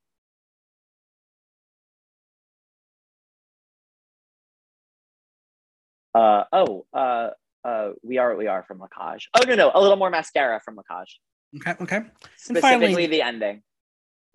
Uh, 6.16 6.43
oh, 6.51 6.86
uh, 6.91 7.30
uh, 7.64 7.89
"We 8.01 8.18
Are 8.18 8.30
What 8.30 8.39
We 8.39 8.47
Are" 8.47 8.64
from 8.64 8.80
La 8.80 8.88
Cage. 8.88 9.30
Oh 9.36 9.43
no, 9.47 9.55
no, 9.55 9.72
a 9.74 9.80
little 9.80 9.95
more 9.95 10.10
mascara 10.10 10.60
from 10.60 10.76
La 10.76 10.84
Cage. 10.84 11.20
Okay, 11.57 11.84
okay. 11.84 12.01
Specifically, 12.36 12.62
finally- 12.62 13.07
the 13.07 13.22
ending. 13.22 13.62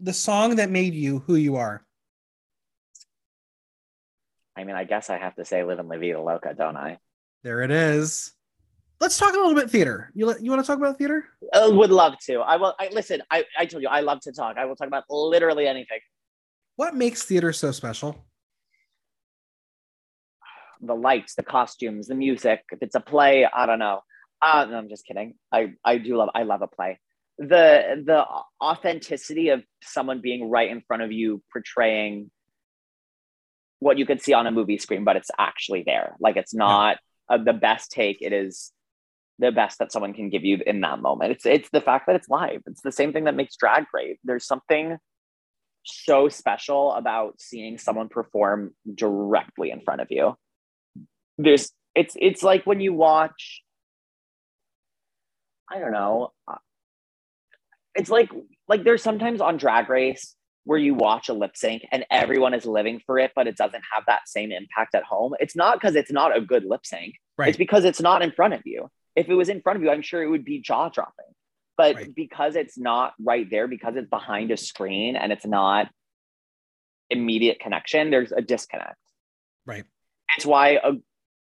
The 0.01 0.13
song 0.13 0.57
that 0.57 0.71
made 0.71 0.95
you 0.95 1.21
who 1.21 1.37
you 1.37 1.57
are. 1.57 1.85
I 4.57 4.65
mean, 4.65 4.77
I 4.77 4.85
guess 4.85 5.11
I 5.11 5.19
have 5.19 5.35
to 5.37 5.45
say 5.45 5.65
"Livin' 5.65 5.89
La 5.89 5.97
Vida 5.97 6.21
Loca," 6.21 6.55
don't 6.55 6.77
I? 6.77 6.99
There 7.43 7.63
it 7.63 7.71
is. 7.71 8.33
Let's 9.01 9.19
talk 9.19 9.35
a 9.35 9.37
little 9.37 9.55
bit 9.55 9.71
theater. 9.71 10.11
You 10.15 10.35
you 10.41 10.51
want 10.51 10.63
to 10.63 10.67
talk 10.67 10.79
about 10.79 10.97
theater? 10.97 11.27
Uh, 11.53 11.71
would 11.73 11.91
love 11.91 12.15
to. 12.27 12.41
I 12.41 12.57
will. 12.57 12.75
I 12.79 12.89
listen. 12.93 13.23
I, 13.31 13.45
I 13.59 13.67
told 13.67 13.83
you 13.83 13.89
I 13.89 14.01
love 14.01 14.21
to 14.21 14.33
talk. 14.33 14.57
I 14.57 14.65
will 14.65 14.77
talk 14.77 14.87
about 14.87 15.05
literally 15.11 15.67
anything. 15.67 15.99
What 16.77 16.95
makes 16.95 17.23
theater 17.23 17.53
so 17.53 17.73
special? 17.73 18.25
The 20.81 20.95
lights, 20.95 21.35
the 21.35 21.43
costumes, 21.43 22.09
the 22.09 22.15
music. 22.15 22.63
If 22.71 22.83
it's 22.83 22.95
a 22.95 23.01
play, 23.01 23.47
I 23.47 23.67
don't 23.67 23.79
know. 23.79 24.01
Uh, 24.41 24.67
no, 24.71 24.79
I'm 24.79 24.89
just 24.89 25.07
kidding. 25.07 25.35
I 25.53 25.73
I 25.85 25.99
do 25.99 26.17
love. 26.17 26.31
I 26.35 26.45
love 26.45 26.63
a 26.63 26.69
play. 26.69 27.01
The 27.39 28.03
the 28.07 28.25
authenticity 28.63 29.49
of 29.49 29.65
someone 29.83 30.21
being 30.21 30.49
right 30.49 30.71
in 30.71 30.83
front 30.87 31.03
of 31.03 31.11
you, 31.11 31.43
portraying 31.53 32.31
what 33.81 33.99
you 33.99 34.07
could 34.07 34.23
see 34.23 34.33
on 34.33 34.47
a 34.47 34.51
movie 34.51 34.79
screen, 34.79 35.05
but 35.05 35.17
it's 35.17 35.31
actually 35.39 35.83
there. 35.85 36.17
Like 36.21 36.37
it's 36.37 36.55
not 36.55 36.99
uh, 37.29 37.39
the 37.39 37.53
best 37.53 37.91
take. 37.91 38.19
It 38.23 38.33
is 38.33 38.73
the 39.39 39.51
best 39.53 39.79
that 39.81 39.91
someone 39.93 40.15
can 40.15 40.31
give 40.31 40.45
you 40.45 40.61
in 40.67 40.81
that 40.83 41.01
moment. 41.01 41.33
It's 41.33 41.47
it's 41.47 41.69
the 41.71 41.81
fact 41.81 42.07
that 42.07 42.17
it's 42.17 42.29
live. 42.29 42.63
It's 42.67 42.83
the 42.83 42.93
same 42.93 43.13
thing 43.13 43.25
that 43.25 43.35
makes 43.35 43.57
drag 43.57 43.87
great. 43.93 44.19
There's 44.25 44.47
something 44.47 44.97
so 45.85 46.29
special 46.29 46.93
about 46.95 47.41
seeing 47.41 47.77
someone 47.79 48.09
perform 48.09 48.75
directly 48.95 49.71
in 49.71 49.81
front 49.83 50.01
of 50.01 50.07
you. 50.11 50.35
There's 51.37 51.71
it's 51.95 52.17
it's 52.21 52.43
like 52.43 52.65
when 52.65 52.81
you 52.81 52.93
watch 52.95 53.61
I 55.71 55.79
don't 55.79 55.93
know. 55.93 56.33
uh, 56.47 56.57
It's 57.95 58.11
like 58.11 58.31
like 58.69 58.85
there's 58.85 59.03
sometimes 59.03 59.41
on 59.41 59.57
Drag 59.57 59.89
Race 59.89 60.35
where 60.65 60.79
you 60.79 60.95
watch 60.95 61.29
a 61.29 61.35
lip 61.35 61.53
sync 61.57 61.87
and 61.93 62.05
everyone 62.11 62.55
is 62.55 62.65
living 62.65 63.01
for 63.07 63.19
it, 63.19 63.33
but 63.37 63.47
it 63.47 63.57
doesn't 63.57 63.85
have 63.93 64.05
that 64.07 64.27
same 64.27 64.51
impact 64.51 64.95
at 64.95 65.05
home. 65.05 65.35
It's 65.39 65.55
not 65.55 65.79
because 65.79 65.95
it's 65.95 66.11
not 66.11 66.37
a 66.37 66.41
good 66.41 66.65
lip 66.65 66.85
sync. 66.85 67.15
Right. 67.37 67.49
It's 67.49 67.59
because 67.59 67.85
it's 67.85 68.01
not 68.01 68.23
in 68.23 68.33
front 68.33 68.55
of 68.55 68.63
you. 68.65 68.89
If 69.15 69.29
it 69.29 69.35
was 69.35 69.49
in 69.49 69.61
front 69.61 69.77
of 69.77 69.83
you, 69.83 69.91
I'm 69.91 70.03
sure 70.03 70.23
it 70.23 70.29
would 70.29 70.45
be 70.45 70.61
jaw 70.61 70.89
dropping. 70.89 71.27
But 71.77 71.97
Right. 71.97 72.15
because 72.15 72.57
it's 72.57 72.79
not 72.79 73.15
right 73.21 73.49
there, 73.51 73.69
because 73.69 73.97
it's 73.97 74.09
behind 74.09 74.51
a 74.51 74.57
screen 74.57 75.17
and 75.17 75.33
it's 75.33 75.47
not 75.47 75.91
immediate 77.11 77.61
connection, 77.61 78.11
there's 78.11 78.33
a 78.33 78.41
disconnect. 78.41 78.97
Right. 79.67 79.85
It's 80.37 80.47
why 80.47 80.81
a, 80.83 80.93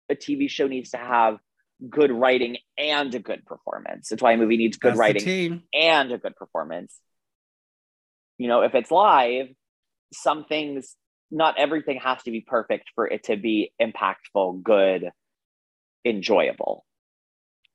a 0.10 0.16
TV 0.16 0.50
show 0.50 0.68
needs 0.68 0.92
to 0.92 0.98
have 0.98 1.40
good 1.90 2.12
writing 2.12 2.58
and 2.78 3.14
a 3.16 3.20
good 3.20 3.46
performance. 3.46 4.12
It's 4.12 4.22
why 4.22 4.34
a 4.34 4.38
movie 4.38 4.58
needs 4.58 4.78
good 4.78 4.92
That's 4.92 5.00
writing 5.00 5.64
and 5.74 6.12
a 6.12 6.18
good 6.18 6.36
performance. 6.36 7.00
You 8.40 8.48
know, 8.48 8.62
if 8.62 8.74
it's 8.74 8.90
live, 8.90 9.50
some 10.12 10.46
things, 10.46 10.96
not 11.30 11.60
everything 11.60 12.00
has 12.00 12.24
to 12.24 12.32
be 12.32 12.42
perfect 12.42 12.90
for 12.96 13.08
it 13.08 13.26
to 13.26 13.38
be 13.38 13.72
impactful, 13.80 14.64
good, 14.64 15.12
enjoyable. 16.04 16.86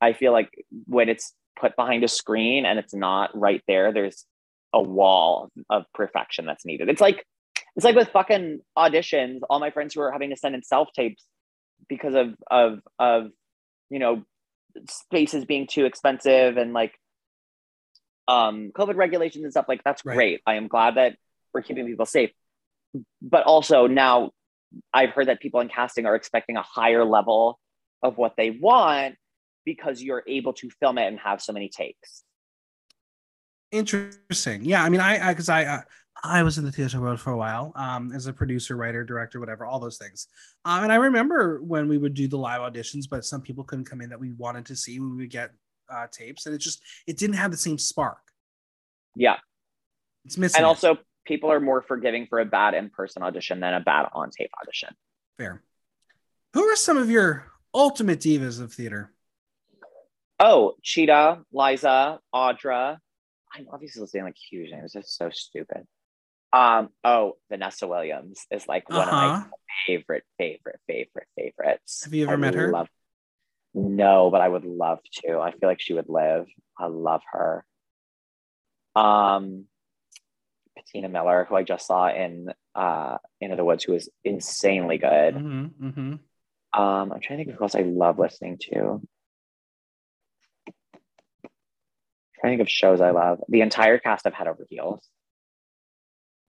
I 0.01 0.11
feel 0.11 0.33
like 0.33 0.49
when 0.87 1.07
it's 1.07 1.33
put 1.57 1.77
behind 1.77 2.03
a 2.03 2.09
screen 2.09 2.65
and 2.65 2.77
it's 2.77 2.93
not 2.93 3.31
right 3.33 3.61
there, 3.67 3.93
there's 3.93 4.25
a 4.73 4.81
wall 4.81 5.49
of 5.69 5.85
perfection 5.93 6.45
that's 6.45 6.65
needed. 6.65 6.89
It's 6.89 6.99
like 6.99 7.25
it's 7.75 7.85
like 7.85 7.95
with 7.95 8.09
fucking 8.09 8.59
auditions, 8.77 9.39
all 9.49 9.59
my 9.59 9.71
friends 9.71 9.93
who 9.93 10.01
are 10.01 10.11
having 10.11 10.29
to 10.29 10.35
send 10.35 10.55
in 10.55 10.63
self 10.63 10.89
tapes 10.93 11.23
because 11.87 12.15
of 12.15 12.35
of 12.49 12.79
of 12.99 13.27
you 13.89 13.99
know 13.99 14.23
spaces 14.89 15.45
being 15.45 15.67
too 15.67 15.85
expensive 15.85 16.57
and 16.57 16.73
like 16.73 16.93
um 18.27 18.71
covid 18.75 18.95
regulations 18.95 19.43
and 19.43 19.53
stuff 19.53 19.65
like 19.67 19.83
that's 19.83 20.03
Right. 20.05 20.15
great 20.15 20.41
i 20.45 20.55
am 20.55 20.67
glad 20.67 20.95
that 20.95 21.15
we're 21.53 21.61
keeping 21.61 21.85
people 21.85 22.05
safe 22.05 22.31
but 23.21 23.43
also 23.43 23.87
now 23.87 24.31
i've 24.93 25.11
heard 25.11 25.27
that 25.27 25.39
people 25.39 25.59
in 25.59 25.69
casting 25.69 26.05
are 26.05 26.15
expecting 26.15 26.57
a 26.57 26.61
higher 26.61 27.05
level 27.05 27.59
of 28.01 28.17
what 28.17 28.33
they 28.37 28.51
want 28.51 29.15
because 29.65 30.01
you're 30.01 30.23
able 30.27 30.53
to 30.53 30.69
film 30.79 30.97
it 30.97 31.07
and 31.07 31.19
have 31.19 31.41
so 31.41 31.53
many 31.53 31.69
takes 31.69 32.23
Interesting. 33.71 34.63
Yeah, 34.63 34.83
I 34.83 34.89
mean, 34.89 35.01
I 35.01 35.31
because 35.33 35.49
I, 35.49 35.63
I 35.65 35.83
I 36.23 36.43
was 36.43 36.57
in 36.57 36.63
the 36.63 36.71
theater 36.71 37.01
world 37.01 37.19
for 37.19 37.31
a 37.31 37.37
while, 37.37 37.73
um, 37.75 38.11
as 38.13 38.25
a 38.27 38.31
producer, 38.31 38.77
writer, 38.77 39.03
director, 39.03 39.39
whatever, 39.39 39.65
all 39.65 39.79
those 39.79 39.97
things. 39.97 40.27
Um, 40.63 40.83
and 40.83 40.93
I 40.93 40.95
remember 40.95 41.61
when 41.61 41.89
we 41.89 41.97
would 41.97 42.13
do 42.13 42.27
the 42.27 42.37
live 42.37 42.61
auditions, 42.61 43.03
but 43.09 43.25
some 43.25 43.41
people 43.41 43.63
couldn't 43.65 43.85
come 43.85 44.01
in 44.01 44.09
that 44.11 44.19
we 44.19 44.31
wanted 44.31 44.65
to 44.67 44.75
see. 44.75 44.99
We 44.99 45.15
would 45.15 45.29
get 45.29 45.51
uh, 45.89 46.07
tapes, 46.11 46.45
and 46.45 46.55
it 46.55 46.59
just 46.59 46.81
it 47.07 47.17
didn't 47.17 47.35
have 47.35 47.51
the 47.51 47.57
same 47.57 47.77
spark. 47.77 48.19
yeah 49.15 49.37
It's 50.25 50.37
missing. 50.37 50.57
and 50.59 50.65
it. 50.65 50.67
also 50.67 50.97
people 51.25 51.51
are 51.51 51.59
more 51.59 51.81
forgiving 51.81 52.27
for 52.27 52.39
a 52.39 52.45
bad 52.45 52.73
in-person 52.73 53.23
audition 53.23 53.59
than 53.59 53.73
a 53.73 53.79
bad 53.79 54.07
on-tape 54.13 54.51
audition 54.61 54.89
fair. 55.37 55.61
Who 56.53 56.63
are 56.63 56.75
some 56.75 56.97
of 56.97 57.09
your 57.09 57.45
ultimate 57.73 58.19
divas 58.19 58.61
of 58.61 58.73
theater? 58.73 59.11
oh 60.39 60.75
chita 60.83 61.39
liza 61.53 62.19
audra 62.33 62.97
i'm 63.53 63.67
obviously 63.71 64.05
saying 64.05 64.25
like 64.25 64.35
huge 64.51 64.69
names 64.69 64.93
it's 64.95 65.15
so 65.17 65.29
stupid 65.31 65.83
um 66.51 66.89
oh 67.05 67.37
vanessa 67.49 67.87
williams 67.87 68.45
is 68.51 68.67
like 68.67 68.89
one 68.89 69.07
of 69.07 69.13
my 69.13 69.27
Uh-huh. 69.27 69.45
favorite 69.87 70.23
favorite 70.37 70.79
favorite 70.87 71.27
favorites 71.37 72.03
Have 72.03 72.13
you 72.13 72.23
ever 72.25 72.33
I 72.33 72.35
met 72.35 72.53
her? 72.53 72.69
love- 72.71 72.89
no 73.75 74.29
but 74.31 74.41
i 74.41 74.47
would 74.47 74.65
love 74.65 74.99
to 75.11 75.37
i 75.39 75.51
feel 75.51 75.69
like 75.69 75.81
she 75.81 75.93
would 75.93 76.09
live 76.09 76.47
i 76.79 76.87
love 76.87 77.21
her 77.31 77.63
um 78.95 79.65
patina 80.77 81.09
miller 81.09 81.45
who 81.47 81.55
i 81.55 81.63
just 81.63 81.85
saw 81.85 82.07
in 82.07 82.47
uh 82.73 83.17
into 83.41 83.55
the 83.55 83.63
woods 83.65 83.83
who 83.83 83.93
was 83.93 84.09
insanely 84.23 84.97
good 84.97 85.35
Mm-hmm, 85.35 85.87
mm-hmm. 85.87 86.81
um, 86.81 87.11
I'm 87.11 87.19
trying 87.21 87.37
to 87.39 87.45
think 87.45 87.49
of 87.49 87.55
who 87.55 87.63
else 87.63 87.75
I 87.75 87.81
love 87.81 88.17
listening 88.19 88.57
to. 88.63 88.71
trying 88.71 89.01
to 92.43 92.49
think 92.49 92.61
of 92.61 92.69
shows 92.69 92.99
I 93.01 93.11
love. 93.11 93.39
The 93.47 93.61
entire 93.61 93.97
cast 93.97 94.25
of 94.25 94.33
Head 94.33 94.47
Over 94.47 94.65
Heels, 94.69 95.07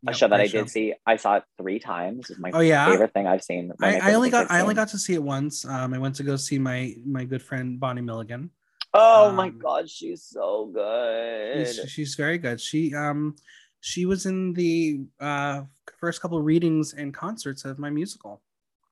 a 0.07 0.13
show 0.15 0.29
that 0.29 0.41
I 0.41 0.47
did 0.47 0.69
see. 0.71 0.95
I 1.07 1.17
saw 1.17 1.37
it 1.37 1.45
three 1.59 1.79
times. 1.79 2.31
It's 2.31 2.39
my 2.39 2.53
Oh 2.53 2.61
yeah, 2.61 2.91
favorite 2.91 3.13
thing 3.13 3.27
I've 3.27 3.43
seen. 3.43 3.73
my 3.79 3.99
I, 3.99 4.11
I 4.11 4.15
only 4.15 4.31
got 4.31 4.51
I've 4.51 4.63
only 4.63 4.75
got 4.75 4.89
to 4.89 4.99
see 4.99 5.15
it 5.15 5.23
once. 5.23 5.65
Um, 5.65 5.95
I 5.95 5.99
went 5.99 6.15
to 6.17 6.23
go 6.23 6.37
see 6.37 6.59
my 6.59 6.95
my 7.05 7.25
good 7.25 7.43
friend 7.43 7.79
Bonnie 7.81 8.03
Milligan. 8.03 8.51
Oh 8.95 9.31
my 9.33 9.49
um, 9.49 9.59
god, 9.59 9.91
she's 9.91 10.23
so 10.23 10.71
good. 10.73 11.67
She's, 11.67 11.91
she's 11.91 12.15
very 12.15 12.39
good. 12.39 12.61
She 12.61 12.95
um 12.95 13.37
she 13.81 14.07
was 14.07 14.27
in 14.27 14.53
the 14.55 15.01
uh 15.21 15.63
first 15.99 16.21
couple 16.21 16.41
readings 16.43 16.95
and 16.95 17.13
concerts 17.13 17.65
of 17.65 17.79
my 17.79 17.91
musical. 17.91 18.43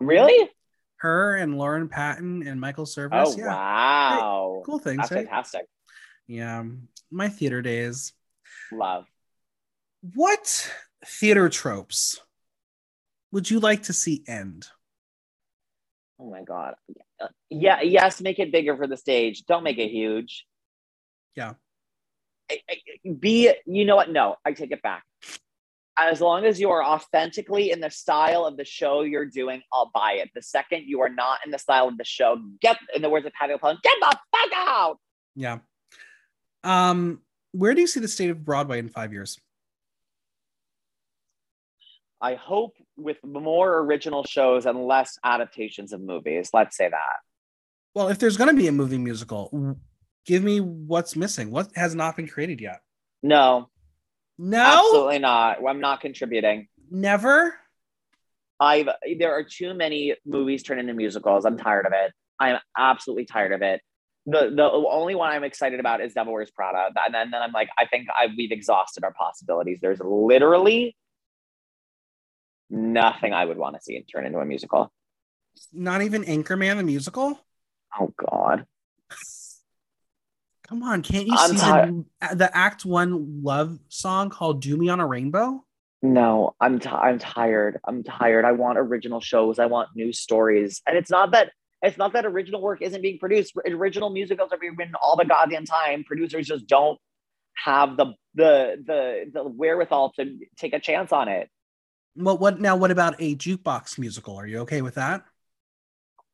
really? 0.00 0.50
Her 0.98 1.36
and 1.36 1.58
Lauren 1.58 1.88
Patten 1.88 2.46
and 2.46 2.60
Michael 2.60 2.86
Service. 2.86 3.34
Oh 3.34 3.38
yeah, 3.38 3.46
wow. 3.46 4.62
cool 4.64 4.78
things. 4.78 4.98
That's 4.98 5.10
Right? 5.10 5.26
fantastic. 5.26 5.66
Yeah, 6.26 6.64
my 7.10 7.28
theater 7.28 7.60
days. 7.62 8.12
Love. 8.72 9.06
What 10.14 10.70
theater 11.06 11.48
tropes 11.48 12.20
would 13.32 13.50
you 13.50 13.58
like 13.60 13.82
to 13.84 13.92
see 13.92 14.22
end? 14.28 14.68
Oh 16.20 16.30
my 16.30 16.42
god. 16.42 16.74
Uh, 17.20 17.28
Yeah, 17.50 17.80
yes, 17.82 18.20
make 18.20 18.38
it 18.38 18.52
bigger 18.52 18.76
for 18.76 18.86
the 18.86 18.96
stage. 18.96 19.44
Don't 19.46 19.64
make 19.64 19.78
it 19.78 19.90
huge. 19.90 20.46
Yeah. 21.34 21.54
I- 22.50 22.60
I- 22.70 23.08
Be 23.18 23.52
you 23.66 23.84
know 23.84 23.96
what? 23.96 24.10
No, 24.10 24.36
I 24.44 24.52
take 24.52 24.70
it 24.70 24.82
back. 24.82 25.04
As 25.96 26.20
long 26.20 26.44
as 26.44 26.60
you 26.60 26.70
are 26.70 26.84
authentically 26.84 27.70
in 27.70 27.80
the 27.80 27.90
style 27.90 28.44
of 28.46 28.56
the 28.56 28.64
show 28.64 29.02
you're 29.02 29.26
doing, 29.26 29.62
I'll 29.72 29.90
buy 29.94 30.14
it. 30.14 30.30
The 30.34 30.42
second 30.42 30.84
you 30.86 31.00
are 31.02 31.08
not 31.08 31.40
in 31.44 31.50
the 31.52 31.58
style 31.58 31.88
of 31.88 31.96
the 31.98 32.04
show, 32.04 32.40
get 32.60 32.78
in 32.94 33.02
the 33.02 33.08
words 33.10 33.26
of 33.26 33.32
Patti 33.32 33.52
LuPone, 33.54 33.80
get 33.82 33.96
the 34.00 34.18
fuck 34.32 34.50
out. 34.54 34.98
Yeah. 35.36 35.58
Um, 36.64 37.22
where 37.52 37.74
do 37.74 37.80
you 37.80 37.86
see 37.86 38.00
the 38.00 38.08
state 38.08 38.30
of 38.30 38.44
Broadway 38.44 38.78
in 38.80 38.88
five 38.88 39.12
years? 39.12 39.38
I 42.20 42.34
hope 42.34 42.74
with 42.96 43.18
more 43.24 43.78
original 43.80 44.24
shows 44.24 44.66
and 44.66 44.86
less 44.86 45.18
adaptations 45.24 45.92
of 45.92 46.00
movies. 46.00 46.50
Let's 46.52 46.76
say 46.76 46.88
that. 46.88 47.16
Well, 47.94 48.08
if 48.08 48.18
there's 48.18 48.36
going 48.36 48.50
to 48.50 48.56
be 48.56 48.66
a 48.66 48.72
movie 48.72 48.98
musical, 48.98 49.76
give 50.26 50.42
me 50.42 50.60
what's 50.60 51.16
missing. 51.16 51.50
What 51.50 51.68
has 51.76 51.94
not 51.94 52.16
been 52.16 52.26
created 52.28 52.60
yet? 52.60 52.80
No, 53.22 53.68
No, 54.38 54.58
absolutely 54.58 55.18
not. 55.18 55.58
I'm 55.66 55.80
not 55.80 56.00
contributing. 56.00 56.68
never. 56.90 57.54
I've 58.60 58.88
there 59.18 59.32
are 59.32 59.42
too 59.42 59.74
many 59.74 60.14
movies 60.24 60.62
turned 60.62 60.78
into 60.80 60.94
musicals. 60.94 61.44
I'm 61.44 61.58
tired 61.58 61.86
of 61.86 61.92
it. 61.92 62.12
I'm 62.38 62.58
absolutely 62.78 63.24
tired 63.26 63.52
of 63.52 63.62
it. 63.62 63.80
The 64.26 64.52
the 64.54 64.62
only 64.70 65.14
one 65.16 65.30
I'm 65.30 65.42
excited 65.44 65.80
about 65.80 66.00
is 66.00 66.14
Devil 66.14 66.32
Wears 66.32 66.50
Prada, 66.52 66.88
and 67.04 67.12
then, 67.14 67.30
then 67.32 67.42
I'm 67.42 67.50
like, 67.52 67.68
I 67.76 67.86
think 67.86 68.06
I, 68.16 68.28
we've 68.36 68.52
exhausted 68.52 69.02
our 69.04 69.12
possibilities. 69.12 69.80
There's 69.82 70.00
literally 70.00 70.96
nothing 72.70 73.32
I 73.32 73.44
would 73.44 73.56
want 73.56 73.76
to 73.76 73.82
see 73.82 73.96
it 73.96 74.06
turn 74.10 74.26
into 74.26 74.38
a 74.38 74.44
musical. 74.44 74.92
Not 75.72 76.02
even 76.02 76.24
Anchorman 76.24 76.76
the 76.76 76.82
musical. 76.82 77.38
Oh 77.98 78.12
God. 78.16 78.66
Come 80.66 80.82
on, 80.82 81.02
can't 81.02 81.26
you 81.26 81.34
I'm 81.36 81.50
see 81.50 81.56
the, 81.56 82.04
the 82.36 82.56
Act 82.56 82.84
One 82.84 83.42
love 83.42 83.78
song 83.88 84.30
called 84.30 84.62
"Do 84.62 84.76
Me 84.76 84.88
on 84.88 84.98
a 84.98 85.06
Rainbow"? 85.06 85.64
No, 86.02 86.54
I'm 86.60 86.80
ti 86.80 86.88
I'm 86.88 87.18
tired. 87.18 87.80
I'm 87.84 88.02
tired. 88.02 88.44
I 88.44 88.52
want 88.52 88.78
original 88.78 89.20
shows. 89.20 89.58
I 89.58 89.66
want 89.66 89.90
new 89.94 90.12
stories. 90.12 90.82
And 90.86 90.96
it's 90.96 91.10
not 91.10 91.32
that 91.32 91.50
it's 91.82 91.98
not 91.98 92.14
that 92.14 92.24
original 92.24 92.62
work 92.62 92.80
isn't 92.82 93.02
being 93.02 93.18
produced. 93.18 93.54
Original 93.66 94.10
musicals 94.10 94.52
are 94.52 94.58
being 94.58 94.74
written 94.76 94.94
all 95.00 95.16
the 95.16 95.24
goddamn 95.26 95.66
time. 95.66 96.04
Producers 96.04 96.46
just 96.46 96.66
don't 96.66 96.98
have 97.62 97.96
the 97.96 98.14
the 98.34 98.82
the 98.84 99.30
the 99.32 99.44
wherewithal 99.44 100.12
to 100.16 100.38
take 100.56 100.72
a 100.72 100.80
chance 100.80 101.12
on 101.12 101.28
it. 101.28 101.48
What 102.14 102.40
what 102.40 102.60
now? 102.60 102.76
What 102.76 102.90
about 102.90 103.16
a 103.18 103.34
jukebox 103.36 103.98
musical? 103.98 104.36
Are 104.36 104.46
you 104.46 104.58
okay 104.60 104.82
with 104.82 104.94
that? 104.94 105.24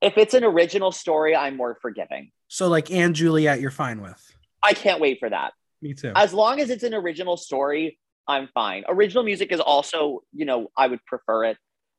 If 0.00 0.16
it's 0.16 0.34
an 0.34 0.44
original 0.44 0.92
story, 0.92 1.34
I'm 1.36 1.56
more 1.56 1.78
forgiving. 1.80 2.32
So 2.48 2.68
like 2.68 2.90
Anne 2.90 3.14
Juliet, 3.14 3.60
you're 3.60 3.70
fine 3.70 4.00
with. 4.00 4.20
I 4.62 4.72
can't 4.74 5.00
wait 5.00 5.18
for 5.20 5.28
that. 5.30 5.52
Me 5.82 5.94
too. 5.94 6.12
As 6.14 6.32
long 6.34 6.60
as 6.60 6.70
it's 6.70 6.82
an 6.82 6.94
original 6.94 7.36
story, 7.36 7.98
I'm 8.26 8.48
fine. 8.54 8.84
Original 8.88 9.22
music 9.24 9.52
is 9.52 9.60
also, 9.60 10.22
you 10.34 10.44
know, 10.44 10.70
I 10.76 10.86
would 10.86 11.04
prefer 11.06 11.44
it. 11.46 11.58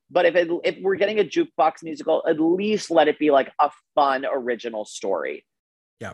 But 0.09 0.25
if 0.25 0.35
it, 0.35 0.49
if 0.63 0.77
we're 0.81 0.95
getting 0.95 1.19
a 1.19 1.23
jukebox 1.23 1.83
musical, 1.83 2.21
at 2.27 2.39
least 2.39 2.91
let 2.91 3.07
it 3.07 3.17
be 3.17 3.31
like 3.31 3.51
a 3.59 3.71
fun 3.95 4.25
original 4.31 4.83
story. 4.85 5.45
Yeah. 5.99 6.13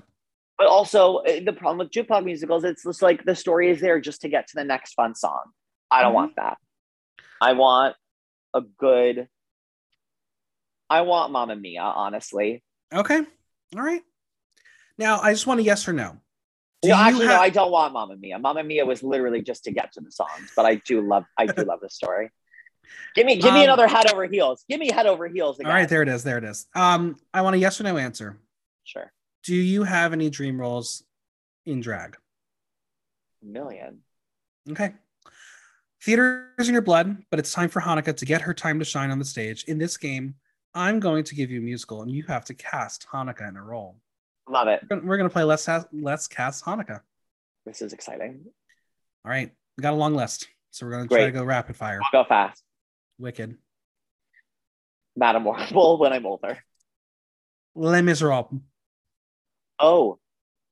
But 0.57 0.67
also 0.67 1.17
uh, 1.17 1.39
the 1.43 1.53
problem 1.53 1.79
with 1.79 1.91
jukebox 1.91 2.23
musicals, 2.23 2.63
it's 2.63 2.83
just 2.83 3.01
like 3.01 3.25
the 3.25 3.35
story 3.35 3.69
is 3.71 3.81
there 3.81 3.99
just 3.99 4.21
to 4.21 4.29
get 4.29 4.47
to 4.47 4.53
the 4.55 4.63
next 4.63 4.93
fun 4.93 5.15
song. 5.15 5.51
I 5.89 6.01
don't 6.01 6.11
Mhm. 6.11 6.15
want 6.15 6.35
that. 6.37 6.57
I 7.41 7.53
want 7.53 7.95
a 8.53 8.61
good. 8.61 9.27
I 10.89 11.01
want 11.01 11.31
Mamma 11.31 11.55
Mia, 11.55 11.81
honestly. 11.81 12.63
okay. 12.93 13.19
All 13.75 13.81
right. 13.83 14.01
Now 14.97 15.19
I 15.19 15.33
just 15.33 15.45
want 15.45 15.59
a 15.59 15.63
yes 15.63 15.87
or 15.87 15.93
no. 15.93 16.17
Do 16.81 16.91
actually, 16.91 17.25
no, 17.25 17.35
I 17.35 17.49
don't 17.49 17.71
want 17.71 17.93
Mamma 17.93 18.15
Mia. 18.15 18.39
Mamma 18.39 18.63
Mia 18.63 18.85
was 18.85 19.03
literally 19.03 19.41
just 19.41 19.63
to 19.65 19.71
get 19.71 19.91
to 19.93 20.01
the 20.01 20.11
songs, 20.11 20.51
but 20.55 20.65
I 20.65 20.75
do 20.75 21.01
love, 21.01 21.25
I 21.37 21.47
do 21.47 21.63
love 21.63 21.79
the 21.81 21.89
story. 21.89 22.29
Give 23.15 23.25
me, 23.25 23.35
give 23.35 23.53
me 23.53 23.61
Um, 23.61 23.65
another 23.65 23.87
head 23.87 24.09
over 24.13 24.25
heels. 24.27 24.63
Give 24.69 24.79
me 24.79 24.91
head 24.91 25.07
over 25.07 25.27
heels 25.27 25.59
again. 25.59 25.71
All 25.71 25.77
right, 25.77 25.89
there 25.89 26.03
it 26.03 26.07
is. 26.07 26.23
There 26.23 26.37
it 26.37 26.43
is. 26.45 26.67
Um, 26.73 27.17
I 27.33 27.41
want 27.41 27.55
a 27.55 27.59
yes 27.59 27.81
or 27.81 27.83
no 27.83 27.97
answer. 27.97 28.39
Sure, 28.85 29.11
Do 29.43 29.55
you 29.55 29.83
have 29.83 30.13
any 30.13 30.29
dream 30.29 30.61
roles 30.61 31.03
in 31.65 31.81
drag? 31.81 32.15
A 33.41 33.45
million. 33.45 33.99
Okay. 34.69 34.93
Theater 36.07 36.53
is 36.57 36.69
in 36.69 36.73
your 36.73 36.81
blood, 36.81 37.21
but 37.29 37.37
it's 37.37 37.51
time 37.51 37.67
for 37.67 37.81
Hanukkah 37.81 38.15
to 38.15 38.23
get 38.23 38.39
her 38.39 38.53
time 38.53 38.79
to 38.79 38.85
shine 38.85 39.11
on 39.11 39.19
the 39.19 39.25
stage. 39.25 39.65
In 39.65 39.77
this 39.77 39.97
game, 39.97 40.35
I'm 40.73 41.01
going 41.01 41.25
to 41.25 41.35
give 41.35 41.51
you 41.51 41.59
a 41.59 41.61
musical, 41.61 42.01
and 42.01 42.09
you 42.09 42.23
have 42.29 42.45
to 42.45 42.53
cast 42.53 43.05
Hanukkah 43.11 43.49
in 43.49 43.57
a 43.57 43.61
role. 43.61 43.97
Love 44.47 44.69
it. 44.69 44.79
We're 44.89 45.17
going 45.17 45.27
to 45.27 45.33
play 45.33 45.43
Let's, 45.43 45.65
Ha- 45.65 45.83
Let's 45.91 46.29
Cast 46.29 46.63
Hanukkah. 46.63 47.01
This 47.65 47.81
is 47.81 47.91
exciting. 47.91 48.39
All 49.25 49.31
right. 49.31 49.51
We 49.77 49.81
got 49.81 49.91
a 49.91 49.97
long 49.97 50.15
list, 50.15 50.47
so 50.71 50.85
we're 50.85 50.93
going 50.93 51.09
to 51.09 51.13
try 51.13 51.25
to 51.25 51.31
go 51.33 51.43
rapid 51.43 51.75
fire. 51.75 51.99
I'll 52.01 52.23
go 52.23 52.29
fast. 52.29 52.63
Wicked. 53.19 53.57
Madame 55.17 55.43
Morrible 55.43 55.99
when 55.99 56.13
I'm 56.13 56.25
older. 56.25 56.57
Les 57.75 58.01
Miserables. 58.01 58.61
Oh, 59.77 60.19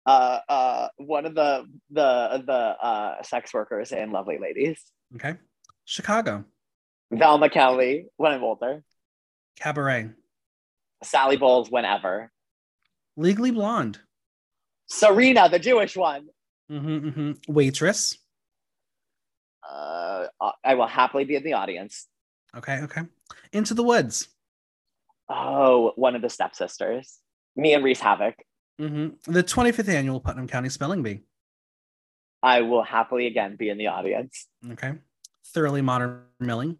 uh, 0.06 0.40
uh, 0.48 0.88
one 0.96 1.26
of 1.26 1.36
the 1.36 1.66
the 1.92 2.42
the 2.48 2.54
uh, 2.54 3.22
sex 3.24 3.54
workers 3.54 3.92
and 3.92 4.14
Lovely 4.14 4.38
Ladies. 4.38 4.82
Okay. 5.16 5.36
Chicago. 5.86 6.46
Val 7.12 7.48
Kelly 7.50 8.08
when 8.18 8.32
I'm 8.32 8.44
older. 8.44 8.84
Cabaret. 9.58 10.10
Sally 11.04 11.38
Bowles 11.38 11.70
whenever. 11.70 12.32
Legally 13.16 13.52
Blonde. 13.52 14.00
Serena, 14.88 15.48
the 15.50 15.60
Jewish 15.60 15.96
one. 15.96 16.28
hmm 16.70 17.10
hmm 17.10 17.32
Waitress. 17.48 18.18
Uh, 19.68 20.28
I 20.64 20.76
will 20.76 20.88
happily 20.88 21.24
be 21.26 21.36
in 21.36 21.44
the 21.44 21.54
audience. 21.54 22.08
Okay. 22.56 22.82
Okay. 22.84 23.02
Into 23.52 23.74
the 23.74 23.84
Woods. 23.84 24.28
Oh, 25.30 25.92
one 25.96 26.16
of 26.16 26.22
the 26.22 26.30
stepsisters. 26.30 27.18
Me 27.56 27.74
and 27.74 27.84
Reese 27.84 28.00
Havoc. 28.00 28.36
hmm 28.80 29.10
The 29.26 29.44
25th 29.44 29.90
annual 29.90 30.20
Putnam 30.20 30.48
County 30.48 30.70
Spelling 30.70 31.02
Bee. 31.04 31.22
I 32.46 32.62
will 32.62 32.84
happily 32.84 33.26
again 33.26 33.56
be 33.56 33.70
in 33.70 33.80
the 33.80 33.88
audience. 33.88 34.48
Okay. 34.74 34.94
Thoroughly 35.48 35.82
Modern 35.82 36.22
Millie. 36.40 36.78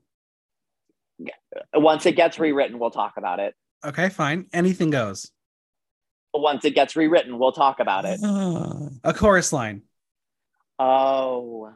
Once 1.74 2.06
it 2.06 2.16
gets 2.16 2.38
rewritten, 2.38 2.78
we'll 2.78 2.92
talk 2.92 3.14
about 3.18 3.40
it. 3.40 3.56
Okay, 3.84 4.10
fine. 4.10 4.46
Anything 4.54 4.92
goes. 4.92 5.32
Once 6.36 6.66
it 6.66 6.76
gets 6.76 6.96
rewritten, 6.96 7.40
we'll 7.40 7.52
talk 7.52 7.80
about 7.80 8.06
it. 8.06 8.20
a 9.04 9.14
chorus 9.16 9.52
line. 9.52 9.82
Oh, 10.78 11.74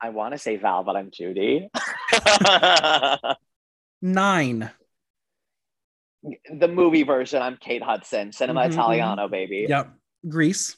I 0.00 0.08
want 0.08 0.32
to 0.32 0.38
say 0.38 0.56
Val, 0.56 0.82
but 0.82 0.96
I'm 0.96 1.10
Judy. 1.10 1.68
Nine. 4.02 4.70
the 6.50 6.68
movie 6.68 7.02
version, 7.02 7.42
I'm 7.42 7.58
Kate 7.58 7.82
Hudson, 7.82 8.32
Cinema 8.32 8.62
Mhm, 8.62 8.72
Italiano, 8.72 9.28
baby. 9.28 9.66
Yep. 9.68 9.90
Grease. 10.26 10.76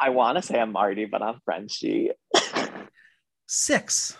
I 0.00 0.10
want 0.10 0.36
to 0.36 0.42
say 0.42 0.58
I'm 0.58 0.72
Marty, 0.72 1.06
but 1.06 1.22
I'm 1.22 1.40
Frenchie. 1.44 2.10
Six. 3.46 4.16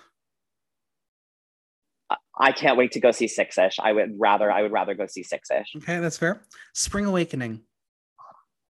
I 2.41 2.53
can't 2.53 2.77
wait 2.79 2.93
to 2.93 3.01
go 3.01 3.11
see 3.11 3.29
Six 3.29 3.59
Ish. 3.59 3.79
I 3.81 3.93
would 3.93 4.13
rather, 4.19 4.51
I 4.51 4.63
would 4.63 4.73
rather 4.73 4.95
go 4.95 5.07
see 5.07 5.23
Six 5.23 5.51
Ish. 5.51 5.73
Okay, 5.77 5.99
that's 6.01 6.19
fair. 6.19 6.43
Spring 6.75 7.05
Awakening. 7.05 7.63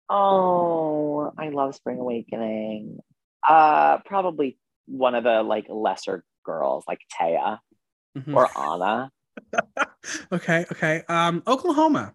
Oh, 0.08 1.32
I 1.38 1.50
love 1.50 1.74
Spring 1.74 1.98
Awakening. 1.98 2.98
Uh, 3.46 3.98
probably 4.06 4.58
one 4.86 5.14
of 5.14 5.24
the 5.24 5.42
like 5.42 5.66
lesser 5.68 6.24
girls, 6.44 6.84
like 6.88 7.00
Thea 7.18 7.60
Mhm. 8.16 8.34
or 8.34 8.48
Anna. 8.58 9.10
okay, 10.32 10.64
okay. 10.72 11.02
Um, 11.08 11.42
Oklahoma. 11.46 12.14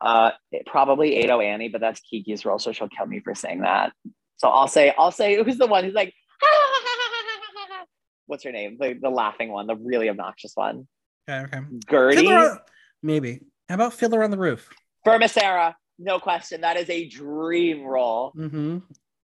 Uh, 0.00 0.30
probably 0.66 1.20
Ado 1.22 1.40
Annie, 1.40 1.68
but 1.68 1.80
that's 1.80 2.00
Kiki's 2.00 2.44
role, 2.44 2.58
so 2.58 2.72
she'll 2.72 2.88
kill 2.88 3.06
me 3.06 3.20
for 3.20 3.34
saying 3.34 3.60
that. 3.60 3.92
So 4.38 4.48
I'll 4.48 4.68
say, 4.68 4.94
I'll 4.96 5.12
say, 5.12 5.42
who's 5.42 5.58
the 5.58 5.66
one 5.66 5.84
who's 5.84 5.94
like, 5.94 6.14
what's 8.26 8.44
her 8.44 8.52
name? 8.52 8.78
The, 8.80 8.94
the 9.00 9.10
laughing 9.10 9.50
one, 9.50 9.66
the 9.66 9.76
really 9.76 10.08
obnoxious 10.08 10.52
one. 10.54 10.88
Okay, 11.28 11.44
okay. 11.44 11.66
Gertie 11.90 12.26
on- 12.32 12.58
maybe. 13.02 13.40
How 13.68 13.74
about 13.74 13.92
Fiddler 13.92 14.22
on 14.22 14.30
the 14.30 14.38
Roof? 14.38 14.70
Fruma 15.06 15.28
Sarah. 15.28 15.76
No 15.98 16.18
question. 16.18 16.62
That 16.62 16.78
is 16.78 16.88
a 16.88 17.06
dream 17.06 17.84
role. 17.84 18.32
Mm-hmm. 18.36 18.78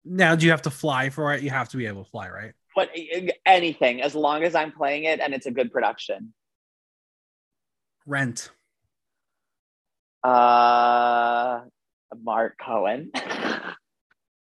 Now, 0.03 0.35
do 0.35 0.45
you 0.45 0.51
have 0.51 0.63
to 0.63 0.71
fly 0.71 1.09
for 1.09 1.33
it? 1.33 1.43
You 1.43 1.51
have 1.51 1.69
to 1.69 1.77
be 1.77 1.85
able 1.85 2.03
to 2.03 2.09
fly, 2.09 2.29
right? 2.29 2.53
But 2.75 2.89
anything, 3.45 4.01
as 4.01 4.15
long 4.15 4.43
as 4.43 4.55
I'm 4.55 4.71
playing 4.71 5.05
it 5.05 5.19
and 5.19 5.33
it's 5.33 5.45
a 5.45 5.51
good 5.51 5.71
production. 5.71 6.33
Rent. 8.05 8.49
Uh, 10.25 11.61
Mark 12.23 12.57
Cohen. 12.63 13.11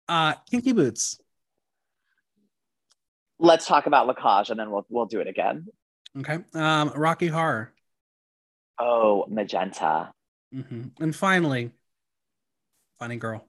Uh, 0.09 0.35
Kinky 0.51 0.73
Boots. 0.73 1.19
Let's 3.39 3.67
talk 3.67 3.87
about 3.87 4.07
La 4.07 4.13
Cage 4.13 4.51
and 4.51 4.61
then 4.61 4.71
we'll 4.71 4.85
we'll 4.91 5.07
do 5.07 5.21
it 5.21 5.27
again. 5.27 5.69
Okay. 6.19 6.39
Um, 6.55 6.93
Rocky 6.95 7.29
Horror. 7.29 7.73
Oh, 8.79 9.25
Magenta. 9.29 10.13
hmm 10.53 10.89
And 11.01 11.17
finally, 11.17 11.71
Funny 12.99 13.17
Girl. 13.17 13.47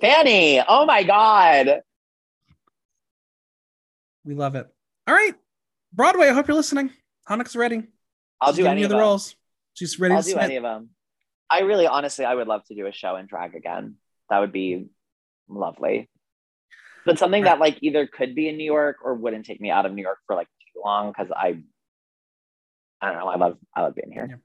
Fanny. 0.00 0.60
Oh 0.68 0.86
my 0.86 1.02
God. 1.02 1.80
We 4.24 4.34
love 4.34 4.54
it. 4.54 4.68
All 5.08 5.14
right, 5.14 5.34
Broadway. 5.92 6.28
I 6.28 6.34
hope 6.34 6.46
you're 6.46 6.56
listening. 6.56 6.90
Hanukkah's 7.28 7.56
ready. 7.56 7.82
I'll 8.40 8.52
She's 8.52 8.58
do 8.64 8.66
any 8.66 8.84
of 8.84 8.90
the 8.90 8.94
them. 8.94 9.00
roles. 9.02 9.34
She's 9.74 9.98
ready 9.98 10.14
I'll 10.14 10.20
to 10.22 10.26
do 10.26 10.30
submit. 10.32 10.44
any 10.44 10.56
of 10.56 10.62
them. 10.62 10.90
I 11.50 11.60
really, 11.60 11.86
honestly, 11.86 12.24
I 12.24 12.34
would 12.34 12.46
love 12.46 12.64
to 12.66 12.74
do 12.74 12.86
a 12.86 12.92
show 12.92 13.16
in 13.16 13.26
drag 13.26 13.54
again. 13.54 13.96
That 14.28 14.38
would 14.38 14.52
be 14.52 14.86
lovely. 15.48 16.08
But 17.04 17.18
something 17.18 17.44
that 17.44 17.58
like 17.58 17.78
either 17.80 18.06
could 18.06 18.34
be 18.34 18.48
in 18.48 18.56
New 18.56 18.64
York 18.64 18.98
or 19.02 19.14
wouldn't 19.14 19.46
take 19.46 19.60
me 19.60 19.70
out 19.70 19.86
of 19.86 19.92
New 19.92 20.02
York 20.02 20.18
for 20.26 20.36
like 20.36 20.46
too 20.46 20.80
long 20.84 21.10
because 21.10 21.32
I, 21.34 21.62
I 23.00 23.06
don't 23.06 23.18
know. 23.18 23.28
I 23.28 23.36
love, 23.36 23.58
I 23.74 23.82
love 23.82 23.94
being 23.94 24.12
here. 24.12 24.26
Yeah. 24.30 24.36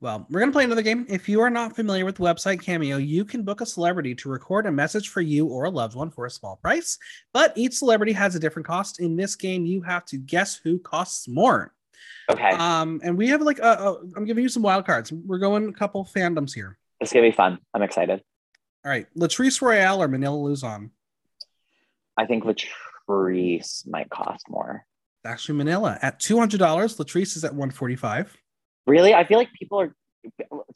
Well, 0.00 0.26
we're 0.30 0.40
going 0.40 0.50
to 0.50 0.56
play 0.56 0.64
another 0.64 0.82
game. 0.82 1.06
If 1.08 1.28
you 1.28 1.40
are 1.42 1.50
not 1.50 1.76
familiar 1.76 2.04
with 2.04 2.16
the 2.16 2.24
website 2.24 2.60
Cameo, 2.60 2.96
you 2.96 3.24
can 3.24 3.44
book 3.44 3.60
a 3.60 3.66
celebrity 3.66 4.16
to 4.16 4.28
record 4.28 4.66
a 4.66 4.72
message 4.72 5.10
for 5.10 5.20
you 5.20 5.46
or 5.46 5.64
a 5.64 5.70
loved 5.70 5.94
one 5.94 6.10
for 6.10 6.26
a 6.26 6.30
small 6.30 6.56
price. 6.56 6.98
But 7.32 7.52
each 7.56 7.74
celebrity 7.74 8.12
has 8.12 8.34
a 8.34 8.40
different 8.40 8.66
cost. 8.66 8.98
In 8.98 9.14
this 9.14 9.36
game, 9.36 9.64
you 9.64 9.80
have 9.82 10.04
to 10.06 10.16
guess 10.16 10.56
who 10.56 10.80
costs 10.80 11.28
more. 11.28 11.72
Okay, 12.30 12.50
Um, 12.50 13.00
and 13.02 13.18
we 13.18 13.28
have 13.28 13.42
like, 13.42 13.60
uh, 13.60 13.62
uh, 13.78 13.94
I'm 14.16 14.24
giving 14.24 14.42
you 14.42 14.48
some 14.48 14.62
wild 14.62 14.86
cards. 14.86 15.12
We're 15.12 15.38
going 15.38 15.68
a 15.68 15.72
couple 15.72 16.04
fandoms 16.04 16.54
here. 16.54 16.78
it's 17.00 17.12
gonna 17.12 17.26
be 17.26 17.32
fun. 17.32 17.58
I'm 17.74 17.82
excited. 17.82 18.22
All 18.84 18.90
right, 18.90 19.06
Latrice 19.16 19.60
Royale 19.60 20.02
or 20.02 20.08
Manila 20.08 20.36
Luzon? 20.36 20.90
I 22.16 22.26
think 22.26 22.44
Latrice 22.44 23.86
might 23.88 24.08
cost 24.10 24.48
more. 24.48 24.84
Actually, 25.24 25.58
Manila 25.58 25.98
at 26.02 26.20
two 26.20 26.38
hundred 26.38 26.58
dollars. 26.58 26.96
Latrice 26.96 27.36
is 27.36 27.44
at 27.44 27.54
one 27.54 27.70
forty-five. 27.70 28.36
Really, 28.86 29.14
I 29.14 29.24
feel 29.24 29.38
like 29.38 29.52
people 29.52 29.80
are 29.80 29.94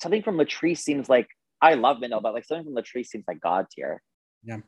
something 0.00 0.22
from 0.22 0.36
Latrice 0.36 0.78
seems 0.78 1.08
like 1.08 1.28
I 1.60 1.74
love 1.74 2.00
Manila, 2.00 2.20
but 2.20 2.34
like 2.34 2.44
something 2.44 2.64
from 2.64 2.74
Latrice 2.74 3.06
seems 3.06 3.24
like 3.28 3.40
god 3.40 3.66
tier. 3.70 4.02
Yeah, 4.44 4.58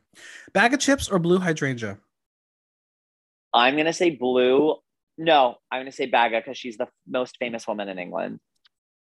Baga 0.53 0.77
Chipz 0.77 1.09
or 1.11 1.19
Blu 1.19 1.39
Hydrangea? 1.39 1.97
I'm 3.53 3.77
gonna 3.77 3.93
say 3.93 4.11
blue. 4.11 4.75
No, 5.19 5.57
I'm 5.69 5.81
gonna 5.81 5.91
say 5.91 6.05
Baga 6.05 6.39
because 6.39 6.57
she's 6.57 6.77
the 6.77 6.87
most 7.05 7.35
famous 7.39 7.67
woman 7.67 7.89
in 7.89 7.99
England. 7.99 8.39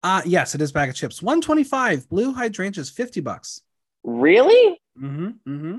Uh 0.03 0.23
yes, 0.25 0.55
it 0.55 0.63
is 0.63 0.73
Baga 0.73 0.95
Chipz. 0.95 1.23
125. 1.23 2.09
Blu 2.09 2.33
Hydrangea 2.33 2.81
is 2.81 2.89
50 2.89 3.21
bucks. 3.21 3.61
Really? 4.03 4.81
Mm-hmm. 4.99 5.27
Mm-hmm. 5.47 5.79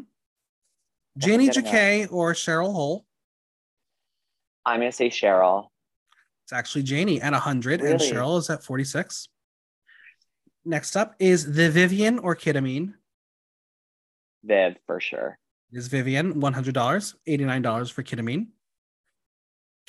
Janey 1.18 1.50
Jacké 1.50 2.08
or 2.12 2.34
Cheryl 2.34 2.72
Hole. 2.72 3.06
I'm 4.66 4.80
gonna 4.82 4.92
say 4.92 5.10
Cheryl. 5.10 5.66
It's 6.44 6.54
actually 6.54 6.84
Janey 6.84 7.20
at 7.20 7.34
100 7.34 7.82
and 7.82 8.00
Cheryl 8.00 8.38
is 8.38 8.52
at 8.52 8.64
46. 8.64 9.30
Next 10.64 10.96
up 10.96 11.16
is 11.18 11.54
the 11.54 11.72
Vivienne 11.72 12.20
or 12.20 12.36
Kita 12.36 12.62
Mean. 12.62 12.94
Viv 14.44 14.76
for 14.86 15.00
sure. 15.00 15.40
Is 15.72 15.88
Vivienne, 15.88 16.34
$100, 16.36 17.16
$89 17.28 17.92
for 17.92 18.04
Kita 18.04 18.24
Mean. 18.24 18.50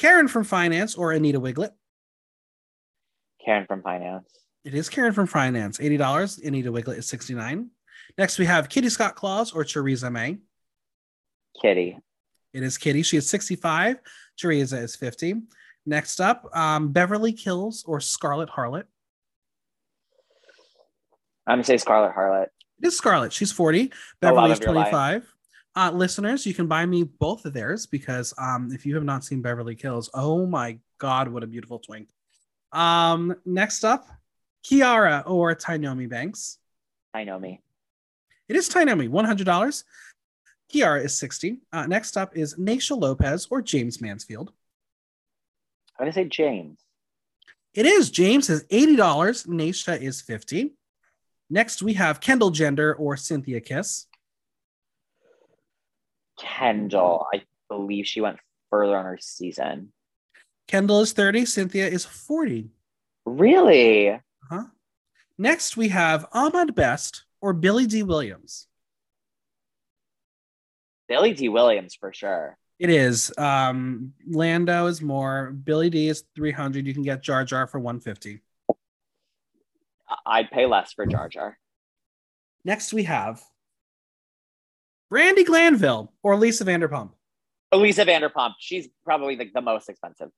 Karen 0.00 0.28
from 0.28 0.44
Finance 0.44 0.94
or 0.94 1.12
Anita 1.12 1.38
Wigl'it. 1.38 1.72
Karen 3.44 3.66
from 3.66 3.82
finance. 3.82 4.26
It 4.64 4.74
is 4.74 4.88
Karen 4.88 5.12
from 5.12 5.26
Finance, 5.26 5.76
$80. 5.76 6.42
Anita 6.42 6.72
Wigl'it 6.72 6.98
is 6.98 7.06
69 7.06 7.68
Next, 8.16 8.38
we 8.38 8.46
have 8.46 8.70
Kitty 8.70 8.88
Scott 8.88 9.14
Claus 9.14 9.52
or 9.52 9.62
Choriza 9.62 10.10
May. 10.10 10.38
Kitty. 11.60 11.98
It 12.54 12.62
is 12.62 12.78
Kitty. 12.78 13.02
She 13.02 13.18
is 13.18 13.28
65. 13.28 13.98
Choriza 14.42 14.82
is 14.82 14.96
50. 14.96 15.34
Next 15.84 16.18
up, 16.18 16.44
um, 16.56 16.92
Beverly 16.92 17.32
Kills 17.32 17.84
or 17.86 18.00
Scarlett 18.00 18.48
Harlett. 18.48 18.86
I'm 21.46 21.56
gonna 21.56 21.64
say 21.64 21.76
Scarlett 21.76 22.12
Harlett. 22.12 22.48
It 22.82 22.88
is 22.88 22.96
Scarlett. 22.96 23.32
She's 23.32 23.52
40. 23.52 23.84
A 23.84 23.90
Beverly 24.20 24.52
is 24.52 24.58
of 24.58 24.64
your 24.64 24.74
life. 24.74 24.90
25. 24.90 25.34
Uh, 25.76 25.90
listeners, 25.92 26.44
you 26.46 26.52
can 26.52 26.66
buy 26.66 26.84
me 26.84 27.04
both 27.04 27.44
of 27.44 27.52
theirs 27.52 27.86
because 27.86 28.34
um, 28.38 28.70
if 28.72 28.84
you 28.84 28.94
have 28.94 29.04
not 29.04 29.24
seen 29.24 29.40
Beverly 29.40 29.76
Kills, 29.76 30.10
oh 30.14 30.46
my 30.46 30.78
God, 30.98 31.28
what 31.28 31.44
a 31.44 31.46
beautiful 31.46 31.78
twink. 31.78 32.08
Um, 32.72 33.36
next 33.44 33.84
up, 33.84 34.08
Kiara 34.64 35.22
or 35.26 35.54
Tynomi 35.54 36.08
Banks. 36.08 36.58
I 37.14 37.24
know 37.24 37.38
me. 37.38 37.60
It 38.48 38.56
is 38.56 38.68
Tynomi, 38.68 39.08
$100. 39.08 39.84
Kiara 40.72 41.04
is 41.04 41.16
60. 41.18 41.58
Uh, 41.72 41.86
next 41.86 42.16
up 42.16 42.36
is 42.36 42.54
Naysha 42.56 43.00
Lopez 43.00 43.46
or 43.50 43.62
Jaymes 43.62 44.00
Mansfield. 44.00 44.52
I'm 45.98 46.04
gonna 46.04 46.12
say 46.12 46.24
Jaymes. 46.24 46.78
It 47.74 47.86
is. 47.86 48.10
Jaymes 48.10 48.50
is 48.50 48.64
$80. 48.64 49.46
Naysha 49.46 50.00
is 50.00 50.20
50. 50.20 50.74
Next, 51.48 51.82
we 51.82 51.94
have 51.94 52.20
Kendall 52.20 52.50
Gender 52.50 52.94
or 52.94 53.16
Synthia 53.16 53.64
Kiss. 53.64 54.06
Kendall. 56.40 57.26
I 57.32 57.42
believe 57.68 58.06
she 58.06 58.20
went 58.20 58.38
further 58.70 58.96
on 58.96 59.04
her 59.04 59.18
season. 59.20 59.92
Kendall 60.66 61.00
is 61.02 61.12
30. 61.12 61.42
Synthia 61.42 61.90
is 61.90 62.04
40. 62.04 62.70
Really? 63.26 64.18
Huh? 64.48 64.64
Next, 65.38 65.76
we 65.76 65.88
have 65.88 66.26
Ahmed 66.32 66.74
Best 66.74 67.24
or 67.40 67.52
Billy 67.52 67.86
Dee 67.86 68.02
Williams. 68.02 68.66
Billy 71.08 71.32
Dee 71.34 71.48
Williams 71.48 71.94
for 71.94 72.12
sure. 72.12 72.56
It 72.78 72.88
is. 72.88 73.32
Um, 73.36 74.12
Lando 74.26 74.86
is 74.86 75.02
more. 75.02 75.50
Billy 75.50 75.90
Dee 75.90 76.08
is 76.08 76.24
300. 76.34 76.86
You 76.86 76.94
can 76.94 77.02
get 77.02 77.22
Jar 77.22 77.44
Jar 77.44 77.66
for 77.66 77.78
150. 77.80 78.40
I- 80.08 80.16
I'd 80.26 80.50
pay 80.50 80.66
less 80.66 80.92
for 80.92 81.04
Jar 81.06 81.28
Jar. 81.28 81.58
Next, 82.64 82.92
we 82.92 83.04
have 83.04 83.42
Brandi 85.12 85.44
Glanville 85.44 86.12
or 86.22 86.36
Lisa 86.36 86.64
Vanderpump. 86.64 87.10
Elisa 87.72 88.04
Vanderpump. 88.04 88.54
She's 88.58 88.88
probably 89.04 89.36
like 89.36 89.52
the 89.52 89.60
most 89.60 89.88
expensive. 89.88 90.30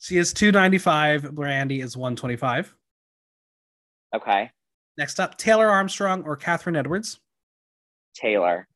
She 0.00 0.16
is 0.16 0.32
295. 0.32 1.22
Brandi 1.34 1.82
is 1.82 1.96
125. 1.96 2.74
Okay. 4.14 4.50
Next 4.98 5.20
up, 5.20 5.38
Taylor 5.38 5.68
Armstrong 5.68 6.22
or 6.24 6.36
Kathryn 6.36 6.76
Edwards. 6.76 7.20
Taylor. 8.14 8.66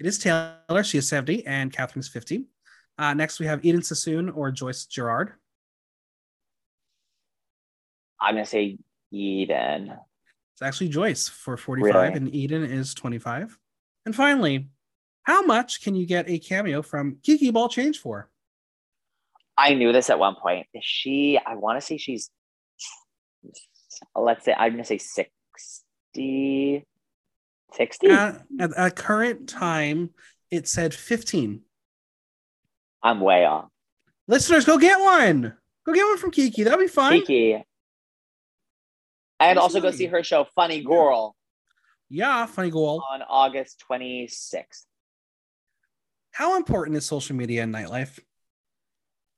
It 0.00 0.06
is 0.06 0.18
Taylor. 0.18 0.82
She 0.82 0.98
is 0.98 1.08
70 1.08 1.46
and 1.46 1.72
Kathryn 1.72 1.98
is 1.98 2.08
50. 2.08 2.46
Uh, 2.98 3.14
next, 3.14 3.38
we 3.40 3.46
have 3.46 3.64
Eden 3.64 3.82
Sassoon 3.82 4.28
or 4.30 4.50
Joyce 4.50 4.86
Giraud. 4.86 5.32
I'm 8.20 8.34
gonna 8.34 8.46
say 8.46 8.78
Eden. 9.10 9.92
It's 10.54 10.62
actually 10.62 10.88
Joyce 10.88 11.28
for 11.28 11.56
45 11.56 11.94
Really? 11.94 12.14
and 12.14 12.34
Eden 12.34 12.62
is 12.64 12.94
25. 12.94 13.58
And 14.04 14.14
finally, 14.14 14.68
how 15.22 15.42
much 15.42 15.82
can 15.82 15.94
you 15.94 16.06
get 16.06 16.28
a 16.28 16.38
cameo 16.38 16.82
from 16.82 17.18
Kiki 17.22 17.50
Ball 17.50 17.68
Change 17.68 17.98
for? 17.98 18.28
I 19.56 19.74
knew 19.74 19.92
this 19.92 20.10
at 20.10 20.18
one 20.18 20.34
point. 20.34 20.66
Is 20.74 20.84
she? 20.84 21.38
I 21.44 21.54
want 21.54 21.80
to 21.80 21.86
say 21.86 21.96
she's. 21.96 22.30
Let's 24.16 24.44
say 24.44 24.54
I'm 24.54 24.72
gonna 24.72 24.84
say 24.84 24.98
60. 24.98 26.84
60? 27.74 28.08
At, 28.08 28.42
at, 28.58 28.76
at 28.76 28.96
current 28.96 29.48
time, 29.48 30.10
it 30.50 30.68
said 30.68 30.92
15. 30.94 31.60
I'm 33.02 33.20
way 33.20 33.44
off. 33.44 33.68
Listeners, 34.28 34.64
go 34.64 34.78
get 34.78 35.00
one. 35.00 35.54
Go 35.84 35.92
get 35.92 36.04
one 36.04 36.18
from 36.18 36.30
Kiki. 36.30 36.62
That'll 36.62 36.78
be 36.78 36.86
fun. 36.86 37.12
Kiki. 37.12 37.54
And 37.54 37.64
That's 39.38 39.58
also 39.58 39.80
go 39.80 39.90
see 39.90 40.06
her 40.06 40.22
show 40.22 40.46
Funny 40.54 40.82
Girl 40.82 41.34
Yeah, 42.12 42.44
funny 42.44 42.68
goal. 42.68 43.02
on 43.10 43.22
August 43.22 43.82
26th. 43.90 44.84
How 46.32 46.58
important 46.58 46.98
is 46.98 47.06
social 47.06 47.34
media 47.34 47.62
in 47.62 47.72
nightlife? 47.72 48.18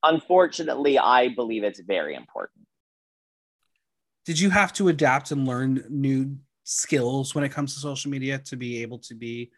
Unfortunately, 0.03 0.99
I 0.99 1.29
believe 1.29 1.63
it's 1.63 1.79
very 1.79 2.17
important. 2.17 2.67
Did 4.27 4.41
you 4.41 4.51
have 4.51 4.73
to 4.73 4.89
adapt 4.89 5.31
and 5.31 5.47
learn 5.47 5.85
new 5.89 6.37
skills 6.65 7.33
when 7.33 7.45
it 7.45 7.51
comes 7.51 7.75
to 7.75 7.81
social 7.81 8.11
media 8.11 8.39
to 8.39 8.57
be 8.57 8.83
able 8.83 8.99
to 8.99 9.15
be 9.15 9.53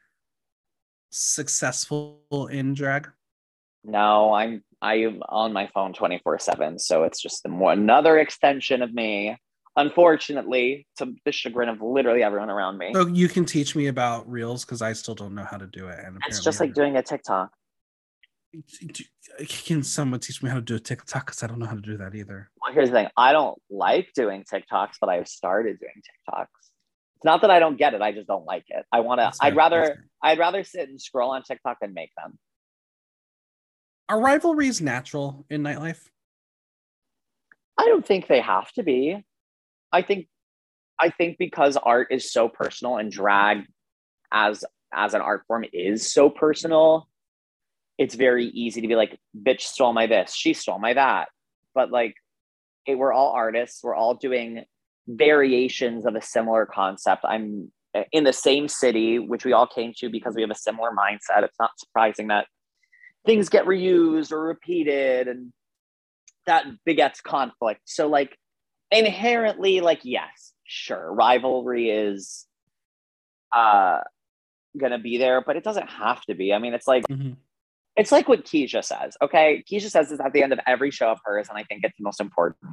successful 1.09 2.21
in 2.51 2.75
drag? 2.75 3.11
No, 3.83 4.35
I'm 4.35 4.63
I'm 4.83 5.23
on 5.27 5.55
my 5.55 5.69
phone 5.69 5.95
24/7, 5.95 6.79
so 6.79 7.05
it's 7.05 7.23
just 7.23 7.43
the 7.43 7.49
more 7.49 7.73
another 7.73 8.19
extension 8.19 8.83
of 8.83 8.93
me. 8.93 9.39
Unfortunately, 9.77 10.87
to 10.97 11.15
the 11.25 11.33
chagrin 11.33 11.69
of 11.69 11.83
literally 11.83 12.23
everyone 12.23 12.49
around 12.49 12.79
me. 12.79 12.93
So 12.95 13.07
you 13.09 13.29
can 13.29 13.45
teach 13.45 13.77
me 13.77 13.89
about 13.89 14.29
reels 14.31 14.65
because 14.65 14.81
I 14.81 14.95
still 14.95 15.15
don't 15.15 15.35
know 15.35 15.45
how 15.45 15.59
to 15.59 15.67
do 15.67 15.89
it. 15.89 15.99
And 16.03 16.19
It's 16.27 16.43
just 16.43 16.61
like 16.61 16.73
doing 16.73 16.97
a 16.97 17.03
TikTok. 17.03 17.51
Can 19.49 19.83
someone 19.83 20.21
teach 20.21 20.43
me 20.43 20.49
how 20.49 20.57
to 20.57 20.63
do 20.63 20.77
a 20.77 20.81
TikTok? 20.81 21.27
Because 21.27 21.43
I 21.43 21.47
don't 21.47 21.59
know 21.59 21.67
how 21.67 21.75
to 21.75 21.83
do 21.83 21.99
that 21.99 22.15
either. 22.15 22.51
Well, 22.63 22.73
here's 22.73 22.89
the 22.89 22.95
thing. 22.95 23.09
I 23.19 23.33
don't 23.33 23.61
like 23.69 24.09
doing 24.15 24.45
TikToks, 24.51 24.95
but 24.99 25.11
I've 25.11 25.29
started 25.29 25.79
doing 25.79 25.93
TikToks. 25.97 26.47
It's 27.17 27.25
not 27.25 27.43
that 27.43 27.51
I 27.51 27.59
don't 27.59 27.77
get 27.77 27.93
it. 27.93 28.01
I 28.01 28.13
just 28.13 28.29
don't 28.29 28.47
like 28.47 28.65
it. 28.69 28.87
I 28.91 29.01
want 29.01 29.21
to. 29.21 29.31
I'd 29.41 29.57
rather. 29.57 30.07
I'd 30.23 30.39
rather 30.39 30.65
sit 30.65 30.89
and 30.89 31.01
scroll 31.01 31.33
on 31.33 31.43
TikTok 31.43 31.79
than 31.81 31.93
make 31.93 32.13
them. 32.17 32.39
Are 34.09 34.21
rivalries 34.21 34.81
natural 34.81 35.45
in 35.51 35.63
nightlife? 35.63 36.09
I 37.79 37.85
don't 37.87 38.07
think 38.07 38.27
they 38.27 38.41
have 38.41 38.73
to 38.73 38.83
be. 38.83 39.23
I 39.97 40.03
think. 40.03 40.29
I 40.99 41.11
think 41.11 41.37
because 41.39 41.77
art 41.77 42.09
is 42.11 42.33
so 42.33 42.49
personal 42.49 42.97
and 42.97 43.11
drag, 43.11 43.65
as 44.33 44.65
as 44.95 45.15
an 45.15 45.21
art 45.21 45.45
form, 45.47 45.65
is 45.73 46.13
so 46.13 46.31
personal. 46.31 47.09
It's 47.99 48.15
very 48.15 48.47
easy 48.49 48.81
to 48.83 48.89
be 48.89 48.97
like, 48.97 49.19
"Bitch 49.37 49.63
stole 49.63 49.93
my 49.93 50.07
this. 50.07 50.35
She 50.35 50.53
stole 50.53 50.79
my 50.79 50.93
that." 50.95 51.29
But 51.75 51.91
like, 51.91 52.15
it, 52.87 52.97
we're 52.97 53.13
all 53.13 53.33
artists. 53.33 53.83
We're 53.83 53.95
all 53.95 54.15
doing 54.15 54.65
variations 55.09 56.05
of 56.05 56.15
a 56.15 56.23
similar 56.23 56.67
concept. 56.67 57.25
I'm 57.25 57.73
eh, 57.95 58.05
in 58.13 58.25
the 58.25 58.33
same 58.33 58.69
city, 58.69 59.19
which 59.19 59.45
we 59.45 59.53
all 59.53 59.67
came 59.67 59.93
to 59.99 60.11
because 60.11 60.35
we 60.35 60.43
have 60.43 60.51
a 60.51 60.55
similar 60.55 60.91
mindset. 60.91 61.43
It's 61.43 61.59
not 61.59 61.71
surprising 61.79 62.29
that 62.29 62.47
things 63.25 63.49
get 63.49 63.65
reused 63.65 64.31
or 64.33 64.43
repeated, 64.43 65.29
and 65.29 65.53
that 66.47 66.65
begets 66.85 67.21
conflict. 67.21 67.81
So, 67.85 68.09
like, 68.09 68.37
inherently, 68.91 69.81
like, 69.81 70.01
yes, 70.03 70.53
sure, 70.65 71.13
rivalry 71.13 71.91
is 71.91 72.47
uh 73.53 74.01
gonna 74.77 74.99
be 74.99 75.19
there, 75.19 75.41
but 75.41 75.57
it 75.57 75.65
doesn't 75.65 75.89
have 75.89 76.23
to 76.25 76.35
be. 76.35 76.53
I 76.53 76.59
mean, 76.59 76.75
it's 76.75 76.87
like 76.87 77.07
mm-hmm. 77.07 77.33
it's 77.97 78.13
like 78.13 78.29
what 78.29 78.45
Keisha 78.45 78.85
says. 78.85 79.17
Okay. 79.23 79.65
Keisha 79.71 79.91
says 79.91 80.11
this 80.11 80.21
at 80.21 80.33
the 80.33 80.43
end 80.43 80.53
of 80.53 80.61
every 80.67 80.91
show 80.91 81.09
of 81.09 81.19
hers, 81.25 81.49
and 81.49 81.59
I 81.59 81.65
think 81.65 81.85
it's 81.85 81.97
the 81.97 82.05
most 82.05 82.21
important. 82.21 82.73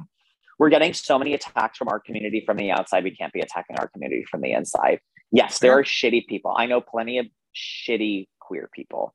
We're 0.58 0.70
getting 0.70 0.94
so 0.94 1.18
many 1.18 1.34
attacks 1.34 1.76
from 1.76 1.88
our 1.88 1.98
community 1.98 2.42
from 2.46 2.56
the 2.56 2.70
outside. 2.70 3.04
We 3.04 3.16
can't 3.16 3.32
be 3.32 3.40
attacking 3.40 3.76
our 3.78 3.88
community 3.88 4.24
from 4.30 4.40
the 4.40 4.52
inside. 4.52 5.00
Yes, 5.32 5.58
there 5.58 5.72
are 5.72 5.82
shitty 5.82 6.28
people. 6.28 6.54
I 6.56 6.66
know 6.66 6.80
plenty 6.80 7.18
of 7.18 7.26
shitty 7.56 8.28
queer 8.38 8.68
people. 8.72 9.14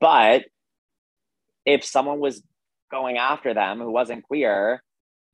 But 0.00 0.44
if 1.66 1.84
someone 1.84 2.18
was 2.18 2.42
going 2.90 3.18
after 3.18 3.52
them 3.52 3.78
who 3.78 3.90
wasn't 3.90 4.24
queer, 4.24 4.82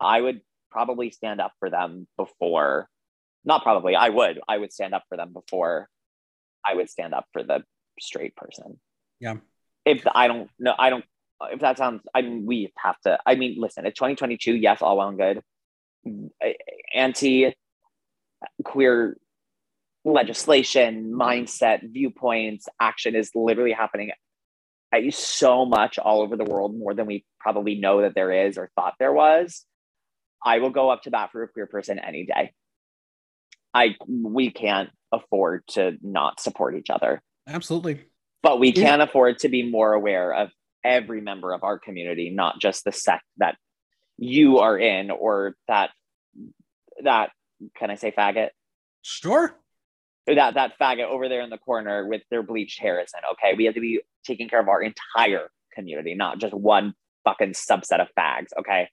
I 0.00 0.20
would 0.20 0.40
probably 0.70 1.10
stand 1.10 1.40
up 1.40 1.52
for 1.58 1.70
them 1.70 2.06
before 2.16 2.88
not 3.44 3.62
probably 3.62 3.94
i 3.96 4.08
would 4.08 4.40
i 4.48 4.56
would 4.56 4.72
stand 4.72 4.94
up 4.94 5.04
for 5.08 5.16
them 5.16 5.32
before 5.32 5.88
i 6.64 6.74
would 6.74 6.90
stand 6.90 7.14
up 7.14 7.26
for 7.32 7.42
the 7.42 7.62
straight 7.98 8.36
person. 8.36 8.78
Yeah. 9.20 9.36
if 9.84 10.04
i 10.14 10.28
don't 10.28 10.50
know 10.58 10.74
i 10.78 10.90
don't 10.90 11.04
if 11.50 11.60
that 11.60 11.78
sounds 11.78 12.02
i 12.14 12.22
mean 12.22 12.44
we 12.46 12.72
have 12.76 13.00
to 13.02 13.18
i 13.24 13.34
mean 13.34 13.56
listen 13.58 13.86
it's 13.86 13.98
2022 13.98 14.54
yes 14.54 14.82
all 14.82 14.96
well 14.96 15.08
and 15.08 15.18
good. 15.18 15.42
Anti 16.94 17.54
queer 18.64 19.16
legislation 20.04 21.12
mindset 21.12 21.80
viewpoints 21.82 22.68
action 22.80 23.16
is 23.16 23.30
literally 23.34 23.72
happening 23.72 24.10
at 24.10 24.16
so 25.10 25.66
much 25.66 25.98
all 25.98 26.22
over 26.22 26.36
the 26.36 26.44
world 26.44 26.74
more 26.76 26.94
than 26.94 27.06
we 27.06 27.24
probably 27.40 27.74
know 27.74 28.02
that 28.02 28.14
there 28.14 28.46
is 28.46 28.56
or 28.56 28.70
thought 28.76 28.94
there 28.98 29.12
was 29.12 29.64
i 30.44 30.58
will 30.58 30.70
go 30.70 30.90
up 30.90 31.02
to 31.02 31.10
bat 31.10 31.30
for 31.32 31.42
a 31.42 31.48
queer 31.48 31.66
person 31.66 31.98
any 31.98 32.24
day 32.26 32.52
i 33.74 33.94
we 34.08 34.50
can't 34.50 34.90
afford 35.12 35.62
to 35.68 35.96
not 36.02 36.40
support 36.40 36.76
each 36.76 36.90
other 36.90 37.22
Absolutely. 37.46 38.00
but 38.42 38.58
we 38.58 38.68
Yeah. 38.68 38.82
can 38.84 39.00
afford 39.00 39.38
to 39.40 39.48
be 39.48 39.68
more 39.70 39.92
aware 39.92 40.32
of 40.34 40.50
every 40.84 41.20
member 41.20 41.52
of 41.52 41.62
our 41.64 41.78
community 41.78 42.30
not 42.30 42.60
just 42.60 42.84
the 42.84 42.92
sect 42.92 43.24
that 43.38 43.56
you 44.18 44.58
are 44.58 44.78
in 44.78 45.10
or 45.10 45.54
that 45.68 45.90
that 47.04 47.30
can 47.76 47.90
i 47.90 47.94
say 47.94 48.10
faggot 48.10 48.50
Sure. 49.02 49.54
that 50.26 50.54
that 50.54 50.72
faggot 50.80 51.04
over 51.04 51.28
there 51.28 51.42
in 51.42 51.50
the 51.50 51.58
corner 51.58 52.06
with 52.06 52.22
their 52.30 52.42
bleached 52.42 52.80
hair 52.80 53.00
isn't 53.00 53.24
okay 53.32 53.54
we 53.56 53.64
have 53.66 53.74
to 53.74 53.80
be 53.80 54.00
taking 54.24 54.48
care 54.48 54.60
of 54.60 54.68
our 54.68 54.82
entire 54.82 55.48
community 55.74 56.14
not 56.14 56.38
just 56.38 56.54
one 56.54 56.94
fucking 57.24 57.52
subset 57.52 58.00
of 58.00 58.08
fags 58.18 58.48
okay 58.58 58.88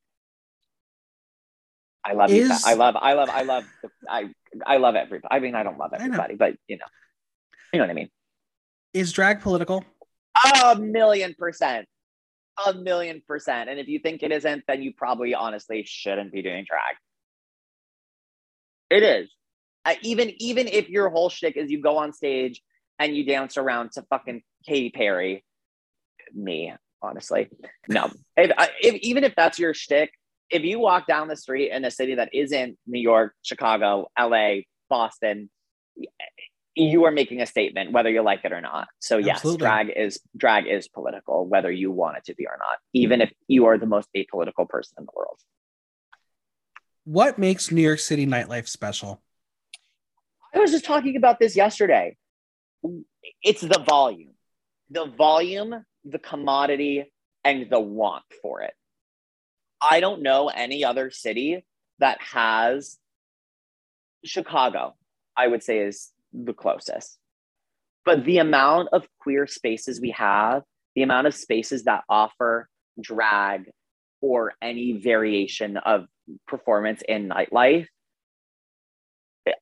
i 2.06 2.14
love 2.14 2.30
you 2.30 2.44
Is- 2.44 2.62
fa- 2.62 2.70
i 2.70 2.74
love 2.74 2.96
i 2.96 3.14
love 3.14 3.30
i 3.30 3.44
love 3.44 3.64
i 4.10 4.30
i 4.66 4.78
love 4.78 4.96
everybody 4.96 5.28
i 5.32 5.40
mean 5.40 5.56
i 5.56 5.64
don't 5.64 5.78
love 5.78 5.94
everybody 5.94 6.36
but 6.36 6.56
you 6.68 6.78
know 6.78 6.86
you 7.72 7.80
know 7.80 7.86
what 7.86 7.92
i 7.92 7.94
mean 7.94 8.10
Is 8.94 9.12
drag 9.12 9.42
political? 9.42 9.84
A 10.64 10.76
million 10.76 11.34
percent. 11.38 11.88
A 12.64 12.74
million 12.74 13.22
percent. 13.28 13.70
And 13.70 13.80
if 13.80 13.88
you 13.88 13.98
think 14.00 14.22
it 14.22 14.32
isn't, 14.32 14.64
then 14.68 14.84
you 14.84 14.94
probably 14.94 15.34
honestly 15.34 15.84
shouldn't 15.88 16.32
be 16.32 16.44
doing 16.44 16.66
drag. 16.70 16.96
It 18.92 19.02
is. 19.04 19.30
Uh, 19.86 19.96
even 20.04 20.32
even 20.40 20.68
if 20.68 20.90
your 20.90 21.10
whole 21.10 21.30
shtick 21.30 21.58
is 21.58 21.72
you 21.72 21.82
go 21.82 21.98
on 21.98 22.14
stage 22.14 22.62
and 23.00 23.16
you 23.16 23.26
dance 23.26 23.58
around 23.58 23.92
to 23.94 24.04
fucking 24.10 24.44
Katy 24.68 24.92
Perry, 24.92 25.44
me 26.34 26.74
honestly, 27.02 27.50
no. 27.88 28.12
If, 28.38 28.52
uh, 28.56 28.68
if 28.82 28.96
even 28.96 29.24
if 29.24 29.34
that's 29.36 29.58
your 29.58 29.74
shtick, 29.74 30.12
if 30.50 30.64
you 30.64 30.80
walk 30.80 31.08
down 31.08 31.28
the 31.28 31.38
street 31.38 31.72
in 31.72 31.86
a 31.86 31.92
city 31.92 32.16
that 32.16 32.34
isn't 32.34 32.78
New 32.86 33.00
York, 33.00 33.34
Chicago, 33.42 34.08
L.A., 34.18 34.68
Boston, 34.90 35.50
you 36.76 37.06
are 37.06 37.12
making 37.12 37.42
a 37.42 37.46
statement 37.46 37.92
whether 37.92 38.10
you 38.10 38.22
like 38.22 38.44
it 38.44 38.52
or 38.52 38.62
not 38.62 38.88
so 39.00 39.18
yes 39.18 39.38
Absolutely. 39.38 39.60
drag 39.60 39.90
is 39.96 40.20
drag 40.36 40.68
is 40.68 40.88
political 40.88 41.46
whether 41.46 41.72
you 41.72 41.92
want 41.92 42.18
it 42.18 42.26
to 42.26 42.36
be 42.36 42.48
or 42.48 42.58
not 42.60 42.78
even 42.94 43.20
mm-hmm. 43.20 43.30
if 43.30 43.34
you 43.48 43.66
are 43.66 43.78
the 43.78 43.86
most 43.86 44.10
apolitical 44.16 44.68
person 44.68 44.96
in 44.98 45.06
the 45.06 45.12
world 45.16 45.40
What 47.06 47.38
makes 47.38 47.72
New 47.72 47.82
York 47.82 48.00
City 48.00 48.26
nightlife 48.26 48.68
special? 48.68 49.22
i 50.54 50.60
was 50.60 50.72
just 50.72 50.86
talking 50.86 51.16
about 51.16 51.40
this 51.40 51.56
yesterday 51.56 52.18
it's 53.42 53.62
the 53.62 53.84
volume 53.88 54.34
the 54.90 55.06
volume 55.06 55.86
the 56.06 56.20
commodity 56.20 57.12
and 57.44 57.70
the 57.70 57.80
want 57.80 58.24
for 58.42 58.62
it 58.62 58.74
i 59.90 60.00
don't 60.00 60.22
know 60.22 60.50
any 60.50 60.84
other 60.84 61.12
city 61.12 61.66
that 62.00 62.18
has 62.22 62.98
chicago 64.26 64.96
i 65.38 65.48
would 65.48 65.64
say 65.64 65.80
is 65.80 66.12
the 66.34 66.54
closest 66.54 67.18
but 68.06 68.26
the 68.26 68.38
amount 68.40 68.90
of 68.94 69.08
queer 69.20 69.48
spaces 69.48 70.02
we 70.02 70.12
have 70.12 70.64
the 70.96 71.04
amount 71.04 71.28
of 71.28 71.34
spaces 71.34 71.84
that 71.84 72.04
offer 72.10 72.68
drag 73.02 73.70
or 74.22 74.54
any 74.62 74.94
variation 74.94 75.78
of 75.78 76.06
performance 76.48 77.02
in 77.08 77.28
nightlife 77.30 77.88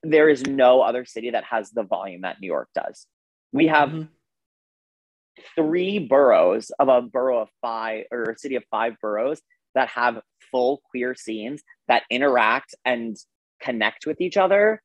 there 0.04 0.30
is 0.30 0.44
no 0.46 0.82
other 0.82 1.06
city 1.06 1.32
that 1.32 1.44
has 1.44 1.72
the 1.72 1.84
volume 1.84 2.22
that 2.22 2.40
new 2.40 2.48
york 2.48 2.70
does 2.76 3.08
we 3.52 3.68
have 3.68 3.90
Mhm. 3.90 4.08
three 5.56 6.00
boroughs 6.00 6.72
of 6.80 6.88
a 6.88 7.02
borough 7.02 7.42
of 7.42 7.50
five 7.62 8.06
or 8.12 8.24
a 8.24 8.38
city 8.38 8.56
of 8.56 8.64
five 8.70 8.96
boroughs 9.02 9.42
that 9.76 9.90
have 9.90 10.20
full 10.52 10.82
queer 10.92 11.16
scenes 11.16 11.62
that 11.88 12.04
interact 12.10 12.76
and 12.86 13.18
connect 13.62 14.06
with 14.06 14.20
each 14.22 14.38
other 14.38 14.82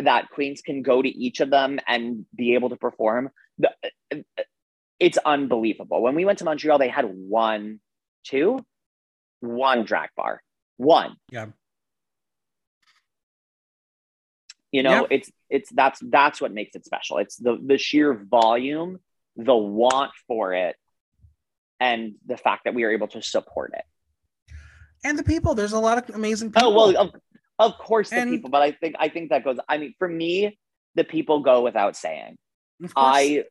that 0.00 0.30
queens 0.30 0.60
can 0.60 0.82
go 0.82 1.02
to 1.02 1.08
each 1.08 1.40
of 1.40 1.50
them 1.50 1.80
and 1.86 2.24
be 2.34 2.54
able 2.54 2.68
to 2.68 2.76
perform. 2.76 3.30
It's 5.00 5.18
unbelievable. 5.18 6.02
When 6.02 6.14
we 6.14 6.24
went 6.24 6.38
to 6.38 6.44
montreal 6.44 6.78
they 6.78 6.88
had 6.88 7.06
one 7.06 7.80
two 8.24 8.64
one 9.40 9.84
drag 9.84 10.10
bar. 10.16 10.42
One. 10.76 11.16
Yeah. 11.30 11.46
you 14.70 14.82
know 14.82 15.02
Yeah. 15.02 15.06
it's 15.10 15.30
it's 15.50 15.70
that's 15.70 16.00
that's 16.02 16.40
what 16.40 16.52
makes 16.52 16.76
it 16.76 16.84
special. 16.84 17.18
It's 17.18 17.36
the 17.36 17.58
the 17.60 17.78
sheer 17.78 18.14
volume 18.14 18.98
the 19.36 19.56
want 19.56 20.10
for 20.26 20.52
it 20.52 20.76
and 21.78 22.14
the 22.26 22.36
fact 22.36 22.64
that 22.64 22.74
we 22.74 22.82
are 22.84 22.90
able 22.90 23.06
to 23.08 23.22
support 23.22 23.72
it 23.74 23.84
And 25.04 25.18
the 25.18 25.22
people. 25.24 25.54
There's 25.54 25.72
a 25.72 25.78
lot 25.78 25.98
of 25.98 26.14
amazing 26.14 26.52
oh 26.56 26.70
well 26.74 26.96
of, 26.96 27.10
of 27.58 27.78
course 27.78 28.10
the 28.10 28.16
And- 28.18 28.30
people 28.30 28.50
but 28.50 28.62
i 28.62 28.72
think 28.72 28.96
i 28.98 29.08
think 29.08 29.30
that 29.30 29.44
goes 29.44 29.58
i 29.68 29.78
mean 29.78 29.94
for 29.98 30.08
me 30.08 30.58
the 30.94 31.04
people 31.04 31.40
go 31.40 31.62
without 31.62 31.96
saying. 31.96 32.36
I 32.96 33.44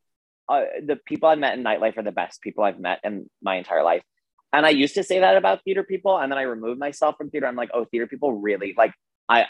uh, 0.49 0.63
the 0.85 0.95
people 0.95 1.27
i've 1.29 1.39
met 1.39 1.57
in 1.57 1.63
nightlife 1.63 1.97
are 1.97 2.03
the 2.03 2.11
best 2.11 2.41
people 2.41 2.63
i've 2.63 2.79
met 2.79 2.99
in 3.03 3.29
my 3.41 3.55
entire 3.55 3.83
life. 3.83 4.03
And 4.53 4.65
i 4.65 4.69
used 4.69 4.95
to 4.95 5.03
say 5.03 5.19
that 5.19 5.35
about 5.37 5.63
theater 5.63 5.83
people 5.83 6.17
and 6.17 6.31
then 6.31 6.39
i 6.39 6.43
removed 6.43 6.79
myself 6.79 7.15
from 7.17 7.29
theater. 7.29 7.47
I'm 7.47 7.55
like 7.55 7.71
oh 7.73 7.85
theater 7.85 8.07
people 8.07 8.31
really 8.33 8.73
like 8.77 8.93
i 9.29 9.45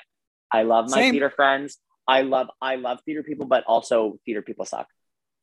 i 0.52 0.64
love 0.64 0.90
my 0.90 0.98
Same. 0.98 1.12
theater 1.14 1.30
friends. 1.30 1.78
I 2.08 2.22
love 2.22 2.48
i 2.62 2.76
love 2.76 3.00
theater 3.06 3.24
people 3.24 3.46
but 3.48 3.64
also 3.66 4.18
theater 4.26 4.42
people 4.42 4.66
suck 4.66 4.88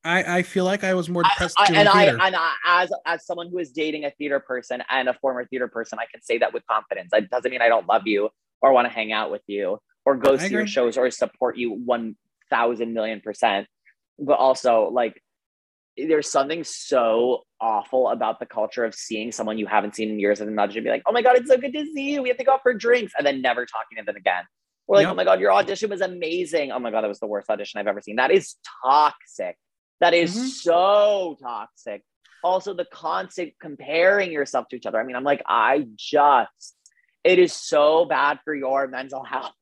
I, 0.05 0.39
I 0.39 0.43
feel 0.43 0.64
like 0.64 0.85
I 0.85 0.93
was 0.94 1.09
more 1.09 1.22
depressed 1.22 1.56
I- 1.59 1.72
and 1.72 1.89
I 1.89 2.05
and 2.05 2.36
I, 2.36 2.52
as 2.66 2.93
as 3.06 3.24
someone 3.26 3.48
who 3.48 3.59
is 3.59 3.70
dating 3.70 4.05
a 4.05 4.10
theater 4.10 4.39
person 4.39 4.82
and 4.90 5.09
a 5.09 5.14
former 5.14 5.47
theater 5.47 5.68
person, 5.68 5.98
I 5.98 6.05
can 6.10 6.20
say 6.22 6.39
that 6.39 6.52
with 6.52 6.66
confidence. 6.66 7.10
It 7.12 7.31
doesn't 7.31 7.51
mean 7.51 7.62
I 7.62 7.68
don't 7.68 7.86
love 7.89 8.02
you 8.06 8.28
or 8.60 8.72
want 8.72 8.86
to 8.86 8.93
hang 8.93 9.12
out 9.12 9.31
with 9.31 9.43
you 9.47 9.78
or 10.05 10.16
go 10.16 10.35
I 10.35 10.36
see 10.36 10.52
your 10.52 10.66
shows 10.66 10.98
or 10.98 11.10
support 11.10 11.56
you 11.56 11.72
one 11.72 12.16
thousand 12.51 12.93
million 12.93 13.20
percent. 13.20 13.66
But 14.18 14.35
also, 14.35 14.90
like, 14.93 15.20
there's 15.97 16.31
something 16.31 16.64
so 16.64 17.43
awful 17.60 18.09
about 18.10 18.39
the 18.40 18.47
culture 18.47 18.85
of 18.85 18.94
seeing 18.94 19.32
someone 19.32 19.59
you 19.59 19.66
haven't 19.66 19.97
seen 19.97 20.10
in 20.10 20.20
years 20.20 20.40
and 20.40 20.55
not 20.55 20.70
just 20.70 20.85
be 20.85 20.90
like, 20.90 21.02
"Oh 21.06 21.12
my 21.12 21.22
god, 21.22 21.36
it's 21.36 21.48
so 21.48 21.56
good 21.56 21.72
to 21.72 21.86
see 21.94 22.12
you. 22.12 22.22
We 22.22 22.28
have 22.28 22.39
to 22.39 22.44
go 22.44 22.52
out 22.52 22.62
for 22.62 22.74
drinks," 22.74 23.12
and 23.16 23.26
then 23.26 23.40
never 23.40 23.64
talking 23.64 23.97
to 23.98 24.05
them 24.05 24.16
again. 24.16 24.44
Or 24.86 24.97
like, 24.97 25.05
Yep. 25.05 25.12
"Oh 25.12 25.14
my 25.14 25.24
god, 25.24 25.40
your 25.40 25.52
audition 25.52 25.89
was 25.89 26.02
amazing. 26.02 26.72
Oh 26.72 26.78
my 26.78 26.90
god, 26.90 27.02
that 27.02 27.09
was 27.09 27.20
the 27.20 27.26
worst 27.26 27.48
audition 27.48 27.81
I've 27.81 27.86
ever 27.86 28.02
seen." 28.02 28.16
That 28.16 28.31
is 28.31 28.56
toxic. 28.82 29.56
That 30.05 30.12
is 30.12 30.36
Mhm. 30.36 30.48
so 30.48 31.36
toxic. 31.40 32.02
Also, 32.43 32.74
the 32.74 32.85
constant 32.85 33.55
comparing 33.59 34.31
yourself 34.31 34.68
to 34.68 34.76
each 34.76 34.85
other. 34.85 35.01
I 35.01 35.02
mean, 35.02 35.16
I'm 35.16 35.24
like, 35.24 35.40
I 35.47 35.86
just, 35.97 36.76
it 37.24 37.39
is 37.39 37.55
so 37.55 38.05
bad 38.05 38.39
for 38.44 38.55
your 38.55 38.86
mental 38.86 39.24
health. 39.24 39.55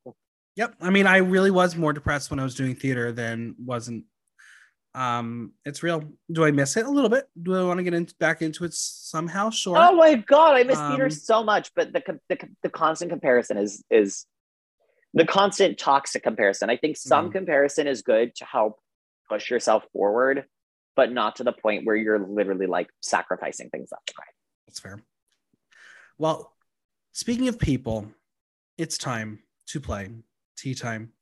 Yep. 0.56 0.74
I 0.80 0.90
mean, 0.90 1.06
I 1.06 1.18
really 1.18 1.52
was 1.52 1.76
more 1.76 1.92
depressed 1.92 2.28
when 2.32 2.40
I 2.40 2.42
was 2.42 2.56
doing 2.56 2.74
theater 2.74 3.12
than 3.12 3.54
wasn't. 3.56 4.06
Um, 4.96 5.52
it's 5.64 5.84
real. 5.84 6.02
Do 6.30 6.44
I 6.44 6.50
miss 6.50 6.76
it 6.76 6.86
a 6.86 6.90
little 6.90 7.08
bit? 7.08 7.28
Do 7.40 7.54
I 7.56 7.62
want 7.62 7.78
to 7.78 7.84
get 7.84 7.94
into 7.94 8.12
back 8.16 8.42
into 8.42 8.64
it 8.64 8.74
somehow? 8.74 9.50
Sure. 9.50 9.76
Oh 9.78 9.94
my 9.94 10.16
god, 10.16 10.56
I 10.56 10.64
miss 10.64 10.76
theater 10.80 11.04
Um, 11.04 11.10
so 11.12 11.44
much. 11.44 11.70
But 11.76 11.92
the, 11.92 12.18
the 12.28 12.48
the 12.64 12.68
constant 12.68 13.12
comparison 13.12 13.58
is 13.58 13.84
is 13.92 14.26
the 15.14 15.24
constant 15.24 15.78
toxic 15.78 16.24
comparison. 16.24 16.68
I 16.68 16.76
think 16.76 16.96
some 16.96 17.28
Mhm. 17.28 17.32
comparison 17.32 17.86
is 17.86 18.02
good 18.02 18.34
to 18.34 18.44
help 18.44 18.80
push 19.32 19.50
yourself 19.50 19.84
forward, 19.92 20.44
but 20.94 21.10
not 21.10 21.36
to 21.36 21.44
the 21.44 21.52
point 21.52 21.86
where 21.86 21.96
you're 21.96 22.18
literally 22.18 22.66
like 22.66 22.90
sacrificing 23.00 23.70
things 23.70 23.92
up. 23.92 24.02
Right? 24.18 24.26
That's 24.66 24.80
fair. 24.80 25.00
Well, 26.18 26.54
speaking 27.12 27.48
of 27.48 27.58
people, 27.58 28.06
it's 28.76 28.98
time 28.98 29.40
to 29.68 29.80
play 29.80 30.10
tea 30.56 30.74
time. 30.74 31.12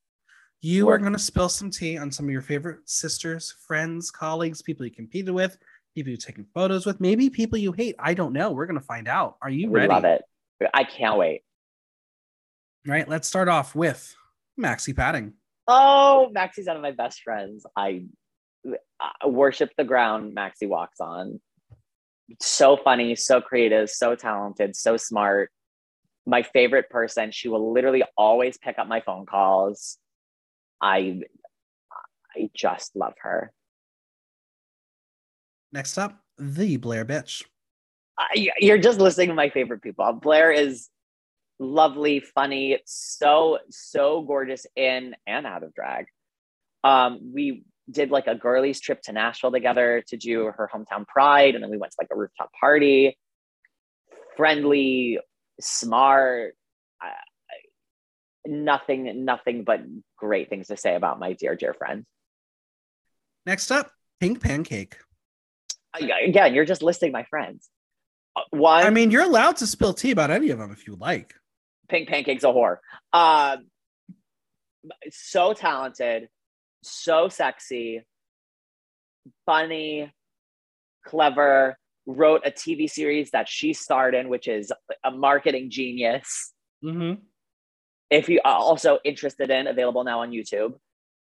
You 0.60 0.88
are 0.88 0.98
going 0.98 1.14
to 1.14 1.18
spill 1.18 1.48
some 1.48 1.70
tea 1.70 1.96
on 1.96 2.10
some 2.10 2.26
of 2.26 2.32
your 2.32 2.42
favorite 2.42 2.80
sisters, 2.84 3.54
friends, 3.66 4.10
colleagues, 4.10 4.60
people 4.60 4.84
you 4.84 4.92
competed 4.92 5.32
with, 5.32 5.56
people 5.94 6.10
you've 6.10 6.24
taken 6.24 6.44
photos 6.52 6.84
with, 6.84 7.00
maybe 7.00 7.30
people 7.30 7.56
you 7.56 7.72
hate. 7.72 7.94
I 7.98 8.12
don't 8.12 8.34
know. 8.34 8.50
We're 8.50 8.66
going 8.66 8.78
to 8.78 8.84
find 8.84 9.08
out. 9.08 9.36
Are 9.40 9.48
you 9.48 9.70
We 9.70 9.80
ready? 9.80 9.88
love 9.88 10.04
it. 10.04 10.22
I 10.74 10.84
can't 10.84 11.16
wait. 11.16 11.42
All 12.86 12.92
right, 12.92 13.08
let's 13.08 13.26
start 13.26 13.48
off 13.48 13.74
with 13.74 14.14
Maxi 14.60 14.94
Padding. 14.94 15.32
Oh, 15.72 16.28
Maxie's 16.32 16.66
one 16.66 16.76
of 16.76 16.82
my 16.82 16.90
best 16.90 17.22
friends. 17.22 17.64
I, 17.76 18.04
I 19.00 19.26
worship 19.26 19.70
the 19.76 19.84
ground 19.84 20.34
Maxie 20.34 20.66
walks 20.66 21.00
on. 21.00 21.40
So 22.40 22.76
funny, 22.76 23.14
so 23.16 23.40
creative, 23.40 23.88
so 23.88 24.14
talented, 24.14 24.74
so 24.76 24.96
smart. 24.96 25.50
my 26.26 26.42
favorite 26.42 26.88
person. 26.90 27.30
She 27.32 27.48
will 27.48 27.72
literally 27.72 28.02
always 28.16 28.58
pick 28.58 28.78
up 28.78 28.88
my 28.88 29.00
phone 29.00 29.26
calls. 29.26 29.98
I 30.80 31.20
I 32.36 32.50
just 32.54 32.94
love 32.94 33.14
her. 33.22 33.52
Next 35.72 35.98
up, 35.98 36.20
the 36.38 36.76
Blair 36.76 37.04
bitch. 37.04 37.44
I, 38.18 38.50
you're 38.58 38.78
just 38.78 38.98
listening 38.98 39.28
to 39.28 39.34
my 39.34 39.50
favorite 39.50 39.82
people. 39.82 40.12
Blair 40.12 40.52
is 40.52 40.88
lovely, 41.60 42.20
funny, 42.20 42.78
so 42.86 43.58
so 43.68 44.22
gorgeous 44.22 44.66
in 44.74 45.14
and 45.26 45.46
out 45.46 45.62
of 45.62 45.72
drag. 45.74 46.06
Um, 46.82 47.32
we 47.32 47.62
did 47.88 48.10
like 48.10 48.26
a 48.26 48.34
girlies 48.34 48.80
trip 48.80 49.02
to 49.02 49.12
Nashville 49.12 49.52
together 49.52 50.02
to 50.08 50.16
do 50.16 50.46
her 50.46 50.68
hometown 50.72 51.06
pride, 51.06 51.54
and 51.54 51.62
then 51.62 51.70
we 51.70 51.76
went 51.76 51.92
to 51.92 51.96
like 52.00 52.08
a 52.10 52.16
rooftop 52.16 52.50
party. 52.58 53.16
Friendly, 54.36 55.18
smart, 55.60 56.56
uh, 57.04 57.10
nothing, 58.46 59.24
nothing 59.24 59.64
but 59.64 59.82
great 60.16 60.48
things 60.48 60.68
to 60.68 60.76
say 60.76 60.94
about 60.94 61.18
my 61.18 61.34
dear, 61.34 61.54
dear 61.54 61.74
friend. 61.74 62.06
Next 63.44 63.70
up, 63.70 63.90
Pink 64.18 64.40
Pancake. 64.40 64.96
Again, 65.94 66.54
you're 66.54 66.64
just 66.64 66.82
listing 66.82 67.12
my 67.12 67.24
friends. 67.24 67.68
Uh, 68.36 68.42
One, 68.50 68.86
I 68.86 68.90
mean, 68.90 69.10
you're 69.10 69.24
allowed 69.24 69.56
to 69.56 69.66
spill 69.66 69.92
tea 69.92 70.12
about 70.12 70.30
any 70.30 70.50
of 70.50 70.58
them 70.58 70.70
if 70.70 70.86
you 70.86 70.96
like. 70.96 71.34
Pink 71.90 72.08
Pancake's 72.08 72.44
a 72.44 72.48
whore. 72.48 72.76
Um, 73.12 73.66
so 75.10 75.52
talented, 75.52 76.28
so 76.82 77.28
sexy, 77.28 78.02
funny, 79.44 80.12
clever. 81.04 81.76
Wrote 82.06 82.42
a 82.44 82.50
TV 82.50 82.90
series 82.90 83.30
that 83.32 83.48
she 83.48 83.72
starred 83.72 84.14
in, 84.14 84.28
which 84.30 84.48
is 84.48 84.72
a 85.04 85.10
marketing 85.10 85.70
genius. 85.70 86.52
Mm-hmm. 86.82 87.20
If 88.08 88.28
you 88.28 88.40
are 88.44 88.56
also 88.56 88.98
interested 89.04 89.50
in, 89.50 89.66
available 89.66 90.02
now 90.02 90.22
on 90.22 90.30
YouTube. 90.30 90.74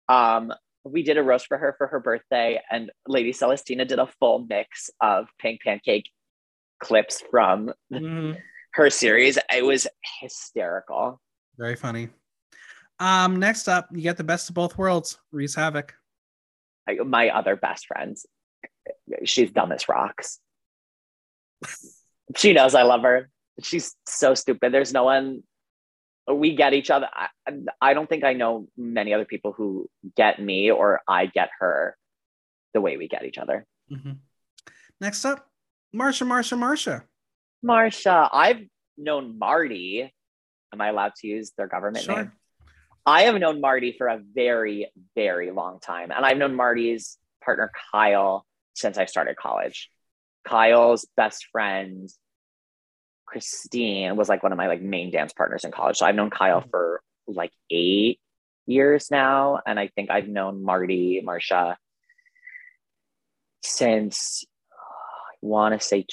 Um, 0.07 0.53
we 0.85 1.03
did 1.03 1.17
a 1.17 1.23
roast 1.23 1.47
for 1.47 1.57
her 1.57 1.75
for 1.77 1.87
her 1.87 1.99
birthday, 1.99 2.61
and 2.71 2.91
Lady 3.07 3.33
Celestina 3.33 3.85
did 3.85 3.99
a 3.99 4.07
full 4.19 4.45
mix 4.47 4.89
of 5.01 5.27
Pink 5.39 5.61
Pancake 5.61 6.09
clips 6.79 7.21
from 7.29 7.73
Mm-hmm. 7.91 8.39
Her 8.79 8.89
series. 8.89 9.37
It 9.53 9.63
was 9.63 9.87
hysterical. 10.21 11.21
Very 11.57 11.75
funny. 11.75 12.09
Um, 12.99 13.37
next 13.37 13.67
up, 13.67 13.89
you 13.91 14.01
get 14.01 14.17
the 14.17 14.23
best 14.23 14.49
of 14.49 14.55
both 14.55 14.77
worlds, 14.77 15.19
Reese 15.31 15.55
Havoc. 15.55 15.93
Like, 16.87 17.05
my 17.05 17.29
other 17.29 17.55
best 17.55 17.87
friend. 17.87 18.17
She's 19.25 19.51
dumb 19.51 19.71
as 19.73 19.87
rocks. 19.89 20.39
she 22.35 22.53
knows 22.53 22.73
I 22.73 22.83
love 22.83 23.01
her. 23.01 23.29
She's 23.61 23.95
so 24.05 24.33
stupid. 24.33 24.73
There's 24.73 24.93
no 24.93 25.03
one. 25.03 25.43
We 26.31 26.55
get 26.55 26.73
each 26.73 26.89
other. 26.89 27.09
I, 27.11 27.27
I 27.81 27.93
don't 27.93 28.07
think 28.07 28.23
I 28.23 28.33
know 28.33 28.67
many 28.77 29.13
other 29.13 29.25
people 29.25 29.51
who 29.51 29.89
get 30.15 30.41
me 30.41 30.71
or 30.71 31.01
I 31.07 31.25
get 31.25 31.49
her 31.59 31.97
the 32.73 32.81
way 32.81 32.95
we 32.95 33.09
get 33.09 33.25
each 33.25 33.37
other. 33.37 33.65
Mm-hmm. 33.91 34.11
Next 35.01 35.25
up, 35.25 35.49
Marsha, 35.93 36.25
Marsha, 36.25 36.57
Marsha. 36.57 37.03
Marsha, 37.65 38.29
I've 38.31 38.61
known 38.97 39.37
Marty. 39.37 40.13
Am 40.73 40.81
I 40.81 40.89
allowed 40.89 41.15
to 41.15 41.27
use 41.27 41.51
their 41.57 41.67
government 41.67 42.05
Sure. 42.05 42.15
name? 42.15 42.31
I 43.05 43.23
have 43.23 43.35
known 43.39 43.59
Marty 43.59 43.93
for 43.97 44.07
a 44.07 44.19
very, 44.19 44.91
very 45.15 45.51
long 45.51 45.79
time. 45.79 46.11
And 46.11 46.25
I've 46.25 46.37
known 46.37 46.55
Marty's 46.55 47.17
partner, 47.43 47.71
Kyle, 47.91 48.45
since 48.75 48.97
I 48.97 49.05
started 49.05 49.35
college. 49.35 49.89
Kyle's 50.45 51.07
best 51.17 51.47
friend, 51.51 52.07
Christine, 53.25 54.15
was 54.15 54.29
like 54.29 54.43
one 54.43 54.51
of 54.51 54.57
my 54.57 54.67
like 54.67 54.81
main 54.81 55.11
dance 55.11 55.33
partners 55.33 55.63
in 55.63 55.71
college. 55.71 55.97
So 55.97 56.05
I've 56.05 56.15
known 56.15 56.29
Kyle 56.29 56.61
for 56.69 57.01
like 57.27 57.51
eight 57.71 58.19
years 58.67 59.09
now. 59.09 59.59
And 59.65 59.79
I 59.79 59.87
think 59.87 60.11
I've 60.11 60.27
known 60.27 60.63
Marty, 60.63 61.21
Marsha 61.25 61.75
since 63.61 64.45
oh, 64.71 64.75
I 64.75 65.35
want 65.41 65.79
to 65.79 65.85
say 65.85 66.05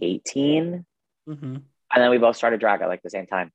2018 0.00 0.84
Mm-hmm. 1.26 1.54
and 1.54 1.64
then 1.96 2.10
we 2.10 2.18
both 2.18 2.36
started 2.36 2.60
drag 2.60 2.82
at 2.82 2.88
like 2.88 3.00
the 3.02 3.08
same 3.08 3.26
time. 3.26 3.50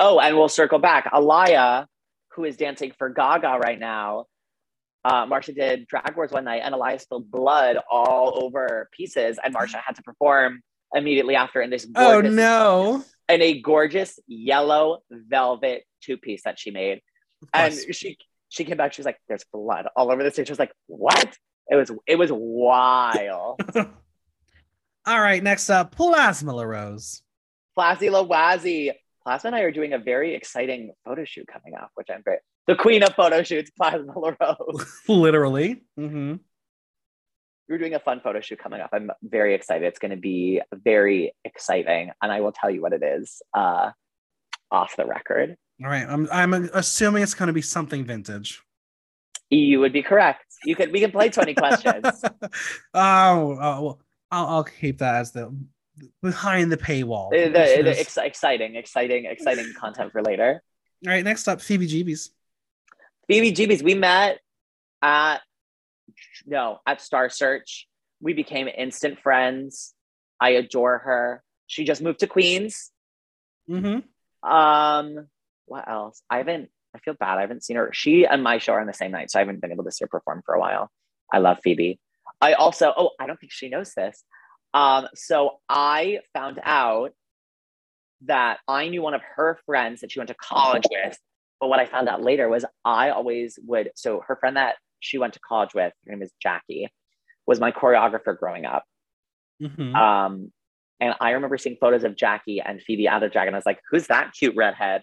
Oh, 0.00 0.18
and 0.18 0.36
we'll 0.36 0.48
circle 0.48 0.80
back. 0.80 1.08
Alaya, 1.12 1.86
who 2.34 2.42
is 2.42 2.56
dancing 2.56 2.90
for 2.98 3.10
Gaga 3.10 3.58
right 3.62 3.78
now, 3.78 4.24
uh, 5.04 5.24
Marsha 5.26 5.54
did 5.54 5.86
drag 5.86 6.16
wars 6.16 6.32
one 6.32 6.42
night, 6.42 6.62
and 6.64 6.74
Alaya 6.74 7.00
spilled 7.00 7.30
blood 7.30 7.76
all 7.88 8.42
over 8.42 8.88
pieces, 8.90 9.38
and 9.44 9.54
Marsha 9.54 9.76
had 9.86 9.94
to 9.96 10.02
perform 10.02 10.62
immediately 10.92 11.36
after 11.36 11.60
in 11.62 11.70
this 11.70 11.86
Oh 11.94 12.20
no! 12.20 13.04
in 13.28 13.40
a 13.40 13.60
gorgeous 13.60 14.18
yellow 14.26 14.98
velvet 15.08 15.84
two 16.02 16.16
piece 16.16 16.42
that 16.42 16.58
she 16.58 16.72
made, 16.72 17.02
and 17.54 17.72
she 17.92 18.18
she 18.48 18.64
came 18.64 18.76
back. 18.78 18.94
She 18.94 19.00
was 19.00 19.06
like, 19.06 19.18
"There's 19.28 19.44
blood 19.52 19.86
all 19.94 20.10
over 20.10 20.24
the 20.24 20.32
stage." 20.32 20.50
I 20.50 20.52
was 20.52 20.58
like, 20.58 20.72
"What?" 20.88 21.36
It 21.68 21.76
was 21.76 21.92
it 22.08 22.16
was 22.16 22.30
wild. 22.32 23.60
All 25.04 25.20
right, 25.20 25.42
next 25.42 25.68
up, 25.68 25.96
Plasma 25.96 26.52
La 26.54 26.62
LaRose. 26.62 27.22
Plasty 27.76 28.08
Lawazzi. 28.08 28.92
Plasma 29.24 29.48
and 29.48 29.56
I 29.56 29.60
are 29.60 29.72
doing 29.72 29.92
a 29.92 29.98
very 29.98 30.34
exciting 30.34 30.92
photo 31.04 31.24
shoot 31.24 31.46
coming 31.46 31.74
up, 31.74 31.90
which 31.94 32.08
I'm 32.12 32.22
very 32.24 32.38
the 32.68 32.76
queen 32.76 33.02
of 33.02 33.14
photo 33.14 33.42
shoots, 33.42 33.70
Plasma 33.76 34.12
LaRose. 34.16 35.02
Literally. 35.08 35.82
Mm-hmm. 35.98 36.36
We're 37.68 37.78
doing 37.78 37.94
a 37.94 38.00
fun 38.00 38.20
photo 38.20 38.40
shoot 38.40 38.58
coming 38.58 38.80
up. 38.80 38.90
I'm 38.92 39.10
very 39.22 39.54
excited. 39.54 39.86
It's 39.86 39.98
going 39.98 40.10
to 40.10 40.16
be 40.16 40.60
very 40.72 41.34
exciting, 41.44 42.12
and 42.20 42.30
I 42.30 42.40
will 42.40 42.52
tell 42.52 42.70
you 42.70 42.82
what 42.82 42.92
it 42.92 43.02
is 43.02 43.42
uh, 43.54 43.90
off 44.70 44.94
the 44.96 45.06
record. 45.06 45.56
All 45.82 45.90
right, 45.90 46.06
I'm 46.08 46.28
I'm 46.30 46.54
assuming 46.74 47.22
it's 47.24 47.34
going 47.34 47.48
to 47.48 47.52
be 47.52 47.62
something 47.62 48.04
vintage. 48.04 48.62
You 49.50 49.80
would 49.80 49.92
be 49.92 50.02
correct. 50.02 50.44
You 50.64 50.76
could 50.76 50.92
we 50.92 51.00
can 51.00 51.10
play 51.10 51.28
20 51.28 51.54
questions. 51.56 52.04
oh, 52.94 53.58
oh, 53.60 53.82
well, 53.82 54.00
I'll, 54.32 54.46
I'll 54.48 54.64
keep 54.64 54.98
that 54.98 55.16
as 55.16 55.30
the 55.32 55.54
behind 56.22 56.72
the 56.72 56.76
paywall. 56.76 57.30
The- 57.30 57.44
the- 57.48 57.82
the 57.82 58.00
ex- 58.00 58.16
exciting, 58.16 58.74
exciting, 58.76 59.26
exciting 59.26 59.72
content 59.78 60.10
for 60.10 60.22
later. 60.22 60.62
All 61.06 61.12
right, 61.12 61.22
next 61.24 61.46
up, 61.48 61.60
Phoebe 61.60 61.86
Jeebies. 61.86 62.30
Phoebe 63.28 63.52
Jeebies, 63.52 63.82
we 63.82 63.94
met 63.94 64.38
at 65.02 65.38
no 66.46 66.78
at 66.86 67.00
Star 67.00 67.28
Search. 67.28 67.86
We 68.20 68.32
became 68.32 68.68
instant 68.68 69.20
friends. 69.20 69.94
I 70.40 70.50
adore 70.50 70.98
her. 70.98 71.42
She 71.66 71.84
just 71.84 72.02
moved 72.02 72.20
to 72.20 72.26
Queens. 72.26 72.90
Mm-hmm. 73.68 74.48
Um, 74.48 75.28
what 75.66 75.88
else? 75.88 76.22
I 76.30 76.38
haven't. 76.38 76.68
I 76.94 76.98
feel 76.98 77.14
bad. 77.14 77.38
I 77.38 77.42
haven't 77.42 77.64
seen 77.64 77.76
her. 77.76 77.90
She 77.92 78.26
and 78.26 78.42
my 78.42 78.58
show 78.58 78.72
are 78.74 78.80
on 78.80 78.86
the 78.86 78.92
same 78.92 79.10
night, 79.12 79.30
so 79.30 79.38
I 79.38 79.42
haven't 79.42 79.60
been 79.60 79.72
able 79.72 79.84
to 79.84 79.90
see 79.92 80.04
her 80.04 80.08
perform 80.08 80.42
for 80.44 80.54
a 80.54 80.60
while. 80.60 80.90
I 81.32 81.38
love 81.38 81.58
Phoebe. 81.64 81.98
I 82.42 82.52
also. 82.54 82.92
Oh, 82.94 83.10
I 83.18 83.26
don't 83.26 83.40
think 83.40 83.52
she 83.52 83.70
knows 83.70 83.94
this. 83.94 84.22
Um, 84.74 85.06
so 85.14 85.60
I 85.68 86.18
found 86.34 86.60
out 86.62 87.12
that 88.26 88.58
I 88.68 88.88
knew 88.88 89.02
one 89.02 89.14
of 89.14 89.22
her 89.36 89.58
friends 89.64 90.00
that 90.00 90.12
she 90.12 90.18
went 90.18 90.28
to 90.28 90.34
college 90.34 90.84
with. 90.90 91.16
But 91.60 91.68
what 91.68 91.78
I 91.78 91.86
found 91.86 92.08
out 92.08 92.22
later 92.22 92.48
was 92.48 92.64
I 92.84 93.10
always 93.10 93.58
would. 93.64 93.90
So 93.94 94.22
her 94.26 94.36
friend 94.36 94.56
that 94.56 94.76
she 95.00 95.18
went 95.18 95.34
to 95.34 95.40
college 95.40 95.70
with, 95.74 95.92
her 96.06 96.12
name 96.12 96.22
is 96.22 96.32
Jackie, 96.42 96.88
was 97.46 97.60
my 97.60 97.70
choreographer 97.70 98.36
growing 98.36 98.66
up. 98.66 98.84
Mm-hmm. 99.62 99.94
Um, 99.94 100.52
and 101.00 101.14
I 101.20 101.30
remember 101.32 101.58
seeing 101.58 101.76
photos 101.80 102.04
of 102.04 102.16
Jackie 102.16 102.60
and 102.60 102.80
Phoebe 102.82 103.08
out 103.08 103.22
of 103.22 103.32
drag, 103.32 103.48
and 103.48 103.56
I 103.56 103.58
was 103.58 103.66
like, 103.66 103.80
"Who's 103.90 104.06
that 104.06 104.32
cute 104.38 104.54
redhead?" 104.56 105.02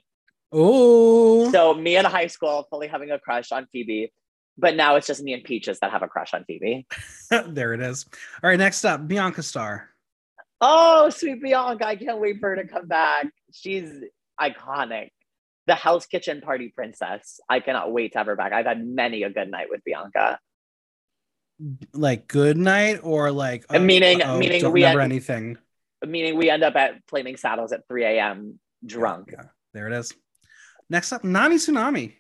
oh, 0.52 1.52
So 1.52 1.74
me 1.74 1.98
in 1.98 2.06
high 2.06 2.28
school, 2.28 2.66
fully 2.70 2.88
having 2.88 3.12
a 3.12 3.20
crush 3.20 3.52
on 3.52 3.68
Phoebe, 3.72 4.12
but 4.60 4.76
now 4.76 4.96
it's 4.96 5.08
just 5.08 5.24
me 5.24 5.34
and 5.34 5.44
Peaches 5.44 5.80
that 5.80 5.92
have 5.92 6.04
a 6.04 6.08
crush 6.08 6.34
on 6.34 6.44
Phoebe. 6.46 6.86
there 7.48 7.74
it 7.74 7.82
is. 7.82 8.06
All 8.44 8.50
right, 8.50 8.60
next 8.60 8.84
up, 8.86 9.08
Bianca 9.08 9.42
Star. 9.44 9.90
Oh, 10.62 11.10
sweet 11.10 11.42
Bianca! 11.42 11.88
I 11.88 11.96
can't 11.96 12.20
wait 12.20 12.40
for 12.40 12.50
her 12.50 12.56
to 12.58 12.68
come 12.68 12.88
back. 12.88 13.28
She's 13.54 13.90
iconic. 14.40 15.10
The 15.68 15.76
house 15.76 16.06
Kitchen 16.06 16.42
party 16.42 16.70
princess. 16.76 17.40
I 17.48 17.60
cannot 17.60 17.92
wait 17.92 18.12
to 18.14 18.18
have 18.18 18.28
her 18.28 18.36
back. 18.36 18.52
I've 18.54 18.66
had 18.66 18.86
many 18.86 19.24
a 19.24 19.30
good 19.30 19.50
night 19.50 19.68
with 19.70 19.84
Bianca. 19.86 20.40
Like 21.94 22.28
good 22.28 22.58
night 22.58 23.00
or 23.04 23.32
like 23.32 23.66
Uh, 23.70 23.80
meaning- 23.80 24.22
uh-oh, 24.22 24.38
meaning 24.40 24.62
don't 24.62 24.72
we 24.72 24.82
remember 24.82 25.02
had- 25.02 25.12
anything. 25.12 25.58
Meaning 26.06 26.38
we 26.38 26.50
end 26.50 26.64
up 26.64 26.76
at 26.78 26.96
Flaming 27.08 27.36
Saddles 27.36 27.74
at 27.74 27.86
3 27.90 28.06
a.m. 28.06 28.58
drunk. 28.86 29.32
Yeah, 29.34 29.44
there 29.74 29.88
it 29.88 29.94
is. 29.94 30.14
Next 30.90 31.12
up, 31.12 31.24
Nani 31.26 31.56
Tsunami. 31.58 32.16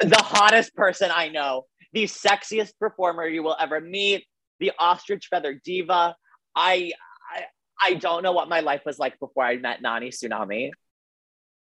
The 0.00 0.22
hottest 0.22 0.74
person 0.74 1.10
I 1.14 1.28
know, 1.28 1.64
the 1.92 2.04
sexiest 2.04 2.72
performer 2.78 3.26
you 3.26 3.42
will 3.42 3.56
ever 3.58 3.80
meet, 3.80 4.24
the 4.60 4.72
ostrich 4.78 5.28
feather 5.30 5.60
diva. 5.64 6.14
I, 6.54 6.92
I 7.30 7.44
I 7.80 7.94
don't 7.94 8.22
know 8.22 8.32
what 8.32 8.48
my 8.48 8.60
life 8.60 8.82
was 8.86 8.98
like 8.98 9.18
before 9.20 9.44
I 9.44 9.56
met 9.56 9.82
Nani 9.82 10.08
Tsunami. 10.08 10.70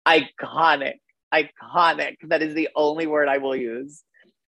Iconic, 0.07 0.95
iconic. 1.35 2.17
That 2.23 2.43
is 2.43 2.55
the 2.55 2.69
only 2.77 3.07
word 3.07 3.29
I 3.29 3.39
will 3.39 3.57
use. 3.57 4.03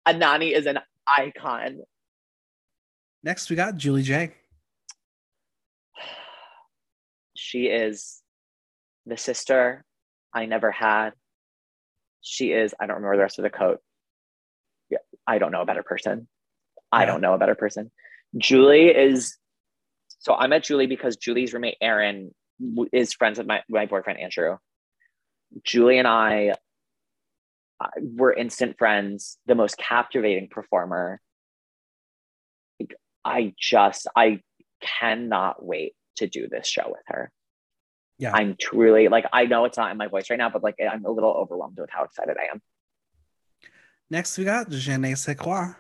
Nani 0.08 0.54
is 0.54 0.66
an 0.66 0.80
icon. 1.08 1.82
Next, 3.24 3.50
we 3.50 3.56
got 3.56 3.78
Julie 3.78 4.04
J. 4.04 4.32
She 7.36 7.66
is 7.66 8.22
the 9.06 9.18
sister 9.18 9.84
I 10.34 10.46
never 10.46 10.72
had. 10.72 11.12
She 12.24 12.52
is, 12.52 12.74
I 12.80 12.88
don't 12.88 12.96
remember 12.96 13.18
the 13.18 13.24
rest 13.24 13.38
of 13.38 13.44
the 13.44 13.50
coat. 13.50 13.80
Yeah, 14.90 15.00
I 15.28 15.38
don't 15.38 15.52
know 15.52 15.62
a 15.62 15.66
better 15.66 15.84
person. 15.84 16.28
I 16.92 17.06
don't 17.06 17.22
know 17.22 17.34
a 17.34 17.38
better 17.38 17.56
person. 17.56 17.92
Julie 18.38 18.88
is, 18.88 19.38
so 20.20 20.34
I 20.34 20.48
met 20.48 20.64
Julie 20.64 20.88
because 20.88 21.18
Julie's 21.18 21.54
roommate 21.54 21.78
Aaron 21.82 22.34
is 22.92 23.14
friends 23.14 23.38
with 23.38 23.48
my, 23.48 23.62
my 23.70 23.86
boyfriend 23.86 24.20
Andrew. 24.20 24.58
Julie 25.64 26.00
and 26.00 26.08
I 26.08 26.54
uh, 27.80 27.88
were 28.02 28.34
instant 28.34 28.78
friends, 28.78 29.38
the 29.46 29.56
most 29.56 29.78
captivating 29.78 30.48
performer. 30.50 31.20
I 33.26 33.54
just, 33.60 34.08
I 34.16 34.42
cannot 34.82 35.64
wait 35.64 35.94
to 36.18 36.28
do 36.28 36.48
this 36.50 36.68
show 36.68 36.86
with 36.88 37.04
her. 37.08 37.32
Yeah. 38.24 38.32
I'm 38.34 38.56
truly 38.58 39.10
like, 39.10 39.26
I 39.34 39.48
know 39.48 39.66
it's 39.66 39.78
not 39.78 39.92
in 39.92 39.98
my 39.98 40.08
voice 40.08 40.30
right 40.30 40.40
now, 40.40 40.50
but 40.50 40.64
like, 40.64 40.76
I'm 40.80 41.04
a 41.04 41.12
little 41.12 41.32
overwhelmed 41.32 41.78
with 41.78 41.90
how 41.90 42.06
excited 42.06 42.38
I 42.38 42.54
am. 42.54 42.62
Next, 44.10 44.38
we 44.38 44.46
got 44.46 44.70
Je 44.70 44.96
ne 44.96 45.14
sais 45.16 45.36
quoi. 45.36 45.74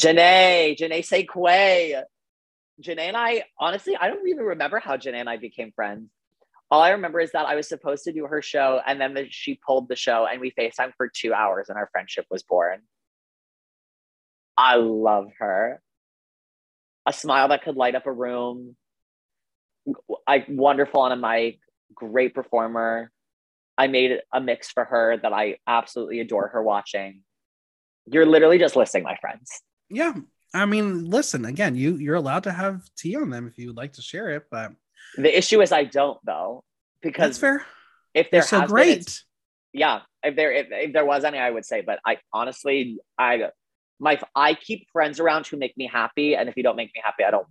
Janae, 0.00 0.78
Janae 0.78 1.04
Sequay. 1.04 2.02
Janae 2.82 2.98
and 3.00 3.16
I, 3.18 3.44
honestly, 3.60 3.96
I 4.00 4.08
don't 4.08 4.26
even 4.26 4.46
remember 4.46 4.78
how 4.78 4.96
Janae 4.96 5.20
and 5.20 5.28
I 5.28 5.36
became 5.36 5.72
friends. 5.72 6.08
All 6.70 6.80
I 6.80 6.92
remember 6.92 7.20
is 7.20 7.32
that 7.32 7.44
I 7.44 7.54
was 7.54 7.68
supposed 7.68 8.04
to 8.04 8.12
do 8.12 8.24
her 8.24 8.40
show, 8.40 8.80
and 8.86 8.98
then 8.98 9.12
the, 9.12 9.26
she 9.28 9.60
pulled 9.66 9.88
the 9.90 9.94
show, 9.94 10.26
and 10.26 10.40
we 10.40 10.52
FaceTimed 10.52 10.94
for 10.96 11.10
two 11.14 11.34
hours, 11.34 11.68
and 11.68 11.76
our 11.76 11.90
friendship 11.92 12.24
was 12.30 12.42
born. 12.42 12.80
I 14.56 14.76
love 14.76 15.26
her. 15.38 15.82
A 17.04 17.12
smile 17.12 17.48
that 17.48 17.62
could 17.62 17.76
light 17.76 17.94
up 17.94 18.06
a 18.06 18.12
room. 18.12 18.74
I 20.26 20.46
wonderful 20.48 21.02
on 21.02 21.12
a 21.12 21.16
mic, 21.16 21.60
great 21.94 22.34
performer. 22.34 23.10
I 23.76 23.88
made 23.88 24.20
a 24.32 24.40
mix 24.40 24.70
for 24.70 24.84
her 24.84 25.16
that 25.16 25.32
I 25.32 25.56
absolutely 25.66 26.20
adore 26.20 26.48
her 26.48 26.62
watching. 26.62 27.22
You're 28.06 28.26
literally 28.26 28.58
just 28.58 28.76
listing 28.76 29.02
my 29.02 29.16
friends. 29.16 29.50
Yeah. 29.90 30.14
I 30.52 30.66
mean, 30.66 31.04
listen, 31.10 31.44
again, 31.44 31.74
you 31.74 31.96
you're 31.96 32.14
allowed 32.14 32.44
to 32.44 32.52
have 32.52 32.82
tea 32.96 33.16
on 33.16 33.30
them 33.30 33.48
if 33.48 33.58
you 33.58 33.68
would 33.68 33.76
like 33.76 33.94
to 33.94 34.02
share 34.02 34.30
it, 34.30 34.44
but 34.50 34.72
The 35.16 35.36
issue 35.36 35.60
is 35.60 35.72
I 35.72 35.84
don't 35.84 36.18
though, 36.24 36.62
that's 37.18 37.38
because 37.38 37.38
fair. 37.38 37.66
if 38.14 38.30
there 38.30 38.42
They're 38.42 38.48
so 38.48 38.60
has 38.60 38.72
been, 38.72 39.02
great. 39.02 39.22
yeah, 39.72 40.02
if 40.22 40.36
there 40.36 40.52
if, 40.52 40.68
if 40.70 40.92
there 40.92 41.04
was 41.04 41.24
any, 41.24 41.38
I 41.38 41.50
would 41.50 41.64
say. 41.64 41.80
But 41.82 41.98
I 42.06 42.18
honestly, 42.32 42.98
I 43.18 43.50
my 43.98 44.20
I 44.34 44.54
keep 44.54 44.88
friends 44.92 45.18
around 45.18 45.46
who 45.48 45.56
make 45.56 45.76
me 45.76 45.88
happy, 45.92 46.36
and 46.36 46.48
if 46.48 46.56
you 46.56 46.62
don't 46.62 46.76
make 46.76 46.92
me 46.94 47.02
happy, 47.04 47.24
I 47.24 47.30
don't 47.32 47.46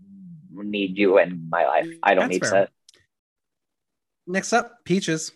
need 0.54 0.98
you 0.98 1.18
in 1.18 1.50
my 1.50 1.66
life. 1.66 1.88
I 2.02 2.16
don't 2.16 2.30
That's 2.30 2.42
need 2.42 2.46
fair. 2.50 2.66
to. 2.68 2.70
Next 4.26 4.54
up, 4.54 4.84
Peaches. 4.86 5.32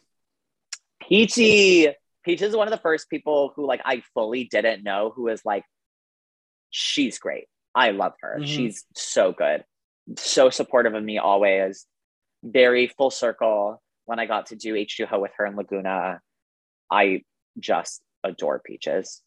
Peachy, 1.02 1.90
Peaches 2.24 2.50
is 2.50 2.56
one 2.56 2.68
of 2.68 2.72
the 2.72 2.82
first 2.82 3.10
people 3.10 3.54
who 3.56 3.66
like 3.66 3.82
I 3.86 4.02
fully 4.14 4.46
didn't 4.46 4.84
know 4.84 5.12
who 5.16 5.24
was 5.24 5.44
like, 5.46 5.64
she's 6.70 7.20
great. 7.20 7.46
I 7.76 7.92
love 7.92 8.14
her. 8.22 8.38
Mhm. 8.40 8.46
She's 8.48 8.86
so 8.96 9.32
good, 9.32 9.64
so 10.18 10.50
supportive 10.50 10.94
of 10.94 11.04
me 11.04 11.18
always. 11.18 11.86
Very 12.44 12.88
full 12.88 13.12
circle. 13.12 13.82
When 14.06 14.20
I 14.20 14.26
got 14.26 14.48
to 14.48 14.56
do 14.56 14.74
H2Ho 14.74 15.20
with 15.20 15.32
her 15.38 15.46
in 15.46 15.56
Laguna, 15.56 16.22
I 16.90 17.24
just 17.60 18.02
adore 18.24 18.60
Peaches. 18.60 19.22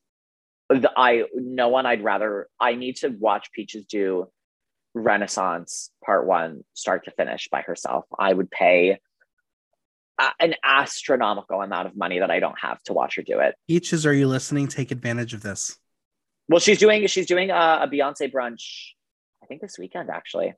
The- 0.70 0.92
I 0.96 1.24
no 1.34 1.68
one 1.68 1.84
I'd 1.86 2.02
rather. 2.02 2.48
I 2.58 2.74
need 2.74 2.96
to 2.96 3.08
watch 3.08 3.52
Peaches 3.52 3.84
do 3.86 4.30
Renaissance 4.94 5.90
Part 6.04 6.26
One, 6.26 6.64
start 6.74 7.04
to 7.04 7.10
finish 7.12 7.48
by 7.50 7.60
herself. 7.62 8.04
I 8.18 8.32
would 8.32 8.50
pay 8.50 8.98
an 10.40 10.54
astronomical 10.64 11.62
amount 11.62 11.86
of 11.88 11.96
money 11.96 12.18
that 12.18 12.30
I 12.30 12.40
don't 12.40 12.58
have 12.58 12.82
to 12.84 12.92
watch 12.92 13.16
her 13.16 13.22
do 13.22 13.38
it. 13.40 13.54
Peaches, 13.68 14.06
are 14.06 14.12
you 14.14 14.26
listening? 14.26 14.68
Take 14.68 14.90
advantage 14.90 15.34
of 15.34 15.42
this. 15.42 15.76
Well, 16.48 16.60
she's 16.60 16.78
doing 16.78 17.06
she's 17.06 17.26
doing 17.26 17.50
a, 17.50 17.80
a 17.82 17.88
Beyonce 17.88 18.30
brunch. 18.32 18.90
I 19.42 19.46
think 19.46 19.60
this 19.60 19.78
weekend 19.78 20.10
actually. 20.10 20.54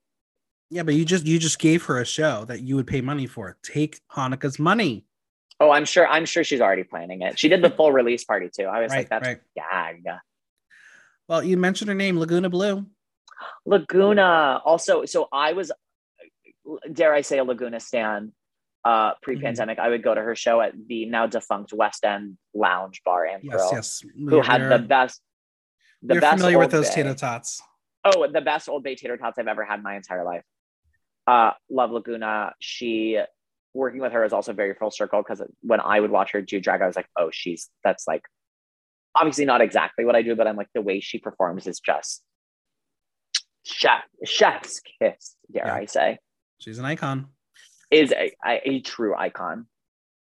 Yeah, 0.70 0.84
but 0.84 0.94
you 0.94 1.04
just 1.04 1.26
you 1.26 1.38
just 1.38 1.58
gave 1.58 1.84
her 1.84 1.98
a 2.00 2.04
show 2.04 2.44
that 2.46 2.62
you 2.62 2.76
would 2.76 2.86
pay 2.86 3.00
money 3.02 3.26
for. 3.26 3.56
Take 3.62 4.00
Hanukkah's 4.14 4.58
money. 4.58 5.04
Oh, 5.60 5.70
I'm 5.70 5.84
sure. 5.84 6.06
I'm 6.08 6.24
sure 6.24 6.42
she's 6.44 6.60
already 6.62 6.82
planning 6.84 7.22
it. 7.22 7.38
She 7.38 7.48
did 7.48 7.62
the 7.62 7.70
full 7.76 7.92
release 7.92 8.24
party 8.24 8.48
too. 8.48 8.64
I 8.64 8.80
was 8.80 8.90
Right, 8.90 8.98
like, 8.98 9.08
that's 9.10 9.26
right. 9.28 9.40
gag. 9.54 10.04
Well, 11.28 11.44
you 11.44 11.56
mentioned 11.56 11.88
her 11.88 11.94
name, 11.94 12.18
Laguna 12.18 12.48
Blue. 12.50 12.86
Laguna. 13.66 14.60
Also, 14.64 15.04
so 15.04 15.28
I 15.32 15.52
was, 15.52 15.70
dare 16.92 17.14
I 17.14 17.20
say, 17.20 17.38
a 17.38 17.44
Laguna 17.44 17.78
stan. 17.80 18.32
Uh, 18.84 19.12
pre-pandemic, 19.22 19.78
I 19.78 19.88
would 19.90 20.02
go 20.02 20.12
to 20.12 20.20
her 20.20 20.34
show 20.34 20.60
at 20.60 20.72
the 20.88 21.06
now 21.06 21.26
defunct 21.28 21.72
West 21.72 22.04
End 22.04 22.36
Lounge 22.52 23.00
Bar 23.04 23.26
and 23.26 23.44
Yes, 23.44 23.54
Grill, 23.54 23.70
yes. 23.72 24.00
who 24.00 24.26
We're- 24.26 24.46
had 24.46 24.68
the 24.68 24.78
best. 24.80 25.20
The 26.02 26.14
You're 26.14 26.20
best 26.20 26.38
familiar 26.38 26.58
with 26.58 26.72
those 26.72 26.90
tater 26.90 27.14
tots. 27.14 27.62
Oh, 28.04 28.26
the 28.26 28.40
best 28.40 28.68
Old 28.68 28.82
Bay 28.82 28.96
tater 28.96 29.16
tots 29.16 29.38
I've 29.38 29.46
ever 29.46 29.64
had 29.64 29.76
in 29.76 29.84
my 29.84 29.94
entire 29.94 30.24
life. 30.24 30.42
Uh, 31.28 31.52
love 31.70 31.92
Laguna. 31.92 32.54
She 32.58 33.20
working 33.72 34.00
with 34.00 34.12
her 34.12 34.24
is 34.24 34.32
also 34.32 34.52
very 34.52 34.74
full 34.74 34.90
circle 34.90 35.22
because 35.22 35.40
when 35.60 35.80
I 35.80 36.00
would 36.00 36.10
watch 36.10 36.32
her 36.32 36.42
do 36.42 36.58
drag, 36.60 36.82
I 36.82 36.86
was 36.88 36.96
like, 36.96 37.06
oh, 37.16 37.30
she's 37.32 37.70
that's 37.84 38.08
like 38.08 38.22
obviously 39.14 39.44
not 39.44 39.60
exactly 39.60 40.04
what 40.04 40.16
I 40.16 40.22
do, 40.22 40.34
but 40.34 40.48
I'm 40.48 40.56
like 40.56 40.70
the 40.74 40.82
way 40.82 40.98
she 40.98 41.18
performs 41.18 41.68
is 41.68 41.78
just 41.78 42.22
chef 43.64 44.02
chef's 44.24 44.80
kiss, 44.80 45.36
dare 45.52 45.66
Yeah. 45.66 45.74
I 45.74 45.84
say, 45.84 46.18
She's 46.58 46.78
an 46.80 46.84
icon. 46.84 47.28
Is 47.92 48.12
a, 48.12 48.32
a, 48.44 48.80
true 48.80 49.14
icon. 49.14 49.66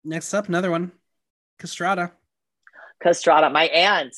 Next 0.04 0.32
up, 0.34 0.48
another 0.48 0.70
one, 0.70 0.92
Castrata. 1.58 2.12
Castrata, 3.02 3.50
my 3.50 3.64
aunt. 3.64 4.14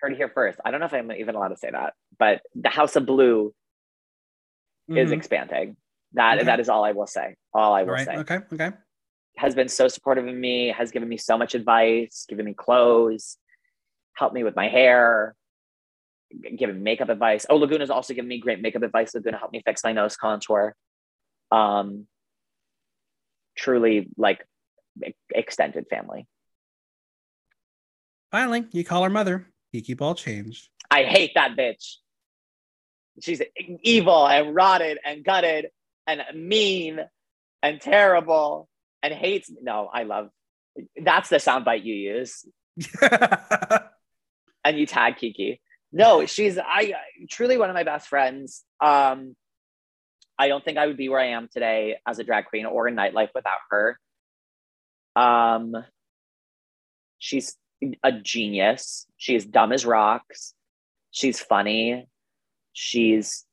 Heard 0.00 0.12
it 0.12 0.16
here 0.16 0.30
first. 0.32 0.60
I 0.64 0.70
don't 0.70 0.80
know 0.80 0.86
if 0.86 0.94
I'm 0.94 1.10
even 1.10 1.34
allowed 1.34 1.48
to 1.48 1.56
say 1.56 1.70
that, 1.70 1.94
but 2.18 2.42
the 2.54 2.68
House 2.68 2.94
of 2.94 3.04
Blue 3.06 3.52
is 4.88 5.10
Mhm. 5.10 5.12
expanding. 5.12 5.76
That 6.12 6.36
Okay. 6.38 6.46
that 6.46 6.60
is 6.60 6.68
all 6.68 6.84
I 6.84 6.92
will 6.92 7.06
say. 7.06 7.36
All 7.52 7.74
I 7.74 7.82
will 7.82 7.94
right. 7.94 8.06
say. 8.06 8.16
Okay. 8.18 8.38
Okay. 8.52 8.70
Has 9.36 9.54
been 9.54 9.68
so 9.68 9.88
supportive 9.88 10.26
of 10.26 10.34
me, 10.34 10.68
has 10.68 10.90
given 10.90 11.08
me 11.08 11.16
so 11.16 11.36
much 11.36 11.54
advice, 11.54 12.26
given 12.28 12.44
me 12.44 12.54
clothes, 12.54 13.38
helped 14.14 14.34
me 14.34 14.44
with 14.44 14.56
my 14.56 14.68
hair, 14.68 15.34
given 16.56 16.82
makeup 16.82 17.08
advice. 17.08 17.46
Oh, 17.48 17.56
Laguna's 17.56 17.90
also 17.90 18.14
given 18.14 18.28
me 18.28 18.38
great 18.38 18.60
makeup 18.60 18.82
advice. 18.82 19.14
Laguna 19.14 19.38
helped 19.38 19.52
me 19.52 19.62
fix 19.64 19.82
my 19.84 19.92
nose 19.92 20.16
contour. 20.16 20.74
Um 21.50 22.06
truly 23.56 24.08
like 24.16 24.44
extended 25.34 25.86
family. 25.88 26.26
Finally, 28.30 28.66
you 28.72 28.84
call 28.84 29.02
her 29.04 29.10
mother. 29.10 29.46
Kiki 29.72 29.94
Ball 29.94 30.14
Change. 30.14 30.70
I 30.90 31.04
hate 31.04 31.32
that 31.34 31.56
bitch. 31.56 31.96
She's 33.20 33.42
evil 33.82 34.26
and 34.26 34.54
rotted 34.54 34.98
and 35.04 35.24
gutted 35.24 35.68
and 36.06 36.22
mean 36.34 37.00
and 37.62 37.80
terrible 37.80 38.68
and 39.02 39.12
hates. 39.12 39.50
No, 39.62 39.90
I 39.92 40.04
love. 40.04 40.30
That's 40.96 41.28
the 41.28 41.36
soundbite 41.36 41.84
you 41.84 41.94
use, 41.94 42.44
and 44.64 44.78
you 44.78 44.86
tag 44.86 45.16
Kiki. 45.16 45.60
No, 45.90 46.24
she's 46.26 46.56
I 46.58 46.94
truly 47.28 47.58
one 47.58 47.68
of 47.68 47.74
my 47.74 47.82
best 47.82 48.08
friends. 48.08 48.62
Um, 48.80 49.34
I 50.38 50.48
don't 50.48 50.64
think 50.64 50.78
I 50.78 50.86
would 50.86 50.96
be 50.96 51.08
where 51.08 51.20
I 51.20 51.28
am 51.28 51.48
today 51.52 51.96
as 52.06 52.18
a 52.18 52.24
drag 52.24 52.46
queen 52.46 52.64
or 52.66 52.86
in 52.88 52.94
nightlife 52.94 53.30
without 53.34 53.58
her. 53.70 53.98
Um, 55.16 55.74
she's 57.18 57.56
a 58.02 58.12
genius. 58.12 59.06
She's 59.16 59.44
dumb 59.44 59.72
as 59.72 59.84
rocks. 59.84 60.54
She's 61.10 61.40
funny. 61.40 62.06
She's 62.72 63.44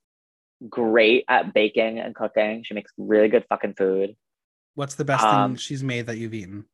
great 0.70 1.26
at 1.28 1.54
baking 1.54 2.00
and 2.00 2.14
cooking. 2.14 2.64
She 2.64 2.74
makes 2.76 2.92
really 2.98 3.30
good 3.30 3.46
fucking 3.50 3.74
food. 3.74 4.16
What's 4.76 4.96
the 4.96 5.06
best 5.06 5.24
Um, 5.24 5.52
thing 5.54 5.58
she's 5.58 5.84
made 5.84 6.06
that 6.08 6.18
you've 6.18 6.34
eaten? 6.34 6.66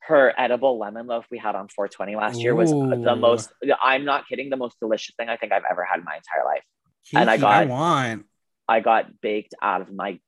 Her 0.00 0.32
edible 0.38 0.78
lemon 0.78 1.06
loaf 1.08 1.26
we 1.30 1.38
had 1.38 1.56
on 1.56 1.66
420 1.68 2.14
last 2.14 2.38
year 2.40 2.54
was 2.54 2.70
the 2.70 3.16
most, 3.16 3.50
I'm 3.82 4.04
not 4.04 4.28
kidding, 4.28 4.50
the 4.50 4.56
most 4.56 4.78
delicious 4.78 5.14
thing 5.16 5.28
I 5.28 5.36
think 5.36 5.50
I've 5.52 5.64
ever 5.68 5.82
had 5.82 5.98
in 5.98 6.04
my 6.04 6.14
entire 6.16 6.44
life. 6.44 6.62
And 7.14 7.28
I 7.28 7.36
got- 7.38 7.62
I 7.62 7.64
want. 7.64 8.26
I 8.68 8.80
got 8.80 9.20
baked 9.20 9.54
out 9.62 9.80
of 9.80 9.92
my 9.92 10.18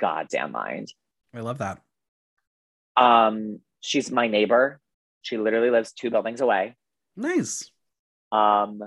goddamn 0.00 0.52
mind. 0.52 0.92
I 1.34 1.40
love 1.40 1.58
that. 1.58 1.80
Um, 2.96 3.60
she's 3.80 4.10
my 4.10 4.28
neighbor. 4.28 4.80
She 5.22 5.36
literally 5.36 5.70
lives 5.70 5.92
two 5.92 6.10
buildings 6.10 6.40
away. 6.40 6.76
Nice. 7.16 7.70
Um, 8.32 8.80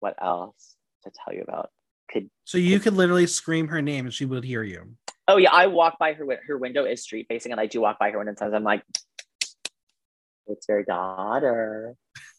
what 0.00 0.14
else 0.20 0.76
to 1.04 1.10
tell 1.10 1.34
you 1.34 1.42
about? 1.42 1.70
Could 2.10 2.30
So 2.44 2.58
you 2.58 2.78
could 2.80 2.94
literally 2.94 3.26
scream 3.26 3.68
her 3.68 3.80
name 3.80 4.06
and 4.06 4.14
she 4.14 4.24
would 4.24 4.44
hear 4.44 4.62
you. 4.62 4.96
oh 5.28 5.36
yeah, 5.36 5.50
I 5.52 5.68
walk 5.68 5.98
by 5.98 6.12
her. 6.14 6.26
Her 6.46 6.58
window 6.58 6.84
is 6.84 7.02
street 7.02 7.26
facing, 7.28 7.52
and 7.52 7.60
I 7.60 7.66
do 7.66 7.80
walk 7.80 7.98
by 7.98 8.10
her 8.10 8.18
window. 8.18 8.34
Sometimes 8.36 8.54
I'm 8.54 8.64
like, 8.64 8.82
"It's 10.46 10.66
your 10.68 10.82
daughter." 10.82 11.94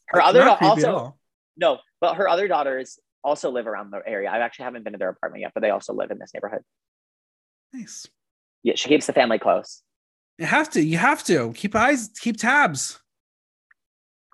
Her 0.07 0.19
It's 0.19 0.29
other 0.29 0.45
not 0.45 0.59
da- 0.59 0.69
also 0.69 1.17
no, 1.57 1.79
but 2.01 2.15
her 2.15 2.27
other 2.27 2.47
daughters 2.47 2.99
also 3.23 3.51
live 3.51 3.67
around 3.67 3.91
the 3.91 4.01
area. 4.05 4.29
I 4.29 4.39
actually 4.39 4.65
haven't 4.65 4.83
been 4.83 4.93
to 4.93 4.99
their 4.99 5.09
apartment 5.09 5.41
yet, 5.41 5.51
but 5.53 5.61
they 5.61 5.69
also 5.69 5.93
live 5.93 6.11
in 6.11 6.19
this 6.19 6.31
neighborhood. 6.33 6.61
Nice. 7.73 8.07
Yeah, 8.63 8.73
she 8.75 8.89
keeps 8.89 9.07
the 9.07 9.13
family 9.13 9.39
close. 9.39 9.81
You 10.37 10.45
have 10.45 10.69
to. 10.71 10.81
You 10.81 10.97
have 10.97 11.23
to 11.25 11.53
keep 11.53 11.75
eyes, 11.75 12.09
keep 12.19 12.37
tabs. 12.37 12.99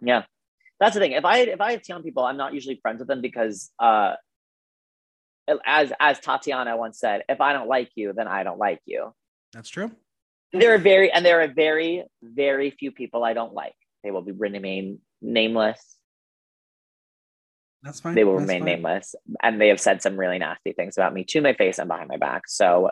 Yeah, 0.02 0.24
that's 0.80 0.94
the 0.94 0.99
thing. 0.99 1.11
If 1.11 1.26
I 1.26 1.40
if 1.40 1.60
I 1.60 1.74
have 1.74 1.82
young 1.88 2.03
people, 2.03 2.24
I'm 2.24 2.38
not 2.38 2.53
usually 2.53 2.80
friends 2.82 2.99
with 2.99 3.07
them 3.07 3.22
because, 3.22 3.70
uh, 3.80 4.14
as 5.66 5.91
as 5.99 6.20
Tatiana 6.20 6.78
once 6.78 6.99
said, 6.99 7.24
if 7.28 7.41
I 7.41 7.53
don't 7.53 7.68
like 7.68 7.90
you, 7.95 8.14
then 8.14 8.28
I 8.28 8.44
don't 8.44 8.60
like 8.60 8.80
you. 8.86 9.14
That's 9.52 9.70
true. 9.70 9.91
There 10.53 10.74
are 10.74 10.78
very 10.78 11.11
and 11.11 11.26
there 11.26 11.41
are 11.41 11.48
very 11.48 12.03
very 12.24 12.72
few 12.72 12.91
people 12.91 13.24
I 13.24 13.34
don't 13.34 13.53
like. 13.53 13.76
They 14.03 14.11
will 14.11 14.22
be 14.22 14.32
remain 14.32 14.99
nameless. 15.22 15.99
That's 17.84 17.99
fine. 18.01 18.15
They 18.15 18.23
will 18.23 18.34
That's 18.38 18.43
remain 18.49 18.60
fine. 18.61 18.65
nameless, 18.76 19.15
and 19.41 19.60
they 19.61 19.69
have 19.69 19.80
said 19.80 20.01
some 20.01 20.18
really 20.18 20.38
nasty 20.39 20.73
things 20.73 20.97
about 20.97 21.14
me 21.14 21.23
to 21.26 21.41
my 21.41 21.53
face 21.53 21.80
and 21.80 21.88
behind 21.88 22.10
my 22.10 22.18
back. 22.18 22.43
So 22.47 22.91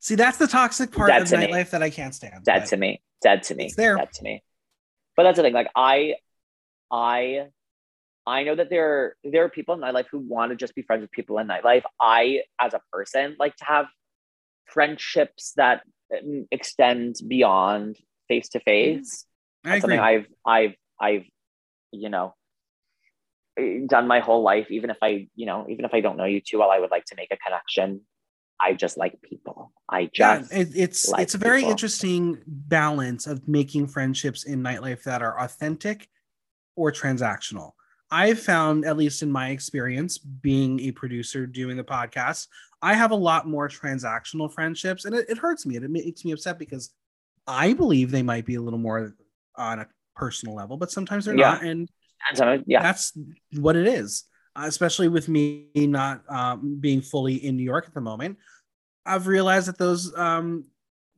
See, 0.00 0.14
that's 0.14 0.38
the 0.38 0.46
toxic 0.46 0.92
part 0.92 1.08
Dead 1.10 1.22
of 1.22 1.28
to 1.28 1.38
me. 1.38 1.46
nightlife 1.46 1.70
that 1.70 1.82
I 1.82 1.90
can't 1.90 2.14
stand. 2.14 2.44
dead 2.44 2.66
to 2.66 2.76
me, 2.76 3.02
dead 3.22 3.42
to 3.44 3.54
me, 3.54 3.66
It's 3.66 3.74
there. 3.76 3.96
dead 3.96 4.12
to 4.12 4.22
me. 4.22 4.42
But 5.16 5.24
that's 5.24 5.36
the 5.36 5.42
thing. 5.42 5.52
Like 5.54 5.68
I, 5.74 6.14
I, 6.90 7.46
I 8.26 8.44
know 8.44 8.54
that 8.54 8.70
there 8.70 8.88
are, 8.88 9.16
there 9.24 9.44
are 9.44 9.48
people 9.48 9.74
in 9.74 9.80
nightlife 9.80 10.06
who 10.10 10.18
want 10.20 10.50
to 10.50 10.56
just 10.56 10.74
be 10.76 10.82
friends 10.82 11.00
with 11.02 11.10
people 11.10 11.38
in 11.38 11.48
nightlife. 11.48 11.82
I, 12.00 12.42
as 12.60 12.74
a 12.74 12.80
person, 12.92 13.34
like 13.40 13.56
to 13.56 13.64
have 13.64 13.86
friendships 14.66 15.52
that 15.56 15.82
um, 16.16 16.46
extend 16.50 17.16
beyond 17.26 17.96
face 18.28 18.48
to 18.50 18.60
face. 18.60 19.24
I 19.64 19.70
That's 19.70 19.84
agree. 19.84 19.96
something 19.96 20.00
I've 20.00 20.26
I've 20.46 20.74
I've 21.00 21.24
you 21.90 22.08
know 22.10 22.34
done 23.86 24.06
my 24.06 24.20
whole 24.20 24.42
life. 24.42 24.70
Even 24.70 24.90
if 24.90 24.98
I 25.02 25.28
you 25.34 25.46
know 25.46 25.66
even 25.68 25.84
if 25.84 25.94
I 25.94 26.00
don't 26.00 26.16
know 26.16 26.24
you 26.24 26.40
too 26.40 26.58
well, 26.58 26.70
I 26.70 26.78
would 26.78 26.90
like 26.90 27.04
to 27.06 27.16
make 27.16 27.32
a 27.32 27.36
connection. 27.36 28.02
I 28.60 28.74
just 28.74 28.96
like 28.96 29.20
people. 29.22 29.72
I 29.88 30.10
yeah, 30.18 30.38
just 30.38 30.52
it, 30.52 30.68
it's 30.74 31.08
like 31.08 31.22
it's 31.22 31.34
a 31.34 31.38
very 31.38 31.60
people. 31.60 31.70
interesting 31.72 32.42
balance 32.46 33.26
of 33.26 33.46
making 33.46 33.86
friendships 33.86 34.44
in 34.44 34.62
nightlife 34.62 35.02
that 35.04 35.22
are 35.22 35.38
authentic 35.40 36.08
or 36.76 36.92
transactional. 36.92 37.72
I've 38.10 38.40
found, 38.40 38.84
at 38.86 38.96
least 38.96 39.22
in 39.22 39.30
my 39.30 39.50
experience, 39.50 40.16
being 40.18 40.80
a 40.80 40.92
producer 40.92 41.46
doing 41.46 41.76
the 41.76 41.84
podcast, 41.84 42.46
I 42.80 42.94
have 42.94 43.10
a 43.10 43.16
lot 43.16 43.46
more 43.46 43.68
transactional 43.68 44.52
friendships, 44.52 45.04
and 45.04 45.14
it, 45.14 45.26
it 45.28 45.38
hurts 45.38 45.66
me. 45.66 45.76
and 45.76 45.84
It 45.84 45.90
makes 45.90 46.24
me 46.24 46.32
upset 46.32 46.58
because 46.58 46.94
I 47.46 47.74
believe 47.74 48.10
they 48.10 48.22
might 48.22 48.46
be 48.46 48.54
a 48.54 48.62
little 48.62 48.78
more 48.78 49.14
on 49.56 49.80
a 49.80 49.86
personal 50.16 50.54
level, 50.54 50.76
but 50.76 50.90
sometimes 50.90 51.24
they're 51.26 51.34
Yeah. 51.34 51.52
not, 51.52 51.62
and 51.64 51.88
and 52.28 52.38
so, 52.38 52.62
yeah 52.66 52.82
that's 52.82 53.12
what 53.56 53.76
it 53.76 53.86
is. 53.86 54.24
Uh, 54.56 54.64
especially 54.66 55.08
with 55.08 55.28
me 55.28 55.68
not 55.74 56.22
um, 56.28 56.78
being 56.80 57.00
fully 57.00 57.34
in 57.36 57.56
New 57.56 57.62
York 57.62 57.84
at 57.86 57.94
the 57.94 58.00
moment, 58.00 58.38
I've 59.06 59.26
realized 59.28 59.68
that 59.68 59.78
those 59.78 60.12
um, 60.18 60.64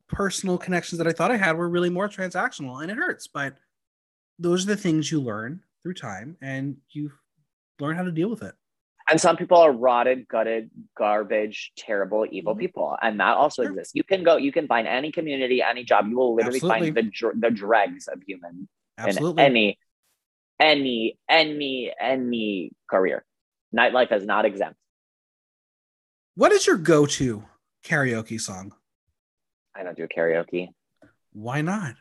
personal 0.09 0.59
connections 0.59 0.99
that 0.99 1.07
I 1.07 1.13
thought 1.13 1.31
I 1.31 1.37
had 1.39 1.57
were 1.57 1.69
really 1.69 1.89
more 1.91 2.09
transactional, 2.09 2.83
and 2.83 2.91
it 2.91 2.97
hurts. 2.99 3.29
But 3.29 3.57
those 4.39 4.65
are 4.65 4.69
the 4.69 4.77
things 4.77 5.11
you 5.11 5.21
learn 5.23 5.63
through 5.83 5.95
time, 5.95 6.37
and 6.43 6.77
you 6.91 7.13
learn 7.79 7.97
how 7.97 8.03
to 8.03 8.13
deal 8.13 8.29
with 8.29 8.43
it. 8.43 8.55
and 9.09 9.21
some 9.21 9.37
people 9.37 9.57
are 9.57 9.73
rotted, 9.73 10.29
gutted, 10.29 10.71
garbage, 10.97 11.73
terrible, 11.77 12.25
evil 12.31 12.55
Mhm. 12.55 12.59
people, 12.61 12.97
and 13.03 13.19
that 13.19 13.37
also 13.37 13.63
Sure. 13.63 13.73
exists. 13.73 13.93
You 13.95 14.05
can 14.05 14.23
go, 14.23 14.37
you 14.37 14.53
can 14.53 14.69
find 14.69 14.87
any 14.87 15.11
community, 15.11 15.63
any 15.63 15.83
job. 15.83 16.07
You 16.09 16.17
will 16.17 16.35
literally 16.35 16.59
Absolutely. 16.59 16.93
find 16.93 17.13
the 17.13 17.49
the 17.49 17.51
dregs 17.51 18.07
of 18.07 18.23
human 18.23 18.69
Absolutely. 18.99 19.43
in 19.45 19.51
any, 19.51 19.79
any, 20.61 21.19
any, 21.29 21.93
any 21.99 22.73
career. 22.89 23.25
Nightlife 23.75 24.13
is 24.13 24.27
not 24.27 24.45
exempt. 24.45 24.77
what 26.35 26.53
is 26.53 26.67
your 26.67 26.77
go-to 26.77 27.45
karaoke 27.85 28.41
song? 28.41 28.73
I 29.75 29.83
don't 29.83 29.97
do 29.97 30.07
karaoke. 30.07 30.69
Why 31.33 31.63
not? 31.63 31.95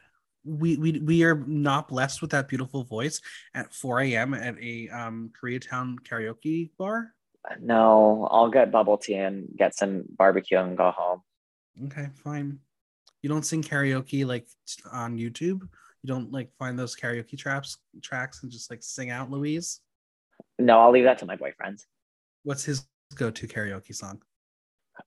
We, 0.45 0.77
we 0.77 0.99
we 0.99 1.23
are 1.23 1.36
not 1.36 1.90
blessed 1.90 2.22
with 2.22 2.31
that 2.31 2.48
beautiful 2.48 2.84
voice 2.84 3.22
at 3.53 3.73
4 3.73 4.02
a.m. 4.02 4.34
at 4.34 4.56
a 4.60 4.90
um, 4.90 5.31
Koreatown 5.40 5.98
karaoke 5.99 6.72
bar. 6.77 7.14
No, 7.61 8.27
I'll 8.31 8.49
get 8.49 8.72
bubble 8.72 8.98
tea 8.98 9.15
and 9.15 9.48
get 9.56 9.76
some 9.76 10.03
barbecue 10.18 10.57
and 10.57 10.77
go 10.77 10.91
home. 10.91 11.22
Okay, 11.86 12.07
fine. 12.23 12.60
You 13.22 13.30
don't 13.30 13.45
sing 13.45 13.61
karaoke 13.61 14.26
like 14.26 14.48
on 14.91 15.18
YouTube. 15.18 15.68
You 16.03 16.07
don't 16.07 16.31
like 16.31 16.49
find 16.57 16.77
those 16.80 16.95
karaoke 16.95 17.38
traps 17.38 17.77
tracks 18.01 18.43
and 18.43 18.51
just 18.51 18.69
like 18.69 18.81
sing 18.81 19.09
out 19.09 19.30
Louise. 19.30 19.81
No, 20.57 20.80
I'll 20.80 20.91
leave 20.91 21.03
that 21.03 21.17
to 21.19 21.26
my 21.26 21.35
boyfriend. 21.35 21.84
What's 22.43 22.63
his 22.63 22.85
go-to 23.15 23.47
karaoke 23.47 23.93
song? 23.93 24.21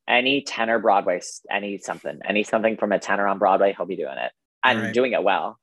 Any 0.08 0.42
tenor 0.42 0.78
Broadway, 0.78 1.20
any 1.50 1.78
something, 1.78 2.20
any 2.24 2.42
something 2.42 2.76
from 2.76 2.92
a 2.92 2.98
tenor 2.98 3.26
on 3.26 3.38
Broadway, 3.38 3.74
he'll 3.76 3.86
be 3.86 3.96
doing 3.96 4.16
it 4.16 4.32
and 4.64 4.78
Alright. 4.78 4.94
doing 4.94 5.12
it 5.12 5.22
well. 5.22 5.58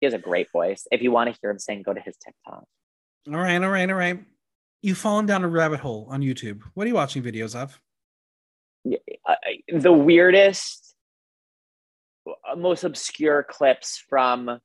He 0.00 0.06
has 0.06 0.14
a 0.14 0.18
great 0.18 0.50
voice. 0.52 0.86
If 0.90 1.02
you 1.02 1.12
want 1.12 1.32
to 1.32 1.38
hear 1.40 1.50
him 1.50 1.58
sing, 1.58 1.82
go 1.82 1.92
to 1.92 2.00
his 2.00 2.16
TikTok. 2.16 2.64
All 3.28 3.34
right, 3.34 3.62
all 3.62 3.70
right, 3.70 3.88
all 3.88 3.96
right. 3.96 4.20
You've 4.82 4.98
fallen 4.98 5.26
down 5.26 5.44
a 5.44 5.48
rabbit 5.48 5.78
hole 5.78 6.08
on 6.10 6.22
YouTube. 6.22 6.62
What 6.74 6.84
are 6.84 6.88
you 6.88 6.94
watching 6.94 7.22
videos 7.22 7.54
of? 7.54 7.80
the 8.84 9.92
weirdest, 9.92 10.94
most 12.56 12.82
obscure 12.84 13.44
clips 13.48 14.02
from. 14.08 14.58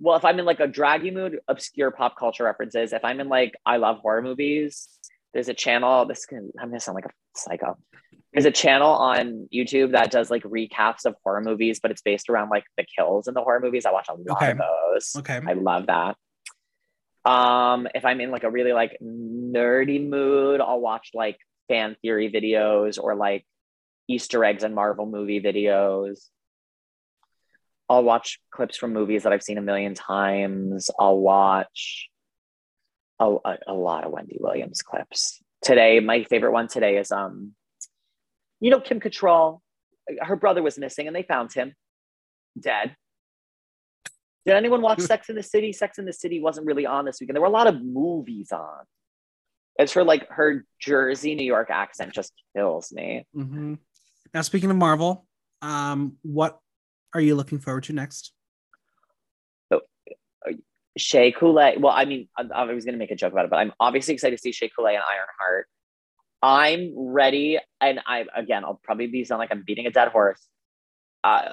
Well, 0.00 0.16
if 0.16 0.24
I'm 0.24 0.38
in 0.38 0.44
like 0.44 0.60
a 0.60 0.66
draggy 0.66 1.10
mood, 1.10 1.40
obscure 1.48 1.90
pop 1.90 2.16
culture 2.16 2.44
references. 2.44 2.92
If 2.92 3.04
I'm 3.04 3.20
in 3.20 3.28
like 3.28 3.54
I 3.66 3.78
love 3.78 3.98
horror 3.98 4.22
movies, 4.22 4.88
there's 5.34 5.48
a 5.48 5.54
channel. 5.54 6.04
This 6.06 6.24
can 6.26 6.50
I'm 6.60 6.68
gonna 6.68 6.80
sound 6.80 6.94
like 6.94 7.06
a 7.06 7.10
psycho. 7.36 7.76
There's 8.32 8.44
a 8.44 8.50
channel 8.50 8.90
on 8.90 9.48
YouTube 9.52 9.92
that 9.92 10.10
does 10.10 10.30
like 10.30 10.42
recaps 10.44 11.04
of 11.06 11.16
horror 11.24 11.40
movies, 11.40 11.80
but 11.80 11.90
it's 11.90 12.02
based 12.02 12.28
around 12.28 12.50
like 12.50 12.64
the 12.76 12.84
kills 12.96 13.26
in 13.26 13.34
the 13.34 13.40
horror 13.42 13.60
movies. 13.60 13.86
I 13.86 13.90
watch 13.92 14.06
a 14.08 14.14
lot 14.14 14.42
Okay. 14.42 14.50
of 14.52 14.58
those. 14.58 15.16
Okay. 15.16 15.40
I 15.46 15.54
love 15.54 15.86
that. 15.86 16.16
Um, 17.24 17.88
if 17.94 18.04
I'm 18.04 18.20
in 18.20 18.30
like 18.30 18.44
a 18.44 18.50
really 18.50 18.72
like 18.72 18.96
nerdy 19.02 20.06
mood, 20.06 20.60
I'll 20.60 20.80
watch 20.80 21.10
like 21.14 21.38
fan 21.68 21.96
theory 22.02 22.30
videos 22.30 22.98
or 23.02 23.14
like 23.14 23.44
Easter 24.08 24.44
eggs 24.44 24.62
and 24.62 24.74
Marvel 24.74 25.06
movie 25.06 25.40
videos. 25.40 26.28
I'll 27.88 28.04
watch 28.04 28.38
clips 28.50 28.76
from 28.76 28.92
movies 28.92 29.22
that 29.22 29.32
I've 29.32 29.42
seen 29.42 29.58
a 29.58 29.62
million 29.62 29.94
times. 29.94 30.90
I'll 30.98 31.18
watch 31.18 32.08
a, 33.18 33.36
a, 33.44 33.58
a 33.68 33.74
lot 33.74 34.04
of 34.04 34.12
Wendy 34.12 34.36
Williams 34.40 34.82
clips. 34.82 35.42
Today, 35.62 35.98
my 36.00 36.24
favorite 36.24 36.52
one 36.52 36.68
today 36.68 36.98
is 36.98 37.10
um, 37.10 37.54
you 38.60 38.70
know, 38.70 38.80
Kim 38.80 39.00
Cattrall. 39.00 39.60
Her 40.20 40.36
brother 40.36 40.62
was 40.62 40.78
missing 40.78 41.06
and 41.06 41.14
they 41.14 41.22
found 41.22 41.52
him 41.52 41.74
dead. 42.58 42.96
Did 44.44 44.56
anyone 44.56 44.82
watch 44.82 45.00
Sex 45.00 45.28
in 45.28 45.36
the 45.36 45.42
City? 45.42 45.72
Sex 45.72 45.98
in 45.98 46.04
the 46.04 46.12
City 46.12 46.40
wasn't 46.40 46.66
really 46.66 46.86
on 46.86 47.04
this 47.04 47.18
weekend. 47.20 47.36
There 47.36 47.42
were 47.42 47.48
a 47.48 47.50
lot 47.50 47.66
of 47.66 47.82
movies 47.82 48.52
on. 48.52 48.84
It's 49.78 49.92
her 49.92 50.02
like 50.02 50.28
her 50.30 50.64
Jersey, 50.80 51.34
New 51.34 51.44
York 51.44 51.70
accent 51.70 52.12
just 52.12 52.32
kills 52.56 52.92
me. 52.92 53.26
hmm 53.32 53.74
Now, 54.34 54.42
speaking 54.42 54.70
of 54.70 54.76
Marvel, 54.76 55.26
um, 55.62 56.16
what 56.22 56.58
are 57.14 57.20
you 57.20 57.34
looking 57.34 57.58
forward 57.58 57.84
to 57.84 57.92
next? 57.92 58.32
Oh, 59.70 59.80
Shea 60.96 61.32
Coulee. 61.32 61.76
Well, 61.78 61.92
I 61.92 62.04
mean, 62.04 62.28
I, 62.36 62.44
I 62.54 62.64
was 62.64 62.84
going 62.84 62.94
to 62.94 62.98
make 62.98 63.10
a 63.10 63.16
joke 63.16 63.32
about 63.32 63.44
it, 63.44 63.50
but 63.50 63.58
I'm 63.58 63.72
obviously 63.80 64.14
excited 64.14 64.36
to 64.36 64.40
see 64.40 64.52
Shea 64.52 64.68
Coulee 64.68 64.94
and 64.94 65.02
Ironheart. 65.02 65.66
I'm 66.42 66.92
ready, 66.96 67.58
and 67.80 68.00
I 68.06 68.24
again, 68.34 68.64
I'll 68.64 68.80
probably 68.84 69.08
be 69.08 69.24
sound 69.24 69.40
like 69.40 69.50
I'm 69.50 69.64
beating 69.66 69.86
a 69.86 69.90
dead 69.90 70.08
horse. 70.08 70.46
Uh, 71.24 71.50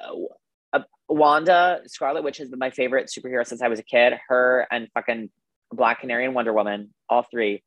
uh, 0.74 0.80
Wanda 1.10 1.82
Scarlet 1.88 2.24
Witch 2.24 2.38
has 2.38 2.50
been 2.50 2.60
my 2.60 2.70
favorite 2.70 3.08
superhero 3.08 3.46
since 3.46 3.62
I 3.62 3.68
was 3.68 3.80
a 3.80 3.84
kid. 3.84 4.14
Her 4.28 4.68
and 4.70 4.88
fucking 4.94 5.30
Black 5.72 6.02
Canary 6.02 6.26
and 6.26 6.36
Wonder 6.36 6.54
Woman, 6.54 6.94
all 7.10 7.24
three. 7.24 7.64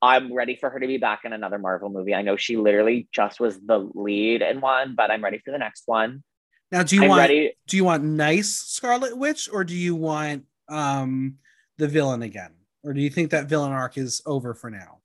I'm 0.00 0.32
ready 0.32 0.54
for 0.54 0.70
her 0.70 0.78
to 0.78 0.86
be 0.86 0.98
back 0.98 1.22
in 1.24 1.32
another 1.32 1.58
Marvel 1.58 1.88
movie. 1.88 2.14
I 2.14 2.22
know 2.22 2.36
she 2.36 2.56
literally 2.56 3.08
just 3.12 3.40
was 3.40 3.58
the 3.58 3.78
lead 3.94 4.42
in 4.42 4.60
one, 4.60 4.94
but 4.96 5.10
I'm 5.10 5.24
ready 5.24 5.38
for 5.44 5.50
the 5.50 5.58
next 5.58 5.82
one. 5.86 6.22
Now, 6.70 6.82
do 6.82 6.96
you 6.96 7.02
I'm 7.02 7.08
want 7.08 7.20
ready. 7.20 7.52
do 7.66 7.76
you 7.76 7.84
want 7.84 8.04
nice 8.04 8.54
Scarlet 8.54 9.16
Witch 9.16 9.48
or 9.52 9.64
do 9.64 9.74
you 9.74 9.94
want 9.94 10.44
um 10.68 11.38
the 11.78 11.88
villain 11.88 12.22
again, 12.22 12.52
or 12.82 12.92
do 12.92 13.00
you 13.00 13.10
think 13.10 13.30
that 13.30 13.46
villain 13.46 13.72
arc 13.72 13.96
is 13.96 14.22
over 14.26 14.54
for 14.54 14.70
now? 14.70 14.98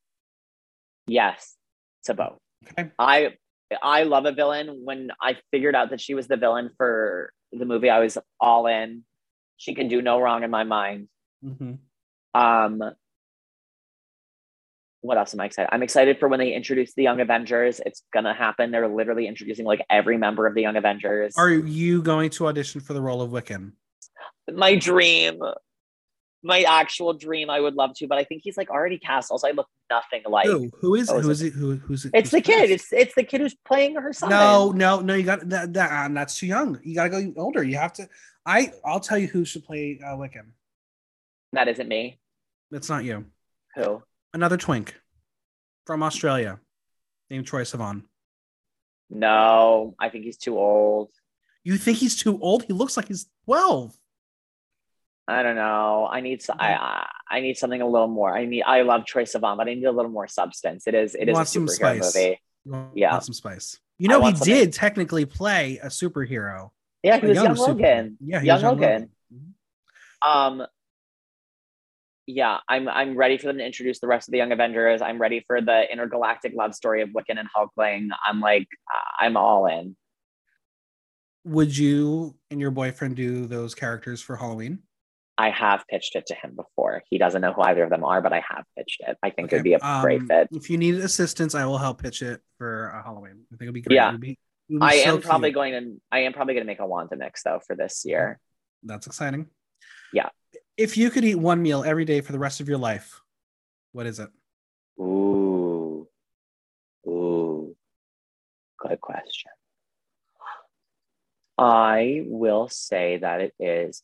Yes, 1.08 1.56
to 2.06 2.14
both. 2.14 2.38
Okay. 2.72 2.92
I 3.00 3.38
I 3.82 4.04
love 4.04 4.26
a 4.26 4.32
villain. 4.32 4.82
When 4.84 5.12
I 5.22 5.38
figured 5.52 5.76
out 5.76 5.90
that 5.92 6.02
she 6.02 6.14
was 6.14 6.28
the 6.28 6.38
villain 6.38 6.70
for 6.78 7.32
the 7.52 7.66
movie, 7.66 7.90
I 7.90 8.00
was 8.00 8.18
all 8.40 8.68
in. 8.68 9.04
She 9.58 9.74
can 9.74 9.88
do 9.88 10.02
no 10.02 10.20
wrong 10.20 10.44
in 10.44 10.52
my 10.52 10.64
mind. 10.64 11.08
Mm-hmm. 11.44 11.74
Um, 12.34 12.84
what 15.04 15.18
else 15.18 15.34
am 15.34 15.42
I 15.42 15.46
excited? 15.46 15.70
I'm 15.72 15.84
excited 15.84 16.18
for 16.18 16.30
when 16.30 16.40
they 16.40 16.54
introduce 16.54 16.94
the 16.94 17.04
Young 17.04 17.20
Avengers. 17.20 17.82
It's 17.86 18.04
gonna 18.14 18.34
happen. 18.34 18.72
They're 18.72 18.88
literally 18.88 19.28
introducing 19.28 19.66
like 19.66 19.86
every 19.90 20.18
member 20.18 20.48
of 20.48 20.56
the 20.56 20.62
Young 20.62 20.78
Avengers. 20.78 21.34
Are 21.38 21.50
you 21.50 22.02
going 22.02 22.30
to 22.32 22.48
audition 22.48 22.80
for 22.80 22.94
the 22.94 23.02
role 23.02 23.22
of 23.22 23.30
Wiccan? 23.32 23.74
my 24.52 24.76
dream. 24.76 25.42
my 26.42 26.64
actual 26.64 27.14
dream. 27.14 27.50
I 27.50 27.60
would 27.60 27.76
love 27.76 27.92
to, 27.98 28.08
but 28.08 28.18
I 28.18 28.24
think 28.24 28.42
he's 28.44 28.58
like 28.58 28.70
already 28.70 28.98
cast. 28.98 29.30
Also, 29.30 29.48
I 29.48 29.52
look 29.52 29.68
nothing 29.90 30.24
like. 30.28 30.48
Who? 30.48 30.70
Who 30.80 30.96
is 30.96 31.10
Oh, 31.10 31.20
who 31.20 31.30
is 31.30 31.42
it? 31.42 31.54
Who 31.54 31.76
who's 31.76 32.06
it? 32.06 32.12
It's 32.14 32.32
who's 32.32 32.42
the 32.42 32.42
kid. 32.42 32.72
It's 32.72 32.92
it's 32.94 33.16
the 33.16 33.24
kid 33.24 33.42
who's 33.42 33.56
playing 33.66 33.96
her 33.96 34.14
son. 34.14 34.30
no, 34.30 34.72
no, 34.72 35.02
no. 35.02 35.16
You 35.16 35.24
got 35.24 35.48
that. 35.50 35.74
that 35.74 36.12
uh, 36.12 36.14
that's 36.14 36.38
too 36.38 36.48
young. 36.48 36.80
You 36.84 36.96
got 36.96 37.10
to 37.10 37.10
go 37.10 37.42
older. 37.42 37.62
You 37.64 37.78
have 37.78 37.94
to. 37.94 38.08
I 38.46 38.72
I'll 38.86 39.00
tell 39.02 39.18
you 39.18 39.28
who 39.28 39.44
should 39.44 39.66
play 39.66 40.00
uh, 40.02 40.16
Wiccan. 40.16 40.52
that 41.52 41.68
isn't 41.68 41.88
me. 41.88 42.20
It's 42.72 42.90
not 42.90 43.04
you. 43.04 43.26
Who? 43.76 44.02
Another 44.34 44.58
twink 44.58 45.00
from 45.86 46.02
Australia 46.04 46.60
named 47.30 47.46
Troye 47.46 47.62
Sivan. 47.64 48.04
No, 49.10 49.96
I 50.00 50.10
think 50.10 50.24
he's 50.24 50.38
too 50.38 50.58
old. 50.58 51.10
You 51.64 51.78
think 51.78 51.98
he's 52.00 52.16
too 52.22 52.40
old? 52.42 52.64
He 52.64 52.74
looks 52.74 52.98
like 52.98 53.08
he's 53.08 53.28
twelve. 53.46 53.96
I 55.28 55.44
don't 55.44 55.56
know. 55.56 56.08
I 56.12 56.22
need 56.22 56.44
I 56.50 57.06
I 57.30 57.40
need 57.42 57.58
something 57.58 57.82
a 57.82 57.88
little 57.88 58.08
more. 58.08 58.36
I 58.36 58.46
need 58.46 58.64
I 58.64 58.82
love 58.82 59.02
Troye 59.04 59.24
Sivan, 59.24 59.56
but 59.58 59.68
I 59.70 59.76
need 59.76 59.86
a 59.86 59.92
little 59.92 60.12
more 60.12 60.28
substance. 60.28 60.88
It 60.88 60.96
is 60.96 61.16
it 61.16 61.30
is 61.30 61.38
a 61.38 61.42
superhero 61.42 62.04
spice. 62.04 62.40
movie. 62.66 62.92
Yeah. 62.96 63.20
some 63.20 63.34
spice. 63.34 63.80
You 64.00 64.08
know, 64.10 64.20
he 64.26 64.32
something- 64.36 64.54
did 64.54 64.74
technically 64.74 65.26
play 65.26 65.78
a 65.78 65.88
superhero. 65.88 66.72
Yeah, 67.04 67.20
he 67.20 67.28
was 67.28 67.36
young 67.36 67.46
young 67.46 67.56
super- 67.56 67.72
Logan. 67.74 68.18
Yeah, 68.20 68.40
he 68.40 68.48
young 68.48 68.56
was 68.56 68.62
young 68.64 68.74
Logan. 68.80 69.10
Logan. 69.32 70.62
Um 70.62 70.68
yeah, 72.26 72.60
I'm 72.70 72.88
I'm 72.88 73.18
ready 73.18 73.38
for 73.38 73.48
them 73.48 73.58
to 73.58 73.66
introduce 73.66 74.00
the 74.00 74.08
rest 74.08 74.28
of 74.28 74.32
the 74.32 74.38
Young 74.38 74.52
Avengers. 74.52 75.02
I'm 75.02 75.20
ready 75.20 75.44
for 75.48 75.62
the 75.62 75.92
intergalactic 75.92 76.54
love 76.56 76.74
story 76.74 77.02
of 77.02 77.10
Wiccan 77.10 77.38
and 77.40 77.50
Hulkling. 77.56 78.10
I'm 78.26 78.40
like 78.40 78.68
I'm 79.20 79.38
all 79.38 79.66
in. 79.66 79.96
Would 81.46 81.78
you 81.78 82.36
and 82.50 82.62
your 82.62 82.72
boyfriend 82.72 83.16
do 83.18 83.46
those 83.46 83.76
characters 83.76 84.22
for 84.22 84.38
Halloween? 84.38 84.80
I 85.38 85.50
have 85.50 85.84
pitched 85.90 86.16
it 86.16 86.28
to 86.28 86.36
him 86.36 86.56
before. 86.56 87.02
He 87.10 87.18
doesn't 87.18 87.42
know 87.42 87.52
who 87.54 87.64
either 87.64 87.84
of 87.84 87.90
them 87.90 88.04
are, 88.06 88.22
but 88.22 88.32
I 88.32 88.44
have 88.50 88.64
pitched 88.78 89.02
it. 89.06 89.18
I 89.24 89.32
think 89.32 89.52
it 89.52 89.56
would 89.56 89.64
be 89.64 89.74
a 89.74 89.78
Okay, 89.78 90.02
great 90.02 90.22
um, 90.22 90.28
fit. 90.28 90.48
If 90.52 90.70
you 90.70 90.78
need 90.78 90.96
assistance, 90.96 91.56
I 91.56 91.66
will 91.66 91.80
help 91.80 92.02
pitch 92.02 92.22
it 92.22 92.40
for 92.58 92.94
uh, 92.96 93.04
Halloween. 93.04 93.42
I 93.52 93.58
think 93.58 93.64
it'll 93.64 93.74
be 93.74 93.82
great. 93.82 93.96
Yeah. 93.96 94.10
It'll 94.10 94.20
be- 94.20 94.38
it'll 94.70 94.80
be 94.80 94.86
I 94.86 95.04
so 95.04 95.16
am 95.16 95.22
probably 95.22 95.50
cute. 95.50 95.56
going 95.56 95.74
to 95.74 96.02
I 96.12 96.20
am 96.20 96.34
probably 96.34 96.54
going 96.54 96.64
to 96.64 96.68
make 96.68 96.80
a 96.80 96.86
Wanda 96.86 97.18
mix 97.18 97.44
though 97.44 97.60
for 97.66 97.76
this 97.76 98.04
year. 98.06 98.40
That's 98.84 99.08
exciting. 99.08 99.48
Yeah. 100.14 100.30
If 100.78 100.98
you 100.98 101.10
could 101.12 101.24
eat 101.24 101.36
one 101.36 101.62
meal 101.62 101.84
every 101.84 102.06
day 102.06 102.22
for 102.22 102.32
the 102.32 102.40
rest 102.40 102.60
of 102.60 102.68
your 102.68 102.78
life, 102.80 103.22
what 103.92 104.06
is 104.06 104.20
it? 104.20 104.30
Ooh. 105.00 106.08
Ooh. 107.08 107.76
Good 108.80 109.00
question. 109.00 109.52
I 111.58 112.24
will 112.26 112.68
say 112.70 113.18
that 113.18 113.42
it 113.42 113.54
is 113.60 114.02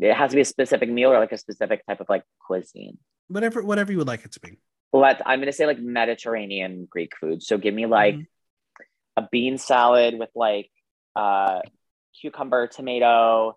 it 0.00 0.12
has 0.12 0.30
to 0.30 0.34
be 0.34 0.42
a 0.42 0.44
specific 0.44 0.90
meal 0.90 1.10
or 1.10 1.20
like 1.20 1.30
a 1.30 1.38
specific 1.38 1.86
type 1.86 2.00
of 2.00 2.08
like 2.08 2.24
cuisine. 2.44 2.98
Whatever, 3.28 3.62
whatever 3.62 3.92
you 3.92 3.98
would 3.98 4.08
like 4.08 4.24
it 4.24 4.32
to 4.32 4.40
be. 4.40 4.58
Let 4.92 5.22
I'm 5.24 5.38
gonna 5.38 5.52
say 5.52 5.66
like 5.66 5.78
Mediterranean 5.78 6.86
Greek 6.90 7.12
food. 7.20 7.42
So 7.42 7.58
give 7.58 7.74
me 7.74 7.86
like 7.86 8.16
Mhm. 8.16 8.26
a 9.16 9.28
bean 9.30 9.58
salad 9.58 10.18
with 10.18 10.30
like 10.34 10.70
uh 11.14 11.60
cucumber, 12.20 12.66
tomato, 12.66 13.56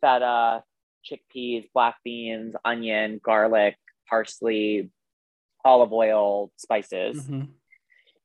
feta, 0.00 0.62
chickpeas, 1.04 1.68
black 1.74 1.96
beans, 2.04 2.54
onion, 2.64 3.20
garlic, 3.22 3.76
parsley, 4.08 4.90
olive 5.64 5.92
oil, 5.92 6.50
spices. 6.56 7.26
Mhm. 7.28 7.48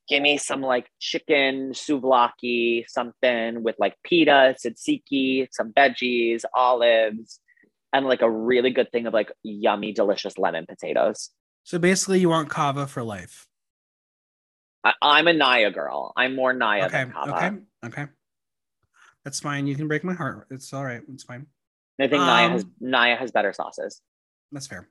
give 0.09 0.21
me 0.23 0.37
some 0.37 0.61
like 0.61 0.89
chicken 0.99 1.71
souvlaki, 1.73 2.85
something 2.87 3.61
with 3.61 3.75
like 3.77 3.93
pita, 4.03 4.55
tzatziki, 4.57 5.47
some 5.51 5.73
veggies, 5.73 6.43
olives, 6.53 7.41
and 7.91 8.05
like 8.05 8.21
a 8.21 8.31
really 8.31 8.71
good 8.71 8.89
thing 8.91 9.05
of 9.05 9.13
like 9.13 9.31
yummy, 9.43 9.91
delicious 9.91 10.37
lemon 10.37 10.65
potatoes. 10.65 11.31
So 11.63 11.77
basically, 11.77 12.21
you 12.21 12.29
want 12.29 12.47
Cava 12.49 12.87
for 12.87 13.03
life. 13.03 13.47
I, 14.83 14.93
I'm 15.01 15.27
a 15.27 15.33
Naya 15.33 15.71
girl. 15.71 16.13
I'm 16.15 16.35
more 16.37 16.53
Naya 16.53 16.85
Okay. 16.85 17.03
than 17.03 17.11
Cava. 17.11 17.35
Okay. 17.35 17.57
Okay. 17.87 18.11
That's 19.25 19.41
fine. 19.41 19.67
You 19.67 19.75
can 19.75 19.89
break 19.89 20.05
my 20.05 20.13
heart. 20.13 20.47
It's 20.49 20.71
all 20.73 20.85
right. 20.85 21.01
It's 21.11 21.23
fine. 21.23 21.47
I 21.99 22.07
think 22.07 22.21
Naya 22.21 22.49
has 22.49 22.63
Um, 22.63 22.73
Naya 22.79 23.15
has 23.15 23.31
better 23.31 23.53
sauces. 23.53 24.01
That's 24.51 24.67
fair. 24.67 24.87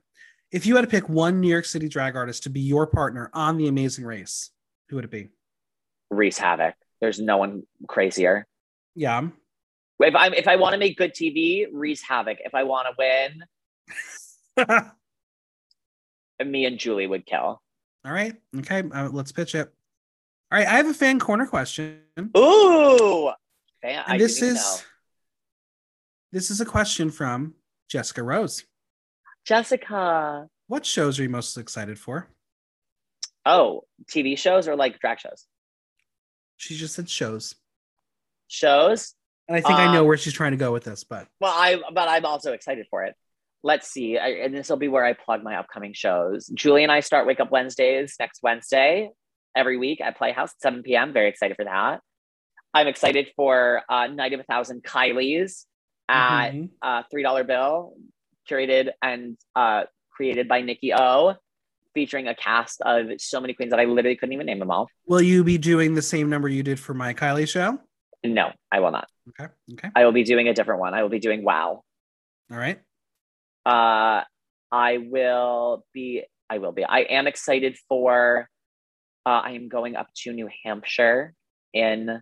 If 0.51 0.65
you 0.65 0.75
had 0.75 0.81
to 0.81 0.87
pick 0.87 1.09
one 1.09 1.39
New 1.41 1.49
York 1.49 1.65
City 1.65 1.89
drag 1.89 2.15
artist 2.15 2.43
to 2.43 2.49
be 2.49 2.59
your 2.61 2.87
partner 2.87 3.29
on 3.33 3.57
The 3.57 3.67
Amazing 3.67 4.05
Race, 4.05 4.51
who 4.89 4.95
would 4.95 5.05
it 5.05 5.11
be? 5.11 5.29
Reese 6.09 6.37
Havoc. 6.37 6.75
There's 7.01 7.19
no 7.19 7.37
one 7.37 7.63
crazier. 7.87 8.47
Yeah. 8.95 9.27
If 9.99 10.15
I 10.15 10.27
if 10.27 10.47
I 10.47 10.55
want 10.55 10.73
to 10.73 10.79
make 10.79 10.97
good 10.97 11.13
TV, 11.13 11.67
Reese 11.71 12.01
Havoc. 12.01 12.37
If 12.39 12.55
I 12.55 12.63
want 12.63 12.87
to 12.87 13.43
win, 14.57 14.91
me 16.51 16.65
and 16.65 16.77
Julie 16.77 17.07
would 17.07 17.25
kill. 17.25 17.61
All 18.05 18.11
right. 18.11 18.35
Okay. 18.59 18.83
Uh, 18.93 19.09
let's 19.09 19.31
pitch 19.31 19.55
it. 19.55 19.67
All 20.51 20.59
right. 20.59 20.67
I 20.67 20.77
have 20.77 20.87
a 20.87 20.93
fan 20.93 21.19
corner 21.19 21.45
question. 21.45 22.01
Ooh, 22.37 23.31
fan, 23.81 24.03
I 24.07 24.17
this 24.17 24.41
is 24.41 24.55
know. 24.55 24.77
This 26.37 26.51
is 26.51 26.61
a 26.61 26.65
question 26.65 27.09
from 27.09 27.55
Jessica 27.89 28.21
Rose. 28.21 28.63
Jessica. 29.43 30.47
What 30.67 30.85
shows 30.85 31.19
are 31.19 31.23
you 31.23 31.29
most 31.29 31.57
excited 31.57 31.97
for? 31.97 32.27
Oh, 33.43 33.85
TV 34.13 34.37
shows 34.37 34.67
or 34.67 34.75
like 34.75 34.99
drag 34.99 35.19
shows? 35.19 35.47
She 36.57 36.75
just 36.75 36.93
said 36.93 37.09
shows. 37.09 37.55
Shows. 38.49 39.15
And 39.47 39.57
I 39.57 39.61
think 39.61 39.79
I 39.79 39.91
know 39.91 40.01
Um, 40.01 40.07
where 40.07 40.17
she's 40.17 40.33
trying 40.33 40.51
to 40.51 40.57
go 40.57 40.71
with 40.71 40.83
this, 40.83 41.03
but 41.03 41.27
Well, 41.41 41.53
I 41.55 41.81
but 41.91 42.07
I'm 42.07 42.23
also 42.25 42.53
excited 42.53 42.85
for 42.91 43.03
it. 43.05 43.15
Let's 43.63 43.89
see, 43.89 44.19
I, 44.19 44.27
and 44.43 44.55
this 44.55 44.69
will 44.69 44.77
be 44.77 44.89
where 44.89 45.03
I 45.03 45.13
plug 45.13 45.41
my 45.43 45.55
upcoming 45.55 45.93
shows. 45.93 46.45
Julie 46.53 46.83
and 46.83 46.91
I 46.91 46.99
start 46.99 47.25
Wake 47.25 47.39
Up 47.39 47.49
Wednesdays 47.49 48.13
next 48.19 48.43
Wednesday 48.43 49.09
every 49.55 49.77
week 49.77 50.01
at 50.01 50.19
Playhouse 50.19 50.51
at 50.51 50.61
7 50.61 50.83
p.m. 50.83 51.13
Very 51.13 51.29
excited 51.29 51.55
for 51.57 51.65
that. 51.65 52.01
I'm 52.75 52.85
excited 52.85 53.29
for 53.35 53.81
uh, 53.89 54.05
Night 54.05 54.33
of 54.33 54.39
a 54.39 54.43
Thousand 54.43 54.83
Kylie's 54.83 55.65
at 56.09 56.51
Mhm. 56.53 56.69
uh, 56.81 57.03
three 57.11 57.23
dollar 57.23 57.43
bill, 57.43 57.95
curated 58.49 58.91
and 59.01 59.37
uh, 59.55 59.83
created 60.11 60.47
by 60.47 60.61
Nikki 60.61 60.93
O, 60.93 61.35
featuring 61.93 62.27
a 62.27 62.35
cast 62.35 62.81
of 62.81 63.19
so 63.19 63.39
many 63.41 63.53
queens 63.53 63.71
that 63.71 63.79
I 63.79 63.85
literally 63.85 64.15
couldn't 64.15 64.33
even 64.33 64.45
name 64.45 64.59
them 64.59 64.71
all. 64.71 64.87
will 65.05 65.21
you 65.21 65.43
be 65.43 65.57
doing 65.57 65.95
the 65.95 66.01
same 66.01 66.29
number 66.29 66.47
you 66.49 66.63
did 66.63 66.79
for 66.79 66.93
my 66.93 67.13
Kylie 67.13 67.47
show? 67.47 67.79
No, 68.23 68.51
I 68.71 68.79
will 68.79 68.91
not. 68.91 69.07
Okay. 69.29 69.51
Okay. 69.73 69.89
I 69.95 70.05
will 70.05 70.11
be 70.11 70.23
doing 70.23 70.47
a 70.47 70.53
different 70.53 70.79
one. 70.81 70.93
I 70.93 71.01
will 71.03 71.09
be 71.09 71.19
doing 71.19 71.43
Wow. 71.43 71.83
All 72.51 72.57
right. 72.57 72.79
Uh, 73.65 74.23
I 74.71 74.97
will 74.97 75.85
be. 75.93 76.23
I 76.49 76.57
will 76.59 76.71
be. 76.71 76.83
I 76.85 76.99
am 77.01 77.27
excited 77.27 77.77
for. 77.89 78.49
Uh, 79.25 79.41
I 79.43 79.51
am 79.51 79.67
going 79.67 79.95
up 79.97 80.07
to 80.23 80.31
New 80.31 80.49
Hampshire 80.63 81.33
in 81.73 82.21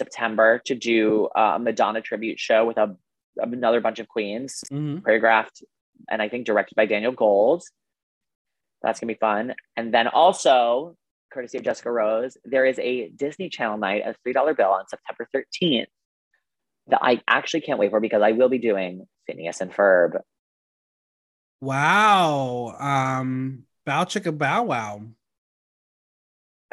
September 0.00 0.48
to 0.68 0.74
do 0.74 1.26
uh, 1.40 1.52
a 1.56 1.58
Madonna 1.58 2.00
tribute 2.00 2.38
show 2.40 2.60
with 2.68 2.78
a 2.78 2.96
another 3.36 3.80
bunch 3.86 3.98
of 4.02 4.06
queens, 4.08 4.50
Mhm. 4.72 5.02
choreographed 5.04 5.56
and 6.10 6.18
I 6.24 6.28
think 6.30 6.42
directed 6.46 6.74
by 6.80 6.86
Daniel 6.86 7.12
Gold. 7.12 7.62
That's 8.82 8.98
gonna 8.98 9.12
be 9.16 9.18
fun. 9.30 9.54
And 9.76 9.86
then 9.94 10.06
also, 10.08 10.96
courtesy 11.32 11.58
of 11.58 11.64
Jessica 11.64 11.90
Rose, 11.92 12.36
there 12.52 12.64
is 12.72 12.78
a 12.78 13.08
Disney 13.24 13.48
Channel 13.56 13.78
night 13.78 14.02
at 14.06 14.16
three 14.22 14.32
dollar 14.38 14.54
bill 14.54 14.70
on 14.78 14.84
September 14.88 15.24
thirteenth 15.32 15.90
that 16.88 17.00
I 17.10 17.22
actually 17.28 17.60
can't 17.66 17.78
wait 17.78 17.90
for 17.90 18.00
because 18.00 18.22
I 18.22 18.32
will 18.32 18.48
be 18.48 18.58
doing 18.70 19.06
Phineas 19.26 19.60
and 19.60 19.70
Ferb. 19.72 20.12
Wow. 21.60 22.74
Um, 22.78 23.64
bow 23.84 24.04
chicka 24.04 24.36
bow 24.36 24.62
wow. 24.64 25.02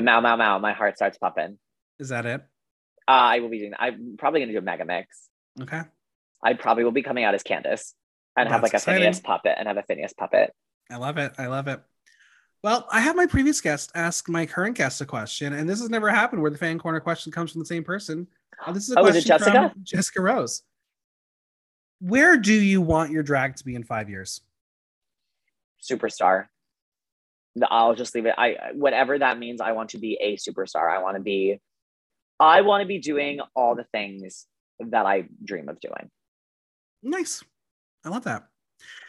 Mow, 0.01 0.21
mow, 0.21 0.37
mow. 0.37 0.59
My 0.59 0.73
heart 0.73 0.95
starts 0.95 1.17
popping. 1.17 1.59
Is 1.99 2.09
that 2.09 2.25
it? 2.25 2.41
Uh, 3.07 3.11
I 3.11 3.39
will 3.39 3.49
be 3.49 3.59
doing. 3.59 3.73
I'm 3.77 4.15
probably 4.17 4.41
going 4.41 4.49
to 4.49 4.53
do 4.53 4.59
a 4.59 4.61
mega 4.61 4.85
mix. 4.85 5.29
Okay. 5.61 5.81
I 6.43 6.53
probably 6.53 6.84
will 6.84 6.91
be 6.91 7.03
coming 7.03 7.23
out 7.23 7.34
as 7.34 7.43
Candace 7.43 7.95
and 8.35 8.49
have 8.49 8.61
like 8.63 8.73
a 8.73 8.77
exciting. 8.77 9.01
Phineas 9.01 9.19
puppet 9.19 9.55
and 9.57 9.67
have 9.67 9.77
a 9.77 9.84
Phineas 9.84 10.13
puppet. 10.13 10.53
I 10.91 10.97
love 10.97 11.17
it. 11.17 11.34
I 11.38 11.47
love 11.47 11.67
it. 11.67 11.81
Well, 12.63 12.88
I 12.91 12.99
have 12.99 13.15
my 13.15 13.25
previous 13.27 13.61
guest 13.61 13.91
ask 13.95 14.27
my 14.27 14.45
current 14.45 14.75
guest 14.77 14.99
a 15.01 15.05
question, 15.05 15.53
and 15.53 15.69
this 15.69 15.79
has 15.79 15.89
never 15.89 16.09
happened 16.09 16.41
where 16.41 16.51
the 16.51 16.57
fan 16.57 16.79
corner 16.79 16.99
question 16.99 17.31
comes 17.31 17.51
from 17.51 17.59
the 17.59 17.65
same 17.65 17.84
person. 17.84 18.27
Uh, 18.65 18.71
this 18.71 18.89
is 18.89 18.95
a 18.95 18.99
Oh, 18.99 19.03
question 19.03 19.21
it 19.21 19.25
Jessica? 19.25 19.69
from 19.73 19.84
Jessica 19.84 20.21
Rose. 20.21 20.63
Where 21.99 22.38
do 22.38 22.53
you 22.53 22.81
want 22.81 23.11
your 23.11 23.23
drag 23.23 23.55
to 23.57 23.63
be 23.63 23.75
in 23.75 23.84
five 23.84 24.09
years? 24.09 24.41
Superstar. 25.81 26.47
I'll 27.69 27.95
just 27.95 28.13
leave 28.13 28.25
it. 28.25 28.35
I 28.38 28.57
whatever 28.73 29.17
that 29.17 29.39
means. 29.39 29.61
I 29.61 29.71
want 29.71 29.91
to 29.91 29.97
be 29.97 30.17
a 30.21 30.35
superstar. 30.38 30.91
I 30.91 31.01
want 31.01 31.15
to 31.17 31.23
be. 31.23 31.59
I 32.39 32.61
want 32.61 32.81
to 32.81 32.88
be 32.88 32.99
doing 32.99 33.39
all 33.55 33.76
the 33.76 33.85
things 33.91 34.45
that 34.80 35.05
I 35.05 35.27
dream 35.43 35.69
of 35.69 35.80
doing. 35.80 36.09
Nice. 37.01 37.43
I 38.05 38.09
love 38.09 38.26
that. 38.26 38.47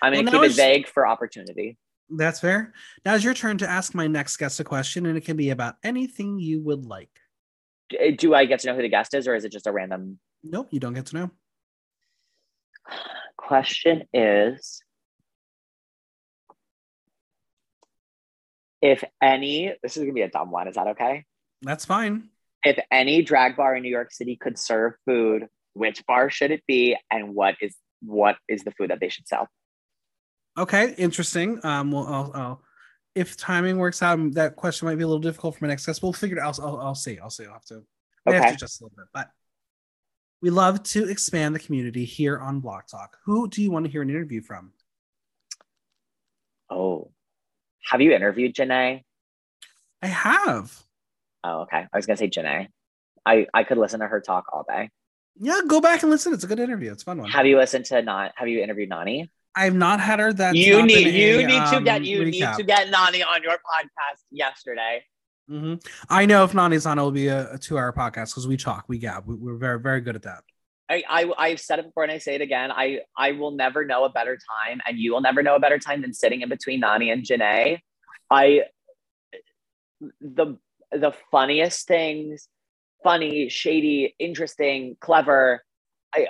I'm 0.03 0.13
going 0.13 0.27
to 0.27 0.33
now 0.33 0.43
keep 0.43 0.51
it 0.51 0.57
vague 0.57 0.89
for 0.89 1.07
opportunity. 1.07 1.77
That's 2.11 2.41
fair. 2.41 2.73
Now 3.05 3.15
it's 3.15 3.25
your 3.25 3.35
turn 3.35 3.59
to 3.59 3.69
ask 3.69 3.95
my 3.95 4.07
next 4.07 4.37
guest 4.39 4.61
a 4.61 4.65
question, 4.65 5.07
and 5.07 5.17
it 5.17 5.25
can 5.25 5.37
be 5.37 5.51
about 5.51 5.77
anything 5.85 6.39
you 6.39 6.63
would 6.63 6.87
like. 6.87 7.11
Uh, 7.93 8.13
do 8.17 8.35
I 8.35 8.47
get 8.47 8.61
to 8.61 8.69
know 8.69 8.75
who 8.75 8.83
the 8.83 8.89
guest 8.89 9.15
is, 9.15 9.29
or 9.29 9.35
is 9.35 9.45
it 9.45 9.53
just 9.53 9.67
a 9.67 9.73
random? 9.73 10.19
Nope, 10.43 10.69
you 10.71 10.81
don't 10.81 10.95
get 10.95 11.07
to 11.07 11.17
know. 11.17 11.31
question 13.37 14.05
is 14.13 14.83
if 18.81 19.05
any, 19.23 19.75
this 19.83 19.97
is 19.97 20.03
gonna 20.03 20.13
be 20.13 20.23
a 20.23 20.31
dumb 20.31 20.51
one. 20.51 20.69
Is 20.69 20.77
that 20.77 20.89
okay? 20.89 21.25
That's 21.63 21.85
fine. 21.85 22.31
If 22.65 22.79
any 22.91 23.23
drag 23.23 23.57
bar 23.57 23.77
in 23.77 23.83
New 23.83 23.91
York 23.91 24.13
City 24.13 24.37
could 24.37 24.59
serve 24.59 24.95
food, 25.07 25.47
which 25.75 26.05
bar 26.07 26.31
should 26.31 26.51
it 26.51 26.63
be, 26.67 26.97
and 27.11 27.35
what 27.35 27.57
is 27.61 27.75
what 28.01 28.37
is 28.49 28.65
the 28.65 28.73
food 28.73 28.91
that 28.91 29.01
they 29.01 29.09
should 29.09 29.29
sell? 29.29 29.49
Okay, 30.57 30.95
interesting. 30.99 31.61
Um, 31.65 31.93
well, 31.93 32.07
I'll, 32.07 32.33
I'll 32.35 32.63
if 33.15 33.37
timing 33.37 33.79
works 33.79 34.03
out, 34.03 34.19
that 34.35 34.57
question 34.57 34.87
might 34.87 34.97
be 34.97 35.03
a 35.03 35.07
little 35.07 35.21
difficult 35.21 35.57
for 35.57 35.65
my 35.65 35.69
next 35.69 35.87
guest. 35.87 36.03
We'll 36.03 36.13
figure 36.13 36.37
it 36.37 36.41
out. 36.41 36.59
I'll, 36.61 36.69
I'll, 36.69 36.81
I'll 36.89 36.95
see. 36.95 37.19
I'll 37.19 37.31
see. 37.31 37.45
I'll 37.45 37.55
have 37.55 37.65
to. 37.67 37.83
I 38.27 38.33
have 38.33 38.53
to 38.53 38.57
just 38.57 38.81
a 38.81 38.85
little 38.85 38.97
bit, 38.97 39.07
but 39.13 39.31
we 40.43 40.51
love 40.51 40.83
to 40.85 41.09
expand 41.09 41.55
the 41.55 41.59
community 41.59 42.05
here 42.05 42.39
on 42.39 42.61
Block 42.61 42.87
Talk. 42.87 43.17
Who 43.25 43.49
do 43.49 43.63
you 43.63 43.71
want 43.71 43.87
to 43.87 43.91
hear 43.91 44.03
an 44.03 44.11
interview 44.11 44.43
from? 44.43 44.73
Oh, 46.71 47.11
have 47.91 48.01
you 48.01 48.13
interviewed 48.13 48.55
Janae? 48.55 49.03
I 50.03 50.07
have. 50.07 50.85
Oh, 51.45 51.63
okay. 51.63 51.87
I 51.93 51.97
was 51.97 52.07
gonna 52.07 52.17
say 52.17 52.29
Janae. 52.29 52.69
I 53.25 53.47
I 53.53 53.65
could 53.65 53.79
listen 53.79 54.01
to 54.01 54.07
her 54.07 54.21
talk 54.21 54.47
all 54.53 54.65
day. 54.69 54.91
Yeah, 55.41 55.61
go 55.67 55.81
back 55.81 56.03
and 56.03 56.11
listen. 56.11 56.33
It's 56.33 56.45
a 56.45 56.47
good 56.49 56.59
interview. 56.59 56.93
It's 56.93 57.03
a 57.03 57.05
fun 57.05 57.19
one. 57.19 57.31
Have 57.31 57.47
you 57.47 57.57
listened 57.59 57.85
to 57.87 58.03
not? 58.03 58.33
Have 58.37 58.49
you 58.49 58.61
interviewed 58.61 58.89
Nani? 58.89 59.31
I've 59.55 59.75
not 59.75 60.01
had 60.01 60.19
her. 60.19 60.33
That 60.33 60.55
you 60.57 60.85
need 60.85 61.15
you 61.15 61.47
need 61.47 61.67
to 61.73 61.81
get 61.81 62.05
you 62.05 62.25
need 62.25 62.49
to 62.57 62.63
get 62.63 62.91
Nani 62.91 63.23
on 63.23 63.43
your 63.43 63.53
podcast 63.53 64.23
yesterday. 64.31 65.05
hmm 65.49 65.75
I 66.09 66.27
know 66.27 66.45
if 66.45 66.55
Nani's 66.55 66.87
on, 66.87 66.99
it'll 66.99 67.11
be 67.11 67.29
a, 67.29 67.55
a 67.55 67.59
two-hour 67.59 67.93
podcast 67.93 68.31
because 68.31 68.47
we 68.47 68.57
talk, 68.57 68.85
we 68.89 68.99
gab. 68.99 69.27
We, 69.27 69.35
we're 69.35 69.57
very, 69.57 69.81
very 69.81 70.01
good 70.01 70.17
at 70.17 70.23
that. 70.23 70.43
I, 70.91 71.03
I 71.09 71.33
I've 71.37 71.61
said 71.61 71.79
it 71.79 71.87
before 71.87 72.03
and 72.03 72.13
I 72.13 72.19
say 72.19 72.35
it 72.35 72.41
again. 72.41 72.71
I 72.73 73.01
I 73.17 73.33
will 73.33 73.51
never 73.51 73.85
know 73.85 74.05
a 74.05 74.11
better 74.11 74.37
time, 74.37 74.81
and 74.87 74.99
you 74.99 75.13
will 75.13 75.21
never 75.21 75.43
know 75.43 75.55
a 75.55 75.61
better 75.61 75.79
time 75.79 76.03
than 76.03 76.15
sitting 76.15 76.41
in 76.41 76.49
between 76.49 76.81
Nani 76.81 77.11
and 77.11 77.23
Janae. 77.23 77.79
I 78.31 78.63
the 80.21 80.57
the 80.93 81.13
funniest 81.31 81.87
things, 81.87 82.49
funny, 83.03 83.49
shady, 83.49 84.15
interesting, 84.19 84.97
clever. 85.01 85.63
I 86.15 86.27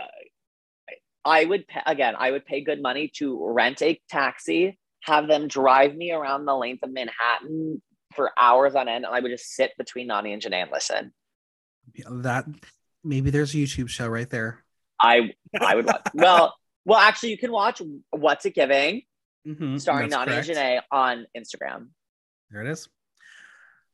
I 1.25 1.45
would 1.45 1.67
pay, 1.67 1.81
again. 1.87 2.15
I 2.19 2.31
would 2.31 2.45
pay 2.47 2.63
good 2.63 2.81
money 2.81 3.11
to 3.17 3.39
rent 3.51 3.83
a 3.83 4.01
taxi, 4.09 4.79
have 5.03 5.29
them 5.29 5.47
drive 5.49 5.95
me 5.95 6.13
around 6.13 6.45
the 6.47 6.55
length 6.55 6.83
of 6.83 6.91
Manhattan 6.93 7.83
for 8.15 8.31
hours 8.41 8.75
on 8.75 8.89
end, 8.89 9.05
and 9.05 9.15
I 9.15 9.21
would 9.21 9.31
just 9.31 9.55
sit 9.55 9.73
between 9.77 10.07
Nani 10.07 10.33
and 10.33 10.41
Janae 10.43 10.63
and 10.63 10.71
listen. 10.73 11.13
Yeah, 11.95 12.07
That 12.11 12.47
maybe 13.05 13.31
there's 13.31 13.55
a 13.55 13.59
YouTube 13.59 13.89
show 13.89 14.09
right 14.09 14.29
there. 14.29 14.65
I 15.01 15.33
I 15.61 15.75
would 15.75 15.87
watch. 15.87 16.03
well, 16.15 16.55
well, 16.85 16.99
actually, 16.99 17.31
you 17.31 17.39
can 17.39 17.53
watch 17.53 17.83
What's 18.11 18.47
It 18.47 18.55
Giving, 18.55 19.03
Mhm, 19.47 19.81
starring 19.81 20.11
Nani 20.11 20.33
correct. 20.33 20.49
and 20.49 20.57
Janae 20.59 20.81
on 20.91 21.27
Instagram. 21.37 21.89
There 22.51 22.63
it 22.63 22.69
is. 22.71 22.89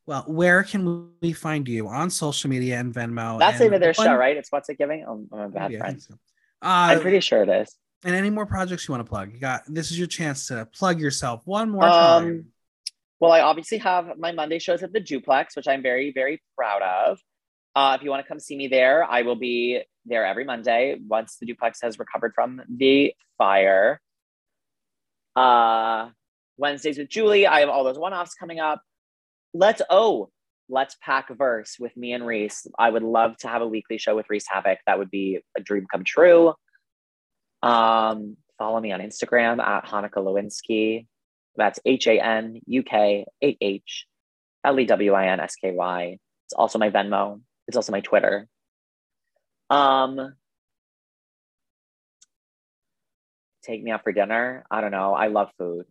Well, 0.07 0.23
where 0.27 0.63
can 0.63 1.09
we 1.21 1.33
find 1.33 1.67
you 1.67 1.87
on 1.87 2.09
social 2.11 2.49
media 2.49 2.79
and 2.79 2.93
Venmo? 2.93 3.39
That's 3.39 3.57
the 3.57 3.65
name 3.65 3.73
of 3.73 3.81
their 3.81 3.93
show, 3.93 4.13
right? 4.15 4.37
It's 4.37 4.51
What's 4.51 4.69
It 4.69 4.77
Giving. 4.77 5.03
Oh, 5.07 5.25
I'm 5.33 5.39
a 5.39 5.49
bad 5.49 5.73
I 5.73 5.77
friend. 5.77 6.01
so. 6.01 6.13
Uh, 6.61 6.93
I'm 6.93 6.99
pretty 7.01 7.19
sure 7.21 7.41
it 7.43 7.49
is. 7.49 7.75
and 8.03 8.15
any 8.15 8.29
more 8.29 8.45
projects 8.45 8.87
you 8.87 8.91
want 8.93 9.03
to 9.05 9.09
plug? 9.09 9.33
You 9.33 9.39
got 9.39 9.63
this 9.67 9.89
is 9.91 9.97
your 9.97 10.07
chance 10.07 10.47
to 10.47 10.67
plug 10.73 10.99
yourself 10.99 11.41
one 11.45 11.69
more 11.71 11.83
Um, 11.85 11.91
time. 11.91 12.45
Well, 13.19 13.31
I 13.31 13.41
obviously 13.41 13.79
have 13.79 14.17
my 14.19 14.31
Monday 14.31 14.59
shows 14.59 14.83
at 14.83 14.93
the 14.93 14.99
Duplex, 14.99 15.55
which 15.55 15.67
I'm 15.67 15.81
very, 15.81 16.11
very 16.11 16.41
proud 16.55 16.81
of. 16.81 17.19
Uh, 17.75 17.95
if 17.97 18.03
you 18.03 18.09
want 18.09 18.23
to 18.23 18.27
come 18.27 18.39
see 18.39 18.55
me 18.55 18.67
there, 18.67 19.03
I 19.03 19.23
will 19.23 19.35
be 19.35 19.81
there 20.05 20.25
every 20.25 20.43
Monday 20.45 20.97
once 21.07 21.37
the 21.37 21.45
Duplex 21.47 21.79
has 21.81 21.97
recovered 21.97 22.33
from 22.35 22.61
the 22.69 23.13
fire. 23.37 23.99
Uh, 25.35 26.09
Wednesdays 26.57 26.97
with 26.97 27.09
Julie, 27.09 27.47
I 27.47 27.61
have 27.61 27.69
all 27.69 27.83
those 27.83 27.97
one 27.97 28.13
offs 28.13 28.33
coming 28.35 28.59
up. 28.59 28.81
Let's, 29.55 29.81
oh, 29.89 30.29
let's 30.67 30.97
pack 31.01 31.29
verse 31.29 31.77
with 31.79 31.95
me 31.95 32.11
and 32.11 32.25
Reese. 32.25 32.67
I 32.77 32.89
would 32.89 33.03
love 33.03 33.37
to 33.37 33.47
have 33.47 33.61
a 33.61 33.67
weekly 33.67 33.97
show 33.97 34.13
with 34.13 34.29
Reese 34.29 34.47
Havoc. 34.49 34.79
That 34.85 34.99
would 34.99 35.09
be 35.09 35.39
a 35.57 35.61
dream 35.61 35.85
come 35.89 36.03
true. 36.03 36.53
Um, 37.63 38.35
follow 38.57 38.81
me 38.81 38.91
on 38.91 38.99
Instagram 38.99 39.59
at 39.59 39.85
Hanukkah 39.85 40.17
Lewinsky. 40.17 41.07
That's 41.55 41.79
H 41.85 42.07
A 42.07 42.19
N 42.19 42.59
U 42.67 42.83
K 42.83 43.25
A 43.41 43.57
H 43.61 44.05
L 44.65 44.77
E 44.77 44.85
W 44.85 45.13
I 45.13 45.27
N 45.27 45.39
S 45.39 45.55
K 45.55 45.71
Y. 45.71 46.17
It's 46.47 46.53
also 46.53 46.77
my 46.77 46.89
Venmo. 46.89 47.39
It's 47.69 47.77
also 47.77 47.93
my 47.93 48.01
Twitter. 48.01 48.47
Um, 49.69 50.35
take 53.63 53.81
me 53.81 53.91
out 53.91 54.03
for 54.03 54.11
dinner. 54.11 54.65
I 54.69 54.81
don't 54.81 54.91
know. 54.91 55.13
I 55.13 55.27
love 55.27 55.49
food. 55.57 55.85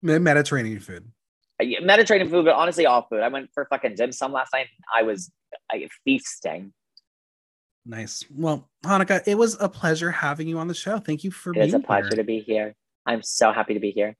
Mediterranean 0.00 0.80
food. 0.80 1.12
Mediterranean 1.60 2.30
food, 2.30 2.44
but 2.44 2.54
honestly, 2.54 2.86
all 2.86 3.06
food. 3.08 3.20
I 3.20 3.28
went 3.28 3.50
for 3.52 3.66
fucking 3.70 3.94
dim 3.96 4.12
sum 4.12 4.32
last 4.32 4.52
night. 4.52 4.66
I 4.94 5.02
was 5.02 5.30
I, 5.72 5.88
feasting. 6.04 6.72
Nice. 7.86 8.24
Well, 8.34 8.68
Hanukkah, 8.84 9.26
it 9.26 9.36
was 9.36 9.56
a 9.60 9.68
pleasure 9.68 10.10
having 10.10 10.46
you 10.46 10.58
on 10.58 10.68
the 10.68 10.74
show. 10.74 10.98
Thank 10.98 11.24
you 11.24 11.30
for 11.30 11.52
being 11.52 11.62
It 11.64 11.66
being 11.68 11.80
is 11.80 11.84
a 11.84 11.86
pleasure 11.86 12.08
here. 12.08 12.16
to 12.16 12.24
be 12.24 12.40
here. 12.40 12.74
I'm 13.06 13.22
so 13.22 13.52
happy 13.52 13.74
to 13.74 13.80
be 13.80 13.90
here. 13.90 14.14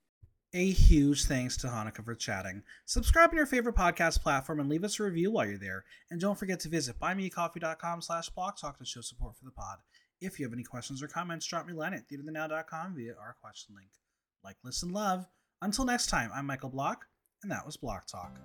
A 0.55 0.71
huge 0.71 1.27
thanks 1.27 1.59
to 1.59 1.67
Hanukkah 1.67 2.03
for 2.03 2.15
chatting. 2.15 2.63
Subscribe 2.87 3.29
on 3.31 3.37
your 3.37 3.45
favorite 3.45 3.75
podcast 3.77 4.23
platform 4.23 4.61
and 4.61 4.69
leave 4.71 4.83
us 4.83 4.99
a 4.99 5.03
review 5.03 5.31
while 5.31 5.45
you're 5.47 5.59
there. 5.59 5.85
And 6.11 6.19
don't 6.19 6.39
forget 6.39 6.59
to 6.61 6.71
visit 6.71 6.99
buymeacoffee.com 6.99 8.01
slash 8.01 8.31
block 8.31 8.59
talk 8.59 8.79
to 8.79 8.85
show 8.87 9.03
support 9.03 9.37
for 9.37 9.45
the 9.45 9.51
pod. 9.51 9.77
If 10.23 10.39
you 10.41 10.47
have 10.47 10.55
any 10.55 10.63
questions 10.63 11.03
or 11.03 11.07
comments, 11.09 11.47
drop 11.47 11.67
me 11.67 11.75
a 11.75 11.77
line 11.77 11.93
at 11.93 12.09
theaterinthenow.com 12.09 12.95
via 12.97 13.13
our 13.21 13.37
question 13.43 13.75
link. 13.77 13.91
Like, 14.43 14.57
listen, 14.65 14.91
love. 14.91 15.27
Until 15.61 15.85
next 15.85 16.07
time, 16.07 16.31
I'm 16.35 16.47
Michael 16.47 16.71
Block, 16.71 17.05
and 17.43 17.51
that 17.53 17.65
was 17.65 17.77
Block 17.77 18.07
Talk. 18.07 18.39